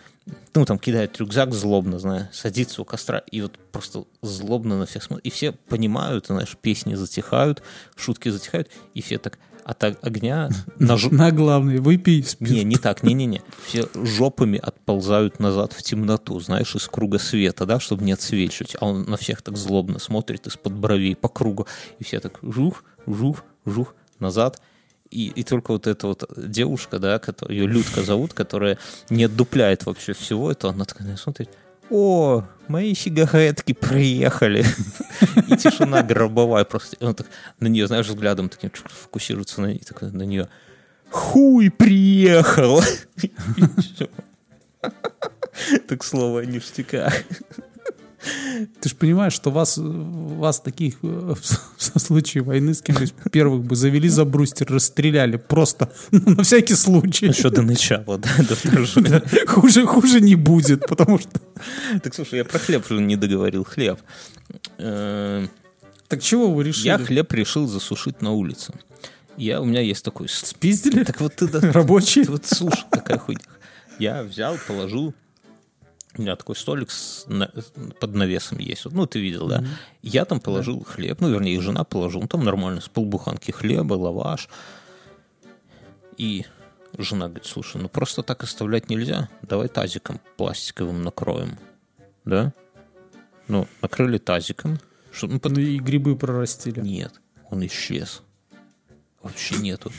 Ну, 0.54 0.66
там 0.66 0.78
кидает 0.80 1.18
рюкзак 1.18 1.54
злобно, 1.54 2.00
знаешь, 2.00 2.28
садится 2.34 2.82
у 2.82 2.86
костра, 2.86 3.20
и 3.32 3.42
вот 3.42 3.58
просто 3.72 4.04
злобно 4.22 4.78
на 4.78 4.86
всех 4.86 5.04
смотрит. 5.04 5.26
И 5.26 5.30
все 5.30 5.52
понимают, 5.54 6.28
знаешь, 6.28 6.58
песни 6.62 6.96
затихают, 6.96 7.64
шутки 7.96 8.30
затихают, 8.30 8.70
и 8.94 9.02
все 9.02 9.18
так 9.18 9.40
от 9.64 9.84
огня 9.84 10.50
на, 10.80 10.98
ж- 10.98 11.12
На 11.12 11.32
главный, 11.32 11.78
выпей. 11.80 12.24
спи- 12.24 12.52
не, 12.52 12.64
не 12.64 12.76
так, 12.78 13.04
не-не-не. 13.04 13.44
Все 13.66 13.88
жопами 13.94 14.60
отползают 14.62 15.40
назад 15.40 15.74
в 15.74 15.84
темноту, 15.84 16.40
знаешь, 16.40 16.76
из 16.76 16.88
круга 16.88 17.20
света, 17.20 17.66
да, 17.66 17.80
чтобы 17.80 18.04
не 18.04 18.12
отсвечивать. 18.12 18.76
А 18.80 18.88
он 18.88 19.04
на 19.04 19.18
всех 19.18 19.42
так 19.44 19.58
злобно 19.58 20.00
смотрит 20.00 20.48
из-под 20.48 20.74
бровей 20.74 21.16
по 21.16 21.30
кругу. 21.30 21.68
И 22.00 22.04
все 22.04 22.20
так 22.20 22.40
жух, 22.42 22.84
жух, 23.06 23.44
жух, 23.66 23.94
назад. 24.20 24.60
И, 25.12 25.28
и 25.28 25.44
только 25.44 25.72
вот 25.72 25.88
эта 25.88 26.08
вот 26.08 26.24
девушка, 26.38 26.98
да, 26.98 27.20
которую, 27.20 27.58
ее 27.58 27.68
Людка 27.68 28.02
зовут, 28.02 28.34
которая 28.34 28.78
не 29.10 29.26
отдупляет 29.26 29.86
вообще 29.86 30.14
всего 30.14 30.52
этого, 30.52 30.74
она 30.74 30.86
такая 30.86 31.16
смотрит, 31.18 31.50
о, 31.90 32.46
мои 32.70 32.96
сигаретки 32.96 33.74
приехали. 33.74 34.66
И 35.50 35.58
тишина 35.58 36.02
гробовая 36.04 36.64
просто. 36.64 36.96
Он 37.06 37.14
так 37.14 37.28
на 37.60 37.68
нее, 37.68 37.88
знаешь, 37.88 38.08
взглядом 38.08 38.48
таким 38.48 38.72
фокусируется 38.72 39.60
на 39.60 39.68
ней, 39.68 39.80
такой 39.80 40.10
на 40.12 40.24
нее. 40.24 40.48
Хуй 41.10 41.70
приехал. 41.70 42.82
Так 45.88 46.04
слово 46.04 46.46
ништяках. 46.46 47.14
Ты 48.80 48.90
же 48.90 48.96
понимаешь, 48.96 49.34
что 49.34 49.50
вас, 49.50 49.78
вас 49.78 50.60
таких 50.60 50.96
э, 51.02 51.34
в 51.78 52.00
случае 52.00 52.44
войны 52.44 52.74
с 52.74 52.82
из 52.82 53.14
первых 53.32 53.64
бы 53.64 53.76
завели 53.76 54.10
за 54.10 54.26
брустер, 54.26 54.68
расстреляли 54.72 55.38
просто 55.38 55.92
ну, 56.12 56.36
на 56.36 56.44
всякий 56.44 56.76
случай. 56.76 57.28
Еще 57.28 57.50
до 57.50 57.62
начала, 57.64 58.18
да, 58.18 58.30
до 58.38 58.56
вторжения. 58.56 59.24
Хуже, 59.48 59.86
хуже 59.86 60.22
не 60.22 60.36
будет, 60.36 60.86
потому 60.88 61.20
что... 61.20 61.42
Так 62.04 62.14
слушай, 62.14 62.38
я 62.40 62.46
про 62.46 62.60
хлеб 62.60 62.90
не 62.92 63.16
договорил. 63.16 63.64
Хлеб. 63.64 64.00
Э, 64.78 65.48
Так 66.08 66.22
чего 66.22 66.52
вы 66.52 66.64
решили? 66.64 66.88
Я 66.88 66.98
хлеб 66.98 67.32
решил 67.34 67.68
засушить 67.68 68.22
на 68.22 68.32
улице. 68.32 68.74
Я, 69.38 69.62
у 69.62 69.66
меня 69.66 69.82
есть 69.82 70.04
такой... 70.06 70.30
Спиздили? 70.30 71.04
Так 71.04 71.22
вот 71.22 71.36
ты 71.36 71.48
да- 71.48 71.72
Рабочие? 71.72 72.26
Вот 72.26 72.46
слушай, 72.46 72.86
какая 72.92 73.18
хуйня. 73.18 73.42
Я 73.98 74.24
взял, 74.24 74.58
положил. 74.68 75.14
У 76.18 76.22
меня 76.22 76.36
такой 76.36 76.56
столик 76.56 76.92
с 76.92 77.26
на- 77.28 77.52
под 78.00 78.14
навесом 78.16 78.58
есть. 78.60 78.86
Ну, 78.86 79.06
ты 79.06 79.20
видел, 79.20 79.48
да? 79.48 79.64
Я 80.02 80.26
там 80.26 80.40
положил 80.42 80.84
хлеб. 80.84 81.22
Ну, 81.22 81.30
вернее, 81.30 81.60
жена 81.62 81.84
положила. 81.84 82.22
Ну, 82.24 82.28
там 82.28 82.44
нормально, 82.44 82.82
с 82.82 82.90
полбуханки 82.90 83.52
хлеба, 83.52 83.94
лаваш. 83.94 84.50
И 86.18 86.46
жена 86.98 87.28
говорит, 87.28 87.46
слушай, 87.46 87.82
ну 87.82 87.88
просто 87.90 88.24
так 88.24 88.44
оставлять 88.44 88.90
нельзя. 88.90 89.30
Давай 89.42 89.70
тазиком 89.70 90.20
пластиковым 90.38 91.02
накроем. 91.04 91.58
Да? 92.26 92.54
Ну, 93.48 93.68
накрыли 93.82 94.18
тазиком. 94.18 94.80
Что, 95.12 95.28
ну, 95.28 95.40
под- 95.40 95.54
Ну 95.54 95.60
и 95.62 95.80
грибы 95.80 96.16
прорастили. 96.18 96.80
Нет, 96.82 97.14
он 97.50 97.66
исчез. 97.66 98.22
Вообще 99.22 99.58
нету. 99.58 99.92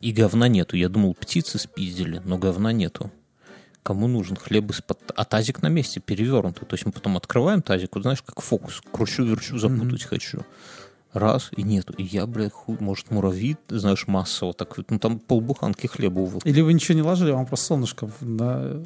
И 0.00 0.12
говна 0.12 0.48
нету. 0.48 0.76
Я 0.76 0.88
думал, 0.88 1.14
птицы 1.14 1.58
спиздили, 1.58 2.22
но 2.24 2.38
говна 2.38 2.72
нету. 2.72 3.10
Кому 3.88 4.06
нужен 4.06 4.36
хлеб 4.36 4.70
из-под... 4.70 4.98
А 5.16 5.24
тазик 5.24 5.62
на 5.62 5.68
месте 5.68 5.98
перевернутый. 5.98 6.68
То 6.68 6.74
есть 6.74 6.84
мы 6.84 6.92
потом 6.92 7.16
открываем 7.16 7.62
тазик, 7.62 7.94
вот 7.94 8.02
знаешь, 8.02 8.20
как 8.20 8.42
фокус. 8.42 8.82
Кручу-верчу, 8.92 9.56
запутать 9.56 10.02
хочу. 10.02 10.40
Раз, 11.14 11.48
и 11.56 11.62
нету. 11.62 11.94
И 11.94 12.02
я, 12.02 12.26
блядь, 12.26 12.52
хуй, 12.52 12.76
может, 12.80 13.10
муравьи, 13.10 13.56
знаешь, 13.70 14.06
массово 14.06 14.52
так... 14.52 14.76
Ну, 14.90 14.98
там 14.98 15.18
полбуханки 15.18 15.86
хлеба 15.86 16.20
увыл. 16.20 16.42
Или 16.44 16.60
вы 16.60 16.74
ничего 16.74 16.96
не 16.96 17.02
ложили, 17.02 17.30
вам 17.30 17.46
просто 17.46 17.64
солнышко 17.64 18.10
на 18.20 18.82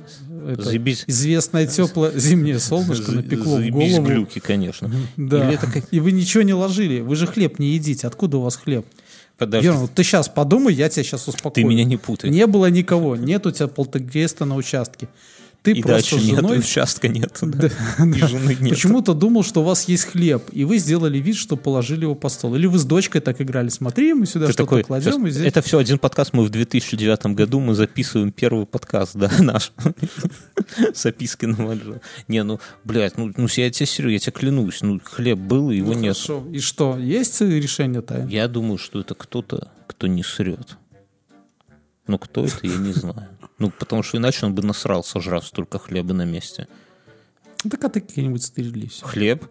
это 0.49 0.63
Заебись. 0.63 1.03
известное 1.09 1.67
теплое 1.67 2.17
зимнее 2.17 2.61
солнышко 2.61 3.11
напекло 3.11 3.57
в 3.57 3.69
голову. 3.71 4.07
глюки, 4.07 4.39
конечно. 4.39 4.89
Да. 5.17 5.45
Или 5.45 5.55
это 5.57 5.67
как- 5.67 5.93
И 5.93 5.99
вы 5.99 6.13
ничего 6.13 6.45
не 6.45 6.55
ложили. 6.55 7.01
Вы 7.01 7.17
же 7.17 7.27
хлеб 7.27 7.59
не 7.59 7.71
едите. 7.71 8.07
Откуда 8.07 8.37
у 8.37 8.43
вас 8.43 8.55
хлеб? 8.55 8.87
Подожди, 9.39 9.71
вот 9.71 9.93
ты 9.93 10.05
сейчас 10.05 10.29
подумай, 10.29 10.75
я 10.75 10.89
тебя 10.89 11.03
сейчас 11.03 11.27
успокою. 11.27 11.53
ты 11.55 11.65
меня 11.65 11.85
не 11.85 11.97
путай. 11.97 12.31
Не 12.31 12.47
было 12.47 12.67
никого. 12.67 13.17
Нет 13.17 13.47
у 13.47 13.51
тебя 13.51 13.69
полтергейста 13.69 14.45
на 14.45 14.57
участке. 14.57 15.09
Ты 15.63 15.73
и 15.73 15.83
просто 15.83 16.11
дальше 16.13 16.19
с 16.19 16.29
нет, 16.29 16.41
женой 16.41 16.59
участка 16.59 17.07
нет. 17.09 17.39
да. 17.41 17.69
Да, 17.99 18.05
И 18.05 18.21
жены 18.27 18.57
нет. 18.59 18.71
Почему-то 18.71 19.15
думал, 19.15 19.45
что 19.45 19.61
у 19.61 19.65
вас 19.65 19.87
есть 19.89 20.07
хлеб, 20.07 20.43
и 20.51 20.65
вы 20.65 20.79
сделали 20.79 21.19
вид, 21.19 21.37
что 21.37 21.57
положили 21.57 22.03
его 22.03 22.17
по 22.17 22.29
стол. 22.29 22.57
Или 22.57 22.67
вы 22.67 22.79
с 22.79 22.85
дочкой 22.85 23.21
так 23.21 23.41
играли, 23.41 23.69
смотри, 23.69 24.13
мы 24.13 24.27
сюда 24.27 24.47
что-то 24.47 24.65
такой, 24.65 24.83
кладем, 24.83 25.13
«Сейчас, 25.13 25.27
и 25.27 25.31
здесь... 25.31 25.47
Это 25.47 25.63
все 25.63 25.79
один 25.79 25.99
подкаст. 26.01 26.33
Мы 26.33 26.45
в 26.45 26.51
2009 26.51 27.27
году 27.27 27.61
мы 27.61 27.75
записываем 27.77 28.33
первый 28.33 28.67
подкаст, 28.67 29.15
да, 29.15 29.31
наш. 29.39 29.73
Записки 30.95 31.47
на 31.47 31.65
вальжа. 31.67 32.01
Не, 32.27 32.43
ну, 32.43 32.59
блядь, 32.85 33.17
ну, 33.17 33.33
ну 33.37 33.47
я 33.57 33.71
тебе 33.71 33.87
серьезно, 33.87 34.13
я 34.13 34.19
тебе 34.19 34.33
клянусь, 34.33 34.81
ну, 34.83 35.01
хлеб 35.05 35.39
был, 35.39 35.71
и 35.71 35.77
его 35.77 35.93
Ну, 35.93 36.01
нет. 36.01 36.17
хорошо. 36.17 36.45
И 36.53 36.59
что, 36.59 36.99
есть 36.99 37.41
решение 37.41 38.03
тайны? 38.03 38.29
Я 38.29 38.49
думаю, 38.49 38.79
что 38.79 39.01
это 39.01 39.15
кто-то, 39.15 39.71
кто 39.87 40.07
не 40.09 40.25
срет. 40.25 40.77
Ну, 42.09 42.19
кто 42.19 42.45
это, 42.45 42.67
я 42.67 42.77
не 42.77 42.93
знаю. 42.93 43.29
Ну, 43.59 43.71
потому 43.71 44.03
что 44.03 44.19
иначе 44.19 44.47
он 44.47 44.55
бы 44.55 44.63
насрал, 44.63 45.05
сожрав 45.05 45.47
столько 45.47 45.79
хлеба 45.79 46.15
на 46.15 46.25
месте. 46.25 46.69
Ну, 47.65 47.71
так 47.71 47.85
а 47.85 47.89
ты 47.89 48.01
как-нибудь 48.01 48.43
стерились. 48.43 49.01
Хлеб? 49.03 49.45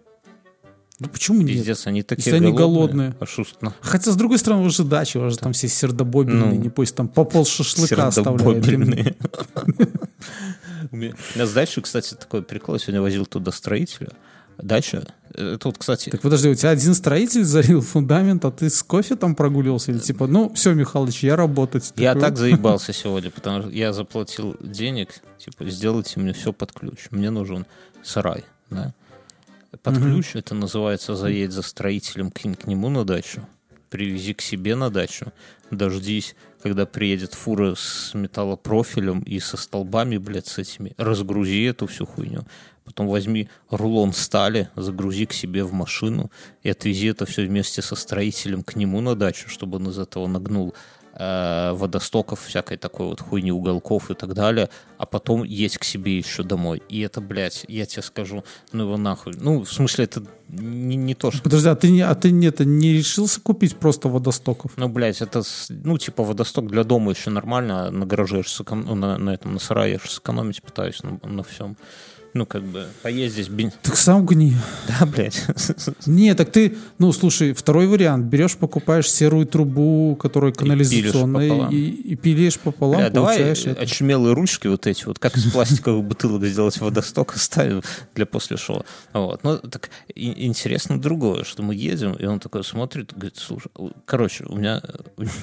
Ну 0.99 1.07
почему 1.07 1.41
нет? 1.41 1.47
Пиздец, 1.47 1.87
они 1.87 2.03
такие 2.03 2.31
Если 2.31 2.45
они 2.45 2.55
голодные. 2.55 3.15
Шо 3.25 3.43
ж- 3.43 3.55
ну, 3.61 3.73
Хотя, 3.81 4.11
с 4.11 4.15
другой 4.15 4.37
стороны, 4.37 4.63
уже 4.63 4.83
дача, 4.83 5.17
уже 5.17 5.37
там 5.37 5.53
все 5.53 5.67
сердобобельные, 5.67 6.51
Ну, 6.51 6.55
не 6.55 6.69
пусть 6.69 6.95
там 6.95 7.07
по 7.07 7.23
пол 7.23 7.43
шашлыка 7.43 8.07
оставляют. 8.07 8.67
У 10.91 10.95
меня 10.95 11.15
у 11.35 11.39
с 11.39 11.53
дачей, 11.53 11.81
кстати, 11.81 12.13
такой 12.13 12.43
прикол. 12.43 12.75
Я 12.75 12.79
сегодня 12.79 13.01
возил 13.01 13.25
туда 13.25 13.51
строителя. 13.51 14.09
Дача, 14.61 15.03
э, 15.33 15.57
вот, 15.63 15.77
кстати, 15.77 16.09
Так 16.09 16.21
подожди, 16.21 16.49
у 16.49 16.55
тебя 16.55 16.69
один 16.71 16.93
строитель 16.93 17.43
залил 17.43 17.81
фундамент, 17.81 18.45
а 18.45 18.51
ты 18.51 18.69
с 18.69 18.83
кофе 18.83 19.15
там 19.15 19.35
прогуливался? 19.35 19.91
Или 19.91 19.99
типа, 19.99 20.27
ну, 20.27 20.53
все, 20.53 20.73
Михалыч, 20.73 21.23
я 21.23 21.35
работать. 21.35 21.93
я 21.95 22.13
Такой, 22.13 22.21
так 22.29 22.37
заебался 22.37 22.93
сегодня, 22.93 23.31
потому 23.31 23.61
что 23.61 23.71
я 23.71 23.93
заплатил 23.93 24.55
денег, 24.59 25.21
типа, 25.37 25.69
сделайте 25.69 26.19
мне 26.19 26.33
все 26.33 26.53
под 26.53 26.71
ключ. 26.73 27.07
Мне 27.11 27.29
нужен 27.29 27.65
сарай, 28.03 28.43
да. 28.69 28.93
Под 29.83 29.95
Мгм. 29.97 30.03
ключ 30.15 30.35
это 30.35 30.53
называется 30.53 31.15
заедь 31.15 31.53
за 31.53 31.61
строителем 31.61 32.29
к, 32.29 32.39
к 32.41 32.67
нему 32.67 32.89
на 32.89 33.05
дачу, 33.05 33.47
привези 33.89 34.33
к 34.33 34.41
себе 34.41 34.75
на 34.75 34.89
дачу, 34.89 35.31
дождись, 35.71 36.35
когда 36.61 36.85
приедет 36.85 37.33
фура 37.33 37.73
с 37.75 38.11
металлопрофилем 38.13 39.21
и 39.21 39.39
со 39.39 39.55
столбами, 39.57 40.17
блядь, 40.17 40.47
с 40.47 40.57
этими, 40.57 40.93
разгрузи 40.97 41.63
эту 41.63 41.87
всю 41.87 42.05
хуйню. 42.05 42.43
Потом 42.85 43.07
возьми 43.07 43.47
рулон 43.69 44.11
стали, 44.11 44.69
загрузи 44.75 45.25
к 45.25 45.33
себе 45.33 45.63
в 45.63 45.71
машину 45.71 46.31
и 46.63 46.69
отвези 46.69 47.07
это 47.07 47.25
все 47.25 47.45
вместе 47.45 47.81
со 47.81 47.95
строителем 47.95 48.63
к 48.63 48.75
нему 48.75 49.01
на 49.01 49.15
дачу, 49.15 49.49
чтобы 49.49 49.77
он 49.77 49.89
из 49.89 49.99
этого 49.99 50.27
нагнул 50.27 50.73
э, 51.13 51.71
водостоков, 51.73 52.41
всякой 52.41 52.77
такой 52.77 53.07
вот 53.07 53.21
хуйни, 53.21 53.51
уголков 53.51 54.11
и 54.11 54.13
так 54.13 54.33
далее, 54.33 54.69
а 54.97 55.05
потом 55.05 55.43
едь 55.43 55.77
к 55.77 55.83
себе 55.83 56.17
еще 56.17 56.43
домой. 56.43 56.81
И 56.89 57.01
это, 57.01 57.21
блядь, 57.21 57.65
я 57.67 57.85
тебе 57.85 58.01
скажу, 58.01 58.43
ну 58.71 58.83
его 58.83 58.97
нахуй. 58.97 59.33
Ну, 59.37 59.63
в 59.63 59.71
смысле, 59.71 60.05
это 60.05 60.23
не, 60.49 60.95
не 60.95 61.15
то, 61.15 61.31
что... 61.31 61.41
Подожди, 61.43 61.69
а 61.69 61.75
ты, 61.75 61.91
не, 61.91 62.01
а 62.01 62.15
ты 62.15 62.31
не, 62.31 62.47
это, 62.47 62.65
не 62.65 62.93
решился 62.93 63.39
купить 63.41 63.77
просто 63.77 64.09
водостоков? 64.09 64.73
Ну, 64.77 64.89
блядь, 64.89 65.21
это, 65.21 65.43
ну, 65.69 65.97
типа, 65.97 66.23
водосток 66.23 66.67
для 66.67 66.83
дома 66.83 67.11
еще 67.11 67.29
нормально, 67.29 67.91
на 67.91 68.05
гараже 68.05 68.37
я 68.37 68.43
ж 68.43 68.47
сэкон- 68.47 68.85
ну, 68.85 68.95
на, 68.95 69.17
на 69.17 69.31
этом, 69.31 69.53
на 69.53 69.59
сарае 69.59 69.99
сэкономить 69.99 70.61
пытаюсь 70.61 71.03
на, 71.03 71.19
на 71.23 71.43
всем. 71.43 71.77
Ну, 72.33 72.45
как 72.45 72.63
бы, 72.63 72.85
поездить, 73.03 73.49
бен- 73.49 73.73
Так 73.81 73.97
сам 73.97 74.25
гни. 74.25 74.55
да, 74.87 75.05
блядь. 75.05 75.45
Не, 76.05 76.33
так 76.33 76.49
ты, 76.51 76.77
ну, 76.97 77.11
слушай, 77.11 77.51
второй 77.53 77.87
вариант. 77.87 78.27
Берешь, 78.27 78.55
покупаешь 78.55 79.11
серую 79.11 79.45
трубу, 79.45 80.15
которая 80.15 80.53
канализационная, 80.53 81.69
и, 81.69 81.89
и 81.89 82.15
пилишь 82.15 82.57
пополам, 82.57 83.01
Бля, 83.01 83.09
давай 83.09 83.35
получаешь 83.37 83.65
это. 83.65 83.81
очумелые 83.81 84.33
ручки 84.33 84.67
вот 84.67 84.87
эти, 84.87 85.03
вот 85.05 85.19
как 85.19 85.35
из 85.35 85.51
пластиковых 85.51 86.05
бутылок 86.05 86.45
сделать 86.45 86.79
водосток, 86.79 87.33
оставим 87.35 87.81
для 88.15 88.25
после 88.25 88.55
шоу. 88.55 88.85
Вот. 89.13 89.43
Ну, 89.43 89.57
так 89.57 89.89
и- 90.15 90.45
интересно 90.45 91.01
другое, 91.01 91.43
что 91.43 91.63
мы 91.63 91.75
едем, 91.75 92.13
и 92.13 92.25
он 92.25 92.39
такой 92.39 92.63
смотрит, 92.63 93.11
говорит, 93.13 93.35
слушай, 93.37 93.69
короче, 94.05 94.45
у 94.47 94.55
меня 94.55 94.81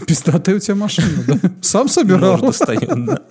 Пиздатая 0.06 0.56
у 0.56 0.58
тебя 0.58 0.74
машина, 0.74 1.24
да? 1.26 1.38
Сам 1.60 1.88
собирал? 1.88 2.38
Нож 2.38 2.40
достает, 2.40 2.88
да. 3.04 3.22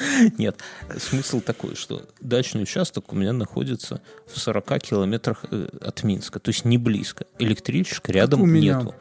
Нет, 0.38 0.60
смысл 0.98 1.40
такой, 1.40 1.74
что 1.74 2.06
дачный 2.20 2.62
участок 2.62 3.12
у 3.12 3.16
меня 3.16 3.32
находится 3.32 4.00
в 4.26 4.38
40 4.38 4.78
километрах 4.82 5.44
э, 5.50 5.68
от 5.80 6.02
Минска, 6.04 6.38
то 6.38 6.50
есть 6.50 6.64
не 6.64 6.78
близко. 6.78 7.26
Электричка 7.38 8.12
рядом 8.12 8.40
нету. 8.52 8.94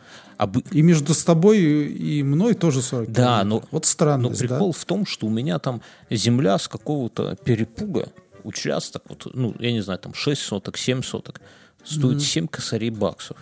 И 0.72 0.82
между 0.82 1.14
с 1.14 1.24
тобой 1.24 1.60
и 1.60 2.24
мной 2.24 2.54
тоже 2.54 2.82
40 2.82 3.12
Да, 3.12 3.44
но- 3.44 3.64
Вот 3.72 3.84
Но 3.84 3.88
странность, 3.88 4.40
прикол 4.40 4.72
в 4.72 4.86
том, 4.86 5.06
что 5.06 5.28
у 5.28 5.30
меня 5.30 5.60
там 5.60 5.82
земля 6.10 6.58
с 6.58 6.68
какого-то 6.68 7.36
перепуга, 7.44 8.10
участок, 8.44 9.04
вот, 9.10 9.28
ну, 9.34 9.54
я 9.60 9.72
не 9.74 9.82
знаю, 9.82 10.00
там 10.00 10.14
6 10.14 10.42
соток, 10.42 10.78
7 10.78 11.04
соток, 11.04 11.42
стоит 11.84 12.22
7 12.22 12.48
косарей 12.48 12.90
баксов. 12.90 13.38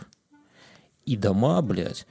И 1.05 1.15
дома, 1.15 1.61
блядь, 1.61 2.07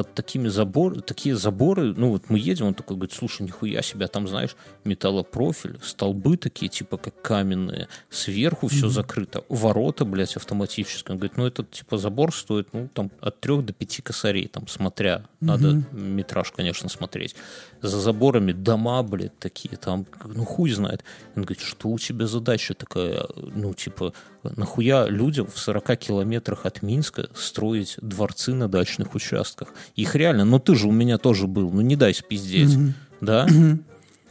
под 0.00 0.14
такими 0.14 0.48
заборами, 0.48 1.02
такие 1.02 1.36
заборы, 1.36 1.92
ну 1.94 2.12
вот 2.12 2.30
мы 2.30 2.38
едем, 2.38 2.68
он 2.68 2.74
такой 2.74 2.96
говорит, 2.96 3.14
слушай, 3.14 3.42
нихуя 3.42 3.82
себя, 3.82 4.08
там, 4.08 4.26
знаешь, 4.26 4.56
металлопрофиль, 4.84 5.78
столбы 5.82 6.38
такие, 6.38 6.70
типа 6.70 6.96
как 6.96 7.20
каменные, 7.20 7.86
сверху 8.08 8.68
все 8.68 8.88
закрыто, 8.88 9.44
ворота, 9.50 10.06
блядь, 10.06 10.36
автоматические. 10.36 11.12
Он 11.12 11.18
говорит, 11.18 11.36
ну 11.36 11.46
этот, 11.46 11.70
типа, 11.70 11.98
забор 11.98 12.34
стоит, 12.34 12.68
ну, 12.72 12.88
там, 12.94 13.10
от 13.20 13.40
трех 13.40 13.62
до 13.66 13.74
пяти 13.74 14.00
косарей, 14.00 14.48
там, 14.48 14.68
смотря, 14.68 15.26
надо 15.40 15.82
метраж, 15.92 16.50
конечно, 16.50 16.88
смотреть. 16.88 17.36
За 17.82 18.00
заборами 18.00 18.52
дома, 18.52 19.02
блядь, 19.02 19.38
такие, 19.38 19.76
там, 19.76 20.06
ну, 20.24 20.46
хуй 20.46 20.70
знает. 20.70 21.04
Он 21.36 21.42
говорит, 21.42 21.62
что 21.62 21.88
у 21.88 21.98
тебя 21.98 22.26
задача 22.26 22.72
такая, 22.72 23.26
ну, 23.36 23.74
типа, 23.74 24.14
нахуя 24.42 25.06
людям 25.06 25.46
в 25.46 25.58
40 25.58 25.96
километрах 25.96 26.66
от 26.66 26.82
Минска 26.82 27.28
строить 27.34 27.96
дворцы 28.00 28.54
на 28.54 28.68
дачных 28.68 29.14
участках? 29.14 29.68
Их 29.96 30.14
реально, 30.14 30.44
ну 30.44 30.58
ты 30.58 30.74
же 30.74 30.88
у 30.88 30.92
меня 30.92 31.18
тоже 31.18 31.46
был, 31.46 31.70
ну 31.70 31.80
не 31.80 31.96
дай 31.96 32.14
спиздеть, 32.14 32.76
да? 33.20 33.46
У 33.48 33.52
меня, 33.52 33.78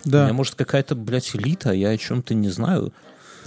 Да. 0.05 0.33
может, 0.33 0.55
какая-то, 0.55 0.95
блядь, 0.95 1.35
элита, 1.35 1.71
а 1.71 1.73
я 1.73 1.89
о 1.89 1.97
чем-то 1.97 2.33
не 2.33 2.49
знаю. 2.49 2.93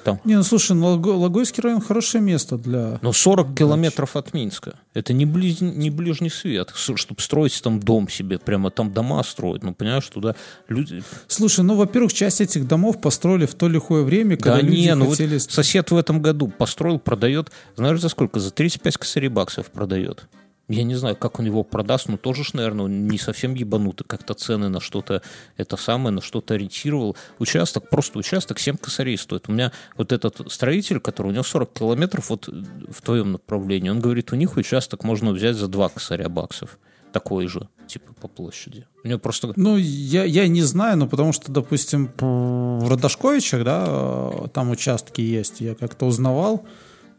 Там. 0.05 0.21
Не, 0.25 0.37
ну 0.37 0.43
слушай, 0.43 0.73
ну, 0.77 0.87
Лого- 0.87 1.17
Логойский 1.17 1.63
район 1.63 1.81
хорошее 1.81 2.23
место 2.23 2.59
для... 2.59 2.99
Но 3.03 3.13
40 3.13 3.57
километров 3.57 4.17
от 4.17 4.35
Минска. 4.35 4.75
Это 4.95 5.13
не, 5.13 5.27
близ- 5.27 5.61
не 5.61 5.91
ближний 5.91 6.31
свет, 6.31 6.73
чтобы 6.75 7.21
строить 7.21 7.61
там 7.63 7.81
дом 7.81 8.09
себе, 8.09 8.39
прямо 8.39 8.71
там 8.71 8.93
дома 8.93 9.23
строить. 9.23 9.63
Ну, 9.63 9.75
понимаешь, 9.75 10.07
туда 10.09 10.35
люди... 10.69 11.03
Слушай, 11.29 11.65
ну, 11.65 11.77
во-первых, 11.77 12.13
часть 12.13 12.41
этих 12.41 12.67
домов 12.67 13.01
построили 13.01 13.47
в 13.47 13.55
то 13.55 13.69
лихое 13.69 14.05
время, 14.05 14.37
когда 14.37 14.57
да 14.57 14.63
люди 14.63 14.77
не, 14.77 14.95
ну 14.95 15.07
вот 15.07 15.19
сосед 15.19 15.91
в 15.91 15.97
этом 15.97 16.21
году 16.21 16.49
построил, 16.49 16.99
продает, 16.99 17.51
знаешь, 17.77 18.01
за 18.01 18.09
сколько? 18.09 18.41
За 18.41 18.51
35 18.51 18.97
косарей 18.97 19.29
баксов 19.29 19.71
продает. 19.71 20.27
Я 20.73 20.85
не 20.85 20.95
знаю, 20.95 21.17
как 21.17 21.39
он 21.39 21.45
его 21.45 21.65
продаст, 21.65 22.09
но 22.09 22.17
тоже 22.17 22.45
ж, 22.45 22.55
наверное, 22.55 22.87
он 22.87 23.07
не 23.07 23.19
совсем 23.19 23.55
ебанутый, 23.55 24.07
как-то 24.07 24.33
цены 24.33 24.71
на 24.71 24.81
что-то, 24.81 25.21
это 25.59 25.77
самое, 25.77 26.15
на 26.15 26.23
что-то 26.23 26.55
ориентировал. 26.55 27.15
Участок, 27.39 27.91
просто 27.91 28.19
участок 28.19 28.59
7 28.59 28.79
косарей 28.79 29.19
стоит. 29.19 29.51
У 29.51 29.53
меня 29.53 29.71
вот 29.99 30.13
этот 30.13 30.51
строитель, 30.51 30.99
который 30.99 31.29
у 31.29 31.31
него 31.33 31.43
40 31.43 31.73
километров 31.75 32.31
вот 32.31 32.49
в 32.49 33.03
твоем 33.03 33.33
направлении, 33.33 33.91
он 33.91 34.01
говорит, 34.01 34.33
у 34.33 34.37
них 34.37 34.57
участок 34.57 35.05
можно 35.05 35.33
взять 35.33 35.57
за 35.57 35.69
2 35.69 35.91
косаря 35.91 36.31
баксов. 36.31 36.79
Такой 37.13 37.47
же, 37.49 37.69
типа, 37.87 38.15
по 38.15 38.27
площади. 38.27 38.87
У 39.05 39.09
него 39.09 39.19
просто... 39.19 39.53
Ну, 39.57 39.77
я, 39.77 40.25
я 40.25 40.49
не 40.49 40.63
знаю, 40.63 40.97
но 40.97 41.07
потому 41.07 41.35
что, 41.35 41.53
допустим, 41.53 42.11
в 42.19 42.89
Родошковичах, 42.89 43.63
да, 43.63 44.49
там 44.55 44.71
участки 44.71 45.21
есть, 45.21 45.61
я 45.61 45.75
как-то 45.75 46.07
узнавал, 46.07 46.65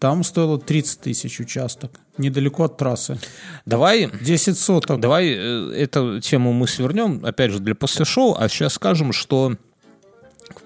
Там 0.04 0.26
стоило 0.26 0.60
30 0.60 1.00
тысяч 1.00 1.40
участок, 1.40 1.98
недалеко 2.18 2.66
от 2.66 2.76
трассы. 2.76 3.18
Давай 3.66 4.12
10 4.12 4.58
соток. 4.58 5.00
Давай 5.00 5.30
э, 5.30 5.72
эту 5.78 6.20
тему 6.20 6.52
мы 6.52 6.68
свернем, 6.68 7.26
опять 7.26 7.52
же, 7.52 7.60
для 7.60 7.74
после 7.74 8.04
шоу, 8.04 8.36
а 8.38 8.50
сейчас 8.50 8.74
скажем, 8.74 9.14
что 9.14 9.56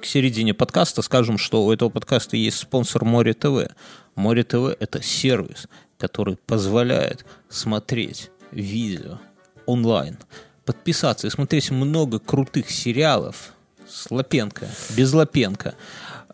к 0.01 0.05
середине 0.05 0.55
подкаста 0.55 1.03
скажем, 1.03 1.37
что 1.37 1.63
у 1.65 1.71
этого 1.71 1.89
подкаста 1.89 2.35
есть 2.35 2.57
спонсор 2.57 3.05
Море 3.05 3.35
ТВ. 3.35 3.69
Море 4.15 4.43
ТВ— 4.43 4.75
это 4.79 5.03
сервис, 5.03 5.67
который 5.99 6.37
позволяет 6.37 7.23
смотреть 7.47 8.31
видео 8.49 9.19
онлайн, 9.67 10.17
подписаться 10.65 11.27
и 11.27 11.29
смотреть 11.29 11.69
много 11.69 12.17
крутых 12.17 12.71
сериалов 12.71 13.53
с 13.87 14.09
Лапенко, 14.09 14.67
без 14.95 15.13
Лапенко, 15.13 15.75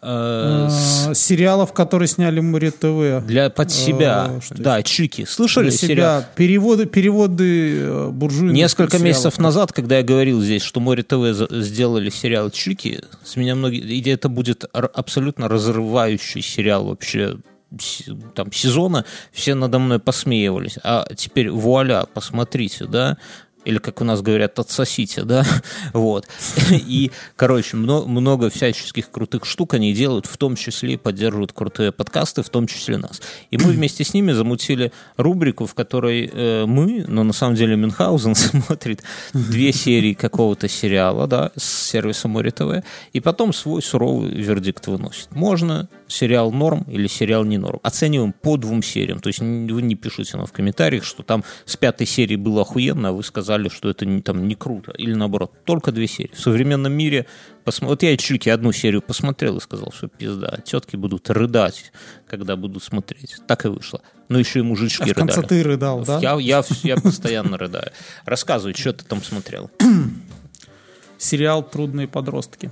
э, 0.03 0.67
с- 0.69 1.07
А, 1.07 1.13
Сериалов, 1.15 1.73
которые 1.73 2.07
сняли 2.07 2.39
Море 2.39 2.71
ТВ. 2.71 3.25
для 3.25 3.49
под 3.49 3.71
себя. 3.71 4.31
Э, 4.37 4.41
что 4.41 4.55
да, 4.61 4.83
чики. 4.83 5.25
Слышали 5.25 5.69
Для 5.69 5.77
сериал? 5.77 6.19
себя. 6.21 6.29
Переводы, 6.35 6.85
переводы 6.85 7.77
э, 7.79 8.09
буржуйных 8.09 8.53
Несколько 8.55 8.97
сериалов. 8.97 9.07
месяцев 9.07 9.39
назад, 9.39 9.71
когда 9.71 9.97
я 9.97 10.03
говорил 10.03 10.41
здесь, 10.41 10.61
что 10.61 10.79
Море 10.79 11.03
ТВ 11.03 11.47
сделали 11.51 12.09
сериал 12.09 12.49
Чики, 12.49 13.01
с 13.23 13.35
меня 13.35 13.55
многие... 13.55 13.79
И 13.79 14.09
это 14.09 14.29
будет 14.29 14.65
абсолютно 14.73 15.47
разрывающий 15.47 16.41
сериал 16.41 16.85
вообще 16.85 17.37
с- 17.79 18.03
там 18.35 18.51
сезона, 18.51 19.05
все 19.31 19.55
надо 19.55 19.79
мной 19.79 19.99
посмеивались. 19.99 20.77
А 20.83 21.07
теперь 21.15 21.49
вуаля, 21.49 22.05
посмотрите, 22.13 22.85
да, 22.85 23.17
или, 23.65 23.77
как 23.77 24.01
у 24.01 24.03
нас 24.03 24.21
говорят, 24.21 24.59
отсосите, 24.59 25.23
да, 25.23 25.45
вот. 25.93 26.27
И, 26.69 27.11
короче, 27.35 27.77
мно- 27.77 28.05
много 28.05 28.49
всяческих 28.49 29.11
крутых 29.11 29.45
штук 29.45 29.73
они 29.73 29.93
делают, 29.93 30.25
в 30.25 30.37
том 30.37 30.55
числе 30.55 30.97
поддерживают 30.97 31.53
крутые 31.53 31.91
подкасты, 31.91 32.43
в 32.43 32.49
том 32.49 32.67
числе 32.67 32.97
нас. 32.97 33.21
И 33.51 33.57
мы 33.57 33.71
вместе 33.71 34.03
с 34.03 34.13
ними 34.13 34.31
замутили 34.31 34.91
рубрику, 35.17 35.65
в 35.65 35.73
которой 35.73 36.29
э, 36.31 36.65
мы, 36.65 37.05
но 37.07 37.23
на 37.23 37.33
самом 37.33 37.55
деле 37.55 37.75
Мюнхгаузен 37.75 38.35
смотрит 38.35 39.03
две 39.33 39.71
серии 39.71 40.13
какого-то 40.13 40.67
сериала, 40.67 41.27
да, 41.27 41.51
с 41.55 41.63
сервиса 41.89 42.27
Море 42.27 42.51
ТВ, 42.51 42.83
и 43.13 43.19
потом 43.19 43.53
свой 43.53 43.81
суровый 43.81 44.31
вердикт 44.31 44.87
выносит. 44.87 45.31
Можно 45.31 45.89
сериал 46.07 46.51
норм 46.51 46.85
или 46.87 47.07
сериал 47.07 47.43
не 47.43 47.57
норм. 47.57 47.79
Оцениваем 47.83 48.33
по 48.33 48.57
двум 48.57 48.83
сериям. 48.83 49.19
То 49.19 49.27
есть 49.27 49.39
вы 49.39 49.81
не 49.81 49.95
пишите 49.95 50.37
нам 50.37 50.45
в 50.45 50.51
комментариях, 50.51 51.03
что 51.03 51.23
там 51.23 51.43
с 51.65 51.75
пятой 51.75 52.07
серии 52.07 52.35
было 52.35 52.61
охуенно, 52.61 53.09
а 53.09 53.11
вы 53.11 53.23
сказали, 53.23 53.52
что 53.69 53.89
это 53.89 54.05
не, 54.05 54.21
там 54.21 54.47
не 54.47 54.55
круто. 54.55 54.91
Или 54.91 55.13
наоборот, 55.13 55.51
только 55.65 55.91
две 55.91 56.07
серии. 56.07 56.31
В 56.33 56.39
современном 56.39 56.93
мире, 56.93 57.25
посмо- 57.65 57.87
вот 57.87 58.03
я 58.03 58.15
Чики 58.17 58.49
одну 58.49 58.71
серию 58.71 59.01
посмотрел 59.01 59.57
и 59.57 59.61
сказал, 59.61 59.91
что 59.95 60.07
пизда, 60.07 60.59
тетки 60.65 60.95
будут 60.95 61.29
рыдать, 61.29 61.91
когда 62.27 62.55
будут 62.55 62.83
смотреть. 62.83 63.37
Так 63.47 63.65
и 63.65 63.67
вышло. 63.67 64.01
Но 64.29 64.39
еще 64.39 64.59
и 64.59 64.61
мужички 64.63 65.03
А 65.03 65.07
в 65.07 65.13
конце 65.13 65.41
рыдали. 65.41 65.47
ты 65.61 65.63
рыдал, 65.63 66.03
да? 66.05 66.19
Я, 66.19 66.37
я, 66.39 66.63
я 66.83 66.95
постоянно 66.97 67.57
рыдаю. 67.57 67.91
Рассказывай, 68.25 68.73
что 68.73 68.93
ты 68.93 69.05
там 69.05 69.21
смотрел. 69.23 69.69
Сериал 71.17 71.63
«Трудные 71.63 72.07
подростки». 72.07 72.71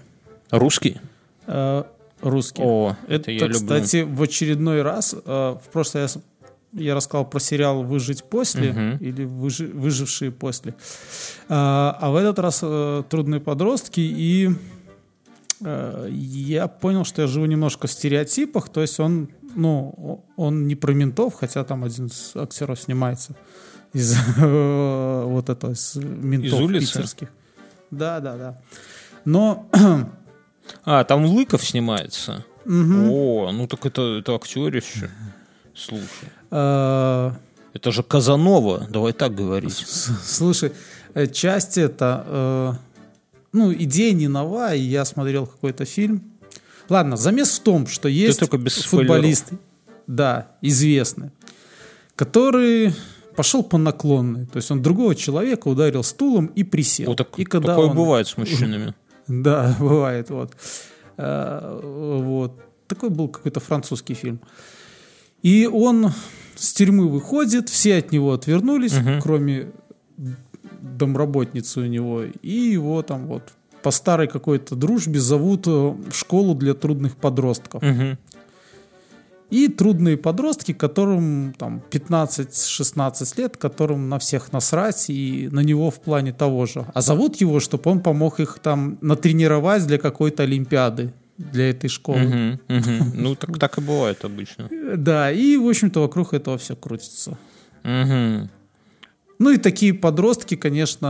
Русский? 0.49 0.99
Э, 1.47 1.84
русский. 2.21 2.61
О, 2.63 2.95
Это, 3.07 3.13
это 3.15 3.32
я 3.32 3.39
люблю. 3.47 3.53
кстати, 3.59 4.01
в 4.01 4.21
очередной 4.21 4.82
раз, 4.82 5.13
э, 5.13 5.19
в 5.25 5.69
прошлый 5.71 6.03
раз 6.03 6.17
я 6.74 6.95
рассказал 6.95 7.26
про 7.30 7.39
сериал 7.39 7.84
«Выжить 7.84 8.24
после» 8.24 8.72
Мгм. 8.72 8.97
или 8.97 9.26
«Выжи- 9.26 9.72
«Выжившие 9.74 10.32
после». 10.32 10.74
А, 11.49 11.97
а 11.99 12.09
в 12.11 12.15
этот 12.15 12.39
раз 12.39 12.59
э, 12.63 13.03
«Трудные 13.09 13.41
подростки» 13.41 13.99
и 13.99 14.49
э, 15.63 16.07
я 16.11 16.67
понял, 16.67 17.03
что 17.05 17.22
я 17.22 17.28
живу 17.28 17.45
немножко 17.45 17.88
в 17.88 17.91
стереотипах, 17.91 18.69
то 18.69 18.82
есть 18.82 18.99
он, 18.99 19.30
ну, 19.55 20.24
он 20.38 20.67
не 20.67 20.76
про 20.76 20.93
ментов, 20.93 21.34
хотя 21.36 21.63
там 21.63 21.84
один 21.84 22.07
из 22.07 22.32
актеров 22.36 22.80
снимается 22.80 23.36
из 23.93 24.15
э, 24.38 25.24
вот 25.28 25.49
этого, 25.49 25.72
из 25.74 25.95
ментов 25.95 26.53
Из 26.59 26.61
улицы? 26.61 26.93
питерских. 26.93 27.28
Да, 27.91 28.19
да, 28.22 28.38
да. 28.38 28.61
Но 29.26 29.69
А, 30.86 31.03
там 31.03 31.26
Лыков 31.26 31.65
снимается. 31.65 32.45
мгм, 32.63 33.09
О, 33.11 33.51
ну 33.51 33.67
так 33.67 33.86
это, 33.86 34.19
это 34.19 34.36
актерище. 34.36 35.09
Слушай. 35.76 36.30
Э, 36.52 37.32
Это 37.74 37.91
же 37.91 38.04
Казанова, 38.04 38.88
давай 38.89 39.14
так 39.14 39.34
говорить. 39.36 39.86
Слушай, 40.26 40.72
э, 41.14 41.28
часть 41.28 41.78
это, 41.78 42.24
э, 42.28 42.74
ну, 43.54 43.74
идея 43.74 44.14
не 44.14 44.28
нова, 44.28 44.74
и 44.76 44.82
я 44.82 45.06
смотрел 45.06 45.45
какой-то 45.47 45.86
фильм. 45.86 46.22
Ладно, 46.89 47.16
замес 47.18 47.60
в 47.60 47.64
том, 47.64 47.88
что 47.88 48.10
есть 48.10 48.39
только 48.39 48.58
без 48.58 48.76
футболист, 48.84 49.54
да, 50.08 50.52
известный, 50.62 51.32
который 52.16 52.93
пошел 53.36 53.64
по 53.64 53.78
наклонной, 53.78 54.45
то 54.45 54.58
есть 54.58 54.70
он 54.72 54.82
другого 54.82 55.16
человека 55.16 55.70
ударил 55.70 56.04
стулом 56.04 56.47
и 56.47 56.64
присел. 56.64 57.08
Вот 57.08 57.18
так, 57.18 57.39
и 57.39 57.45
когда 57.45 57.70
такое 57.70 57.88
он- 57.89 57.95
бывает 57.95 58.28
с 58.28 58.38
мужчинами. 58.38 58.93
Да, 59.28 59.78
бывает, 59.80 60.30
вот. 60.30 60.52
Вот. 61.16 62.60
Такой 62.88 63.10
был 63.10 63.30
какой-то 63.30 63.60
французский 63.62 64.14
фильм. 64.16 64.41
И 65.41 65.70
он 65.72 66.12
с 66.62 66.74
тюрьмы 66.74 67.09
выходит, 67.09 67.70
все 67.70 67.97
от 67.97 68.12
него 68.12 68.34
отвернулись, 68.34 68.93
Мгм. 68.93 69.20
кроме 69.22 69.72
домработницы 70.82 71.82
у 71.82 71.86
него. 71.86 72.24
И 72.24 72.51
его 72.51 73.01
там 73.01 73.26
вот 73.28 73.43
по 73.82 73.89
старой 73.91 74.28
какой-то 74.28 74.76
дружбе 74.76 75.20
зовут 75.20 75.66
э, 75.68 75.72
в 75.72 76.14
школу 76.14 76.53
для 76.53 76.74
трудных 76.76 77.16
подростков. 77.18 77.82
Мгм. 77.82 78.18
И 79.49 79.68
трудные 79.68 80.18
подростки, 80.18 80.72
которым 80.74 81.53
там 81.57 81.82
15-16 81.89 83.38
лет, 83.38 83.57
которым 83.57 84.07
на 84.07 84.18
всех 84.20 84.53
насрать 84.53 85.09
и 85.09 85.49
на 85.51 85.62
него 85.62 85.89
в 85.89 85.99
плане 85.99 86.32
того 86.32 86.68
же. 86.68 86.86
А 86.93 87.01
зовут 87.01 87.41
его, 87.41 87.59
чтобы 87.59 87.89
он 87.91 88.01
помог 88.01 88.39
их 88.39 88.59
там 88.62 88.97
натренировать 89.01 89.86
для 89.88 89.97
какой-то 89.97 90.43
олимпиады 90.43 91.12
для 91.52 91.70
этой 91.70 91.89
школы. 91.89 92.20
Мгм, 92.20 92.60
мгм. 92.68 93.12
Ну, 93.16 93.36
так, 93.36 93.58
так 93.60 93.78
и 93.78 93.82
бывает 93.82 94.24
обычно. 94.26 94.68
Э, 94.72 94.96
Да, 94.98 95.32
и, 95.32 95.58
в 95.58 95.68
общем-то, 95.68 96.02
вокруг 96.02 96.34
этого 96.34 96.58
все 96.58 96.76
крутится. 96.76 97.38
Мгм. 97.84 98.50
Ну 99.39 99.50
и 99.50 99.58
такие 99.58 99.96
подростки, 99.96 100.56
конечно, 100.56 101.08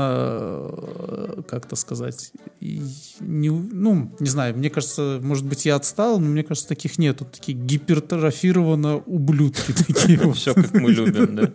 э, 0.71 1.41
как-то 1.49 1.75
сказать, 1.75 2.31
не, 2.61 3.49
ну, 3.49 4.09
не 4.21 4.29
знаю, 4.29 4.55
мне 4.55 4.69
кажется, 4.69 5.19
может 5.21 5.45
быть, 5.45 5.65
я 5.65 5.75
отстал, 5.75 6.17
но 6.17 6.27
мне 6.27 6.43
кажется, 6.43 6.69
таких 6.69 6.97
нету. 6.97 7.25
Такие 7.25 7.57
гипертрофированно 7.57 8.99
ублюдки 8.99 9.73
такие. 9.73 10.17
вот. 10.23 10.37
Все, 10.37 10.53
как 10.53 10.73
мы 10.73 10.91
любим, 10.93 11.35
да. 11.35 11.51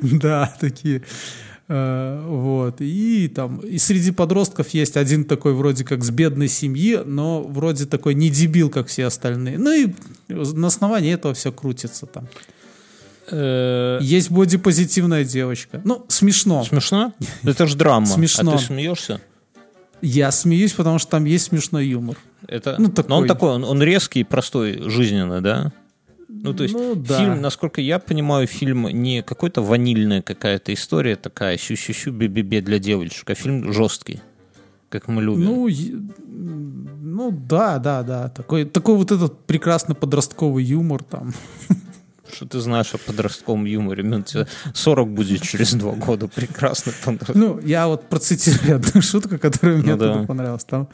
Да, 0.00 0.56
такие. 0.58 1.02
Э, 1.68 2.22
Вот. 2.26 2.76
И 2.80 3.28
там 3.28 3.58
и 3.60 3.78
среди 3.78 4.10
подростков 4.10 4.68
есть 4.70 4.96
один 4.96 5.24
такой 5.24 5.54
вроде 5.54 5.84
как 5.84 6.04
с 6.04 6.10
бедной 6.10 6.48
семьи, 6.48 7.00
но 7.04 7.42
вроде 7.42 7.86
такой 7.86 8.14
не 8.14 8.30
дебил, 8.30 8.70
как 8.70 8.88
все 8.88 9.06
остальные. 9.06 9.58
Ну 9.58 9.72
и 9.72 9.94
на 10.28 10.66
основании 10.66 11.12
этого 11.12 11.34
все 11.34 11.52
крутится 11.52 12.06
там. 12.06 12.26
Э, 13.30 13.98
Есть 14.02 14.30
бодипозитивная 14.30 15.24
девочка. 15.24 15.80
Ну, 15.84 16.04
смешно. 16.08 16.64
Смешно? 16.64 17.12
Это 17.42 17.66
же 17.66 17.76
драма. 17.76 18.06
Смешно. 18.06 18.52
А 18.54 18.58
ты 18.58 18.64
смеешься? 18.64 19.20
Я 20.02 20.30
смеюсь, 20.32 20.72
потому 20.72 20.98
что 20.98 21.12
там 21.12 21.24
есть 21.24 21.46
смешной 21.46 21.86
юмор. 21.86 22.18
Это... 22.46 22.76
Ну, 22.78 22.92
Но 23.08 23.16
он 23.16 23.26
такой. 23.26 23.28
такой, 23.28 23.50
он, 23.52 23.64
он 23.64 23.82
резкий, 23.82 24.22
простой, 24.22 24.82
жизненный, 24.90 25.40
да? 25.40 25.72
Ну, 26.28 26.54
то 26.54 26.62
есть 26.64 26.74
Ну, 26.74 26.94
да. 26.94 27.18
фильм, 27.18 27.40
насколько 27.40 27.80
я 27.80 27.98
понимаю, 27.98 28.46
фильм 28.46 28.88
не 28.88 29.22
какой-то 29.22 29.62
ванильная 29.62 30.22
какая-то 30.22 30.72
история 30.72 31.16
такая, 31.16 31.56
щу-щу-щу, 31.56 32.12
бе-бе-бе 32.12 32.60
для 32.60 32.78
девочек, 32.78 33.30
а 33.30 33.34
фильм 33.34 33.72
жесткий, 33.72 34.20
как 34.88 35.08
мы 35.08 35.22
любим. 35.22 35.44
Ну, 35.44 35.68
ну 36.26 37.30
да, 37.30 37.78
да, 37.78 38.02
да. 38.02 38.28
Такой, 38.28 38.64
такой 38.64 38.96
вот 38.96 39.12
этот 39.12 39.38
прекрасный 39.46 39.94
подростковый 39.94 40.64
юмор 40.64 41.02
там. 41.02 41.32
Что 42.32 42.46
ты 42.46 42.58
знаешь 42.60 42.92
о 42.94 42.98
подростковом 42.98 43.64
юморе? 43.64 44.02
Минут 44.02 44.26
тебе 44.26 44.46
40 44.74 45.08
будет 45.10 45.42
через 45.42 45.74
два 45.74 45.92
года. 45.92 46.26
Прекрасно. 46.26 46.92
Ну, 47.34 47.60
я 47.60 47.86
вот 47.86 48.08
процитирую 48.08 48.76
одну 48.76 49.02
шутку, 49.02 49.38
которая 49.38 49.76
мне 49.78 49.92
Ну 49.94 49.98
да. 49.98 50.24
понравилась. 50.26 50.64
Там, 50.64 50.88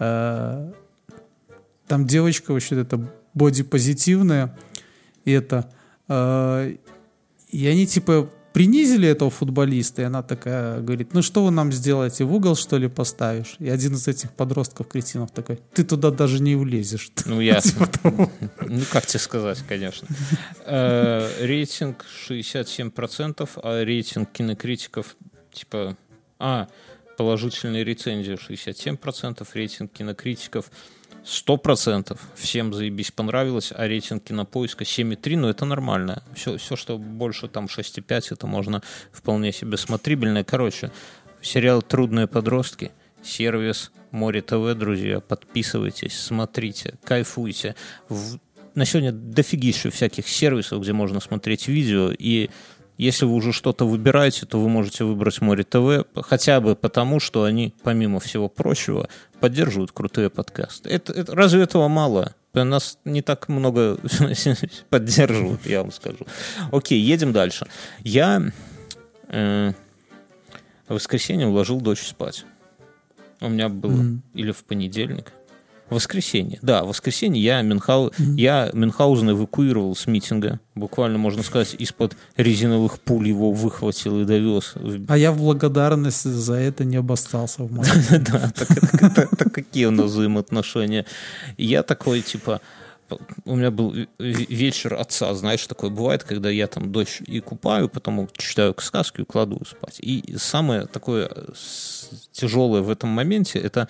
э, 0.00 0.72
там 1.86 2.06
девочка 2.06 2.52
вообще 2.52 2.80
это 2.80 2.98
бодипозитивная, 3.34 4.56
и 5.24 5.32
это 5.32 5.70
э, 6.08 6.76
и 7.48 7.66
они 7.66 7.86
типа 7.86 8.30
принизили 8.52 9.08
этого 9.08 9.30
футболиста, 9.30 10.02
и 10.02 10.04
она 10.04 10.22
такая 10.22 10.80
говорит, 10.80 11.14
ну 11.14 11.22
что 11.22 11.44
вы 11.44 11.50
нам 11.50 11.72
сделаете, 11.72 12.24
в 12.24 12.34
угол 12.34 12.54
что 12.54 12.76
ли 12.76 12.88
поставишь? 12.88 13.56
И 13.58 13.68
один 13.68 13.94
из 13.94 14.06
этих 14.08 14.32
подростков 14.32 14.88
кретинов 14.88 15.30
такой, 15.30 15.58
ты 15.74 15.84
туда 15.84 16.10
даже 16.10 16.40
не 16.42 16.56
влезешь. 16.56 17.10
Ну, 17.24 17.40
ясно. 17.40 17.86
Типа. 17.86 18.30
Ну, 18.66 18.82
как 18.90 19.06
тебе 19.06 19.20
сказать, 19.20 19.62
конечно. 19.68 20.08
Э, 20.66 21.28
Рейтинг 21.40 22.04
67%, 22.28 23.48
а 23.62 23.84
рейтинг 23.84 24.30
кинокритиков, 24.32 25.16
типа... 25.52 25.96
А, 26.38 26.68
положительные 27.16 27.84
рецензии 27.84 28.34
67%, 28.34 29.46
рейтинг 29.54 29.92
кинокритиков 29.92 30.70
Сто 31.24 31.56
процентов. 31.56 32.20
Всем 32.34 32.74
заебись 32.74 33.12
понравилось, 33.12 33.72
а 33.74 33.86
рейтинг 33.86 34.24
кинопоиска 34.24 34.84
7,3, 34.84 35.36
ну 35.36 35.48
это 35.48 35.64
нормально. 35.64 36.22
Все, 36.34 36.56
все, 36.56 36.74
что 36.74 36.98
больше 36.98 37.46
там 37.48 37.66
6,5, 37.66 38.32
это 38.32 38.46
можно 38.48 38.82
вполне 39.12 39.52
себе 39.52 39.76
смотрибельно. 39.76 40.42
Короче, 40.42 40.90
сериал 41.40 41.80
«Трудные 41.82 42.26
подростки», 42.26 42.90
сервис 43.22 43.92
Море 44.10 44.42
ТВ, 44.42 44.74
друзья, 44.76 45.20
подписывайтесь, 45.20 46.18
смотрите, 46.18 46.98
кайфуйте. 47.04 47.76
В- 48.08 48.38
На 48.74 48.84
сегодня 48.84 49.12
дофигища 49.12 49.90
всяких 49.90 50.26
сервисов, 50.26 50.80
где 50.82 50.92
можно 50.92 51.20
смотреть 51.20 51.68
видео, 51.68 52.10
и 52.10 52.48
если 53.02 53.24
вы 53.24 53.34
уже 53.34 53.52
что-то 53.52 53.86
выбираете, 53.86 54.46
то 54.46 54.60
вы 54.60 54.68
можете 54.68 55.04
выбрать 55.04 55.40
Море 55.40 55.64
ТВ, 55.64 56.06
хотя 56.22 56.60
бы 56.60 56.76
потому, 56.76 57.20
что 57.20 57.44
они, 57.44 57.74
помимо 57.82 58.20
всего 58.20 58.48
прочего, 58.48 59.08
поддерживают 59.40 59.92
крутые 59.92 60.30
подкасты. 60.30 60.88
Это, 60.90 61.12
это- 61.12 61.34
разве 61.34 61.62
этого 61.62 61.88
мало? 61.88 62.34
Нас 62.54 62.98
не 63.04 63.22
так 63.22 63.48
много 63.48 63.98
поддерживают, 64.90 65.66
я 65.66 65.82
вам 65.82 65.90
скажу. 65.90 66.26
Окей, 66.70 67.00
едем 67.00 67.32
дальше. 67.32 67.66
Я 68.04 68.52
э, 69.28 69.72
в 70.88 70.94
воскресенье 70.94 71.46
уложил 71.46 71.80
дочь 71.80 72.02
спать. 72.02 72.44
У 73.40 73.48
меня 73.48 73.68
было 73.68 74.04
или 74.34 74.52
в 74.52 74.64
понедельник. 74.64 75.32
Воскресенье, 75.94 76.58
да, 76.62 76.84
в 76.84 76.88
воскресенье 76.88 77.42
я, 77.42 77.62
Мюнхау... 77.62 78.12
я 78.18 78.70
Мюнхгаузен 78.72 79.30
эвакуировал 79.30 79.94
с 79.94 80.06
митинга. 80.06 80.60
Буквально, 80.74 81.18
можно 81.18 81.42
сказать, 81.42 81.74
из-под 81.78 82.16
резиновых 82.36 82.98
пуль 83.00 83.28
его 83.28 83.52
выхватил 83.52 84.20
и 84.20 84.24
довез. 84.24 84.74
А 85.08 85.16
я 85.18 85.32
в 85.32 85.38
благодарность 85.38 86.22
за 86.24 86.54
это 86.54 86.84
не 86.84 86.96
обостался 86.96 87.62
в 87.64 87.72
Москве. 87.72 88.18
Да, 88.32 88.50
так, 89.36 89.52
какие 89.52 89.86
у 89.86 89.90
нас 89.90 90.10
взаимоотношения. 90.10 91.04
Я 91.58 91.82
такой, 91.82 92.22
типа, 92.22 92.60
у 93.44 93.56
меня 93.56 93.70
был 93.70 93.92
ве- 93.94 94.06
вечер 94.18 94.94
отца, 94.94 95.34
знаешь, 95.34 95.66
такое 95.66 95.90
бывает, 95.90 96.24
когда 96.24 96.48
я 96.48 96.66
там 96.66 96.92
дочь 96.92 97.20
и 97.26 97.40
купаю, 97.40 97.88
потом 97.88 98.28
читаю 98.36 98.74
сказки 98.78 99.18
и 99.18 99.22
укладываю 99.22 99.66
спать. 99.66 99.98
И 100.00 100.34
самое 100.38 100.86
такое 100.86 101.30
с- 101.54 102.08
тяжелое 102.32 102.80
в 102.80 102.88
этом 102.90 103.10
моменте, 103.10 103.58
это 103.58 103.88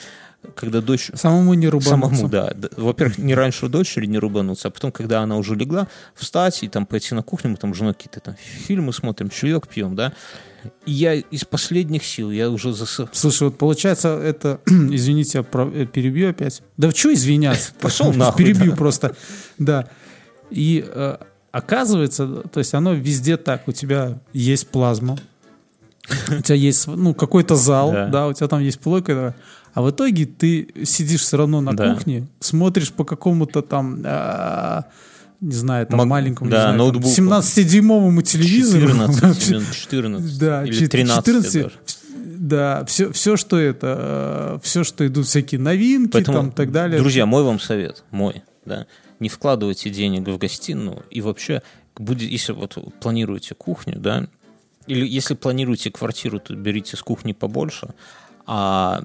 когда 0.55 0.81
дочь 0.81 1.11
Самому 1.15 1.55
не 1.55 1.69
рубануться. 1.69 2.17
Самому, 2.17 2.29
да. 2.29 2.53
Во-первых, 2.77 3.19
не 3.19 3.35
раньше 3.35 3.69
дочери 3.69 4.07
не 4.07 4.19
рубануться, 4.19 4.69
а 4.69 4.71
потом, 4.71 4.93
когда 4.93 5.21
она 5.21 5.37
уже 5.37 5.55
легла, 5.55 5.89
встать 6.15 6.63
и 6.63 6.69
там 6.69 6.87
пойти 6.87 7.15
на 7.15 7.23
кухню, 7.23 7.51
мы 7.51 7.57
там 7.57 7.75
с 7.75 7.77
женой 7.79 7.95
какие-то 7.95 8.21
там 8.21 8.35
фильмы 8.37 8.93
смотрим, 8.93 9.31
чаек 9.31 9.69
пьем, 9.69 9.95
да. 9.95 10.13
И 10.87 10.93
я 10.93 11.15
из 11.15 11.45
последних 11.45 12.05
сил, 12.05 12.31
я 12.31 12.51
уже 12.51 12.73
засып... 12.73 13.11
Слушай, 13.13 13.45
вот 13.45 13.59
получается 13.59 14.09
это, 14.09 14.61
извините, 14.67 15.39
я 15.39 15.87
перебью 15.87 16.31
опять. 16.31 16.63
Да 16.77 16.91
что 16.91 17.13
извиняться? 17.13 17.73
Пошел 17.81 18.13
нахуй, 18.13 18.45
Перебью 18.45 18.73
да. 18.73 18.77
просто. 18.77 19.17
Да. 19.59 19.89
И 20.51 20.85
э, 20.87 21.17
оказывается, 21.51 22.43
то 22.53 22.59
есть 22.59 22.75
оно 22.75 22.95
везде 22.95 23.37
так. 23.37 23.67
У 23.69 23.73
тебя 23.73 24.19
есть 24.33 24.69
плазма, 24.69 25.19
у 26.29 26.43
тебя 26.43 26.57
есть 26.57 26.87
ну, 26.87 27.15
какой-то 27.15 27.57
зал, 27.57 27.93
Да. 27.93 28.07
да. 28.09 28.29
у 28.29 28.33
тебя 28.33 28.49
там 28.49 28.61
есть 28.61 28.81
плойка, 28.81 29.35
а 29.75 29.83
в 29.83 29.91
итоге 29.91 30.27
ты 30.27 30.69
сидишь 30.85 31.23
все 31.23 31.37
равно 31.37 31.61
на 31.61 31.73
Да. 31.75 31.95
кухне, 31.95 32.27
смотришь 32.41 32.93
по 32.93 33.05
какому-то 33.05 33.63
там, 33.63 34.01
а, 34.05 34.85
не 35.41 35.55
знаю, 35.55 35.87
там 35.87 35.99
Мог- 35.99 36.07
маленькому, 36.09 36.51
да, 36.51 36.57
не 36.57 36.61
знаю, 36.63 36.79
там, 36.79 36.79
ноутбуку. 36.79 37.09
17-дюймовому 37.15 38.23
телевизору. 38.23 38.87
14, 38.89 39.51
именно 39.51 39.67
14 39.73 40.39
Да, 40.39 40.65
или 40.65 40.73
чет- 40.79 40.91
13 40.91 41.25
14, 41.25 41.63
даже. 41.63 41.75
Да, 42.39 42.85
все, 42.87 43.13
все, 43.13 43.37
что 43.37 43.57
это, 43.59 44.61
все, 44.63 44.85
что 44.85 45.07
идут 45.07 45.27
всякие 45.27 45.61
новинки, 45.61 46.13
Поэтому, 46.13 46.37
там, 46.39 46.49
и 46.49 46.53
так 46.53 46.73
далее. 46.73 46.99
друзья, 47.01 47.25
мой 47.27 47.43
вам 47.45 47.61
совет, 47.61 48.03
мой, 48.11 48.43
да, 48.67 48.87
не 49.21 49.29
вкладывайте 49.29 49.91
денег 49.91 50.27
в 50.29 50.39
гостиную 50.39 51.05
и 51.11 51.21
вообще, 51.21 51.63
будет, 51.97 52.29
если 52.29 52.53
вот 52.53 52.77
планируете 53.01 53.55
кухню, 53.55 53.95
да, 53.99 54.27
или 54.89 55.07
если 55.07 55.35
планируете 55.35 55.91
квартиру, 55.93 56.41
то 56.41 56.55
берите 56.55 56.97
с 56.97 57.03
кухни 57.03 57.33
побольше, 57.33 57.91
а 58.47 59.03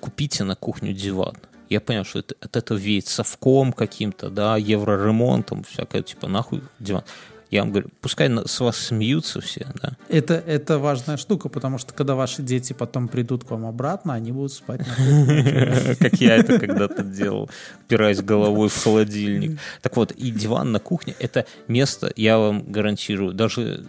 купите 0.00 0.44
на 0.44 0.56
кухню 0.56 0.92
диван. 0.92 1.34
Я 1.68 1.80
понял, 1.80 2.04
что 2.04 2.18
это, 2.18 2.34
от 2.40 2.56
этого 2.56 2.76
веет 2.76 3.06
совком 3.06 3.72
каким-то, 3.72 4.28
да, 4.28 4.56
евроремонтом, 4.56 5.62
всякое, 5.62 6.02
типа, 6.02 6.26
нахуй 6.26 6.62
диван. 6.80 7.04
Я 7.50 7.62
вам 7.62 7.70
говорю, 7.70 7.88
пускай 8.00 8.30
с 8.46 8.60
вас 8.60 8.76
смеются 8.76 9.40
все, 9.40 9.66
да. 9.82 9.96
Это, 10.08 10.34
это 10.34 10.78
важная 10.78 11.16
штука, 11.16 11.48
потому 11.48 11.78
что 11.78 11.92
когда 11.92 12.14
ваши 12.14 12.42
дети 12.42 12.72
потом 12.72 13.08
придут 13.08 13.42
к 13.42 13.50
вам 13.50 13.66
обратно, 13.66 14.14
они 14.14 14.30
будут 14.30 14.52
спать 14.52 14.86
на 14.86 15.96
как 15.96 16.14
я 16.20 16.36
это 16.36 16.60
когда-то 16.60 17.02
делал, 17.02 17.50
упираясь 17.84 18.22
головой 18.22 18.68
в 18.68 18.82
холодильник. 18.82 19.58
Так 19.82 19.96
вот, 19.96 20.12
и 20.12 20.30
диван 20.30 20.70
на 20.70 20.78
кухне— 20.78 21.16
это 21.18 21.44
место, 21.66 22.12
я 22.14 22.38
вам 22.38 22.70
гарантирую, 22.70 23.32
даже 23.32 23.84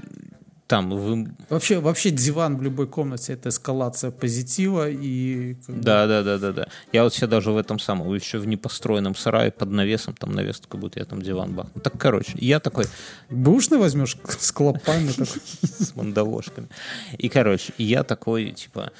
там 0.71 0.89
вы... 0.89 1.27
Вообще, 1.49 1.79
вообще 1.79 2.11
диван 2.11 2.55
в 2.55 2.61
любой 2.61 2.87
комнате 2.87 3.33
это 3.33 3.49
эскалация 3.49 4.09
позитива 4.09 4.89
и 4.89 5.57
Да, 5.67 6.07
да, 6.07 6.23
да, 6.23 6.37
да, 6.37 6.53
да. 6.53 6.67
Я 6.93 7.03
вот 7.03 7.13
себе 7.13 7.27
даже 7.27 7.51
в 7.51 7.57
этом 7.57 7.77
самом, 7.77 8.13
еще 8.15 8.37
в 8.37 8.47
непостроенном 8.47 9.13
сарае 9.13 9.51
под 9.51 9.69
навесом, 9.69 10.13
там 10.13 10.31
навес 10.31 10.61
такой 10.61 10.79
будет, 10.79 10.95
я 10.95 11.03
там 11.03 11.21
диван 11.21 11.55
бахну. 11.55 11.81
Так, 11.81 11.97
короче, 11.97 12.37
я 12.37 12.61
такой 12.61 12.85
бушный 13.29 13.79
возьмешь 13.79 14.15
с 14.39 14.51
клопами. 14.53 15.11
с 15.61 15.93
мандавошками. 15.93 16.69
И, 17.17 17.27
короче, 17.27 17.73
я 17.77 18.03
такой, 18.03 18.51
типа, 18.51 18.93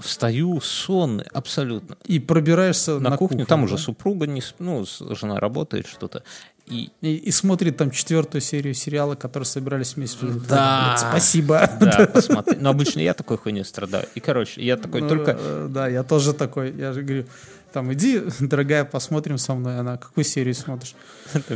встаю 0.00 0.60
сонный 0.60 1.24
абсолютно. 1.32 1.96
И 2.04 2.18
пробираешься 2.18 2.98
На, 2.98 3.10
на, 3.10 3.16
кухню, 3.16 3.46
там 3.46 3.64
уже 3.64 3.76
да? 3.76 3.82
супруга, 3.82 4.26
не, 4.26 4.42
ну, 4.58 4.84
жена 4.86 5.40
работает, 5.40 5.86
что-то. 5.86 6.22
И 6.66 6.90
И, 7.00 7.16
и 7.16 7.30
смотрит 7.30 7.76
там 7.76 7.90
четвертую 7.90 8.40
серию 8.40 8.74
сериала, 8.74 9.14
который 9.14 9.44
собирались 9.44 9.96
вместе. 9.96 10.26
Да. 10.48 10.96
Блядь, 10.96 11.00
Спасибо. 11.00 11.70
Да, 11.80 12.08
посмотри. 12.12 12.56
Но 12.58 12.70
обычно 12.70 13.00
я 13.00 13.14
такой 13.14 13.38
хуйней 13.38 13.64
страдаю. 13.64 14.06
И, 14.14 14.20
короче, 14.20 14.62
я 14.62 14.76
такой 14.76 15.00
Ну, 15.00 15.08
только... 15.08 15.68
Да, 15.68 15.88
я 15.88 16.02
тоже 16.02 16.32
такой. 16.32 16.72
Я 16.72 16.92
же 16.92 17.02
говорю, 17.02 17.26
там 17.72 17.92
иди, 17.92 18.22
дорогая, 18.40 18.84
посмотрим 18.84 19.38
со 19.38 19.54
мной. 19.54 19.78
Она, 19.78 19.96
какую 19.96 20.24
серию 20.24 20.54
смотришь? 20.54 20.94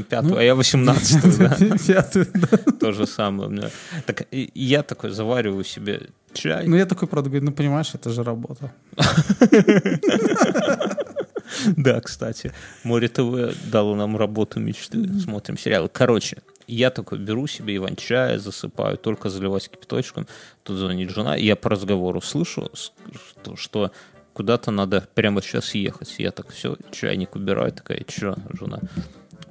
пятую, 0.08 0.38
а 0.38 0.42
я 0.42 0.54
18 0.54 1.38
да. 1.38 1.56
Пятую, 1.86 2.26
да. 2.34 2.56
То 2.80 2.92
же 2.92 3.06
самое 3.06 3.48
у 3.48 3.52
меня. 3.52 3.70
Так, 4.06 4.26
я 4.32 4.82
такой 4.82 5.10
завариваю 5.10 5.64
себе 5.64 6.08
чай. 6.32 6.66
Ну, 6.66 6.76
я 6.76 6.86
такой, 6.86 7.08
правда, 7.08 7.30
говорю, 7.30 7.46
ну, 7.46 7.52
понимаешь, 7.52 7.94
это 7.94 8.10
же 8.10 8.22
работа. 8.22 8.72
Да, 11.76 12.00
кстати, 12.00 12.52
Море 12.84 13.08
ТВ 13.08 13.54
дало 13.70 13.94
нам 13.94 14.16
работу 14.16 14.60
мечты. 14.60 15.06
Смотрим 15.20 15.58
сериалы. 15.58 15.88
Короче, 15.92 16.38
я 16.66 16.90
такой 16.90 17.18
беру 17.18 17.46
себе 17.46 17.76
иван-чай, 17.76 18.38
засыпаю, 18.38 18.96
только 18.98 19.30
заливать 19.30 19.68
кипяточком. 19.68 20.26
Тут 20.62 20.78
звонит 20.78 21.10
жена, 21.10 21.36
и 21.36 21.44
я 21.44 21.56
по 21.56 21.70
разговору 21.70 22.20
слышу, 22.20 22.70
что, 22.74 23.56
что 23.56 23.92
куда-то 24.32 24.70
надо 24.70 25.06
прямо 25.14 25.42
сейчас 25.42 25.74
ехать. 25.74 26.14
Я 26.18 26.30
так 26.30 26.50
все, 26.50 26.76
чайник 26.92 27.36
убираю, 27.36 27.72
такая, 27.72 28.04
что, 28.08 28.36
жена? 28.58 28.80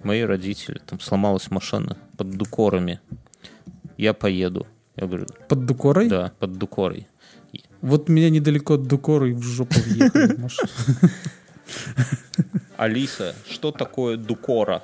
Мои 0.03 0.21
родители, 0.21 0.79
там 0.85 0.99
сломалась 0.99 1.49
машина 1.49 1.97
под 2.17 2.31
Дукорами. 2.31 2.99
Я 3.97 4.13
поеду. 4.13 4.67
Я 4.95 5.07
говорю, 5.07 5.25
Под 5.47 5.65
Дукорой? 5.65 6.07
да, 6.07 6.31
под 6.39 6.57
Дукорой. 6.57 7.07
Вот 7.81 8.09
меня 8.09 8.29
недалеко 8.29 8.75
от 8.75 8.83
Дукоры 8.83 9.33
в 9.33 9.41
жопу 9.43 9.75
въехали. 9.79 10.35
Маш. 10.37 10.57
Алиса, 12.77 13.35
что 13.49 13.71
такое 13.71 14.17
Дукора? 14.17 14.83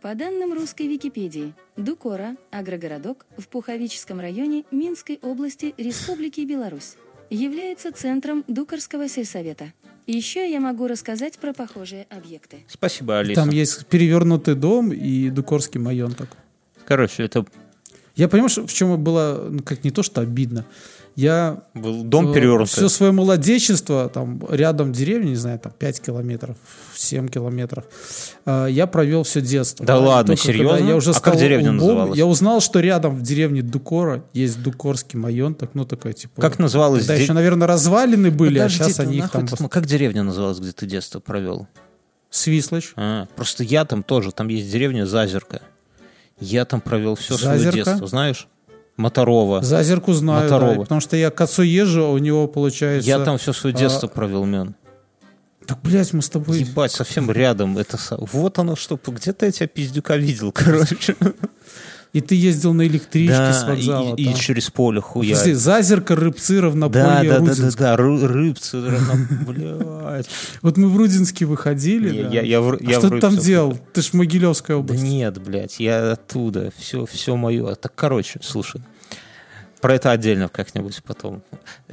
По 0.00 0.14
данным 0.14 0.52
русской 0.52 0.86
Википедии, 0.86 1.54
Дукора– 1.76 2.36
агрогородок 2.50 3.24
в 3.38 3.48
Пуховическом 3.48 4.20
районе 4.20 4.64
Минской 4.70 5.18
области 5.22 5.74
Республики 5.78 6.42
Беларусь. 6.42 6.96
Является 7.30 7.90
центром 7.90 8.44
Дукорского 8.46 9.08
сельсовета. 9.08 9.72
Еще 10.06 10.50
я 10.50 10.60
могу 10.60 10.86
рассказать 10.86 11.38
про 11.38 11.54
похожие 11.54 12.06
объекты. 12.10 12.58
Спасибо, 12.68 13.18
Алиса. 13.20 13.40
Там 13.40 13.48
есть 13.48 13.86
перевернутый 13.86 14.54
дом 14.54 14.92
и 14.92 15.30
Дукорский 15.30 15.80
майонток. 15.80 16.28
Короче, 16.84 17.22
это 17.22 17.46
Я 18.14 18.28
понимаю, 18.28 18.50
что 18.50 18.66
в 18.66 18.72
чем 18.72 19.02
было, 19.02 19.48
ну, 19.50 19.62
как 19.62 19.84
не 19.84 19.90
то, 19.90 20.02
что 20.02 20.20
обидно. 20.20 20.66
Я 21.16 21.62
был 21.74 22.02
дом 22.02 22.26
все 22.26 22.34
перевернутый. 22.34 22.88
свое 22.88 23.12
молодечество, 23.12 24.08
там 24.08 24.44
рядом 24.48 24.92
деревня, 24.92 25.28
не 25.28 25.36
знаю, 25.36 25.60
там 25.60 25.72
5 25.78 26.00
километров, 26.00 26.56
7 26.96 27.28
километров, 27.28 27.84
э, 28.46 28.66
я 28.70 28.88
провел 28.88 29.22
все 29.22 29.40
детство. 29.40 29.86
Да 29.86 29.96
И 29.96 30.00
ладно, 30.00 30.34
только 30.34 30.42
серьезно? 30.48 30.84
Я 30.84 30.96
уже 30.96 31.12
А 31.12 31.20
как 31.20 31.36
деревня 31.36 31.70
лбом, 31.70 31.76
называлась? 31.86 32.18
Я 32.18 32.26
узнал, 32.26 32.60
что 32.60 32.80
рядом 32.80 33.14
в 33.14 33.22
деревне 33.22 33.62
Дукора 33.62 34.24
есть 34.32 34.60
Дукорский 34.60 35.16
майонток, 35.18 35.70
ну 35.74 35.84
такая 35.84 36.14
типа... 36.14 36.40
Как 36.42 36.58
называлась 36.58 37.02
Тогда 37.02 37.16
де- 37.16 37.22
еще, 37.22 37.32
наверное, 37.32 37.68
развалины 37.68 38.32
были, 38.32 38.58
Подожди, 38.58 38.82
а 38.82 38.84
сейчас 38.86 39.00
они 39.00 39.18
их 39.18 39.30
там... 39.30 39.46
ты 39.46 39.68
Как 39.68 39.86
деревня 39.86 40.24
называлась, 40.24 40.58
где 40.58 40.72
ты 40.72 40.86
детство 40.86 41.20
провел? 41.20 41.68
Свислочь. 42.30 42.92
А, 42.96 43.28
просто 43.36 43.62
я 43.62 43.84
там 43.84 44.02
тоже, 44.02 44.32
там 44.32 44.48
есть 44.48 44.68
деревня 44.68 45.06
Зазерка. 45.06 45.62
Я 46.40 46.64
там 46.64 46.80
провел 46.80 47.14
все 47.14 47.36
свое 47.36 47.58
Зазерка? 47.58 47.76
детство, 47.76 48.06
знаешь? 48.08 48.48
Моторова. 48.96 49.62
Зазерку 49.62 50.12
знаю, 50.12 50.48
да, 50.48 50.74
потому 50.80 51.00
что 51.00 51.16
я 51.16 51.30
к 51.30 51.40
отцу 51.40 51.62
езжу, 51.62 52.04
а 52.04 52.10
у 52.10 52.18
него 52.18 52.46
получается... 52.46 53.08
Я 53.08 53.18
там 53.24 53.38
все 53.38 53.52
свое 53.52 53.74
а, 53.74 53.78
детство 53.78 54.06
провел, 54.06 54.44
мен. 54.44 54.74
Так, 55.66 55.78
блядь, 55.82 56.12
мы 56.12 56.22
с 56.22 56.28
тобой... 56.28 56.58
Ебать, 56.58 56.92
совсем 56.92 57.30
рядом. 57.30 57.78
Это 57.78 57.98
Вот 58.10 58.58
оно 58.58 58.76
что, 58.76 58.98
где-то 59.04 59.46
я 59.46 59.52
тебя 59.52 59.66
пиздюка 59.66 60.16
видел, 60.16 60.52
короче. 60.54 61.16
И 62.14 62.20
ты 62.20 62.36
ездил 62.36 62.72
на 62.74 62.86
электричке 62.86 63.52
с 63.52 63.62
Да, 63.62 63.66
вокзала. 63.70 64.14
и, 64.14 64.30
и 64.30 64.34
через 64.36 64.70
поле 64.70 65.00
хуя. 65.00 65.30
Подожди, 65.30 65.52
Зазерка, 65.52 66.14
Рыбциров, 66.14 66.76
на 66.76 66.88
Да, 66.88 67.24
да, 67.24 67.40
да, 67.40 67.54
да, 67.54 67.70
да, 67.76 67.96
ры- 67.96 68.24
рыбцы, 68.26 68.76
ры- 68.76 69.44
блядь. 69.44 70.28
Вот 70.62 70.76
мы 70.76 70.88
в 70.88 70.96
Рудинске 70.96 71.44
выходили, 71.44 72.32
я- 72.32 72.42
я 72.42 72.60
А 72.60 72.76
я 72.80 72.98
что 73.00 73.10
ты 73.10 73.18
там 73.18 73.36
делал? 73.36 73.76
Ты 73.92 74.00
ж 74.00 74.10
в 74.10 74.14
Могилевской 74.14 74.80
Да 74.80 74.94
нет, 74.94 75.42
блядь, 75.42 75.80
я 75.80 76.12
оттуда. 76.12 76.72
Все, 76.78 77.04
все 77.04 77.34
мое. 77.34 77.74
Так, 77.74 77.92
короче, 77.96 78.38
слушай. 78.44 78.80
Про 79.80 79.96
это 79.96 80.12
отдельно 80.12 80.48
как-нибудь 80.48 81.02
потом. 81.04 81.42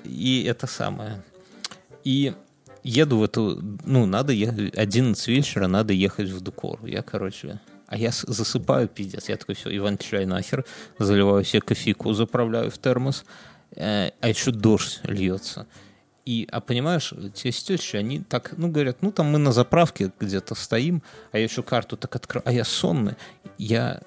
И 0.04 0.46
это 0.48 0.68
самое. 0.68 1.24
И 2.04 2.34
еду 2.84 3.18
в 3.18 3.24
эту... 3.24 3.60
Ну, 3.86 4.06
надо 4.06 4.34
ехать... 4.34 4.78
11 4.78 5.28
вечера 5.28 5.66
надо 5.66 5.94
ехать 5.94 6.30
в 6.30 6.42
Дукор. 6.42 6.86
Я, 6.86 7.02
короче... 7.02 7.60
А 7.92 7.98
я 7.98 8.12
засыпаю, 8.12 8.88
пиздец. 8.88 9.28
Я 9.28 9.36
такой, 9.36 9.54
все, 9.54 9.76
Иван, 9.76 9.98
чай 9.98 10.26
нахер. 10.26 10.64
Заливаю 10.98 11.44
себе 11.44 11.60
кофейку, 11.62 12.14
заправляю 12.14 12.72
в 12.72 12.78
термос. 12.78 13.26
Э, 13.76 14.12
а 14.22 14.30
еще 14.30 14.52
дождь 14.52 15.02
льется. 15.04 15.68
И, 16.26 16.48
а 16.52 16.62
понимаешь, 16.62 17.14
те 17.34 17.52
с 17.52 17.62
тещей, 17.62 18.00
они 18.00 18.20
так, 18.22 18.54
ну, 18.56 18.70
говорят, 18.72 19.02
ну, 19.02 19.12
там 19.12 19.26
мы 19.32 19.40
на 19.40 19.52
заправке 19.52 20.12
где-то 20.22 20.56
стоим, 20.56 21.04
а 21.34 21.38
я 21.38 21.44
еще 21.44 21.64
карту 21.64 21.98
так 21.98 22.16
открою, 22.16 22.44
а 22.46 22.52
я 22.54 22.64
сонный, 22.64 23.16
я, 23.58 24.02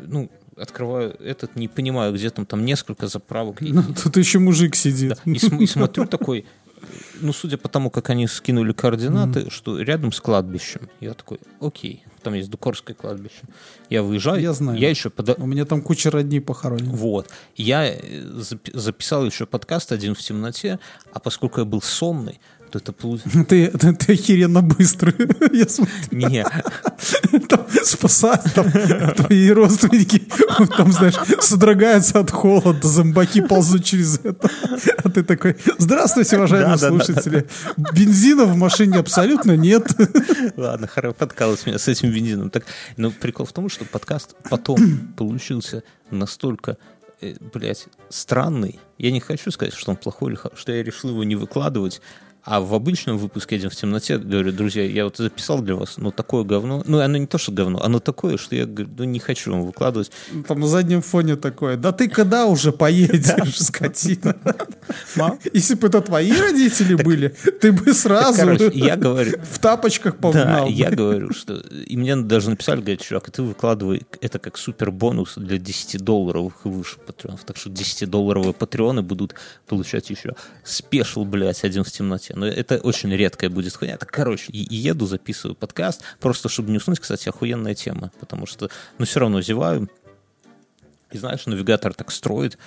ну, 0.00 0.28
открываю 0.56 1.14
этот, 1.20 1.54
не 1.54 1.68
понимаю, 1.68 2.12
где 2.14 2.30
там, 2.30 2.44
там 2.46 2.64
несколько 2.64 3.06
заправок. 3.06 3.60
Ну, 3.60 3.82
тут 4.02 4.16
еще 4.16 4.38
мужик 4.40 4.74
сидит. 4.74 5.20
да, 5.24 5.32
и, 5.32 5.38
см- 5.38 5.62
и 5.62 5.66
смотрю 5.66 6.06
такой, 6.06 6.44
ну, 7.20 7.32
судя 7.32 7.56
по 7.58 7.68
тому, 7.68 7.90
как 7.90 8.10
они 8.10 8.26
скинули 8.26 8.72
координаты, 8.72 9.48
что 9.50 9.78
рядом 9.80 10.10
с 10.10 10.20
кладбищем. 10.20 10.88
Я 11.00 11.14
такой, 11.14 11.38
окей, 11.60 12.02
там 12.22 12.34
есть 12.34 12.50
Дукорское 12.50 12.94
кладбище. 12.96 13.42
Я 13.90 14.02
выезжаю, 14.02 14.40
Я 14.40 14.52
знаю. 14.52 14.78
я 14.78 14.88
еще 14.90 15.08
подо- 15.10 15.34
У 15.40 15.46
меня 15.46 15.64
там 15.64 15.82
куча 15.82 16.10
родней 16.10 16.40
похоронена. 16.40 16.92
вот. 16.92 17.28
Я 17.56 17.86
э, 17.86 17.98
запи- 18.00 18.70
записал 18.76 19.24
еще 19.26 19.46
подкаст 19.46 19.92
один 19.92 20.14
в 20.14 20.20
темноте, 20.20 20.78
а 21.12 21.18
поскольку 21.20 21.60
я 21.60 21.64
был 21.66 21.82
сонный, 21.82 22.40
то 22.72 22.78
это 22.78 22.92
получилось... 22.92 23.46
Ты, 23.48 23.68
ты, 23.68 23.92
ты 23.94 24.12
охеренно 24.14 24.62
быстрый. 24.62 25.14
Я 25.52 25.68
смотрю, 25.68 25.94
Не, 26.10 26.44
там 27.48 27.66
спасать, 27.84 28.44
там 28.54 28.70
твои 29.14 29.50
родственники, 29.50 30.22
там, 30.76 30.90
знаешь, 30.90 31.14
содрогаются 31.40 32.20
от 32.20 32.30
холода, 32.30 32.88
зомбаки 32.88 33.42
ползут 33.42 33.84
через 33.84 34.20
это. 34.20 34.50
А 35.04 35.10
ты 35.10 35.22
такой, 35.22 35.56
здравствуйте, 35.78 36.36
уважаемые 36.38 36.76
Да, 36.76 36.88
да, 36.88 36.96
да, 36.96 37.04
слушатели. 37.04 37.46
Бензина 37.76 38.46
в 38.46 38.56
машине 38.56 38.98
абсолютно 38.98 39.54
нет. 39.56 39.88
ладно, 40.56 40.88
хоро- 40.94 41.12
подкалывать 41.12 41.66
меня 41.66 41.78
с 41.78 41.88
этим 41.88 42.10
бензином. 42.10 42.48
Так, 42.48 42.64
но 42.96 43.10
прикол 43.10 43.44
в 43.44 43.52
том, 43.52 43.68
что 43.68 43.84
подкаст 43.84 44.34
потом 44.48 45.12
получился 45.16 45.82
настолько 46.10 46.78
э, 47.20 47.34
блядь, 47.52 47.86
странный. 48.08 48.80
Я 48.96 49.10
не 49.10 49.20
хочу 49.20 49.50
сказать, 49.50 49.74
что 49.74 49.90
он 49.90 49.96
плохой 49.98 50.32
или 50.32 50.38
что 50.54 50.72
я 50.72 50.82
решил 50.82 51.10
его 51.10 51.24
не 51.24 51.36
выкладывать. 51.36 52.00
А 52.44 52.60
в 52.60 52.74
обычном 52.74 53.18
выпуске 53.18 53.54
«Один 53.56 53.70
в 53.70 53.76
темноте» 53.76 54.18
говорю, 54.18 54.50
друзья, 54.52 54.84
я 54.84 55.04
вот 55.04 55.16
записал 55.16 55.60
для 55.60 55.76
вас, 55.76 55.96
ну, 55.98 56.10
такое 56.10 56.42
говно. 56.42 56.82
Ну, 56.86 56.98
оно 56.98 57.16
не 57.16 57.26
то, 57.26 57.38
что 57.38 57.52
говно, 57.52 57.80
оно 57.80 58.00
такое, 58.00 58.36
что 58.36 58.56
я 58.56 58.66
ну, 58.66 59.04
не 59.04 59.20
хочу 59.20 59.52
вам 59.52 59.64
выкладывать. 59.64 60.10
Там 60.48 60.58
на 60.58 60.66
заднем 60.66 61.02
фоне 61.02 61.36
такое, 61.36 61.76
да 61.76 61.92
ты 61.92 62.08
когда 62.08 62.46
уже 62.46 62.72
поедешь, 62.72 63.60
скотина? 63.60 64.36
Если 65.52 65.74
бы 65.74 65.86
это 65.86 66.00
твои 66.00 66.32
родители 66.32 66.94
были, 66.94 67.28
ты 67.60 67.70
бы 67.70 67.94
сразу 67.94 68.70
я 68.72 68.96
говорю, 68.96 69.38
в 69.48 69.58
тапочках 69.60 70.14
Да, 70.14 70.20
погнал. 70.20 70.68
я 70.68 70.90
говорю, 70.90 71.32
что... 71.32 71.54
И 71.54 71.96
мне 71.96 72.16
даже 72.16 72.50
написали, 72.50 72.80
говорят, 72.80 73.02
чувак, 73.02 73.30
ты 73.30 73.42
выкладывай 73.42 74.02
это 74.20 74.40
как 74.40 74.58
супер 74.58 74.90
бонус 74.90 75.34
для 75.36 75.58
10-долларовых 75.58 76.54
и 76.64 76.68
выше 76.68 76.98
патреонов. 76.98 77.44
Так 77.44 77.56
что 77.56 77.70
10-долларовые 77.70 78.52
патреоны 78.52 79.02
будут 79.02 79.34
получать 79.66 80.10
еще 80.10 80.34
спешл, 80.64 81.24
блядь, 81.24 81.64
один 81.64 81.84
в 81.84 81.90
темноте. 81.90 82.31
Но 82.34 82.46
это 82.46 82.78
очень 82.78 83.10
редкая 83.14 83.50
будет 83.50 83.74
хуйня. 83.74 83.96
Так, 83.96 84.10
короче, 84.10 84.52
и, 84.52 84.62
и 84.62 84.76
еду, 84.76 85.06
записываю 85.06 85.54
подкаст, 85.54 86.02
просто 86.20 86.48
чтобы 86.48 86.70
не 86.70 86.78
уснуть, 86.78 87.00
кстати, 87.00 87.28
охуенная 87.28 87.74
тема. 87.74 88.10
Потому 88.20 88.46
что, 88.46 88.70
ну, 88.98 89.04
все 89.04 89.20
равно 89.20 89.40
зеваю. 89.42 89.88
И 91.10 91.18
знаешь, 91.18 91.46
навигатор 91.46 91.92
так 91.94 92.10
строит 92.10 92.58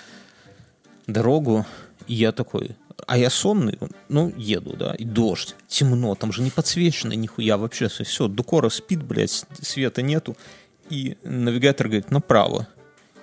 дорогу, 1.07 1.66
и 2.07 2.13
я 2.13 2.32
такой, 2.32 2.76
а 3.07 3.18
я 3.18 3.30
сонный, 3.30 3.78
ну, 4.09 4.34
еду, 4.38 4.76
да, 4.76 4.93
и 4.93 5.03
дождь, 5.03 5.55
темно, 5.68 6.16
там 6.16 6.32
же 6.32 6.41
не 6.41 6.51
подсвечено 6.51 7.13
нихуя 7.13 7.57
вообще, 7.57 7.88
все, 7.88 8.28
Дукора 8.28 8.70
спит, 8.70 9.03
блядь, 9.03 9.45
света 9.61 10.01
нету, 10.01 10.36
и 10.89 11.18
навигатор 11.24 11.88
говорит, 11.88 12.11
направо. 12.11 12.68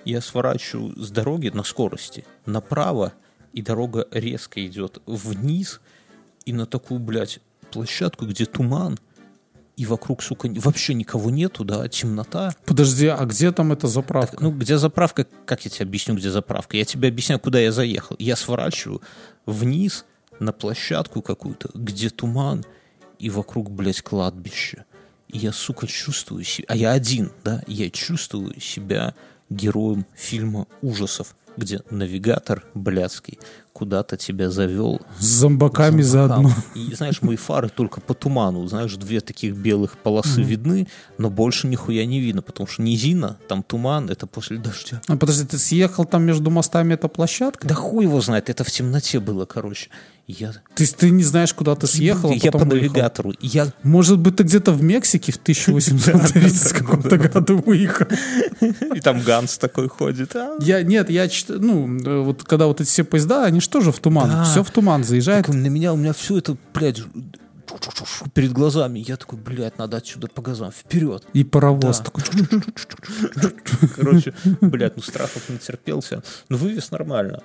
Я 0.05 0.19
сворачиваю 0.19 1.01
с 1.01 1.09
дороги 1.11 1.47
на 1.47 1.63
скорости 1.63 2.25
направо, 2.45 3.13
и 3.53 3.61
дорога 3.61 4.07
резко 4.11 4.65
идет 4.65 5.01
вниз, 5.05 5.79
и 6.45 6.53
на 6.53 6.65
такую, 6.65 6.99
блядь, 6.99 7.39
площадку, 7.71 8.25
где 8.25 8.45
туман, 8.45 8.99
и 9.75 9.85
вокруг, 9.85 10.21
сука, 10.21 10.47
вообще 10.55 10.93
никого 10.93 11.31
нету, 11.31 11.63
да, 11.63 11.87
темнота. 11.87 12.53
Подожди, 12.65 13.07
а 13.07 13.25
где 13.25 13.51
там 13.51 13.71
эта 13.71 13.87
заправка? 13.87 14.37
Ну, 14.39 14.51
где 14.51 14.77
заправка, 14.77 15.25
как 15.45 15.65
я 15.65 15.71
тебе 15.71 15.85
объясню, 15.85 16.15
где 16.15 16.29
заправка? 16.29 16.77
Я 16.77 16.85
тебе 16.85 17.07
объясняю, 17.07 17.39
куда 17.39 17.59
я 17.59 17.71
заехал. 17.71 18.15
Я 18.19 18.35
сворачиваю 18.35 19.01
вниз 19.47 20.05
на 20.39 20.53
площадку 20.53 21.23
какую-то, 21.23 21.69
где 21.73 22.09
туман, 22.09 22.63
и 23.17 23.29
вокруг, 23.29 23.71
блядь, 23.71 24.01
кладбище. 24.01 24.85
И 25.29 25.39
я, 25.39 25.51
сука, 25.51 25.87
чувствую 25.87 26.43
себя... 26.43 26.67
А 26.69 26.75
я 26.75 26.91
один, 26.91 27.31
да? 27.43 27.63
Я 27.65 27.89
чувствую 27.89 28.59
себя 28.59 29.15
героем 29.49 30.05
фильма 30.13 30.67
ужасов, 30.81 31.35
где 31.57 31.81
навигатор 31.89 32.63
блядский 32.75 33.39
куда-то 33.73 34.17
тебя 34.17 34.49
завел 34.51 35.01
С 35.19 35.25
зомбаками 35.25 36.01
зомбакам. 36.03 36.43
заодно. 36.47 36.63
И 36.75 36.93
знаешь, 36.93 37.21
мои 37.21 37.35
фары 37.35 37.69
только 37.69 38.01
по 38.01 38.13
туману, 38.13 38.65
знаешь, 38.67 38.93
две 38.95 39.19
таких 39.19 39.55
белых 39.55 39.97
полосы 39.97 40.41
видны, 40.43 40.87
но 41.17 41.29
больше 41.29 41.67
нихуя 41.67 42.05
не 42.05 42.19
видно, 42.19 42.41
потому 42.43 42.67
что 42.67 42.81
низина, 42.83 43.37
там 43.47 43.63
туман, 43.63 44.09
это 44.09 44.27
после 44.27 44.57
дождя. 44.57 45.01
А 45.07 45.17
подожди, 45.17 45.45
ты 45.45 45.57
съехал 45.57 46.05
там 46.05 46.23
между 46.23 46.49
мостами, 46.51 46.93
эта 46.93 47.07
площадка? 47.07 47.67
Да 47.67 47.73
хуй 47.75 48.05
его 48.05 48.21
знает, 48.21 48.49
это 48.49 48.63
в 48.63 48.71
темноте 48.71 49.19
было, 49.19 49.45
короче. 49.45 49.89
Я, 50.25 50.53
Ты, 50.73 50.85
ты 50.85 51.09
не 51.09 51.23
знаешь, 51.23 51.53
куда 51.53 51.75
ты 51.75 51.85
съехал, 51.85 52.31
а 52.31 52.33
я 52.33 52.49
по 52.49 52.59
выехал? 52.59 52.75
навигатору. 52.77 53.33
Я, 53.41 53.73
Может 53.83 54.19
быть, 54.19 54.37
ты 54.37 54.43
где-то 54.43 54.71
в 54.71 54.81
Мексике 54.81 55.33
в 55.33 55.35
1830 55.35 56.71
каком-то 56.73 57.17
году 57.17 57.57
выехал. 57.65 58.05
и 58.95 59.01
там 59.01 59.19
Ганс 59.21 59.57
такой 59.57 59.89
ходит. 59.89 60.33
а? 60.37 60.55
Я, 60.61 60.81
нет, 60.81 61.09
я 61.09 61.27
ну, 61.49 61.99
э, 61.99 62.21
вот 62.21 62.43
когда 62.43 62.67
вот 62.67 62.79
эти 62.79 62.87
все 62.87 63.03
поезда, 63.03 63.43
они 63.43 63.59
же 63.63 63.69
тоже 63.69 63.91
в 63.91 63.99
туман. 63.99 64.29
Да. 64.29 64.43
Все 64.43 64.63
в 64.63 64.69
туман 64.71 65.03
заезжает. 65.03 65.45
Так 65.47 65.55
на 65.55 65.67
меня, 65.67 65.93
у 65.93 65.95
меня 65.97 66.13
все 66.13 66.37
это, 66.37 66.55
блядь, 66.73 67.01
перед 68.33 68.51
глазами. 68.51 68.99
Я 68.99 69.17
такой, 69.17 69.39
блядь, 69.39 69.77
надо 69.77 69.97
отсюда 69.97 70.27
по 70.27 70.41
газам, 70.41 70.71
вперед. 70.71 71.23
И 71.33 71.43
паровоз 71.43 71.99
Да. 71.99 72.03
такой. 72.05 72.23
Короче, 73.95 74.33
блядь, 74.61 74.95
ну 74.95 75.01
страхов 75.01 75.49
не 75.49 75.57
терпелся. 75.57 76.21
Ну 76.49 76.57
вывез 76.57 76.91
нормально. 76.91 77.41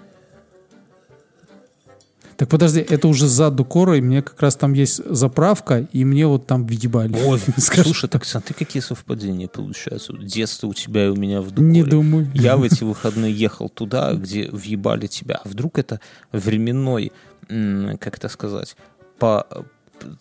Так 2.38 2.48
подожди, 2.48 2.78
это 2.80 3.08
уже 3.08 3.26
за 3.26 3.50
Дукора, 3.50 3.98
и 3.98 4.00
мне 4.00 4.22
как 4.22 4.40
раз 4.40 4.54
там 4.54 4.72
есть 4.72 5.02
заправка, 5.04 5.88
и 5.92 6.04
мне 6.04 6.24
вот 6.28 6.46
там 6.46 6.64
въебали. 6.66 7.12
Ой, 7.26 7.40
слушай, 7.58 8.08
так 8.08 8.24
смотри, 8.24 8.54
какие 8.54 8.80
совпадения 8.80 9.48
получаются. 9.48 10.12
Детство 10.12 10.68
у 10.68 10.72
тебя 10.72 11.06
и 11.06 11.08
у 11.08 11.16
меня 11.16 11.40
в 11.40 11.48
Дукоре. 11.50 11.66
Не 11.66 11.82
думаю. 11.82 12.30
Я 12.34 12.56
в 12.56 12.62
эти 12.62 12.84
выходные 12.84 13.32
ехал 13.34 13.68
туда, 13.68 14.12
где 14.14 14.48
въебали 14.52 15.08
тебя. 15.08 15.40
А 15.44 15.48
вдруг 15.48 15.78
это 15.80 16.00
временной, 16.30 17.10
как 17.48 18.16
это 18.18 18.28
сказать, 18.28 18.76
по 19.18 19.44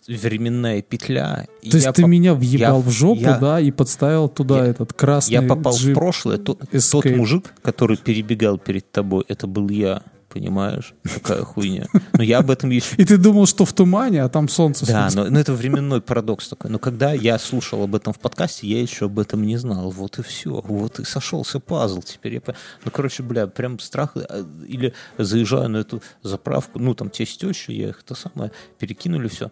временная 0.08 0.82
петля. 0.82 1.46
То 1.62 1.76
есть 1.76 1.92
ты 1.92 2.02
поп- 2.02 2.10
меня 2.10 2.34
въебал 2.34 2.78
я- 2.80 2.84
в 2.84 2.90
жопу, 2.90 3.20
я- 3.20 3.38
да, 3.38 3.60
и 3.60 3.70
подставил 3.70 4.28
туда 4.28 4.64
Я- 4.64 4.66
этот 4.66 4.92
красный 4.92 5.34
Я 5.34 5.42
попал 5.42 5.76
джип. 5.76 5.92
в 5.92 5.94
прошлое. 5.94 6.38
Тот, 6.38 6.60
тот 6.90 7.04
мужик, 7.04 7.52
который 7.62 7.96
перебегал 7.96 8.58
перед 8.58 8.90
тобой, 8.90 9.24
это 9.28 9.46
был 9.46 9.68
я. 9.68 10.02
Понимаешь? 10.28 10.94
Такая 11.02 11.42
хуйня. 11.42 11.86
Но 12.12 12.22
я 12.22 12.38
об 12.38 12.50
этом 12.50 12.70
еще 12.70 12.96
И 12.96 13.04
ты 13.04 13.16
думал, 13.16 13.46
что 13.46 13.64
в 13.64 13.72
тумане, 13.72 14.22
а 14.22 14.28
там 14.28 14.48
солнце 14.48 14.86
Да, 14.86 15.08
но, 15.14 15.24
но 15.24 15.40
это 15.40 15.54
временной 15.54 16.00
парадокс 16.02 16.48
такой. 16.48 16.70
Но 16.70 16.78
когда 16.78 17.12
я 17.12 17.38
слушал 17.38 17.82
об 17.82 17.94
этом 17.94 18.12
в 18.12 18.18
подкасте, 18.18 18.66
я 18.66 18.80
еще 18.82 19.06
об 19.06 19.18
этом 19.18 19.42
не 19.42 19.56
знал. 19.56 19.90
Вот 19.90 20.18
и 20.18 20.22
все. 20.22 20.60
Вот 20.66 21.00
и 21.00 21.04
сошелся 21.04 21.60
пазл. 21.60 22.02
Теперь 22.02 22.34
я... 22.34 22.40
Ну, 22.84 22.90
короче, 22.90 23.22
бля, 23.22 23.46
прям 23.46 23.78
страх. 23.78 24.12
а, 24.16 24.44
Или 24.66 24.92
заезжаю 25.16 25.70
на 25.70 25.78
эту 25.78 26.02
заправку, 26.22 26.78
ну, 26.78 26.94
там, 26.94 27.08
те 27.08 27.24
с 27.24 27.36
тещей, 27.36 27.76
я 27.76 27.88
их 27.88 28.02
это 28.04 28.14
самое, 28.14 28.52
перекинули 28.78 29.28
все. 29.28 29.50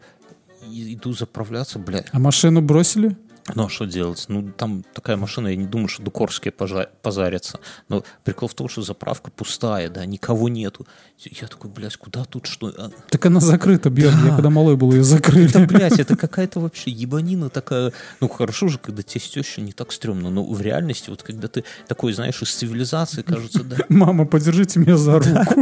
И 0.71 0.95
иду 0.95 1.13
заправляться, 1.13 1.79
бля. 1.79 2.05
А 2.13 2.19
машину 2.19 2.61
бросили? 2.61 3.17
Ну, 3.55 3.67
а 3.67 3.69
что 3.69 3.85
делать? 3.85 4.25
Ну, 4.29 4.51
там 4.51 4.85
такая 4.93 5.17
машина, 5.17 5.49
я 5.49 5.57
не 5.57 5.67
думаю, 5.67 5.89
что 5.89 6.03
Дукорские 6.03 6.53
позарятся. 6.53 7.61
Но 7.89 8.03
прикол 8.25 8.49
в 8.49 8.55
том, 8.55 8.69
что 8.69 8.83
заправка 8.83 9.31
пустая, 9.31 9.89
да, 9.89 10.05
никого 10.05 10.49
нету. 10.49 10.87
Я 11.19 11.47
такой, 11.47 11.71
блядь, 11.71 11.97
куда 11.97 12.25
тут 12.25 12.47
что? 12.47 12.73
А, 12.77 12.91
Так 13.09 13.25
она 13.27 13.41
закрыта, 13.41 13.89
Бьерн. 13.89 14.27
Я 14.27 14.35
когда 14.35 14.51
малой 14.51 14.77
был, 14.77 14.93
ее 14.93 15.05
закрыли. 15.05 15.49
Это, 15.49 15.61
блядь, 15.61 16.01
это 16.01 16.17
какая-то 16.17 16.59
вообще 16.61 16.91
ебанина 16.91 17.49
такая. 17.49 17.93
Ну, 18.21 18.29
хорошо 18.29 18.69
же, 18.69 18.79
когда 18.79 19.03
тебе 19.03 19.21
теща 19.21 19.61
не 19.61 19.73
так 19.73 19.93
стрёмно, 19.93 20.31
но 20.31 20.45
в 20.45 20.61
реальности, 20.61 21.11
вот 21.11 21.23
когда 21.23 21.47
ты 21.49 21.65
такой, 21.87 22.13
знаешь, 22.13 22.43
из 22.43 22.53
цивилизации, 22.53 23.23
кажется, 23.23 23.63
да, 23.63 23.77
Мама, 23.89 24.27
подержите 24.27 24.81
меня 24.81 24.97
за 24.97 25.21
руку. 25.21 25.55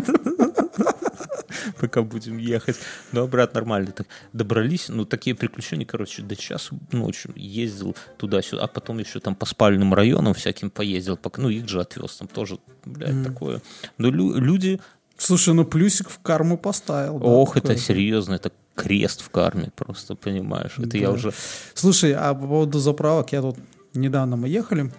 пока 1.80 2.02
будем 2.02 2.38
ехать. 2.38 2.76
Но 3.12 3.22
обратно 3.22 3.60
нормально. 3.60 3.92
Так 3.92 4.06
добрались, 4.32 4.88
ну, 4.88 5.04
такие 5.04 5.34
приключения, 5.36 5.86
короче, 5.86 6.22
до 6.22 6.36
часу 6.36 6.78
ночью 6.92 7.32
ездил 7.36 7.96
туда-сюда, 8.16 8.64
а 8.64 8.66
потом 8.66 8.98
еще 8.98 9.20
там 9.20 9.34
по 9.34 9.46
спальным 9.46 9.94
районам 9.94 10.34
всяким 10.34 10.70
поездил, 10.70 11.16
пока, 11.16 11.42
ну, 11.42 11.48
их 11.48 11.68
же 11.68 11.80
отвез, 11.80 12.16
там 12.16 12.28
тоже, 12.28 12.58
блядь, 12.84 13.22
такое. 13.24 13.60
Но 13.98 14.08
лю- 14.10 14.36
люди, 14.38 14.80
Слушай, 15.16 15.54
ну 15.54 15.64
плюсик 15.64 16.08
в 16.10 16.18
карму 16.20 16.58
поставил. 16.58 17.20
да, 17.20 17.24
ох, 17.26 17.54
такой. 17.54 17.70
это 17.72 17.80
серьезно, 17.80 18.34
это 18.34 18.50
крест 18.74 19.20
в 19.22 19.30
карме, 19.30 19.70
просто 19.76 20.16
понимаешь. 20.16 20.74
Это 20.78 20.98
я 20.98 21.06
Да. 21.06 21.12
уже... 21.12 21.32
Слушай, 21.74 22.14
а 22.14 22.34
по 22.34 22.46
поводу 22.48 22.80
заправок, 22.80 23.30
я 23.32 23.40
тут 23.40 23.56
недавно 23.94 24.34
мы 24.36 24.48
ехали 24.48 24.92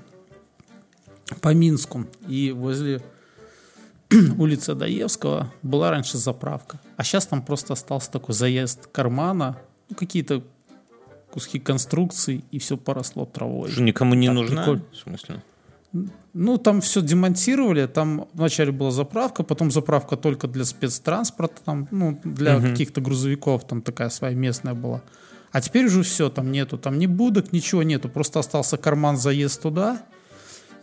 по 1.42 1.54
Минску, 1.54 2.06
и 2.30 2.52
возле 2.52 3.02
улицы 4.38 4.76
Доевского 4.76 5.52
была 5.62 5.92
раньше 5.92 6.18
заправка. 6.18 6.80
А 6.98 7.04
сейчас 7.04 7.28
там 7.28 7.42
просто 7.42 7.74
остался 7.74 8.12
такой 8.12 8.36
заезд 8.36 8.88
кармана, 8.88 9.58
ну, 9.90 9.96
какие-то 9.96 10.44
куски 11.32 11.60
конструкций, 11.60 12.46
и 12.52 12.60
все 12.60 12.78
поросло 12.78 13.26
травой. 13.26 13.70
Что, 13.70 13.82
никому 13.82 14.14
не 14.14 14.28
Так 14.28 14.36
нужна? 14.36 14.62
прикольно. 14.62 14.84
В 14.92 14.96
смысле? 14.98 15.44
Ну, 16.34 16.58
там 16.58 16.82
все 16.82 17.02
демонтировали, 17.02 17.88
там 17.88 18.28
вначале 18.34 18.72
была 18.72 18.92
заправка, 18.92 19.44
потом 19.44 19.72
заправка 19.72 20.18
только 20.18 20.48
для 20.48 20.66
спецтранспорта, 20.66 21.62
там, 21.64 21.88
ну, 21.92 22.20
для 22.24 22.60
каких-то 22.60 23.00
грузовиков, 23.00 23.66
там 23.66 23.82
такая 23.82 24.10
своя 24.10 24.36
местная 24.36 24.74
была. 24.74 25.02
А 25.54 25.62
теперь 25.62 25.86
уже 25.86 26.04
все, 26.04 26.30
там 26.30 26.52
нету, 26.52 26.78
там 26.78 27.00
ни 27.00 27.06
будок, 27.08 27.54
ничего 27.54 27.82
нету, 27.84 28.10
просто 28.10 28.40
остался 28.40 28.76
карман 28.76 29.16
заезд 29.16 29.62
туда, 29.62 30.02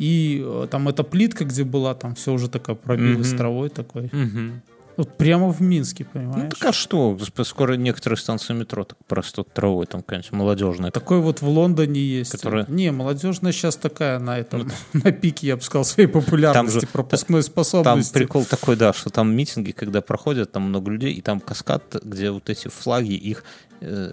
и 0.03 0.43
э, 0.45 0.67
там 0.69 0.89
эта 0.89 1.05
плитка, 1.05 1.45
где 1.45 1.63
была, 1.63 1.95
там 1.95 2.17
все 2.17 2.33
уже 2.33 2.49
такая 2.49 2.75
пробилась 2.75 3.29
Мгм. 3.29 3.39
травой 3.39 3.69
такой. 3.69 4.11
Мгм. 4.13 4.61
Вот 4.97 5.17
прямо 5.17 5.49
в 5.53 5.61
Минске, 5.61 6.07
Ну, 6.13 6.21
понимаешь? 6.21 6.53
так 6.59 6.69
а 6.71 6.73
что? 6.73 7.19
Скоро 7.45 7.75
некоторые 7.75 8.19
станции 8.19 8.53
метро 8.53 8.85
так 8.85 8.99
просто 9.07 9.43
травой, 9.45 9.87
там 9.87 10.03
какая-нибудь 10.03 10.33
молодежная. 10.33 10.91
Такой 10.91 11.21
вот 11.21 11.41
в 11.41 11.49
Лондоне 11.49 12.01
есть. 12.01 12.31
Которая- 12.33 12.67
Не, 12.69 12.93
молодежная 12.93 13.53
сейчас 13.53 13.77
такая 13.77 14.19
на 14.19 14.39
этом, 14.39 14.71
на 14.93 15.13
пике, 15.13 15.47
я 15.49 15.57
бы 15.57 15.63
сказал, 15.63 15.85
своей 15.85 16.09
популярности, 16.09 16.81
же- 16.81 16.87
пропускной 16.87 17.43
Там 17.43 17.51
способности. 17.51 18.13
прикол 18.15 18.45
такой, 18.45 18.77
да, 18.77 18.93
что 18.93 19.11
там 19.11 19.35
митинги, 19.35 19.73
когда 19.73 20.01
проходят, 20.03 20.53
там 20.53 20.65
много 20.65 20.91
людей, 20.91 21.13
и 21.15 21.21
там 21.23 21.41
каскад, 21.41 21.97
где 22.05 22.31
вот 22.31 22.51
эти 22.51 22.69
флаги, 22.69 23.13
их 23.15 23.45
э, 23.81 24.13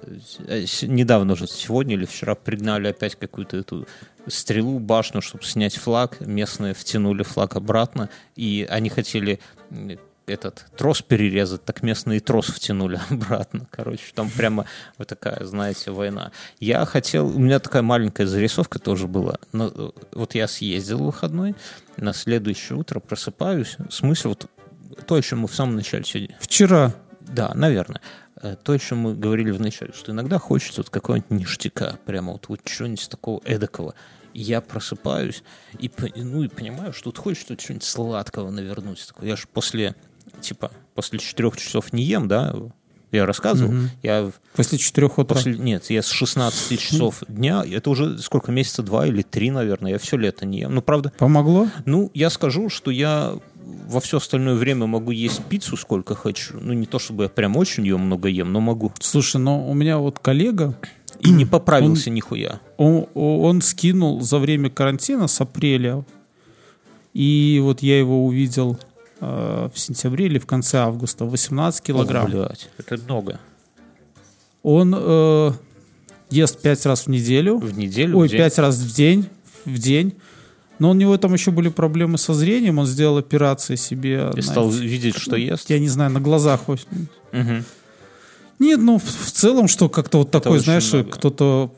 с- 0.65 0.83
недавно 0.83 1.33
уже, 1.33 1.47
сегодня 1.47 1.95
или 1.95 2.05
вчера 2.05 2.35
пригнали 2.35 2.87
опять 2.87 3.15
какую-то 3.15 3.57
эту 3.57 3.87
стрелу, 4.27 4.79
башню, 4.79 5.21
чтобы 5.21 5.43
снять 5.43 5.75
флаг, 5.77 6.19
местные 6.21 6.73
втянули 6.73 7.23
флаг 7.23 7.55
обратно, 7.55 8.09
и 8.35 8.65
они 8.69 8.89
хотели 8.89 9.39
этот 10.29 10.65
трос 10.77 11.01
перерезать, 11.01 11.65
так 11.65 11.83
местные 11.83 12.19
трос 12.19 12.47
втянули 12.47 12.99
обратно. 13.09 13.67
Короче, 13.71 14.11
там 14.13 14.29
прямо 14.29 14.65
вот 14.97 15.07
такая, 15.07 15.43
знаете, 15.45 15.91
война. 15.91 16.31
Я 16.59 16.85
хотел, 16.85 17.27
у 17.27 17.39
меня 17.39 17.59
такая 17.59 17.81
маленькая 17.81 18.27
зарисовка 18.27 18.79
тоже 18.79 19.07
была. 19.07 19.39
Но, 19.51 19.67
э, 19.67 19.89
вот 20.13 20.35
я 20.35 20.47
съездил 20.47 20.99
в 20.99 21.05
выходной, 21.05 21.55
на 21.97 22.13
следующее 22.13 22.77
утро 22.77 22.99
просыпаюсь. 22.99 23.77
Смысл 23.89 24.29
вот 24.29 24.49
то, 25.05 25.15
о 25.15 25.21
чем 25.21 25.39
мы 25.39 25.47
в 25.47 25.55
самом 25.55 25.75
начале 25.75 26.03
сегодня. 26.03 26.37
Вчера 26.39 26.93
Да, 27.21 27.51
наверное. 27.53 28.01
Э, 28.41 28.55
То, 28.63 28.73
о 28.73 28.79
чем 28.79 28.99
мы 28.99 29.15
говорили 29.15 29.51
в 29.51 29.59
начале, 29.59 29.91
что 29.93 30.11
иногда 30.11 30.39
хочется 30.39 30.81
вот 30.81 30.89
какого-нибудь 30.89 31.31
ништяка, 31.31 31.99
прямо 32.05 32.33
вот, 32.33 32.47
вот 32.47 32.63
чего-нибудь 32.63 33.09
такого 33.09 33.41
эдакого. 33.43 33.95
И 34.33 34.41
я 34.41 34.61
просыпаюсь 34.61 35.43
и, 35.77 35.91
ну, 36.15 36.43
и 36.43 36.47
понимаю, 36.47 36.93
что 36.93 37.05
тут 37.05 37.17
хочется 37.17 37.53
вот 37.53 37.59
чего-нибудь 37.59 37.83
сладкого 37.83 38.49
навернуть. 38.49 39.05
Такое. 39.07 39.29
Я 39.29 39.35
же 39.35 39.47
после, 39.51 39.95
типа, 40.41 40.71
после 40.95 41.19
четырех 41.19 41.55
часов 41.57 41.93
не 41.93 42.03
ем, 42.03 42.27
да, 42.27 42.55
я 43.11 43.25
рассказывал. 43.25 43.73
Я 44.03 44.23
в- 44.25 44.33
После 44.55 44.77
четырех 44.77 45.17
утра. 45.17 45.35
После, 45.35 45.57
нет, 45.57 45.89
я 45.89 46.01
с 46.03 46.07
16 46.09 46.79
часов 46.79 47.23
дня, 47.27 47.63
это 47.67 47.89
уже 47.89 48.19
сколько, 48.19 48.51
месяца 48.51 48.83
два 48.83 49.07
или 49.07 49.21
три, 49.23 49.49
наверное, 49.51 49.91
я 49.93 49.97
все 49.99 50.15
лето 50.17 50.45
не 50.45 50.59
ем. 50.59 50.75
Ну, 50.75 50.81
правда, 50.81 51.11
Помогло? 51.17 51.67
ну, 51.85 52.11
я 52.13 52.29
скажу, 52.29 52.69
что 52.69 52.91
я 52.91 53.33
во 53.87 53.99
все 53.99 54.17
остальное 54.17 54.55
время 54.55 54.85
могу 54.87 55.11
есть 55.11 55.43
пиццу 55.45 55.75
сколько 55.77 56.13
хочу. 56.15 56.59
Ну, 56.59 56.73
не 56.73 56.85
то, 56.85 56.99
чтобы 56.99 57.23
я 57.23 57.29
прям 57.29 57.55
очень 57.57 57.83
ее 57.83 57.97
много 57.97 58.27
ем, 58.29 58.51
но 58.51 58.59
могу. 58.59 58.91
Слушай, 58.99 59.37
но 59.41 59.67
у 59.67 59.73
меня 59.73 59.97
вот 59.97 60.19
коллега, 60.19 60.75
И 61.19 61.31
не 61.31 61.45
поправился 61.45 62.09
нихуя. 62.11 62.59
он, 62.77 63.07
он 63.15 63.61
скинул 63.61 64.21
за 64.21 64.37
время 64.39 64.69
карантина 64.69 65.27
с 65.27 65.41
апреля, 65.41 66.03
и 67.13 67.59
вот 67.63 67.81
я 67.81 67.97
его 67.99 68.25
увидел 68.25 68.79
э, 69.21 69.69
в 69.73 69.79
сентябре 69.79 70.25
или 70.25 70.39
в 70.39 70.45
конце 70.45 70.77
августа, 70.79 71.25
18 71.25 71.81
килограмм. 71.83 72.25
О, 72.25 72.29
блядь, 72.29 72.69
это 72.77 72.97
много. 73.03 73.39
Он 74.63 74.93
э, 74.97 75.51
ест 76.29 76.61
5 76.61 76.85
раз 76.85 77.05
в 77.05 77.09
неделю, 77.09 77.57
В 77.57 77.77
неделю? 77.77 78.17
ой, 78.17 78.27
в 78.27 78.31
день? 78.31 78.39
5 78.39 78.59
раз 78.59 78.77
в 78.77 78.93
день, 78.95 79.25
в 79.65 79.77
день. 79.77 80.13
Но 80.79 80.91
у 80.91 80.93
него 80.93 81.17
там 81.17 81.33
еще 81.33 81.51
были 81.51 81.67
проблемы 81.69 82.17
со 82.17 82.33
зрением, 82.33 82.79
он 82.79 82.85
сделал 82.85 83.17
операции 83.17 83.75
себе. 83.75 84.29
Ты 84.31 84.37
на- 84.37 84.43
стал 84.43 84.69
видеть, 84.69 85.17
что 85.17 85.35
ест? 85.35 85.69
Я 85.69 85.79
не 85.79 85.89
знаю, 85.89 86.09
на 86.11 86.21
глазах. 86.21 86.61
Мгм. 87.31 87.65
Нет, 88.59 88.79
ну 88.79 88.97
в 88.97 89.03
в 89.03 89.31
целом, 89.31 89.67
что 89.67 89.87
как-то 89.89 90.19
вот 90.19 90.31
такой, 90.31 90.53
очень 90.53 90.63
знаешь, 90.65 90.91
много. 90.93 91.09
кто-то, 91.11 91.73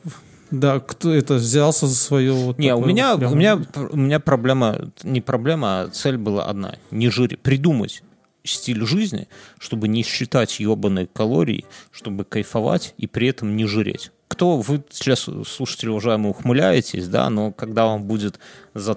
да, 0.52 0.80
кто 0.80 1.12
это 1.12 1.34
взялся 1.34 1.86
за 1.86 1.96
свое 1.96 2.32
вот 2.32 2.58
Не, 2.58 2.74
у 2.74 2.84
меня, 2.84 3.16
вот 3.16 3.32
у, 3.32 3.34
меня, 3.34 3.58
у 3.90 3.96
меня 3.96 4.20
проблема, 4.20 4.92
не 5.02 5.20
проблема, 5.20 5.80
а 5.80 5.88
цель 5.88 6.18
была 6.18 6.44
одна. 6.44 6.76
Не 6.90 7.08
жире. 7.08 7.38
Придумать 7.38 8.02
стиль 8.44 8.84
жизни, 8.84 9.28
чтобы 9.58 9.88
не 9.88 10.02
считать 10.02 10.60
ебаные 10.60 11.06
калории, 11.06 11.64
чтобы 11.90 12.24
кайфовать 12.24 12.94
и 12.98 13.06
при 13.06 13.28
этом 13.28 13.56
не 13.56 13.64
жиреть. 13.66 14.12
Кто 14.28 14.58
вы 14.58 14.82
сейчас, 14.90 15.28
слушатели 15.46 15.88
уважаемые, 15.88 16.30
ухмыляетесь, 16.30 17.08
да, 17.08 17.30
но 17.30 17.50
когда 17.52 17.86
вам 17.86 18.04
будет 18.04 18.38
за 18.74 18.94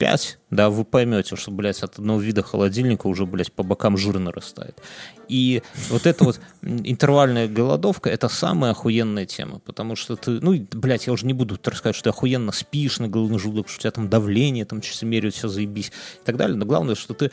35, 0.00 0.38
да, 0.50 0.70
вы 0.70 0.84
поймете, 0.84 1.36
что, 1.36 1.50
блядь, 1.50 1.82
от 1.82 1.98
одного 1.98 2.20
вида 2.20 2.42
холодильника 2.42 3.06
уже, 3.06 3.26
блядь, 3.26 3.52
по 3.52 3.62
бокам 3.62 3.98
жир 3.98 4.18
нарастает. 4.18 4.80
И 5.28 5.62
вот 5.90 6.06
эта 6.06 6.24
вот 6.24 6.40
интервальная 6.62 7.46
голодовка– 7.48 8.08
это 8.10 8.28
самая 8.28 8.72
охуенная 8.72 9.26
тема, 9.26 9.58
потому 9.58 9.96
что 9.96 10.16
ты, 10.16 10.32
ну, 10.40 10.54
блядь, 10.72 11.06
я 11.06 11.12
уже 11.12 11.26
не 11.26 11.34
буду 11.34 11.58
рассказывать, 11.62 11.96
что 11.96 12.04
ты 12.04 12.10
охуенно 12.10 12.50
спишь 12.50 12.98
на 12.98 13.08
голодный 13.08 13.38
желудок, 13.38 13.68
что 13.68 13.78
у 13.78 13.80
тебя 13.82 13.90
там 13.90 14.08
давление, 14.08 14.64
там 14.64 14.80
часомерие, 14.80 15.30
все 15.30 15.48
заебись 15.48 15.92
и 16.22 16.24
так 16.24 16.36
далее, 16.36 16.56
но 16.56 16.64
главное, 16.64 16.94
что 16.94 17.12
ты 17.12 17.30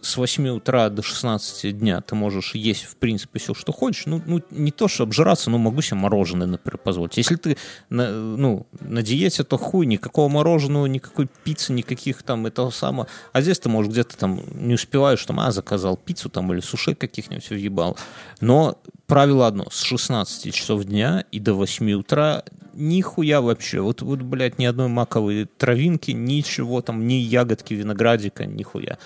с 0.00 0.16
8 0.16 0.48
утра 0.48 0.88
до 0.88 1.02
16 1.02 1.78
дня 1.78 2.00
ты 2.00 2.14
можешь 2.14 2.54
есть, 2.54 2.84
в 2.84 2.96
принципе, 2.96 3.38
все, 3.38 3.54
что 3.54 3.72
хочешь. 3.72 4.06
Ну, 4.06 4.22
ну 4.26 4.42
не 4.50 4.70
то, 4.70 4.88
что 4.88 5.04
обжираться, 5.04 5.50
но 5.50 5.58
могу 5.58 5.82
себе 5.82 5.96
мороженое, 5.96 6.46
например, 6.46 6.78
позволить. 6.78 7.16
Если 7.16 7.36
ты 7.36 7.56
на, 7.90 8.10
ну, 8.10 8.66
на 8.80 9.02
диете, 9.02 9.44
то 9.44 9.56
хуй, 9.56 9.86
никакого 9.86 10.28
мороженого, 10.28 10.86
никакой 10.86 11.28
пиццы, 11.44 11.72
никаких 11.72 12.22
там 12.22 12.46
этого 12.46 12.70
самого. 12.70 13.08
А 13.32 13.40
здесь 13.40 13.58
ты 13.58 13.68
можешь 13.68 13.92
где-то 13.92 14.16
там 14.16 14.40
не 14.54 14.74
успеваешь, 14.74 15.24
там, 15.24 15.40
а, 15.40 15.50
заказал 15.50 15.96
пиццу 15.96 16.28
там 16.28 16.52
или 16.52 16.60
суши 16.60 16.94
каких-нибудь 16.94 17.50
въебал. 17.50 17.96
Но 18.40 18.78
правило 19.06 19.46
одно, 19.46 19.66
с 19.70 19.82
16 19.82 20.54
часов 20.54 20.84
дня 20.84 21.24
и 21.32 21.40
до 21.40 21.54
8 21.54 21.92
утра 21.92 22.44
нихуя 22.78 23.40
вообще. 23.40 23.80
Вот, 23.80 24.02
вот, 24.02 24.22
блядь, 24.22 24.58
ни 24.58 24.64
одной 24.64 24.88
маковой 24.88 25.46
травинки, 25.46 26.12
ничего 26.12 26.80
там, 26.80 27.06
ни 27.06 27.14
ягодки, 27.14 27.74
виноградика, 27.74 28.46
нихуя. 28.46 28.98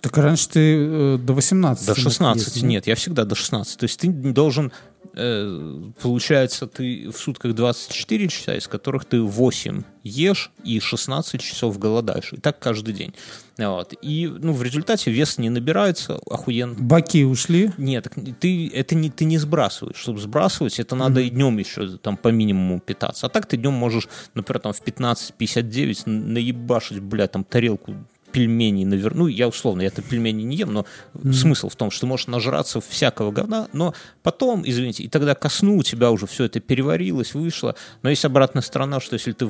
Так 0.00 0.16
раньше 0.18 0.48
ты 0.48 0.60
э, 0.60 1.18
до 1.18 1.32
18. 1.32 1.86
До 1.86 1.92
мог 1.92 1.98
16 1.98 2.46
есть, 2.46 2.62
нет, 2.62 2.86
я 2.86 2.94
всегда 2.94 3.24
до 3.24 3.34
16. 3.34 3.78
То 3.78 3.84
есть 3.84 3.98
ты 4.00 4.08
должен, 4.08 4.72
э, 5.14 5.82
получается, 6.00 6.66
ты 6.66 7.10
в 7.10 7.16
сутках 7.16 7.54
24 7.54 8.28
часа, 8.28 8.54
из 8.54 8.68
которых 8.68 9.04
ты 9.04 9.20
8 9.20 9.82
ешь 10.04 10.50
и 10.64 10.78
16 10.78 11.40
часов 11.40 11.78
голодаешь. 11.78 12.32
И 12.32 12.36
так 12.36 12.58
каждый 12.58 12.94
день. 12.94 13.14
Вот. 13.58 13.94
И 14.02 14.26
ну, 14.26 14.52
в 14.52 14.62
результате 14.62 15.10
вес 15.10 15.38
не 15.38 15.50
набирается 15.50 16.20
охуенно. 16.30 16.76
Баки 16.78 17.24
ушли. 17.24 17.72
Нет, 17.78 18.08
ты, 18.38 18.68
это 18.68 18.94
не, 18.94 19.10
ты 19.10 19.24
не 19.24 19.38
сбрасываешь. 19.38 19.96
Чтобы 19.96 20.20
сбрасывать, 20.20 20.78
это 20.78 20.94
надо 20.94 21.20
и 21.20 21.30
днем 21.30 21.56
еще 21.58 21.96
там 21.96 22.16
по 22.16 22.28
минимуму 22.28 22.80
питаться. 22.80 23.26
А 23.26 23.28
так 23.30 23.46
ты 23.46 23.56
днем 23.56 23.72
можешь, 23.72 24.08
например, 24.34 24.60
там 24.60 24.72
в 24.72 24.82
15.59 24.82 26.08
наебашить, 26.08 27.00
бля, 27.00 27.26
там 27.26 27.44
тарелку 27.44 27.94
пельменей 28.36 28.84
навер... 28.84 29.14
Ну, 29.14 29.28
я 29.28 29.48
условно, 29.48 29.80
я-то 29.80 30.02
пельмени 30.02 30.42
не 30.42 30.56
ем, 30.56 30.70
но 30.74 30.84
смысл 31.32 31.70
в 31.70 31.76
том, 31.76 31.90
что 31.90 32.02
ты 32.02 32.06
можешь 32.06 32.26
нажраться 32.26 32.82
всякого 32.82 33.32
говна, 33.32 33.68
но 33.72 33.94
потом, 34.22 34.62
извините, 34.62 35.04
и 35.04 35.08
тогда 35.08 35.34
ко 35.34 35.48
сну 35.48 35.78
у 35.78 35.82
тебя 35.82 36.10
уже 36.10 36.26
все 36.26 36.44
это 36.44 36.60
переварилось, 36.60 37.32
вышло. 37.32 37.76
Но 38.02 38.10
есть 38.10 38.26
обратная 38.26 38.62
сторона, 38.62 39.00
что 39.00 39.14
если 39.14 39.32
ты 39.32 39.48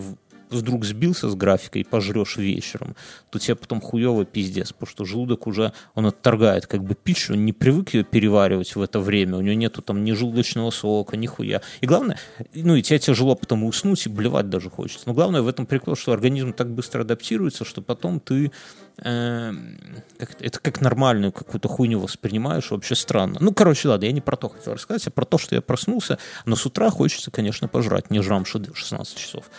вдруг 0.50 0.84
сбился 0.84 1.28
с 1.28 1.34
графика 1.34 1.78
и 1.78 1.84
пожрешь 1.84 2.36
вечером, 2.36 2.96
то 3.30 3.38
тебе 3.38 3.54
потом 3.54 3.80
хуево 3.80 4.24
пиздец, 4.24 4.72
потому 4.72 4.90
что 4.90 5.04
желудок 5.04 5.46
уже, 5.46 5.72
он 5.94 6.06
отторгает 6.06 6.66
как 6.66 6.84
бы 6.84 6.94
пищу, 6.94 7.34
он 7.34 7.44
не 7.44 7.52
привык 7.52 7.94
ее 7.94 8.04
переваривать 8.04 8.76
в 8.76 8.82
это 8.82 9.00
время, 9.00 9.36
у 9.36 9.40
него 9.40 9.54
нету 9.54 9.82
там 9.82 10.04
ни 10.04 10.12
желудочного 10.12 10.70
сока, 10.70 11.16
ни 11.16 11.26
хуя. 11.26 11.62
И 11.80 11.86
главное, 11.86 12.18
ну 12.54 12.76
и 12.76 12.82
тебе 12.82 12.98
тяжело 12.98 13.34
потом 13.34 13.64
уснуть, 13.64 14.06
и 14.06 14.08
блевать 14.08 14.48
даже 14.48 14.70
хочется. 14.70 15.04
Но 15.06 15.14
главное 15.14 15.42
в 15.42 15.48
этом 15.48 15.66
прикол, 15.66 15.96
что 15.96 16.12
организм 16.12 16.52
так 16.52 16.72
быстро 16.72 17.02
адаптируется, 17.02 17.64
что 17.64 17.82
потом 17.82 18.20
ты 18.20 18.52
эм, 18.98 19.78
как 20.18 20.40
это 20.40 20.58
как 20.60 20.80
нормальную 20.80 21.32
какую-то 21.32 21.68
хуйню 21.68 22.00
воспринимаешь, 22.00 22.70
вообще 22.70 22.94
странно. 22.94 23.38
Ну, 23.40 23.52
короче, 23.52 23.88
ладно, 23.88 24.06
я 24.06 24.12
не 24.12 24.20
про 24.20 24.36
то 24.36 24.48
хотел 24.48 24.74
рассказать, 24.74 25.06
а 25.06 25.10
про 25.10 25.24
то, 25.24 25.38
что 25.38 25.54
я 25.54 25.60
проснулся, 25.60 26.18
но 26.44 26.56
с 26.56 26.64
утра 26.66 26.90
хочется, 26.90 27.30
конечно, 27.30 27.68
пожрать, 27.68 28.10
не 28.10 28.20
жрам 28.22 28.44
16 28.44 29.16
часов. 29.16 29.50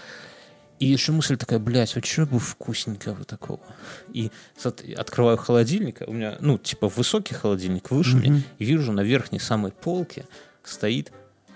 И 0.79 0.85
еще 0.85 1.11
мысль 1.11 1.37
такая, 1.37 1.59
блядь, 1.59 1.95
вот 1.95 2.05
что 2.05 2.25
бы 2.25 2.39
вкусненького 2.39 3.23
такого? 3.25 3.59
И 4.13 4.31
открываю 4.95 5.37
холодильник, 5.37 6.01
а 6.01 6.05
у 6.05 6.13
меня, 6.13 6.37
ну, 6.39 6.57
типа 6.57 6.87
высокий 6.87 7.33
холодильник, 7.33 7.89
выше 7.91 8.15
меня, 8.17 8.41
и 8.59 8.65
вижу 8.65 8.91
на 8.91 9.01
верхней 9.01 9.39
самой 9.39 9.71
полке 9.71 10.25
стоит... 10.63 11.11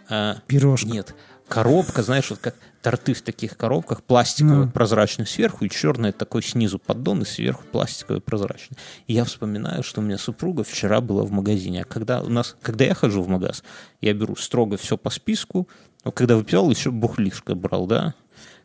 а, 0.10 0.38
Пирожка. 0.48 0.88
Нет, 0.88 1.16
коробка, 1.48 2.02
знаешь, 2.02 2.30
вот 2.30 2.40
как 2.40 2.56
торты 2.82 3.14
в 3.14 3.22
таких 3.22 3.58
коробках, 3.58 4.02
пластиковый, 4.02 4.66
Ну. 4.66 4.72
прозрачный 4.72 5.28
сверху, 5.28 5.66
и 5.66 5.70
черный 5.70 6.12
такой 6.14 6.42
снизу 6.42 6.80
поддон, 6.80 7.22
и 7.22 7.26
сверху 7.26 7.64
пластиковый, 7.72 8.22
прозрачный. 8.22 8.78
И 9.06 9.14
я 9.14 9.24
вспоминаю, 9.24 9.84
что 9.84 10.02
у 10.02 10.04
меня 10.04 10.18
супруга 10.18 10.64
вчера 10.64 11.00
была 11.00 11.24
в 11.24 11.32
магазине, 11.32 11.82
а 11.82 11.86
когда 11.86 12.22
у 12.24 12.30
нас, 12.30 12.56
когда 12.64 12.86
я 12.86 12.96
хожу 12.96 13.22
в 13.22 13.28
магаз, 13.28 13.64
я 14.00 14.14
беру 14.14 14.36
строго 14.36 14.78
все 14.78 14.98
по 14.98 15.12
списку, 15.12 15.68
но 16.04 16.12
когда 16.12 16.36
выпивал, 16.38 16.72
еще 16.72 16.90
бухлишко 16.90 17.54
брал, 17.54 17.86
да, 17.86 18.16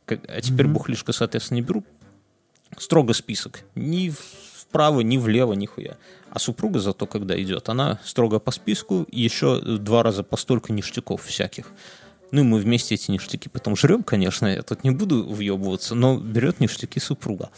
а 0.07 0.41
теперь 0.41 0.67
бухлишко, 0.67 1.13
соответственно, 1.13 1.57
не 1.57 1.63
беру, 1.63 1.85
строго 2.79 3.13
список. 3.13 3.61
Ни 3.75 4.13
вправо, 4.55 5.01
ни 5.01 5.17
влево, 5.17 5.55
нихуя. 5.55 5.97
А 6.31 6.39
супруга 6.39 6.81
зато, 6.81 7.07
когда 7.07 7.41
идет, 7.41 7.69
она 7.69 7.99
строго 8.05 8.39
по 8.39 8.51
списку, 8.51 9.07
еще 9.11 9.61
два 9.61 10.03
раза 10.03 10.23
по 10.23 10.37
столько 10.37 10.73
ништяков 10.73 11.25
всяких. 11.25 11.73
Ну 12.31 12.41
и 12.41 12.45
мы 12.45 12.59
вместе 12.59 12.95
эти 12.95 13.11
ништяки 13.11 13.49
потом 13.49 13.77
жрем, 13.77 14.03
конечно, 14.03 14.47
я 14.47 14.63
тут 14.63 14.85
не 14.85 14.91
буду 14.91 15.25
въебываться, 15.25 15.95
но 15.95 16.19
берет 16.19 16.61
ништяки 16.61 16.99
супруга. 16.99 17.51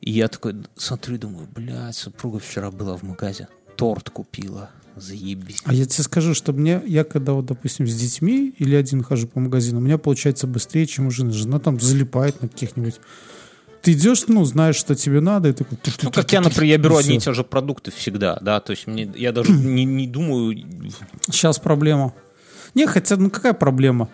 И 0.00 0.10
я 0.10 0.28
такой 0.28 0.56
смотрю 0.76 1.14
и 1.14 1.18
думаю, 1.18 1.46
блядь, 1.54 1.94
супруга 1.94 2.38
вчера 2.38 2.70
была 2.70 2.96
в 2.96 3.02
магазе, 3.02 3.48
торт 3.76 4.10
купила, 4.10 4.70
заебись. 4.96 5.58
А 5.64 5.72
я 5.74 5.84
тебе 5.86 6.04
скажу, 6.04 6.34
что 6.34 6.52
мне, 6.52 6.80
я 6.86 7.04
когда 7.04 7.32
вот, 7.32 7.46
допустим, 7.46 7.86
с 7.86 7.94
детьми 7.94 8.54
или 8.58 8.74
один 8.74 9.02
хожу 9.02 9.26
по 9.26 9.40
магазину, 9.40 9.78
у 9.78 9.82
меня 9.82 9.98
получается 9.98 10.46
быстрее, 10.46 10.86
чем 10.86 11.06
у 11.06 11.10
жены. 11.10 11.32
Жена 11.32 11.58
там 11.58 11.80
залипает 11.80 12.40
на 12.42 12.48
каких-нибудь... 12.48 13.00
Ты 13.82 13.92
идешь, 13.94 14.24
ну, 14.28 14.44
знаешь, 14.44 14.76
что 14.76 14.94
тебе 14.94 15.20
надо, 15.20 15.48
и 15.48 15.52
такой... 15.52 15.76
Ну, 16.02 16.12
как 16.12 16.32
я, 16.32 16.40
например, 16.40 16.70
я 16.70 16.78
беру 16.78 16.96
И 16.96 17.00
одни 17.00 17.16
и 17.16 17.18
те 17.18 17.32
же 17.32 17.42
продукты 17.42 17.90
всегда, 17.90 18.38
да, 18.40 18.60
то 18.60 18.70
есть 18.70 18.86
мне, 18.86 19.10
я 19.16 19.32
даже 19.32 19.50
не, 19.52 19.84
не 19.84 20.06
думаю, 20.06 20.56
Сейчас 21.26 21.58
проблема. 21.58 22.14
Не, 22.74 22.86
хотя, 22.86 23.16
ну 23.16 23.28
какая 23.28 23.54
проблема? 23.54 24.08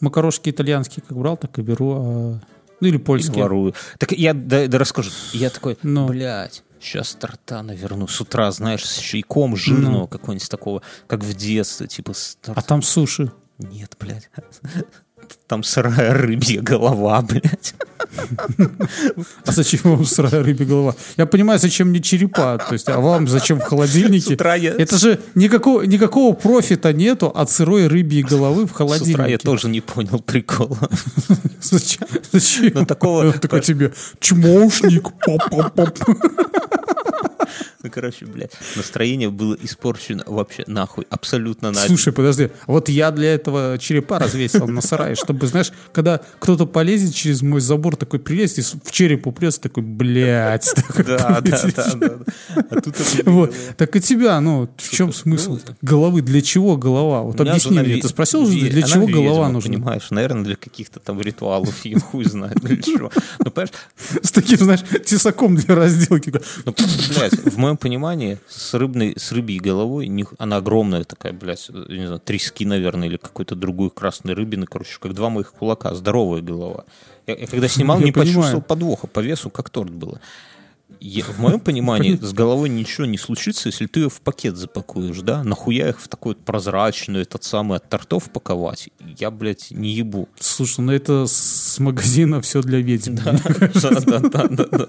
Макарошки 0.00 0.50
итальянские 0.50 1.02
как 1.08 1.16
брал, 1.16 1.36
так 1.38 1.58
и 1.58 1.62
беру. 1.62 1.92
а- 1.94 2.40
Ну 2.80 2.88
или 2.88 2.96
и 2.96 2.98
польские. 2.98 3.42
ворую. 3.42 3.74
Так 3.98 4.12
я 4.12 4.34
да, 4.34 4.66
да 4.66 4.78
расскажу. 4.78 5.10
И 5.32 5.38
Я 5.38 5.48
такой, 5.48 5.78
Ну. 5.82 6.06
блядь, 6.08 6.62
сейчас 6.80 7.14
торта 7.14 7.62
наверну 7.62 8.06
с 8.08 8.20
утра, 8.20 8.50
знаешь, 8.52 8.84
с 8.84 8.98
чайком 8.98 9.56
жирного 9.56 10.00
Ну. 10.02 10.08
какого-нибудь 10.08 10.48
такого, 10.48 10.82
как 11.06 11.22
в 11.24 11.34
детстве, 11.34 11.86
типа 11.86 12.12
с 12.14 12.36
торт- 12.42 12.58
А 12.58 12.62
там 12.62 12.82
суши. 12.82 13.32
Нет, 13.58 13.96
блядь. 13.98 14.30
Там 15.46 15.62
сырая 15.62 16.12
рыбья 16.12 16.60
голова, 16.60 17.22
блядь. 17.22 17.74
А 19.44 19.52
зачем 19.52 19.80
вам 19.84 20.04
сырая 20.04 20.42
рыбья 20.42 20.66
голова? 20.66 20.94
Я 21.16 21.26
понимаю, 21.26 21.58
зачем 21.60 21.88
мне 21.88 22.00
черепа. 22.00 22.58
То 22.58 22.72
есть, 22.72 22.88
а 22.88 22.98
вам 23.00 23.28
зачем 23.28 23.60
в 23.60 23.62
С 23.64 23.66
холодильнике? 23.66 24.36
я, 24.58 24.72
Это 24.72 24.98
же 24.98 25.18
никакого, 25.34 25.82
никакого 25.82 26.34
профита 26.34 26.92
нету 26.92 27.26
от 27.28 27.50
сырой 27.50 27.86
рыбьей 27.88 28.22
головы 28.22 28.66
в 28.66 28.70
с 28.70 28.74
холодильнике. 28.74 29.14
утра 29.14 29.26
я 29.28 29.38
тоже 29.38 29.68
не 29.68 29.80
понял 29.80 30.18
прикола. 30.20 30.78
Зачем? 31.60 32.06
Зачем? 32.32 32.72
Но 32.74 32.84
такого- 32.84 33.32
такой 33.32 33.60
тебе 33.60 33.92
чмошник. 34.20 35.10
поп-поп-поп. 35.24 35.98
Ну, 37.86 37.92
короче, 37.92 38.26
блядь, 38.26 38.50
настроение 38.74 39.30
было 39.30 39.56
испорчено 39.62 40.24
вообще 40.26 40.64
нахуй, 40.66 41.06
абсолютно 41.08 41.70
на 41.70 41.80
Слушай, 41.80 42.12
подожди, 42.12 42.50
вот 42.66 42.88
я 42.88 43.12
для 43.12 43.34
этого 43.34 43.78
черепа 43.78 44.18
развесил 44.18 44.66
на 44.66 44.80
сарае, 44.80 45.14
чтобы, 45.14 45.46
знаешь, 45.46 45.70
когда 45.92 46.20
кто-то 46.40 46.66
полезет 46.66 47.14
через 47.14 47.42
мой 47.42 47.60
забор, 47.60 47.94
такой 47.94 48.18
прилезет 48.18 48.58
и 48.58 48.62
в 48.62 48.90
череп 48.90 49.28
упрется, 49.28 49.60
такой, 49.60 49.84
блядь. 49.84 50.74
Да, 51.06 51.40
да, 51.40 51.62
да. 51.74 52.18
А 52.70 52.80
Вот. 53.30 53.54
Так 53.76 53.94
и 53.94 54.00
тебя, 54.00 54.40
ну, 54.40 54.68
в 54.76 54.90
чем 54.90 55.12
смысл 55.12 55.58
головы? 55.82 56.22
Для 56.22 56.42
чего 56.42 56.76
голова? 56.76 57.22
Вот 57.22 57.40
объясни 57.40 57.78
мне, 57.78 57.96
ты 57.98 58.08
спросил 58.08 58.48
ве- 58.48 58.68
для 58.68 58.82
чего 58.82 59.06
голова 59.06 59.48
нужна? 59.48 59.72
Понимаешь, 59.74 60.10
наверное, 60.10 60.42
для 60.44 60.56
каких-то 60.56 60.98
там 60.98 61.20
ритуалов, 61.20 61.84
я 61.84 62.00
хуй 62.00 62.24
знает 62.24 62.56
для 62.60 62.76
чего. 62.76 63.12
Ну, 63.38 63.50
понимаешь, 63.50 63.72
С 64.22 64.32
таким, 64.32 64.58
знаешь, 64.58 64.80
тесаком 65.04 65.56
для 65.56 65.74
разделки. 65.74 66.32
ну, 66.64 66.74
блядь, 67.16 67.34
в 67.34 67.56
моем 67.58 67.75
понимании, 67.76 68.38
с 68.48 68.74
рыбной, 68.74 69.14
с 69.16 69.32
рыбьей 69.32 69.58
головой, 69.60 70.08
них- 70.08 70.34
она 70.38 70.56
огромная 70.56 71.04
такая, 71.04 71.32
блядь, 71.32 71.68
не 71.70 72.06
знаю, 72.06 72.20
трески, 72.20 72.64
наверное, 72.64 73.08
или 73.08 73.16
какой-то 73.16 73.54
другой 73.54 73.90
красной 73.90 74.34
рыбины, 74.34 74.66
короче, 74.66 74.98
как 75.00 75.14
два 75.14 75.28
моих 75.30 75.52
кулака, 75.52 75.94
здоровая 75.94 76.42
голова. 76.42 76.84
Я, 77.26 77.34
я 77.36 77.46
когда 77.46 77.68
снимал, 77.68 77.98
Я 77.98 78.06
не 78.06 78.12
понимаю. 78.12 78.34
почувствовал 78.34 78.62
подвоха, 78.62 79.06
по 79.06 79.20
весу 79.20 79.50
как 79.50 79.70
торт 79.70 79.90
было. 79.90 80.20
Я- 81.00 81.24
в 81.24 81.38
моем 81.38 81.60
понимании 81.60 82.16
с 82.20 82.32
головой 82.32 82.68
ничего 82.68 83.06
не 83.06 83.18
случится, 83.18 83.68
если 83.68 83.86
ты 83.86 84.00
ее 84.00 84.08
в 84.10 84.20
пакет 84.20 84.56
запакуешь, 84.56 85.20
да? 85.20 85.42
Нахуя 85.44 85.88
их 85.90 86.00
в 86.00 86.08
такой 86.08 86.34
прозрачную, 86.34 87.22
этот 87.22 87.44
самый 87.44 87.76
от 87.78 87.88
тортов 87.88 88.30
паковать? 88.30 88.88
Я, 89.18 89.30
блядь, 89.30 89.70
не 89.70 89.90
ебу. 89.92 90.28
Слушай, 90.38 90.80
ну 90.80 90.92
это 90.92 91.26
с 91.26 91.78
магазина 91.78 92.40
все 92.40 92.62
для 92.62 92.80
ведьм. 92.80 93.16
Да, 93.24 93.32
да, 94.06 94.18
да, 94.20 94.46
да, 94.48 94.64
да. 94.70 94.86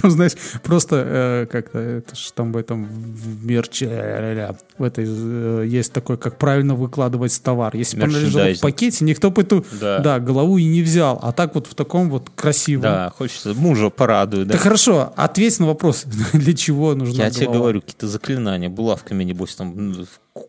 Там, 0.00 0.10
знаешь, 0.10 0.32
просто 0.62 1.02
э, 1.06 1.46
как-то, 1.50 1.78
это 1.78 2.14
ж 2.16 2.30
там 2.34 2.52
в 2.52 2.56
этом 2.56 2.84
в 2.86 3.44
мерче, 3.44 4.56
в 4.78 4.82
этой 4.82 5.04
э, 5.08 5.64
есть 5.66 5.92
такой, 5.92 6.16
как 6.18 6.38
правильно 6.38 6.74
выкладывать 6.74 7.40
товар. 7.42 7.74
Если 7.76 7.96
бы 7.98 8.04
она 8.04 8.18
лежала 8.18 8.52
в 8.54 8.60
пакете, 8.60 9.04
никто 9.04 9.30
бы 9.30 9.42
эту 9.42 9.64
Да. 9.80 9.98
да, 10.00 10.20
голову 10.20 10.58
и 10.58 10.64
не 10.64 10.82
взял. 10.82 11.18
А 11.22 11.32
так 11.32 11.54
вот 11.54 11.66
в 11.66 11.74
таком 11.74 12.10
вот 12.10 12.30
красивом. 12.34 12.82
Да, 12.82 13.12
хочется 13.16 13.54
мужа 13.54 13.90
порадую, 13.90 14.46
да. 14.46 14.52
Так 14.52 14.62
хорошо, 14.62 15.12
ответь 15.46 15.60
на 15.60 15.66
вопрос, 15.66 16.04
для 16.32 16.52
чего 16.54 16.94
нужна 16.94 17.24
Я 17.24 17.30
тебе 17.30 17.46
голова? 17.46 17.60
говорю, 17.62 17.80
какие-то 17.80 18.08
заклинания, 18.08 18.68
булавками, 18.68 19.24
небось, 19.24 19.54
там 19.54 19.94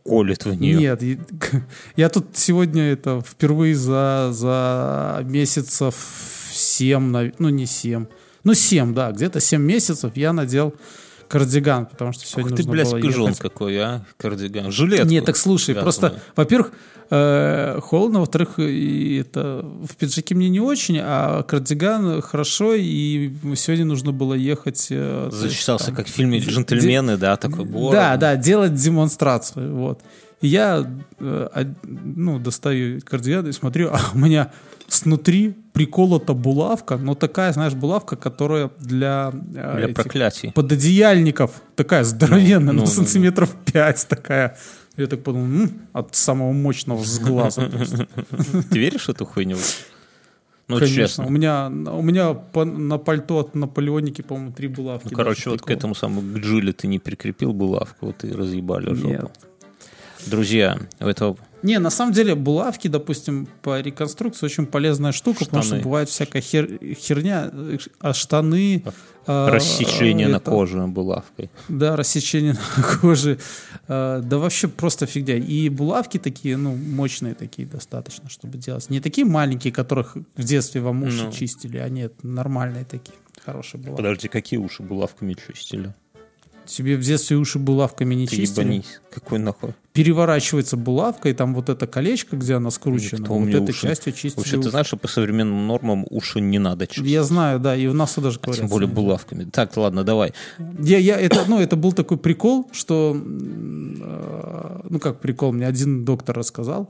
колет 0.04 0.46
в 0.46 0.54
нее. 0.60 0.78
Нет, 0.78 1.04
и- 1.04 1.20
я 1.96 2.10
тут 2.10 2.26
сегодня 2.34 2.84
это 2.84 3.22
впервые 3.26 3.76
за, 3.76 4.30
за 4.32 5.20
месяцев 5.24 5.96
7, 6.52 7.32
ну 7.40 7.50
не 7.50 7.66
7, 7.66 8.06
ну 8.44 8.54
7, 8.54 8.94
да, 8.94 9.12
где-то 9.12 9.40
7 9.40 9.62
месяцев 9.62 10.12
я 10.16 10.34
надел 10.34 10.74
кардиган, 11.28 11.86
потому 11.86 12.14
что 12.14 12.26
сегодня 12.26 12.52
Ух 12.54 12.58
ты, 12.58 12.64
нужно 12.64 12.72
блядь, 12.72 12.92
было 12.92 13.02
пижон 13.02 13.26
ехать. 13.28 13.40
какой, 13.40 13.78
а? 13.78 14.06
Кардиган. 14.18 14.72
Жилетку. 14.72 15.08
Нет, 15.08 15.26
так 15.26 15.38
слушай, 15.38 15.70
вязаную. 15.76 15.84
просто, 15.84 16.20
во-первых, 16.36 16.72
э, 17.10 17.80
холодно, 17.82 18.20
во-вторых, 18.20 18.60
и 18.60 19.18
это 19.18 19.64
в 19.64 19.96
пиджаке 19.96 20.36
мне 20.36 20.50
не 20.50 20.60
очень, 20.60 21.00
а 21.02 21.44
кардиган 21.44 22.22
хорошо, 22.22 22.74
и 22.74 23.32
сегодня 23.56 23.86
нужно 23.86 24.12
было 24.12 24.34
ехать. 24.34 24.88
э, 24.90 25.28
то 25.30 25.36
есть 25.36 25.38
Зачесался, 25.54 25.88
там- 25.88 25.96
как 25.96 26.08
в 26.08 26.10
фильме 26.10 26.40
«Джентльмены», 26.40 27.18
да, 27.18 27.36
такой 27.38 27.66
бороду. 27.66 27.92
Да, 27.94 28.18
да, 28.18 28.36
делать 28.36 28.74
демонстрацию. 28.74 29.76
Вот. 29.76 30.02
И 30.42 30.48
я 30.48 30.86
э, 31.20 31.66
ну, 31.84 32.40
достаю 32.40 33.02
кардиган 33.02 33.48
и 33.48 33.52
смотрю, 33.52 33.90
а 33.92 34.00
у 34.14 34.18
меня 34.20 34.52
снутри 34.88 35.56
приколота 35.74 36.34
булавка, 36.34 36.98
но 36.98 37.14
такая, 37.16 37.52
знаешь, 37.54 37.74
булавка, 37.74 38.16
которая 38.16 38.70
для, 38.80 39.32
э, 39.56 39.76
Для 39.78 39.86
этих 39.86 39.96
проклятий. 39.96 40.52
пододеяльников, 40.52 41.52
такая 41.76 42.04
здоровенная, 42.04 42.74
Ну, 42.74 42.82
на 42.82 42.86
ну, 42.86 42.88
сантиметров 42.88 43.56
5 43.66 44.08
такая. 44.08 44.58
Я 44.98 45.08
так 45.08 45.24
подумал, 45.24 45.46
«М, 45.46 45.72
от 45.94 46.16
самого 46.16 46.52
мощного 46.54 47.04
сглаза. 47.04 47.62
просто». 47.70 48.08
Ты 48.70 48.80
веришь 48.80 49.06
в 49.06 49.10
эту 49.10 49.26
хуйню? 49.26 49.58
Ну, 50.70 50.80
Конечно. 50.80 50.96
честно. 50.96 51.26
У 51.26 51.30
меня, 51.30 51.68
у 51.68 52.02
меня 52.02 52.34
по- 52.34 52.66
на 52.66 52.98
пальто 52.98 53.38
от 53.40 53.56
Наполеоники, 53.56 54.22
по-моему, 54.22 54.52
три 54.52 54.68
булавки. 54.68 55.08
Ну, 55.12 55.16
короче, 55.16 55.50
вот 55.50 55.62
к 55.62 55.66
прикол. 55.66 55.78
этому 55.78 55.96
самому 55.96 56.22
к 56.22 56.40
Джиле 56.42 56.74
ты 56.74 56.88
не 56.88 57.00
прикрепил 57.00 57.54
булавку, 57.54 58.08
вот 58.08 58.24
и 58.26 58.32
разъебали 58.32 58.94
жопу. 58.94 59.08
Нет. 59.08 59.32
Друзья, 60.26 60.78
у 61.00 61.06
этого 61.06 61.38
Не, 61.64 61.80
на 61.80 61.90
самом 61.90 62.14
деле 62.14 62.36
булавки, 62.36 62.88
допустим, 62.88 63.48
по 63.62 63.80
реконструкции 63.82 64.46
очень 64.46 64.66
полезная 64.66 65.12
штука, 65.12 65.46
потому 65.46 65.64
что 65.64 65.76
Штаны. 65.76 65.84
бывает 65.84 66.10
всякая 66.10 66.42
хер- 66.42 66.94
херня, 66.96 67.52
а 68.00 68.14
штаны... 68.14 68.84
э, 69.28 69.48
Рассечение 69.50 70.28
на 70.28 70.38
это- 70.38 70.52
коже 70.52 70.86
булавкой. 70.88 71.50
Да, 71.70 71.96
рассечение 71.96 72.54
на 72.78 72.84
коже. 73.02 73.38
Э, 73.88 74.22
Да 74.24 74.38
вообще 74.38 74.68
просто 74.68 75.06
фигня. 75.06 75.36
И 75.36 75.70
булавки 75.70 76.20
такие, 76.20 76.58
ну, 76.58 76.76
мощные 76.76 77.34
такие 77.34 77.68
достаточно, 77.68 78.30
чтобы 78.30 78.58
делать. 78.58 78.90
Не 78.90 79.00
такие 79.02 79.26
маленькие, 79.26 79.74
которых 79.74 80.16
в 80.36 80.44
детстве 80.44 80.80
вам 80.82 81.04
уши 81.04 81.24
Ну. 81.26 81.32
чистили, 81.32 81.78
а 81.80 81.90
нет, 81.90 82.14
нормальные 82.24 82.86
такие. 82.86 83.16
Хорошие 83.46 83.82
булавки. 83.82 83.98
Подожди, 83.98 84.28
какие 84.28 84.60
уши 84.60 84.84
булавками 84.84 85.34
чистили? 85.48 85.94
Тебе 86.68 86.98
в 86.98 87.02
детстве 87.02 87.38
уши 87.38 87.60
булавками 87.60 88.14
не 88.16 88.28
Ты 88.28 88.36
чистили? 88.36 88.66
ебанись. 88.66 89.00
Какой 89.12 89.40
нахуй? 89.40 89.74
Переворачивается 89.94 90.78
булавка, 90.78 91.30
и 91.30 91.34
там 91.34 91.56
вот 91.56 91.70
это 91.70 91.88
колечко, 91.88 92.36
где 92.36 92.56
она 92.56 92.70
скручена, 92.72 93.20
Никто 93.22 93.34
вот 93.34 93.50
этой 93.50 93.72
уши- 93.72 93.88
частью 93.88 94.14
чистили 94.14 94.36
Вообще, 94.42 94.52
ты 94.54 94.60
уши. 94.60 94.70
знаешь, 94.70 94.88
что 94.88 94.98
по 94.98 95.08
современным 95.08 95.66
нормам 95.66 96.06
уши 96.10 96.40
не 96.42 96.60
надо 96.60 96.86
чистить? 96.86 97.06
Я 97.10 97.24
знаю, 97.24 97.60
да, 97.60 97.76
и 97.76 97.88
у 97.88 97.94
нас 97.94 98.14
даже 98.20 98.38
А 98.38 98.46
говорят. 98.46 98.60
тем 98.60 98.68
более 98.70 98.88
булавками. 98.90 99.46
Так, 99.46 99.76
ладно, 99.78 100.04
давай. 100.04 100.34
Я, 100.80 100.98
я, 101.00 101.18
это, 101.20 101.46
ну, 101.48 101.60
это 101.60 101.76
был 101.76 101.94
такой 101.94 102.18
прикол, 102.18 102.70
что, 102.74 103.16
э, 103.16 104.80
ну, 104.90 105.00
как 105.00 105.20
прикол, 105.20 105.54
мне 105.54 105.66
один 105.68 106.06
доктор 106.06 106.38
рассказал, 106.38 106.90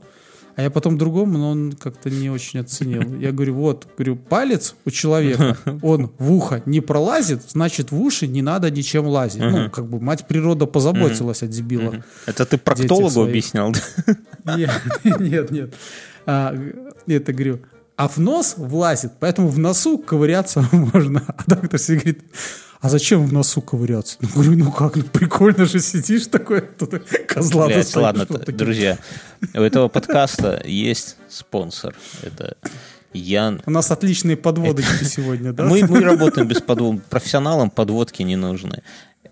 а 0.58 0.62
я 0.62 0.70
потом 0.70 0.98
другому, 0.98 1.38
но 1.38 1.50
он 1.50 1.72
как-то 1.72 2.10
не 2.10 2.30
очень 2.30 2.58
оценил. 2.58 3.16
Я 3.20 3.30
говорю, 3.30 3.54
вот, 3.54 3.86
говорю, 3.96 4.16
палец 4.16 4.74
у 4.84 4.90
человека, 4.90 5.56
он 5.82 6.10
в 6.18 6.32
ухо 6.32 6.62
не 6.66 6.80
пролазит, 6.80 7.42
значит, 7.48 7.92
в 7.92 8.00
уши 8.00 8.26
не 8.26 8.42
надо 8.42 8.68
ничем 8.68 9.06
лазить. 9.06 9.40
Ну, 9.40 9.70
как 9.70 9.88
бы 9.88 10.00
мать 10.00 10.26
природа 10.26 10.66
позаботилась 10.66 11.44
о 11.44 11.46
дебилах. 11.46 12.04
Это 12.26 12.44
ты 12.44 12.58
проктологу 12.58 13.22
объяснял? 13.22 13.72
Нет, 14.56 14.70
нет, 15.20 15.50
нет. 15.52 15.74
А, 16.26 16.52
это 17.06 17.32
говорю, 17.32 17.60
а 17.94 18.08
в 18.08 18.18
нос 18.18 18.54
влазит, 18.56 19.12
поэтому 19.20 19.46
в 19.46 19.60
носу 19.60 19.96
ковыряться 19.96 20.68
можно. 20.72 21.22
А 21.28 21.44
доктор 21.46 21.78
себе 21.78 21.98
говорит, 21.98 22.22
а 22.80 22.88
зачем 22.88 23.26
в 23.26 23.32
носу 23.32 23.60
ковыряться? 23.60 24.16
Ну, 24.20 24.28
говорю, 24.34 24.56
ну 24.56 24.72
как, 24.72 24.96
ну 24.96 25.02
прикольно 25.02 25.66
же 25.66 25.80
сидишь 25.80 26.26
такой, 26.26 26.60
тут 26.62 26.94
козла 27.28 27.66
Блядь, 27.66 27.78
достаешь, 27.78 28.04
ладно, 28.04 28.26
вот 28.28 28.38
т- 28.40 28.44
такие. 28.46 28.58
друзья. 28.58 28.98
У 29.54 29.60
этого 29.60 29.88
подкаста 29.88 30.62
есть 30.64 31.16
спонсор. 31.28 31.94
Это 32.22 32.56
Ян. 33.12 33.62
У 33.66 33.70
нас 33.70 33.90
отличные 33.90 34.36
подводочки 34.36 35.04
сегодня, 35.04 35.52
да? 35.52 35.64
Мы, 35.64 35.84
мы 35.86 36.00
работаем 36.00 36.46
без 36.46 36.60
подводок. 36.60 37.02
Профессионалам 37.04 37.70
подводки 37.70 38.22
не 38.22 38.36
нужны. 38.36 38.82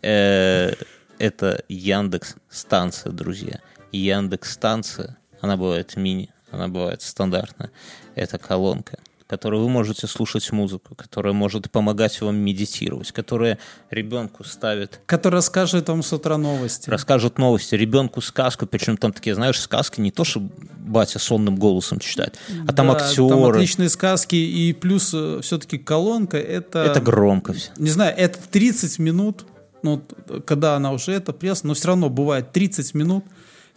Э, 0.03 0.73
Это 1.19 1.63
Яндекс 1.69 2.35
станция, 2.51 3.13
друзья. 3.13 3.61
Яндекс 3.93 4.53
станция, 4.53 5.17
она 5.41 5.57
бывает 5.57 5.97
мини, 5.97 6.31
она 6.51 6.69
бывает 6.69 7.03
стандартная. 7.03 7.71
Это 8.15 8.39
колонка, 8.39 8.99
которой 9.27 9.61
вы 9.61 9.69
можете 9.69 10.07
слушать 10.07 10.51
музыку, 10.53 10.95
которая 10.95 11.33
может 11.33 11.71
помогать 11.71 12.21
вам 12.21 12.37
медитировать, 12.37 13.13
которая 13.13 13.59
ребенку 13.91 14.45
ставит 14.45 15.01
Который 15.07 15.37
расскажет 15.37 15.89
вам 15.89 16.03
с 16.03 16.13
утра 16.13 16.37
новости. 16.37 16.89
расскажут 16.89 17.39
новости, 17.39 17.75
ребенку 17.75 18.21
сказку, 18.21 18.67
причем 18.67 18.97
там 18.97 19.13
такие, 19.13 19.35
знаешь, 19.35 19.61
сказки 19.61 20.01
не 20.01 20.11
то, 20.11 20.25
что 20.25 20.41
батя 20.79 21.19
сонным 21.19 21.57
голосом 21.57 21.99
читает, 21.99 22.39
а 22.69 22.73
там 22.73 22.87
Да, 22.87 22.95
актеры. 22.95 23.29
Там 23.29 23.45
отличные 23.45 23.89
сказки, 23.89 24.37
и 24.37 24.73
плюс 24.73 25.09
все-таки 25.09 25.79
колонка 25.79 26.39
это... 26.39 26.85
Это 26.85 27.01
громко 27.01 27.53
все. 27.53 27.71
не 27.77 27.91
знаю, 27.91 28.15
это 28.17 28.39
30 28.51 28.99
минут, 29.01 29.45
ну, 29.83 30.03
когда 30.47 30.77
она 30.77 30.93
уже 30.93 31.13
это 31.13 31.33
пресс, 31.33 31.65
но 31.65 31.75
все 31.75 31.89
равно 31.89 32.09
бывает 32.11 32.53
30 32.53 32.95
минут, 32.95 33.25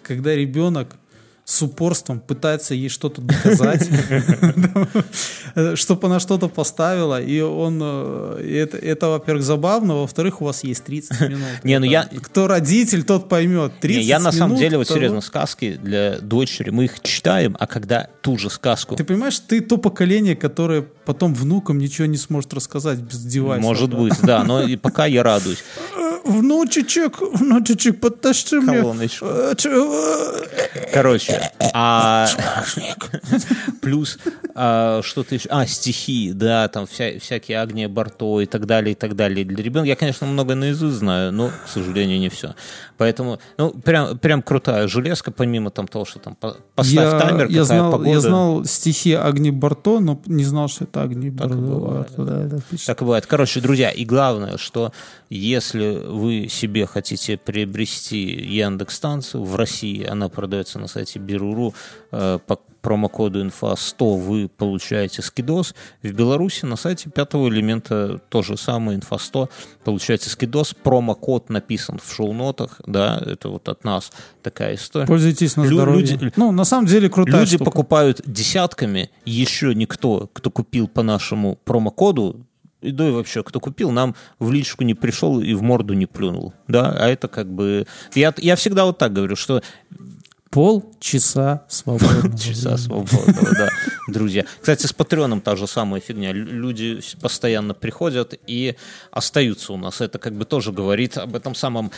когда 0.04 0.36
ребенок 0.36 0.96
с 1.50 1.64
упорством 1.64 2.20
пытается 2.20 2.76
ей 2.76 2.90
что-то 2.90 3.22
доказать, 3.22 3.90
чтобы 5.74 6.06
она 6.06 6.20
что-то 6.20 6.48
поставила, 6.48 7.20
и 7.20 7.42
он, 7.42 7.80
э, 7.82 8.62
это, 8.64 8.78
это, 8.78 9.08
во-первых, 9.08 9.44
забавно, 9.44 9.96
во-вторых, 9.96 10.42
у 10.44 10.46
вас 10.46 10.64
есть 10.64 10.84
30 10.84 11.22
минут. 11.22 11.42
Не, 11.64 11.80
ну 11.80 11.86
я- 11.86 12.08
Кто 12.22 12.48
родитель, 12.48 13.04
тот 13.04 13.30
поймет. 13.30 13.74
30 13.80 14.02
Не, 14.04 14.08
я 14.08 14.20
на 14.20 14.32
самом 14.32 14.58
деле, 14.58 14.78
вот 14.78 14.88
серьезно, 14.88 15.22
сказки 15.22 15.80
для 15.82 16.20
дочери, 16.20 16.70
мы 16.70 16.86
их 16.86 17.00
читаем, 17.02 17.58
а 17.60 17.66
когда 17.66 18.10
ту 18.22 18.38
же 18.38 18.52
сказку, 18.52 18.96
Ты 18.96 19.04
понимаешь, 19.04 19.40
ты 19.40 19.62
то 19.62 19.78
поколение, 19.78 20.36
которое 20.36 20.86
потом 21.10 21.34
внукам 21.34 21.80
ничего 21.80 22.06
не 22.06 22.18
сможет 22.18 22.54
рассказать 22.54 23.00
без 23.00 23.24
девайса. 23.24 23.64
может 23.66 23.90
да? 23.90 23.98
быть, 23.98 24.22
да, 24.22 24.44
но 24.44 24.62
и 24.62 24.76
пока 24.76 25.08
я 25.08 25.24
радуюсь. 25.24 25.64
Внучечек, 26.24 27.20
внучечек, 27.20 28.00
подтащи 28.00 28.58
мне. 28.58 28.78
Э, 29.22 29.56
э, 29.66 30.90
Короче, 30.94 31.52
а 31.74 32.28
плюс 33.82 34.20
а, 34.54 35.02
что-то 35.02 35.34
еще, 35.34 35.50
а 35.50 35.66
стихи, 35.66 36.32
да, 36.34 36.68
там 36.68 36.86
вся, 36.86 37.18
всякие 37.20 37.60
Агния 37.60 37.90
Барто 37.90 38.42
и 38.42 38.46
так 38.46 38.66
далее, 38.66 38.92
и 38.92 38.96
так 38.96 39.16
далее. 39.16 39.46
Для 39.46 39.64
ребенка 39.64 39.88
я, 39.88 39.96
конечно, 39.96 40.28
много 40.28 40.54
наизусть 40.54 40.98
знаю, 40.98 41.32
но, 41.32 41.48
к 41.48 41.70
сожалению, 41.70 42.20
не 42.20 42.30
все. 42.30 42.54
Поэтому, 42.98 43.40
ну, 43.58 43.72
прям, 43.72 44.18
прям 44.18 44.42
крутая 44.42 44.88
железка, 44.88 45.32
помимо 45.32 45.72
там 45.72 45.88
того, 45.88 46.04
что 46.06 46.20
там 46.20 46.36
по- 46.36 46.58
поставь 46.76 46.94
Я, 46.94 47.20
таймер, 47.20 47.44
какая 47.44 47.56
я, 47.56 47.64
знал, 47.64 47.92
погода. 47.94 48.10
я 48.10 48.20
знал 48.20 48.66
стихи 48.66 49.14
Агни 49.14 49.50
Барто, 49.52 50.00
но 50.00 50.22
не 50.26 50.44
знал, 50.44 50.68
что 50.68 50.84
это 50.84 50.99
Агни 51.02 51.30
Барто. 51.30 51.56
бывает, 51.56 52.12
Да, 52.18 52.58
отлично. 52.58 52.94
Так 52.94 53.02
и 53.02 53.06
бывает. 53.06 53.26
Короче, 53.26 53.62
друзья, 53.62 53.90
и 53.92 54.06
главное, 54.06 54.58
что 54.58 54.92
если 55.30 55.98
вы 56.06 56.48
себе 56.50 56.86
хотите 56.86 57.38
приобрести 57.38 58.20
Яндекс 58.20 58.96
станцию 58.96 59.44
в 59.44 59.56
России, 59.56 60.06
она 60.06 60.30
продается 60.30 60.80
на 60.80 60.88
сайте 60.88 61.20
Беруру 61.20 61.74
э, 62.12 62.40
промокоду 62.82 63.42
инфа 63.42 63.76
100 63.76 64.16
вы 64.16 64.48
получаете 64.50 65.22
скидос. 65.22 65.76
В 66.02 66.12
Беларуси 66.12 66.66
на 66.66 66.76
сайте 66.76 67.10
пятого 67.10 67.48
элемента 67.50 68.20
то 68.30 68.42
же 68.42 68.58
самое, 68.58 68.98
инфа 68.98 69.18
100, 69.18 69.50
получаете 69.84 70.30
скидос. 70.30 70.74
Промокод 70.84 71.50
написан 71.50 72.00
в 72.04 72.14
шоу-нотах, 72.14 72.82
да, 72.86 73.22
это 73.26 73.50
вот 73.50 73.68
от 73.70 73.84
нас 73.84 74.12
такая 74.42 74.76
история. 74.76 75.08
Пользуйтесь 75.08 75.56
на 75.58 75.64
Лю- 75.64 75.76
здоровье. 75.78 76.06
люди- 76.18 76.34
ну, 76.36 76.52
на 76.52 76.64
самом 76.66 76.86
деле, 76.88 77.10
крутая 77.10 77.42
Люди 77.42 77.56
штука. 77.58 77.66
покупают 77.72 78.22
десятками, 78.26 79.10
еще 79.26 79.74
никто, 79.76 80.30
кто 80.34 80.50
купил 80.52 80.88
по 80.88 81.04
нашему 81.04 81.58
промокоду, 81.66 82.46
и 82.82 82.92
да 82.92 83.08
и 83.10 83.12
вообще, 83.12 83.44
кто 83.44 83.60
купил, 83.60 83.92
нам 83.92 84.16
в 84.40 84.52
личку 84.54 84.86
не 84.86 84.94
пришел 84.94 85.42
и 85.42 85.54
в 85.54 85.62
морду 85.62 85.94
не 85.96 86.06
плюнул. 86.06 86.54
Да, 86.70 86.96
а 86.98 87.10
это 87.10 87.28
как 87.28 87.52
бы... 87.54 87.86
Я, 88.16 88.34
я 88.38 88.56
всегда 88.56 88.86
вот 88.86 88.98
так 88.98 89.12
говорю, 89.12 89.36
что 89.36 89.62
Полчаса 90.50 91.64
свободного 91.68 92.38
часа 92.38 92.76
времени. 92.76 92.78
свободного, 92.78 93.56
да, 93.56 93.70
друзья. 94.08 94.46
Кстати, 94.60 94.88
с 94.88 94.94
Патреоном 94.94 95.42
та 95.42 95.56
же 95.56 95.68
самая 95.68 96.02
фигня. 96.02 96.32
Лю- 96.32 96.46
Люди 96.46 97.00
постоянно 97.22 97.74
приходят 97.76 98.34
и 98.48 98.76
остаются 99.12 99.74
у 99.74 99.78
нас. 99.78 100.02
Это 100.02 100.18
как 100.18 100.34
бы 100.34 100.46
тоже 100.46 100.72
говорит 100.72 101.18
об 101.18 101.36
этом 101.36 101.54
самом 101.54 101.92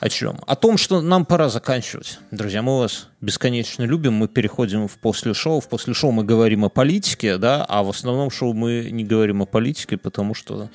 о 0.00 0.08
чем? 0.08 0.38
О 0.46 0.54
том, 0.54 0.78
что 0.78 1.00
нам 1.02 1.26
пора 1.26 1.48
заканчивать. 1.48 2.20
Друзья, 2.30 2.62
мы 2.62 2.78
вас 2.78 3.08
бесконечно 3.20 3.82
любим. 3.82 4.14
Мы 4.14 4.28
переходим 4.28 4.86
в 4.86 4.96
после 4.98 5.34
шоу. 5.34 5.60
В 5.60 5.68
после 5.68 5.92
шоу 5.92 6.12
мы 6.12 6.24
говорим 6.24 6.64
о 6.64 6.68
политике, 6.68 7.36
да, 7.36 7.64
а 7.68 7.82
в 7.82 7.90
основном 7.90 8.30
шоу 8.30 8.54
мы 8.54 8.88
не 8.90 9.04
говорим 9.04 9.42
о 9.42 9.46
политике, 9.46 9.96
потому 9.96 10.34
что... 10.34 10.70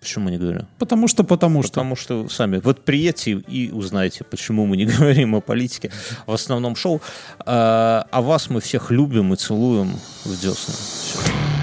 Почему 0.00 0.28
не 0.28 0.38
говорю? 0.38 0.66
Потому 0.78 1.08
что, 1.08 1.24
потому 1.24 1.62
что. 1.62 1.72
Потому 1.72 1.96
что 1.96 2.28
сами 2.28 2.58
вот 2.58 2.84
приедете 2.84 3.32
и 3.32 3.70
узнаете, 3.72 4.24
почему 4.24 4.66
мы 4.66 4.76
не 4.76 4.84
говорим 4.98 5.34
о 5.34 5.40
политике 5.40 5.90
в 6.26 6.32
основном 6.32 6.76
шоу. 6.76 7.00
А, 7.40 8.06
а 8.10 8.22
вас 8.22 8.48
мы 8.50 8.60
всех 8.60 8.90
любим 8.90 9.32
и 9.34 9.36
целуем 9.36 9.92
в 10.24 10.40
десны. 10.40 10.74
Всё. 10.74 11.18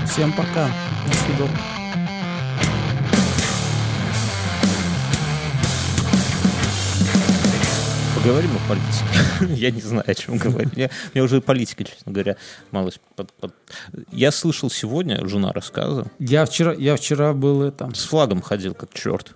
Всем 0.06 0.34
пока. 0.34 0.70
До 1.08 1.14
свидания. 1.14 1.85
Поговорим 8.26 8.50
о 8.56 8.68
политике. 8.68 9.54
Я 9.62 9.70
не 9.70 9.82
знаю, 9.82 10.04
о 10.08 10.16
чем 10.16 10.38
говорить. 10.38 10.74
Я- 10.76 10.90
Мне 11.14 11.22
уже 11.22 11.42
политика, 11.42 11.84
честно 11.84 12.12
говоря, 12.12 12.38
малость 12.72 13.00
под- 13.16 13.32
под- 13.34 13.54
Я 14.12 14.32
слышал 14.32 14.72
сегодня, 14.72 15.24
жена 15.28 15.54
рассказа, 15.54 16.08
Я 16.18 16.46
вчера, 16.48 16.74
я 16.74 16.96
вчера 16.96 17.34
был 17.34 17.62
это, 17.62 17.92
с 17.94 18.04
флагом 18.06 18.42
ходил 18.42 18.74
как 18.74 18.92
черт. 18.96 19.36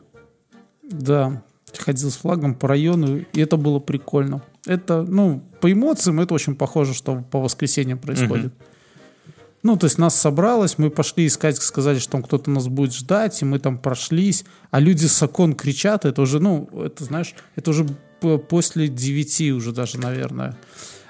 да, 0.82 1.44
ходил 1.78 2.10
с 2.10 2.16
флагом 2.16 2.56
по 2.56 2.68
району, 2.68 3.18
и 3.32 3.40
это 3.40 3.57
было 3.57 3.78
прикольно. 3.78 4.41
Это, 4.66 5.03
ну, 5.03 5.44
по 5.61 5.72
эмоциям 5.72 6.20
это 6.20 6.34
очень 6.34 6.56
похоже, 6.56 6.95
что 6.95 7.24
по 7.30 7.40
воскресеньям 7.40 7.99
происходит. 7.99 8.52
Ну, 9.61 9.78
то 9.78 9.86
есть 9.86 9.99
нас 9.99 10.16
собралось, 10.16 10.80
мы 10.80 10.90
пошли 10.90 11.28
искать, 11.28 11.57
сказали, 11.61 11.99
что 11.99 12.14
там 12.14 12.24
кто-то 12.24 12.49
нас 12.49 12.68
будет 12.68 12.95
ждать, 12.95 13.40
и 13.44 13.45
мы 13.45 13.60
там 13.60 13.78
прошлись, 13.78 14.45
а 14.72 14.80
люди 14.80 15.06
с 15.06 15.22
окон 15.22 15.53
кричат, 15.53 16.06
это 16.06 16.24
уже, 16.24 16.40
ну, 16.40 16.68
это, 16.74 17.03
знаешь, 17.03 17.36
это 17.56 17.70
уже 17.70 17.86
после 18.19 18.87
девяти 18.87 19.51
уже 19.51 19.71
даже, 19.71 19.97
наверное, 19.99 20.57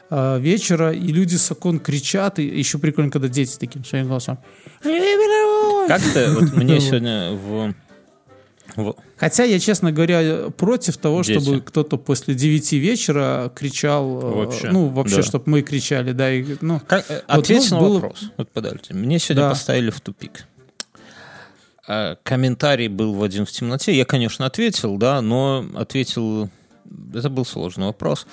а, 0.10 0.38
вечера, 0.38 0.92
и 0.92 1.08
люди 1.08 1.36
с 1.36 1.52
окон 1.52 1.80
кричат, 1.80 2.40
и 2.40 2.44
еще 2.44 2.78
прикольно, 2.80 3.12
когда 3.12 3.28
дети 3.28 3.58
таким 3.60 3.84
своим 3.86 4.08
голосом. 4.08 4.40
Как-то 5.88 6.36
вот 6.40 6.54
мне 6.56 6.80
сегодня 6.80 7.32
в. 7.34 7.74
Хотя 9.18 9.44
я, 9.44 9.60
честно 9.60 9.92
говоря, 9.92 10.50
против 10.56 10.98
того, 10.98 11.24
Дети. 11.24 11.40
чтобы 11.40 11.60
кто-то 11.62 11.98
после 11.98 12.36
9 12.36 12.72
вечера 12.74 13.52
кричал. 13.54 14.22
э, 14.22 14.36
Вообще, 14.46 14.70
Ну, 14.72 14.88
вообще, 14.88 15.18
да. 15.18 15.24
чтобы 15.24 15.44
мы 15.48 15.62
кричали, 15.64 16.12
да. 16.14 16.32
И, 16.32 16.46
ну, 16.62 16.80
Как, 16.88 17.04
э, 17.10 17.16
Вот, 17.28 17.40
ответь 17.40 17.70
ну, 17.72 17.78
на 17.78 17.84
было- 17.84 17.94
вопрос. 18.00 18.32
Вот 18.38 18.50
подождите. 18.52 18.94
Мне 18.94 19.18
сегодня 19.20 19.44
Да. 19.44 19.50
поставили 19.50 19.90
в 19.90 20.00
тупик. 20.00 20.46
А, 21.88 22.16
Комментарий 22.24 22.88
был 22.88 23.16
в 23.16 23.24
один 23.24 23.46
в 23.46 23.52
темноте. 23.52 23.94
Я, 23.98 24.06
конечно, 24.06 24.46
ответил, 24.46 24.98
да, 24.98 25.20
но 25.22 25.66
ответил... 25.76 26.50
Это 27.14 27.30
был 27.30 27.46
сложный 27.46 27.86
вопрос. 27.88 28.28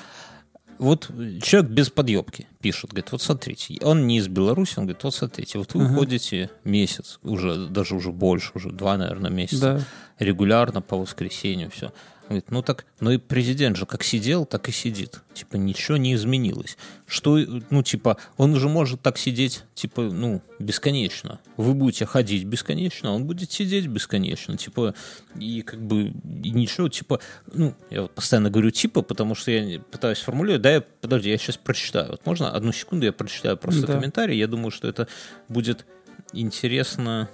Вот 0.78 1.10
человек 1.42 1.70
без 1.70 1.88
подъебки 1.88 2.46
пишет, 2.60 2.90
говорит, 2.90 3.10
вот 3.10 3.22
смотрите, 3.22 3.78
он 3.82 4.06
не 4.06 4.18
из 4.18 4.28
Беларуси, 4.28 4.74
он 4.76 4.84
говорит, 4.84 5.04
вот 5.04 5.14
смотрите, 5.14 5.58
вот 5.58 5.72
вы 5.72 5.88
ходите 5.88 6.50
месяц, 6.64 7.18
уже 7.22 7.66
даже 7.66 7.94
уже 7.94 8.12
больше, 8.12 8.50
уже 8.54 8.70
два, 8.70 8.98
наверное, 8.98 9.30
месяца, 9.30 9.60
Да. 9.78 10.24
регулярно 10.24 10.82
по 10.82 10.98
воскресенью, 10.98 11.70
все. 11.70 11.92
Говорит, 12.28 12.50
ну 12.50 12.60
так, 12.60 12.86
ну 12.98 13.12
и 13.12 13.18
президент 13.18 13.76
же 13.76 13.86
как 13.86 14.02
сидел, 14.02 14.46
так 14.46 14.68
и 14.68 14.72
сидит. 14.72 15.20
Типа 15.32 15.56
ничего 15.56 15.96
не 15.96 16.14
изменилось. 16.14 16.76
Что, 17.06 17.38
ну 17.70 17.82
типа, 17.84 18.16
он 18.36 18.52
уже 18.54 18.68
может 18.68 19.00
так 19.00 19.16
сидеть, 19.16 19.62
типа, 19.74 20.02
ну, 20.02 20.42
бесконечно. 20.58 21.38
Вы 21.56 21.74
будете 21.74 22.04
ходить 22.04 22.44
бесконечно, 22.44 23.12
он 23.12 23.24
будет 23.26 23.52
сидеть 23.52 23.86
бесконечно. 23.86 24.56
Типа, 24.56 24.94
и 25.38 25.62
как 25.62 25.80
бы, 25.80 26.06
и 26.42 26.50
ничего, 26.50 26.88
типа, 26.88 27.20
ну, 27.52 27.74
я 27.90 28.02
вот 28.02 28.14
постоянно 28.14 28.50
говорю 28.50 28.70
типа, 28.70 29.02
потому 29.02 29.36
что 29.36 29.52
я 29.52 29.78
пытаюсь 29.78 30.18
формулировать. 30.18 30.62
Да, 30.62 30.70
я, 30.72 30.80
подожди, 31.00 31.30
я 31.30 31.38
сейчас 31.38 31.56
прочитаю. 31.56 32.10
Вот 32.10 32.26
можно 32.26 32.50
одну 32.50 32.72
секунду 32.72 33.06
я 33.06 33.12
прочитаю 33.12 33.56
просто 33.56 33.86
Да. 33.86 33.94
комментарий. 33.94 34.36
Я 34.36 34.48
думаю, 34.48 34.72
что 34.72 34.88
это 34.88 35.06
будет 35.48 35.86
интересно 36.32 37.28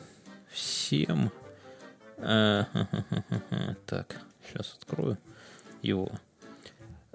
всем. 0.52 1.32
Э, 2.18 2.64
Так, 3.86 4.20
сейчас 4.52 4.76
открою 4.78 5.18
его. 5.82 6.10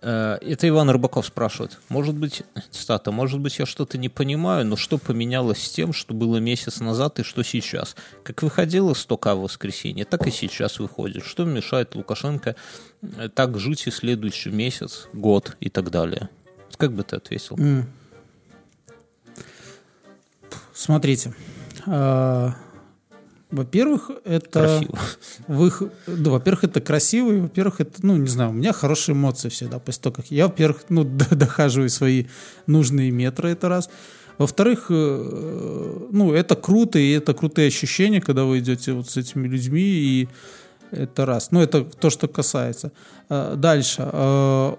Э, 0.02 0.38
Это 0.42 0.68
Иван 0.68 0.90
Рыбаков 0.90 1.26
спрашивает. 1.26 1.80
Может 1.90 2.16
быть, 2.16 2.44
цитата, 2.72 3.12
может 3.12 3.40
быть, 3.40 3.60
я 3.60 3.66
что-то 3.66 3.98
не 3.98 4.10
понимаю, 4.10 4.66
но 4.66 4.76
что 4.76 4.98
поменялось 4.98 5.64
с 5.64 5.72
тем, 5.72 5.94
что 5.94 6.14
было 6.14 6.38
месяц 6.38 6.80
назад 6.80 7.20
и 7.20 7.24
что 7.24 7.44
сейчас? 7.44 7.96
Как 8.24 8.44
выходило 8.44 8.94
100к 8.94 9.36
в 9.36 9.42
воскресенье, 9.42 10.06
так 10.06 10.28
и 10.28 10.32
сейчас 10.32 10.80
выходит. 10.80 11.24
Что 11.24 11.46
мешает 11.46 11.96
Лукашенко 11.96 12.56
э, 13.02 13.30
так 13.34 13.58
жить 13.60 13.88
и 13.88 13.92
следующий 13.92 14.50
месяц, 14.52 15.08
год 15.14 15.58
и 15.60 15.70
так 15.70 15.90
далее? 15.90 16.30
Как 16.78 16.94
бы 16.94 17.04
ты 17.04 17.16
ответил? 17.16 17.58
Смотрите. 20.74 21.34
Во-первых, 23.50 24.12
это... 24.26 24.50
Красиво. 24.52 25.00
в 25.48 25.66
их- 25.66 25.84
да, 26.06 26.32
во-первых, 26.32 26.66
это 26.66 26.82
красиво, 26.82 27.32
и, 27.32 27.40
во-первых, 27.40 27.80
это, 27.80 27.94
ну, 28.06 28.18
не 28.18 28.28
знаю, 28.28 28.50
у 28.50 28.54
меня 28.54 28.74
хорошие 28.74 29.16
эмоции 29.16 29.48
всегда 29.50 29.80
после 29.80 30.02
того, 30.04 30.16
как 30.16 30.32
я, 30.32 30.48
во-первых, 30.48 30.84
ну, 30.90 31.04
дохаживаю 31.32 31.90
свои 31.90 32.26
нужные 32.66 33.12
метры, 33.12 33.52
это 33.52 33.70
раз. 33.70 33.90
Во-вторых, 34.38 34.88
э, 34.90 36.08
ну, 36.12 36.34
это 36.34 36.56
круто, 36.56 37.00
и 37.00 37.12
это 37.12 37.34
крутые 37.34 37.70
ощущения, 37.70 38.22
когда 38.22 38.44
вы 38.44 38.60
идете 38.60 38.92
вот 38.92 39.10
с 39.10 39.18
этими 39.18 39.48
людьми, 39.48 39.82
и 39.82 40.30
это 40.92 41.26
раз. 41.26 41.52
Ну, 41.52 41.62
это 41.62 41.84
то, 41.84 42.10
что 42.10 42.28
касается. 42.28 42.92
А, 43.30 43.56
Дальше. 43.56 43.98
А, 44.00 44.78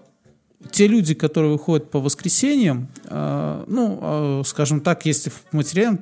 Те 0.71 0.89
люди, 0.89 1.15
которые 1.15 1.53
выходят 1.53 1.91
по 1.91 2.01
воскресеньям, 2.01 2.89
ну, 3.09 4.43
скажем 4.45 4.81
так, 4.81 5.07
если 5.07 5.31
в 5.31 5.53
материальном 5.53 5.99